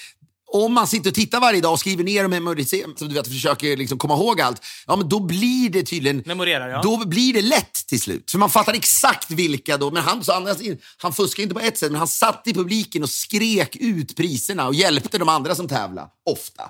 om 0.48 0.74
man 0.74 0.88
sitter 0.88 1.10
och 1.10 1.16
tittar 1.16 1.40
varje 1.40 1.62
dag 1.62 1.72
och 1.72 1.80
skriver 1.80 2.04
ner 2.04 2.24
och 2.24 2.30
memoriserar, 2.30 2.90
så 2.96 3.06
du 3.06 3.14
vet, 3.14 3.28
försöker 3.28 3.78
liksom 3.78 3.98
komma 3.98 4.14
ihåg 4.14 4.42
allt, 4.42 4.62
ja 4.88 4.96
men 4.96 5.10
då 5.10 5.20
blir 5.20 5.70
det 5.70 5.84
tydligen... 5.84 6.24
Memorerar, 6.26 6.70
ja. 6.70 6.82
Då 6.82 7.06
blir 7.06 7.34
det 7.34 7.42
lätt 7.42 7.74
till 7.88 8.02
slut. 8.02 8.32
För 8.32 8.38
man 8.38 8.50
fattar 8.50 8.74
exakt 8.74 9.32
vilka 9.32 9.78
då, 9.78 9.92
men 9.92 10.04
han, 10.04 10.24
så 10.24 10.32
andra, 10.32 10.56
han 10.98 11.14
fuskade 11.14 11.44
inte 11.44 11.56
på 11.56 11.62
ett 11.62 11.78
sätt, 11.78 11.92
men 11.92 12.00
han 12.00 12.08
satt 12.08 12.42
i 12.46 12.54
publiken 12.54 13.04
och 13.04 13.10
skrek 13.10 13.76
ut 13.76 14.16
priserna 14.16 14.68
och 14.68 14.76
hjälpte 14.76 15.18
de 15.18 15.30
andra 15.30 15.56
som 15.56 15.68
tävlade, 15.68 16.08
ofta. 16.26 16.64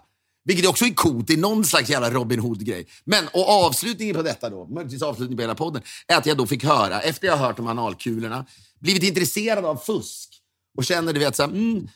Vilket 0.45 0.67
också 0.67 0.85
är 0.85 0.93
coolt, 0.93 1.27
det 1.27 1.33
är 1.33 1.37
någon 1.37 1.65
slags 1.65 1.89
jävla 1.89 2.09
Robin 2.09 2.39
Hood-grej. 2.39 2.87
Men, 3.03 3.27
och 3.27 3.49
avslutningen 3.49 4.15
på 4.15 4.21
detta 4.21 4.49
då, 4.49 4.67
möjligtvis 4.67 5.01
avslutningen 5.01 5.37
på 5.37 5.41
hela 5.41 5.55
podden, 5.55 5.81
är 6.07 6.17
att 6.17 6.25
jag 6.25 6.37
då 6.37 6.47
fick 6.47 6.63
höra, 6.63 7.01
efter 7.01 7.27
jag 7.27 7.37
hört 7.37 7.59
om 7.59 7.67
analkulorna, 7.67 8.45
blivit 8.79 9.03
intresserad 9.03 9.65
av 9.65 9.77
fusk 9.77 10.29
och 10.77 10.85
känner, 10.85 11.13
du 11.13 11.19
vet, 11.19 11.35
så 11.35 11.43
här, 11.43 11.49
mm, 11.49 11.87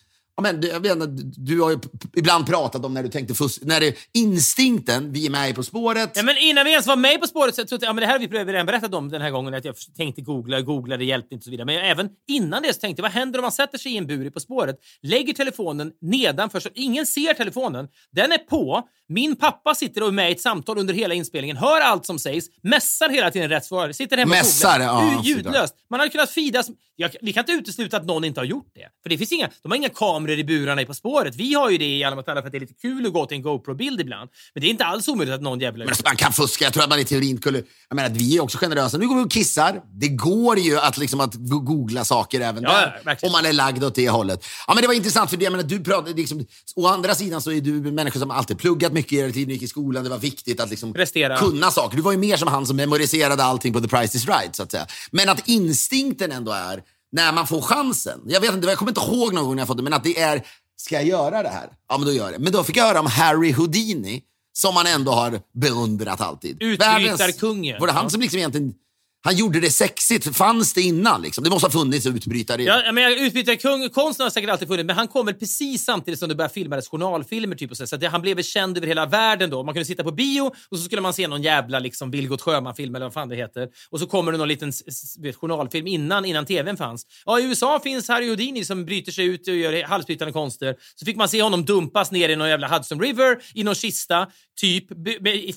men, 0.41 0.61
jag 0.61 0.79
vet 0.79 0.91
inte, 0.91 1.07
du 1.37 1.61
har 1.61 1.69
ju 1.69 1.79
ibland 2.15 2.47
pratat 2.47 2.85
om 2.85 2.93
när 2.93 3.03
du 3.03 3.09
tänkte 3.09 3.33
fusk, 3.33 3.61
när 3.63 3.79
det, 3.79 3.95
instinkten, 4.13 5.13
vi 5.13 5.25
är 5.25 5.29
med 5.29 5.55
På 5.55 5.63
spåret. 5.63 6.11
Ja, 6.15 6.23
men 6.23 6.37
innan 6.37 6.65
vi 6.65 6.71
ens 6.71 6.87
var 6.87 6.95
med 6.95 7.21
På 7.21 7.27
spåret 7.27 7.55
så 7.55 7.65
trodde 7.65 7.85
jag, 7.85 7.89
ja, 7.89 7.93
men 7.93 8.01
det 8.01 8.07
här 8.07 8.19
har 8.19 8.45
vi 8.45 8.51
redan 8.51 8.65
berättat 8.65 8.93
om 8.93 9.09
den 9.09 9.21
här 9.21 9.31
gången, 9.31 9.53
att 9.53 9.65
jag 9.65 9.75
tänkte 9.97 10.21
googla, 10.21 10.61
googla, 10.61 10.97
det 10.97 11.05
hjälpte 11.05 11.33
inte 11.33 11.41
och 11.41 11.43
så 11.43 11.51
vidare. 11.51 11.65
Men 11.65 11.77
även 11.77 12.09
innan 12.27 12.61
det 12.61 12.73
så 12.73 12.79
tänkte 12.79 13.01
jag, 13.01 13.03
vad 13.03 13.11
händer 13.11 13.39
om 13.39 13.43
man 13.43 13.51
sätter 13.51 13.77
sig 13.77 13.93
i 13.93 13.97
en 13.97 14.07
bur 14.07 14.29
På 14.29 14.39
spåret, 14.39 14.75
lägger 15.01 15.33
telefonen 15.33 15.91
nedanför 16.01 16.59
så 16.59 16.69
ingen 16.73 17.05
ser 17.05 17.33
telefonen, 17.33 17.87
den 18.11 18.31
är 18.31 18.37
på, 18.37 18.87
min 19.09 19.35
pappa 19.35 19.75
sitter 19.75 20.01
och 20.01 20.07
är 20.07 20.11
med 20.11 20.29
i 20.29 20.31
ett 20.31 20.41
samtal 20.41 20.77
under 20.77 20.93
hela 20.93 21.13
inspelningen, 21.13 21.57
hör 21.57 21.81
allt 21.81 22.05
som 22.05 22.19
sägs, 22.19 22.45
mässar 22.61 23.09
hela 23.09 23.31
tiden 23.31 23.49
rätt 23.49 23.65
svar, 23.65 23.91
sitter 23.91 24.17
hemma 24.17 24.29
mässar, 24.29 24.79
och 24.79 24.85
googlar. 24.85 25.13
Ja, 25.13 25.21
ljudlöst. 25.23 25.75
Man 25.89 25.99
hade 25.99 26.11
kunnat 26.11 26.29
fidas. 26.29 26.69
Jag, 26.95 27.11
vi 27.21 27.33
kan 27.33 27.41
inte 27.41 27.51
utesluta 27.51 27.97
att 27.97 28.05
någon 28.05 28.23
inte 28.23 28.39
har 28.39 28.45
gjort 28.45 28.71
det. 28.75 28.87
För 29.03 29.09
det 29.09 29.17
finns 29.17 29.31
inga, 29.31 29.49
de 29.61 29.71
har 29.71 29.75
inga 29.77 29.89
kameror 29.89 30.28
i 30.37 30.43
burarna 30.43 30.81
i 30.81 30.85
På 30.85 30.93
spåret. 30.93 31.35
Vi 31.35 31.53
har 31.53 31.69
ju 31.69 31.77
det 31.77 31.97
i 31.97 32.03
alla 32.03 32.15
fall 32.15 32.23
för 32.25 32.35
att 32.35 32.51
det 32.51 32.57
är 32.57 32.59
lite 32.59 32.73
kul 32.73 33.05
att 33.05 33.13
gå 33.13 33.25
till 33.25 33.37
en 33.37 33.43
GoPro-bild 33.43 34.01
ibland. 34.01 34.29
Men 34.53 34.61
det 34.61 34.67
är 34.67 34.69
inte 34.69 34.85
alls 34.85 35.07
omöjligt 35.07 35.35
att 35.35 35.41
någon 35.41 35.59
jävla... 35.59 35.85
Men 35.85 35.93
man 36.05 36.15
kan 36.15 36.33
fuska. 36.33 36.65
Jag 36.65 36.73
tror 36.73 36.83
att 36.83 36.89
man 36.89 36.99
i 36.99 37.05
teorin 37.05 37.37
skulle... 37.37 37.57
Jag 37.89 37.95
menar, 37.95 38.09
att 38.09 38.17
vi 38.17 38.37
är 38.37 38.41
också 38.41 38.57
generösa. 38.57 38.97
Nu 38.97 39.07
går 39.07 39.15
vi 39.15 39.23
och 39.23 39.31
kissar. 39.31 39.81
Det 39.99 40.07
går 40.07 40.59
ju 40.59 40.79
att, 40.79 40.97
liksom, 40.97 41.19
att 41.19 41.35
googla 41.35 42.05
saker 42.05 42.41
även 42.41 42.63
ja, 42.63 42.71
där. 42.71 43.01
Ja, 43.05 43.15
om 43.21 43.31
man 43.31 43.45
är 43.45 43.53
lagd 43.53 43.83
åt 43.83 43.95
det 43.95 44.09
hållet. 44.09 44.45
Ja, 44.67 44.73
men 44.73 44.81
det 44.81 44.87
var 44.87 44.93
intressant 44.93 45.29
för 45.29 45.37
det. 45.37 45.43
Jag 45.43 45.51
menar, 45.51 45.63
du 45.63 45.83
pratade, 45.83 46.13
liksom, 46.13 46.45
å 46.75 46.87
andra 46.87 47.15
sidan 47.15 47.41
så 47.41 47.51
är 47.51 47.61
du 47.61 47.77
en 47.77 47.95
människa 47.95 48.19
som 48.19 48.31
alltid 48.31 48.59
pluggat 48.59 48.93
mycket 48.93 49.19
hela 49.19 49.33
tiden, 49.33 49.53
gick 49.53 49.63
i 49.63 49.67
skolan. 49.67 50.03
Det 50.03 50.09
var 50.09 50.17
viktigt 50.17 50.59
att 50.59 50.69
liksom, 50.69 50.93
kunna 51.39 51.71
saker. 51.71 51.97
Du 51.97 52.01
var 52.03 52.11
ju 52.11 52.17
mer 52.17 52.37
som 52.37 52.47
han 52.47 52.65
som 52.65 52.75
memoriserade 52.75 53.43
allting 53.43 53.73
på 53.73 53.81
The 53.81 53.87
Price 53.87 54.17
is 54.17 54.27
Right, 54.27 54.55
så 54.55 54.63
att 54.63 54.71
säga. 54.71 54.87
Men 55.11 55.29
att 55.29 55.47
instinkten 55.47 56.31
ändå 56.31 56.51
är 56.51 56.83
när 57.11 57.31
man 57.31 57.47
får 57.47 57.61
chansen. 57.61 58.21
Jag 58.25 58.41
vet 58.41 58.53
inte, 58.53 58.67
jag 58.67 58.77
kommer 58.77 58.91
inte 58.91 59.01
ihåg 59.01 59.33
någon 59.33 59.43
gång 59.45 59.55
när 59.55 59.61
jag 59.61 59.67
fått 59.67 59.77
det, 59.77 59.83
men 59.83 59.93
att 59.93 60.03
det 60.03 60.19
är, 60.19 60.45
ska 60.75 60.95
jag 60.95 61.05
göra 61.05 61.43
det 61.43 61.49
här? 61.49 61.69
Ja, 61.89 61.97
men 61.97 62.07
då 62.07 62.13
gör 62.13 62.23
jag 62.23 62.33
det. 62.33 62.39
Men 62.39 62.53
då 62.53 62.63
fick 62.63 62.77
jag 62.77 62.85
höra 62.85 62.99
om 62.99 63.05
Harry 63.05 63.51
Houdini, 63.51 64.23
som 64.53 64.73
man 64.73 64.87
ändå 64.87 65.11
har 65.11 65.41
beundrat 65.53 66.21
alltid. 66.21 66.57
Utbrytarkungen. 66.63 67.79
Var 67.79 67.87
det 67.87 67.93
han 67.93 68.09
som 68.09 68.21
liksom 68.21 68.37
egentligen 68.37 68.73
han 69.21 69.35
gjorde 69.35 69.59
det 69.59 69.71
sexigt. 69.71 70.35
Fanns 70.35 70.73
det 70.73 70.81
innan? 70.81 71.21
Liksom? 71.21 71.43
Det 71.43 71.49
måste 71.49 71.65
ha 71.65 71.71
funnits 71.71 72.05
utbrytare 72.05 72.63
Ja, 72.63 72.91
men 72.91 73.13
utbrytarkung, 73.13 73.89
konsten 73.89 74.23
har 74.23 74.31
säkert 74.31 74.49
alltid 74.49 74.67
funnits, 74.67 74.87
men 74.87 74.95
han 74.95 75.07
kom 75.07 75.25
väl 75.25 75.35
precis 75.35 75.85
samtidigt 75.85 76.19
som 76.19 76.29
det 76.29 76.35
började 76.35 76.53
filmades 76.53 76.87
journalfilmer. 76.87 77.55
Typ, 77.55 77.71
och 77.71 77.77
så, 77.77 77.87
så 77.87 77.97
det, 77.97 78.07
han 78.07 78.21
blev 78.21 78.35
väl 78.35 78.45
känd 78.45 78.77
över 78.77 78.87
hela 78.87 79.05
världen 79.05 79.49
då. 79.49 79.63
Man 79.63 79.73
kunde 79.73 79.85
sitta 79.85 80.03
på 80.03 80.11
bio 80.11 80.41
och 80.69 80.77
så 80.77 80.83
skulle 80.83 81.01
man 81.01 81.13
se 81.13 81.27
någon 81.27 81.41
jävla 81.41 81.79
liksom, 81.79 82.11
Vilgot 82.11 82.41
Sjöman-film 82.41 82.95
eller 82.95 83.05
vad 83.05 83.13
fan 83.13 83.29
det 83.29 83.35
heter. 83.35 83.67
Och 83.89 83.99
så 83.99 84.07
kommer 84.07 84.31
det 84.31 84.37
någon 84.37 84.47
liten 84.47 84.71
vet, 85.19 85.35
journalfilm 85.35 85.87
innan, 85.87 86.25
innan 86.25 86.45
tvn 86.45 86.77
fanns. 86.77 87.05
Ja, 87.25 87.39
i 87.39 87.43
USA 87.43 87.79
finns 87.83 88.07
Harry 88.07 88.29
Houdini 88.29 88.65
som 88.65 88.85
bryter 88.85 89.11
sig 89.11 89.25
ut 89.25 89.47
och 89.47 89.55
gör 89.55 89.83
halsbrytande 89.83 90.31
konster. 90.31 90.75
Så 90.95 91.05
fick 91.05 91.17
man 91.17 91.29
se 91.29 91.41
honom 91.41 91.65
dumpas 91.65 92.11
ner 92.11 92.29
i 92.29 92.35
någon 92.35 92.49
jävla 92.49 92.67
Hudson 92.67 93.01
River 93.01 93.37
i 93.53 93.63
någon 93.63 93.75
kista, 93.75 94.27
typ, 94.61 94.85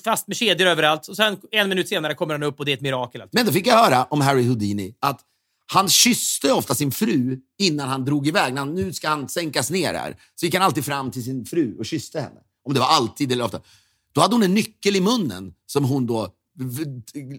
fast 0.03 0.27
med 0.27 0.37
kedjor 0.37 0.67
överallt. 0.67 1.07
Och 1.07 1.15
sen 1.15 1.37
en 1.51 1.69
minut 1.69 1.89
senare 1.89 2.13
kommer 2.13 2.33
han 2.33 2.43
upp 2.43 2.59
och 2.59 2.65
det 2.65 2.71
är 2.71 2.73
ett 2.73 2.81
mirakel. 2.81 3.21
Men 3.31 3.52
fick 3.53 3.67
jag 3.67 3.77
höra 3.77 4.03
om 4.03 4.21
Harry 4.21 4.47
Houdini 4.47 4.95
att 4.99 5.21
han 5.65 5.89
kysste 5.89 6.53
ofta 6.53 6.75
sin 6.75 6.91
fru 6.91 7.37
innan 7.59 7.89
han 7.89 8.05
drog 8.05 8.27
iväg. 8.27 8.53
När 8.53 8.61
han, 8.61 8.75
nu 8.75 8.93
ska 8.93 9.09
han 9.09 9.29
sänkas 9.29 9.69
ner 9.71 9.93
här. 9.93 10.17
Så 10.35 10.45
gick 10.45 10.55
han 10.55 10.63
alltid 10.63 10.85
fram 10.85 11.11
till 11.11 11.23
sin 11.23 11.45
fru 11.45 11.75
och 11.79 11.85
kysste 11.85 12.19
henne. 12.21 12.39
Om 12.65 12.73
det 12.73 12.79
var 12.79 12.87
alltid 12.87 13.31
eller 13.31 13.45
ofta. 13.45 13.61
Då 14.13 14.21
hade 14.21 14.35
hon 14.35 14.43
en 14.43 14.53
nyckel 14.53 14.95
i 14.95 15.01
munnen 15.01 15.53
som 15.65 15.85
hon 15.85 16.07
då 16.07 16.33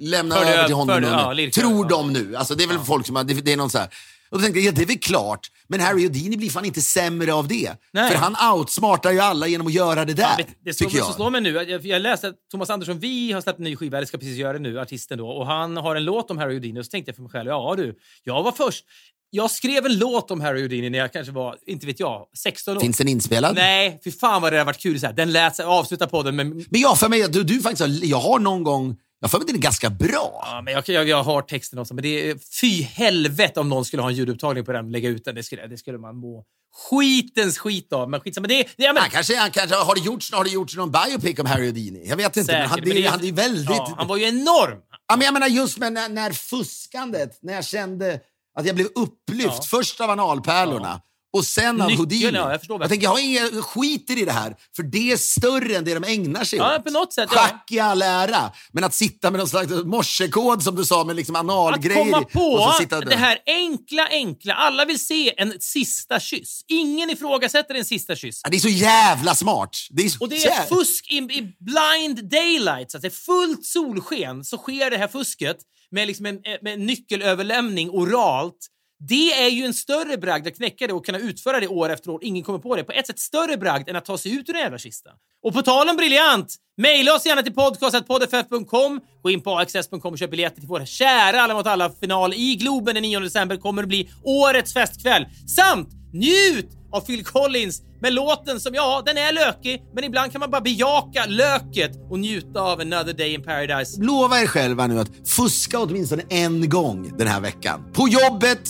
lämnade 0.00 0.54
över 0.54 0.66
till 0.66 0.74
honom. 0.74 1.02
Ja, 1.02 1.50
Tror 1.50 1.88
de 1.88 2.12
nu. 2.12 2.36
Alltså, 2.36 2.54
det 2.54 2.64
är 2.64 2.68
väl 2.68 2.76
ja. 2.76 2.84
folk 2.84 3.06
som 3.06 3.14
det, 3.14 3.34
det 3.34 3.52
är 3.52 3.56
någon 3.56 3.70
så 3.70 3.78
här. 3.78 3.88
Och 4.30 4.38
då 4.38 4.42
tänkte 4.42 4.60
jag, 4.60 4.66
ja, 4.66 4.72
det 4.76 4.82
är 4.82 4.86
väl 4.86 4.98
klart. 4.98 5.50
Men 5.68 5.80
Harry 5.80 6.02
Houdini 6.02 6.36
blir 6.36 6.50
fan 6.50 6.64
inte 6.64 6.80
sämre 6.80 7.34
av 7.34 7.48
det. 7.48 7.72
Nej. 7.92 8.10
För 8.10 8.18
han 8.18 8.54
outsmartar 8.54 9.12
ju 9.12 9.20
alla 9.20 9.46
genom 9.46 9.66
att 9.66 9.72
göra 9.72 10.04
det 10.04 10.14
där. 10.14 10.34
Ja, 10.38 10.44
det 10.64 10.74
slår, 10.74 10.96
jag. 10.96 11.14
slår 11.14 11.30
mig 11.30 11.40
nu. 11.40 11.50
Jag, 11.50 11.86
jag 11.86 12.02
läste 12.02 12.28
att 12.28 12.34
Thomas 12.50 12.70
Andersson, 12.70 12.98
vi 12.98 13.32
har 13.32 13.40
släppt 13.40 13.58
en 13.58 13.64
ny 13.64 13.76
skiva, 13.76 13.96
eller 13.96 14.06
ska 14.06 14.18
precis 14.18 14.36
göra 14.36 14.52
det 14.52 14.58
nu, 14.58 14.80
artisten 14.80 15.18
då. 15.18 15.28
Och 15.28 15.46
han 15.46 15.76
har 15.76 15.96
en 15.96 16.04
låt 16.04 16.30
om 16.30 16.38
Harry 16.38 16.54
Houdini. 16.54 16.80
Och 16.80 16.84
så 16.84 16.90
tänkte 16.90 17.08
jag 17.08 17.16
för 17.16 17.22
mig 17.22 17.30
själv, 17.30 17.48
ja 17.48 17.74
du, 17.76 17.98
jag 18.24 18.42
var 18.42 18.52
först. 18.52 18.84
Jag 19.30 19.50
skrev 19.50 19.86
en 19.86 19.98
låt 19.98 20.30
om 20.30 20.40
Harry 20.40 20.60
Houdini 20.60 20.90
när 20.90 20.98
jag 20.98 21.12
kanske 21.12 21.32
var, 21.32 21.56
inte 21.66 21.86
vet 21.86 22.00
jag, 22.00 22.26
16 22.38 22.76
år. 22.76 22.80
Finns 22.80 22.96
den 22.96 23.08
inspelad? 23.08 23.54
Nej, 23.54 24.00
fy 24.04 24.10
fan 24.10 24.42
vad 24.42 24.52
det 24.52 24.58
har 24.58 24.64
varit 24.64 24.80
kul. 24.80 25.00
Så 25.00 25.06
här. 25.06 25.12
Den 25.12 25.32
lät 25.32 25.56
sig 25.56 25.64
avsluta 25.64 26.06
podden 26.06 26.36
med... 26.36 26.46
Men 26.46 26.80
jag 26.80 26.98
för 26.98 27.08
mig, 27.08 27.28
du, 27.28 27.44
du 27.44 27.60
faktiskt, 27.60 28.04
jag 28.04 28.20
har 28.20 28.38
någon 28.38 28.64
gång 28.64 28.96
jag 29.24 29.30
för 29.30 29.38
mig 29.38 29.46
den 29.46 29.56
är 29.56 29.60
ganska 29.60 29.90
bra. 29.90 30.42
Ja, 30.46 30.62
men 30.64 30.74
jag, 30.74 30.88
jag, 30.88 31.08
jag 31.08 31.22
har 31.22 31.42
texten 31.42 31.78
också, 31.78 31.94
men 31.94 32.02
det 32.02 32.30
är 32.30 32.38
fy 32.60 32.82
helvete 32.82 33.60
om 33.60 33.68
någon 33.68 33.84
skulle 33.84 34.02
ha 34.02 34.10
en 34.10 34.16
ljudupptagning 34.16 34.64
på 34.64 34.72
den 34.72 34.84
och 34.84 34.90
lägga 34.90 35.08
ut 35.08 35.24
den. 35.24 35.34
Det 35.34 35.42
skulle, 35.42 35.66
det 35.66 35.78
skulle 35.78 35.98
man 35.98 36.16
må 36.16 36.44
skitens 36.90 37.58
skit 37.58 37.92
av. 37.92 38.10
Men 38.10 38.20
skitsamma. 38.20 38.46
Det, 38.46 38.68
det, 38.76 38.92
men... 38.92 38.96
han 38.96 39.10
kanske, 39.10 39.36
han 39.36 39.50
kanske, 39.50 39.76
har, 39.76 39.94
det 39.94 40.00
gjorts, 40.00 40.32
har 40.32 40.44
det 40.44 40.50
gjorts 40.50 40.76
någon 40.76 40.92
biopic 40.92 41.38
om 41.38 41.46
Harry 41.46 41.66
Houdini? 41.66 42.08
Jag 42.08 42.16
vet 42.16 42.36
inte. 42.36 42.52
Säkert, 42.52 42.60
men 42.60 42.70
han, 42.70 42.80
men 42.84 42.96
det, 42.96 43.06
han 43.06 43.24
är 43.24 43.32
väldigt... 43.32 43.76
Ja, 43.76 43.94
han 43.96 44.08
var 44.08 44.16
ju 44.16 44.24
enorm! 44.24 44.78
Ja, 45.08 45.16
men 45.16 45.24
jag 45.24 45.34
menar 45.34 45.46
just 45.46 45.78
med 45.78 45.92
när, 45.92 46.08
när 46.08 46.32
fuskandet, 46.32 47.38
när 47.42 47.54
jag 47.54 47.64
kände 47.64 48.20
att 48.58 48.66
jag 48.66 48.76
blev 48.76 48.86
upplyft, 48.94 49.46
ja. 49.46 49.62
först 49.70 50.00
av 50.00 50.10
analpärlorna 50.10 51.00
ja. 51.04 51.13
Och 51.34 51.44
sen 51.44 51.80
av 51.80 51.90
Houdini. 51.90 52.30
Ja, 52.34 52.58
jag, 52.68 52.80
jag 52.80 52.88
tänker, 52.88 53.04
jag 53.04 53.10
har 53.10 53.18
inga 53.18 53.62
skiter 53.62 54.18
i 54.18 54.24
det 54.24 54.32
här, 54.32 54.56
för 54.76 54.82
det 54.82 55.12
är 55.12 55.16
större 55.16 55.76
än 55.76 55.84
det 55.84 55.94
de 55.94 56.04
ägnar 56.04 56.44
sig 56.44 56.58
ja, 56.58 56.76
åt. 56.76 56.84
På 56.84 56.90
något 56.90 57.12
sätt, 57.12 57.30
Schack 57.30 57.68
i 57.70 57.78
all 57.78 58.02
ära, 58.02 58.52
men 58.72 58.84
att 58.84 58.94
sitta 58.94 59.30
med 59.30 59.38
någon 59.38 59.48
slags 59.48 59.70
morsekod 59.84 60.62
som 60.62 60.76
du 60.76 60.84
sa 60.84 61.04
med 61.04 61.16
liksom 61.16 61.36
analgrejer. 61.36 62.16
Att 62.16 62.32
komma 62.32 62.78
på 62.80 63.00
det 63.00 63.16
här 63.16 63.38
enkla, 63.46 64.08
enkla. 64.10 64.54
Alla 64.54 64.84
vill 64.84 64.98
se 64.98 65.40
en 65.40 65.54
sista 65.60 66.20
kyss. 66.20 66.64
Ingen 66.68 67.10
ifrågasätter 67.10 67.74
en 67.74 67.84
sista 67.84 68.16
kyss. 68.16 68.40
Ja, 68.44 68.50
det 68.50 68.56
är 68.56 68.60
så 68.60 68.68
jävla 68.68 69.34
smart. 69.34 69.76
Det 69.90 70.02
är 70.02 70.08
så 70.08 70.20
och 70.20 70.28
det 70.28 70.36
är 70.36 70.50
jävla... 70.50 70.76
fusk 70.76 71.10
i, 71.10 71.16
i 71.16 71.54
blind 71.60 72.30
daylight. 72.30 72.90
Så 72.90 72.96
att 72.96 73.02
det 73.02 73.08
är 73.08 73.24
fullt 73.24 73.64
solsken 73.64 74.44
så 74.44 74.58
sker 74.58 74.90
det 74.90 74.96
här 74.96 75.08
fusket 75.08 75.56
med, 75.90 76.06
liksom 76.06 76.26
en, 76.26 76.40
med 76.62 76.74
en 76.74 76.86
nyckelöverlämning 76.86 77.90
oralt 77.90 78.70
det 79.08 79.32
är 79.32 79.48
ju 79.48 79.64
en 79.64 79.74
större 79.74 80.16
bragd 80.16 80.46
att 80.46 80.56
knäcka 80.56 80.86
det 80.86 80.92
och 80.92 81.06
kunna 81.06 81.18
utföra 81.18 81.60
det 81.60 81.68
år 81.68 81.88
efter 81.90 82.10
år. 82.10 82.18
Ingen 82.22 82.42
kommer 82.42 82.58
på 82.58 82.76
det. 82.76 82.84
På 82.84 82.92
ett 82.92 83.06
sätt 83.06 83.18
större 83.18 83.56
bragd 83.56 83.88
än 83.88 83.96
att 83.96 84.04
ta 84.04 84.18
sig 84.18 84.32
ut 84.32 84.48
ur 84.48 84.52
den 84.52 84.62
jävla 84.62 84.78
kistan. 84.78 85.12
Och 85.42 85.54
på 85.54 85.62
tal 85.62 85.88
om 85.88 85.96
briljant! 85.96 86.54
Mejla 86.76 87.14
oss 87.14 87.26
gärna 87.26 87.42
till 87.42 87.54
podcastpoddff.com. 87.54 89.00
Gå 89.22 89.30
in 89.30 89.40
på 89.40 89.58
axs.com 89.58 90.00
och 90.12 90.18
köp 90.18 90.30
biljetter 90.30 90.60
till 90.60 90.68
vår 90.68 90.84
kära 90.84 91.42
Alla 91.42 91.54
mot 91.54 91.66
alla-final 91.66 92.34
i 92.34 92.56
Globen 92.56 92.94
den 92.94 93.02
9 93.02 93.20
december. 93.20 93.56
kommer 93.56 93.82
att 93.82 93.88
bli 93.88 94.10
årets 94.22 94.72
festkväll. 94.72 95.26
Samt 95.56 95.88
njut 96.12 96.68
av 96.92 97.00
Phil 97.00 97.24
Collins 97.24 97.82
med 98.00 98.12
låten 98.12 98.60
som, 98.60 98.74
ja, 98.74 99.02
den 99.06 99.18
är 99.18 99.32
lökig, 99.32 99.82
men 99.94 100.04
ibland 100.04 100.32
kan 100.32 100.40
man 100.40 100.50
bara 100.50 100.60
bejaka 100.60 101.26
löket 101.26 101.92
och 102.10 102.18
njuta 102.18 102.60
av 102.60 102.80
another 102.80 103.12
day 103.12 103.34
in 103.34 103.42
paradise. 103.42 104.02
Lova 104.02 104.40
er 104.40 104.46
själva 104.46 104.86
nu 104.86 104.98
att 105.00 105.10
fuska 105.26 105.78
åtminstone 105.78 106.22
en 106.28 106.68
gång 106.68 107.18
den 107.18 107.26
här 107.28 107.40
veckan. 107.40 107.92
På 107.92 108.08
jobbet, 108.08 108.68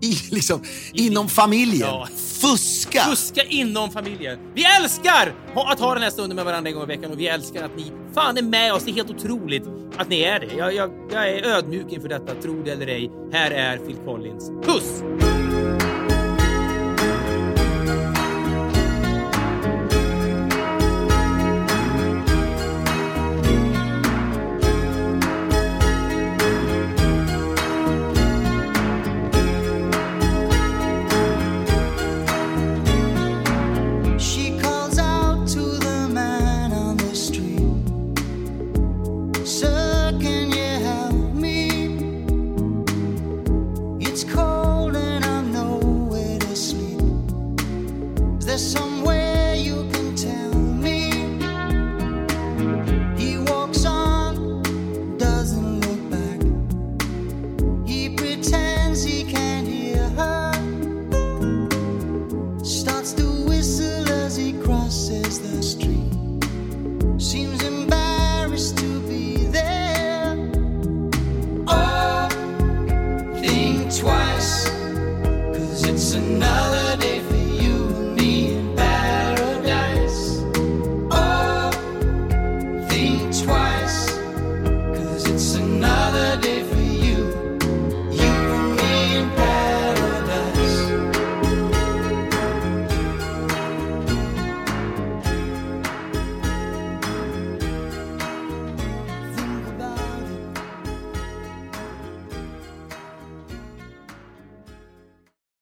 i, 0.00 0.34
liksom, 0.34 0.62
inom 0.92 1.28
familjen. 1.28 1.88
Ja. 1.88 2.08
Fuska! 2.40 3.00
Fuska 3.00 3.42
inom 3.42 3.90
familjen. 3.90 4.38
Vi 4.54 4.64
älskar 4.64 5.34
att 5.54 5.80
ha 5.80 5.94
den 5.94 6.02
här 6.02 6.10
stunden 6.10 6.36
med 6.36 6.44
varandra 6.44 6.68
en 6.68 6.74
gång 6.74 6.84
i 6.84 6.86
veckan 6.86 7.12
och 7.12 7.20
vi 7.20 7.28
älskar 7.28 7.64
att 7.64 7.76
ni 7.76 7.92
fan 8.14 8.38
är 8.38 8.42
med 8.42 8.72
oss. 8.72 8.84
Det 8.84 8.90
är 8.90 8.94
helt 8.94 9.10
otroligt 9.10 9.62
att 9.96 10.08
ni 10.08 10.20
är 10.20 10.40
det. 10.40 10.54
Jag, 10.56 10.74
jag, 10.74 10.90
jag 11.12 11.30
är 11.30 11.44
ödmjuk 11.44 11.92
inför 11.92 12.08
detta, 12.08 12.34
tro 12.42 12.62
det 12.62 12.70
eller 12.70 12.86
ej. 12.86 13.10
Här 13.32 13.50
är 13.50 13.76
Phil 13.76 13.96
Collins. 14.04 14.50
Puss! 14.64 15.02